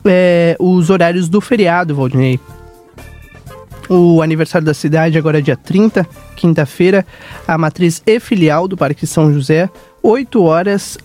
é, 0.06 0.56
os 0.58 0.90
horários 0.90 1.28
do 1.28 1.40
feriado, 1.40 1.94
Valdinei. 1.94 2.38
O 3.88 4.20
aniversário 4.20 4.64
da 4.64 4.74
cidade 4.74 5.16
agora 5.16 5.38
é 5.38 5.40
dia 5.40 5.56
30, 5.56 6.06
quinta-feira, 6.34 7.06
a 7.46 7.56
matriz 7.56 8.02
e 8.04 8.18
filial 8.18 8.66
do 8.66 8.76
Parque 8.76 9.06
São 9.06 9.32
José, 9.32 9.70
8 10.02 10.42
horas, 10.42 10.98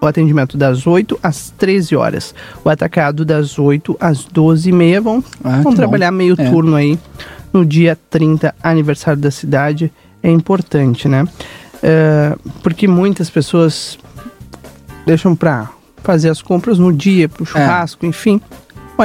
o 0.00 0.06
atendimento 0.06 0.56
das 0.56 0.86
8 0.86 1.18
às 1.22 1.50
13 1.50 1.94
horas. 1.94 2.34
O 2.64 2.70
atacado 2.70 3.24
das 3.24 3.58
8 3.58 3.96
às 4.00 4.24
12 4.24 4.70
e 4.70 4.72
meia. 4.72 5.00
Vão, 5.00 5.22
Ah, 5.44 5.60
vão 5.60 5.74
trabalhar 5.74 6.10
bom. 6.10 6.16
meio 6.16 6.34
É. 6.38 6.50
turno 6.50 6.74
aí 6.74 6.98
no 7.52 7.66
dia 7.66 7.98
30, 8.08 8.54
aniversário 8.62 9.20
da 9.20 9.30
cidade. 9.30 9.92
É 10.22 10.30
importante, 10.30 11.06
né? 11.08 11.26
É, 11.82 12.34
porque 12.62 12.88
muitas 12.88 13.28
pessoas 13.28 13.98
deixam 15.04 15.36
pra 15.36 15.68
fazer 16.02 16.30
as 16.30 16.42
compras 16.42 16.78
no 16.78 16.92
dia, 16.92 17.28
pro 17.28 17.44
churrasco, 17.44 18.04
enfim. 18.06 18.40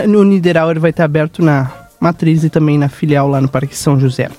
No 0.08 0.24
Niederauer 0.24 0.80
vai 0.80 0.92
estar 0.92 1.06
aberto 1.06 1.42
na 1.44 1.72
matriz 2.00 2.44
e 2.44 2.50
também 2.50 2.78
na 2.78 2.90
filial 2.90 3.28
lá 3.28 3.42
no 3.42 3.48
Parque 3.48 3.76
São 3.76 4.00
José. 4.00 4.30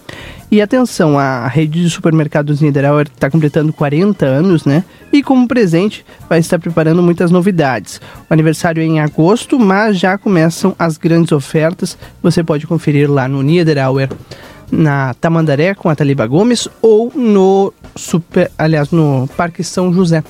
E 0.50 0.62
atenção, 0.62 1.18
a 1.18 1.46
rede 1.46 1.82
de 1.82 1.90
supermercados 1.90 2.62
Niederauer 2.62 3.06
está 3.12 3.30
completando 3.30 3.70
40 3.70 4.24
anos, 4.24 4.64
né? 4.64 4.82
E 5.12 5.22
como 5.22 5.46
presente, 5.46 6.06
vai 6.26 6.38
estar 6.38 6.58
preparando 6.58 7.02
muitas 7.02 7.30
novidades. 7.30 8.00
O 8.30 8.32
aniversário 8.32 8.82
é 8.82 8.86
em 8.86 8.98
agosto, 8.98 9.58
mas 9.58 9.98
já 9.98 10.16
começam 10.16 10.74
as 10.78 10.96
grandes 10.96 11.32
ofertas. 11.32 11.98
Você 12.22 12.42
pode 12.42 12.66
conferir 12.66 13.10
lá 13.10 13.28
no 13.28 13.42
Niederauer, 13.42 14.08
na 14.70 15.12
Tamandaré 15.14 15.74
com 15.74 15.90
a 15.90 15.94
Taliba 15.94 16.26
Gomes 16.26 16.66
ou 16.80 17.12
no 17.14 17.72
super, 17.94 18.50
aliás, 18.56 18.90
no 18.90 19.28
Parque 19.36 19.62
São 19.62 19.92
José. 19.92 20.24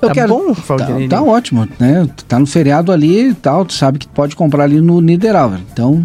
Eu 0.00 0.08
Tá 0.08 0.14
quero... 0.14 0.28
bom, 0.28 0.54
tá, 0.54 0.62
Valdinei? 0.76 1.08
tá 1.08 1.22
ótimo, 1.22 1.68
né? 1.78 2.08
Tá 2.28 2.38
no 2.38 2.46
feriado 2.46 2.92
ali 2.92 3.30
e 3.30 3.34
tal, 3.34 3.64
tu 3.64 3.72
sabe 3.72 3.98
que 3.98 4.06
pode 4.08 4.36
comprar 4.36 4.64
ali 4.64 4.80
no 4.80 5.00
Niederauer. 5.00 5.58
Então, 5.72 6.04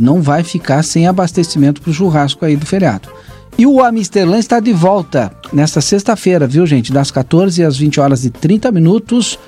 não 0.00 0.22
vai 0.22 0.42
ficar 0.42 0.82
sem 0.82 1.06
abastecimento 1.06 1.80
pro 1.82 1.92
churrasco 1.92 2.44
aí 2.44 2.56
do 2.56 2.64
feriado. 2.66 3.08
E 3.56 3.66
o 3.66 3.82
Amsterlan 3.82 4.38
está 4.38 4.58
de 4.58 4.72
volta 4.72 5.30
nesta 5.52 5.80
sexta-feira, 5.80 6.46
viu, 6.46 6.66
gente? 6.66 6.92
Das 6.92 7.10
14 7.10 7.62
às 7.62 7.76
20 7.76 8.00
horas 8.00 8.24
e 8.24 8.30
30 8.30 8.72
minutos 8.72 9.38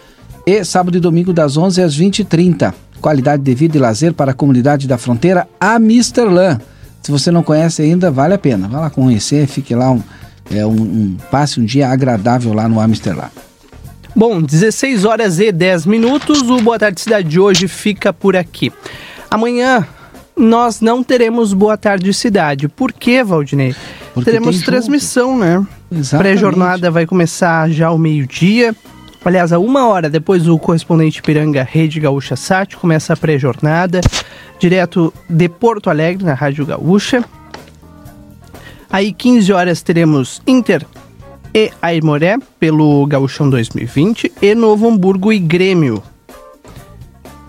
e 0.46 0.62
sábado 0.64 0.96
e 0.96 1.00
domingo 1.00 1.32
das 1.32 1.56
11 1.56 1.82
às 1.82 1.94
20 1.96 2.20
e 2.20 2.24
30. 2.24 2.72
Qualidade 3.00 3.42
de 3.42 3.54
vida 3.54 3.76
e 3.76 3.80
lazer 3.80 4.12
para 4.12 4.30
a 4.30 4.34
comunidade 4.34 4.86
da 4.86 4.96
fronteira 4.96 5.48
Amsterlan. 5.60 6.60
Se 7.02 7.10
você 7.10 7.30
não 7.30 7.42
conhece 7.42 7.82
ainda, 7.82 8.10
vale 8.10 8.34
a 8.34 8.38
pena. 8.38 8.68
Vá 8.68 8.80
lá 8.80 8.90
conhecer, 8.90 9.46
fique 9.48 9.74
lá 9.74 9.90
um, 9.90 10.02
é, 10.50 10.64
um, 10.64 10.70
um- 10.70 11.16
passe 11.30 11.58
um 11.60 11.64
dia 11.64 11.88
agradável 11.88 12.52
lá 12.52 12.68
no 12.68 12.78
Amsterlan. 12.80 13.30
Bom, 14.16 14.40
16 14.40 15.04
horas 15.04 15.38
e 15.40 15.52
10 15.52 15.84
minutos. 15.84 16.40
O 16.40 16.56
Boa 16.62 16.78
Tarde 16.78 17.02
Cidade 17.02 17.28
de 17.28 17.38
hoje 17.38 17.68
fica 17.68 18.14
por 18.14 18.34
aqui. 18.34 18.72
Amanhã 19.30 19.86
nós 20.34 20.80
não 20.80 21.04
teremos 21.04 21.52
Boa 21.52 21.76
Tarde 21.76 22.14
Cidade. 22.14 22.66
Por 22.66 22.94
quê, 22.94 23.22
Valdinei? 23.22 23.76
Porque 24.14 24.30
teremos 24.30 24.54
jogo. 24.54 24.64
transmissão, 24.64 25.36
né? 25.36 25.62
Exatamente. 25.92 26.16
Pré-jornada 26.16 26.90
vai 26.90 27.04
começar 27.04 27.68
já 27.68 27.88
ao 27.88 27.98
meio-dia. 27.98 28.74
Aliás, 29.22 29.52
a 29.52 29.58
uma 29.58 29.86
hora 29.86 30.08
depois 30.08 30.44
do 30.44 30.58
correspondente 30.58 31.20
Piranga 31.20 31.62
Rede 31.62 32.00
Gaúcha 32.00 32.36
Sat 32.36 32.74
começa 32.74 33.12
a 33.12 33.16
pré-jornada, 33.18 34.00
direto 34.58 35.12
de 35.28 35.46
Porto 35.46 35.90
Alegre, 35.90 36.24
na 36.24 36.32
Rádio 36.32 36.64
Gaúcha. 36.64 37.22
Aí, 38.88 39.12
15 39.12 39.52
horas, 39.52 39.82
teremos 39.82 40.40
Inter 40.46 40.86
e 41.56 41.72
Aimoré 41.80 42.36
pelo 42.60 43.06
Gaúchão 43.06 43.48
2020 43.48 44.30
e 44.42 44.54
Novo 44.54 44.86
Hamburgo 44.86 45.32
e 45.32 45.38
Grêmio. 45.38 46.02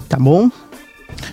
Tá 0.07 0.17
bom? 0.17 0.49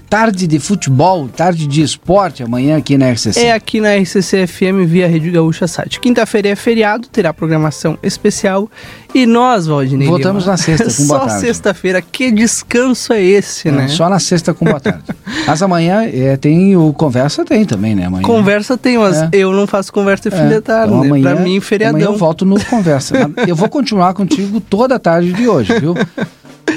Tarde 0.09 0.47
de 0.47 0.59
futebol, 0.61 1.29
tarde 1.29 1.67
de 1.67 1.83
esporte 1.83 2.43
amanhã 2.43 2.77
aqui 2.77 2.97
na 2.97 3.11
RCC. 3.11 3.41
É 3.41 3.53
aqui 3.53 3.81
na 3.81 3.95
RCC 3.97 4.47
FM 4.47 4.87
via 4.87 5.09
Rede 5.09 5.31
Gaúcha 5.31 5.67
Site. 5.67 5.99
Quinta-feira 6.01 6.49
é 6.49 6.55
feriado, 6.57 7.09
terá 7.09 7.33
programação 7.33 7.99
especial. 8.03 8.71
E 9.15 9.27
nós, 9.27 9.67
Valdinei 9.67 10.07
Voltamos 10.09 10.45
Lima, 10.45 10.53
na 10.53 10.57
sexta 10.57 10.85
com 10.85 10.91
boa 11.09 11.21
Só 11.21 11.27
tarde. 11.27 11.41
sexta-feira. 11.47 12.03
Que 12.03 12.31
descanso 12.31 13.13
é 13.13 13.23
esse, 13.23 13.69
É, 13.69 13.73
né? 13.73 13.89
Só 13.89 14.09
na 14.09 14.19
sexta 14.19 14.53
com 14.55 14.65
boa 14.65 14.79
tarde. 14.81 15.03
Mas 15.47 15.63
amanhã 15.63 16.03
é, 16.05 16.37
tem 16.37 16.77
o 16.77 16.93
Conversa, 16.93 17.45
tem 17.45 17.65
também, 17.65 17.95
né? 17.95 18.07
Amanhã. 18.07 18.23
Conversa 18.25 18.77
tem, 18.79 18.97
mas 18.99 19.17
É. 19.23 19.29
eu 19.33 19.53
não 19.53 19.67
faço 19.67 19.93
conversa 19.93 20.31
de 20.31 20.37
fim 20.37 20.43
É, 20.43 20.49
de 20.49 20.61
tarde, 20.61 20.89
então 20.93 21.01
né? 21.03 21.07
amanhã- 21.09 21.35
Pra 21.35 21.45
mim, 21.45 21.61
feriadão. 21.61 21.99
Amanhã 22.01 22.13
eu 22.15 22.19
volto 22.19 22.45
no 22.47 22.63
Conversa. 22.65 23.31
Eu 23.47 23.55
vou 23.57 23.69
continuar 23.69 24.15
contigo 24.15 24.61
toda 24.61 24.95
a 24.95 24.99
tarde 24.99 25.33
de 25.33 25.47
hoje, 25.49 25.79
viu? 25.79 25.95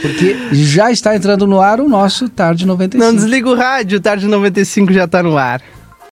Porque 0.01 0.35
já 0.51 0.91
está 0.91 1.15
entrando 1.15 1.47
no 1.47 1.61
ar 1.61 1.79
o 1.79 1.87
nosso 1.87 2.29
Tarde 2.29 2.65
95. 2.65 3.03
Não 3.03 3.15
desliga 3.15 3.49
o 3.49 3.55
rádio, 3.55 3.99
tarde 3.99 4.27
95 4.27 4.93
já 4.93 5.07
tá 5.07 5.23
no 5.23 5.37
ar. 5.37 5.61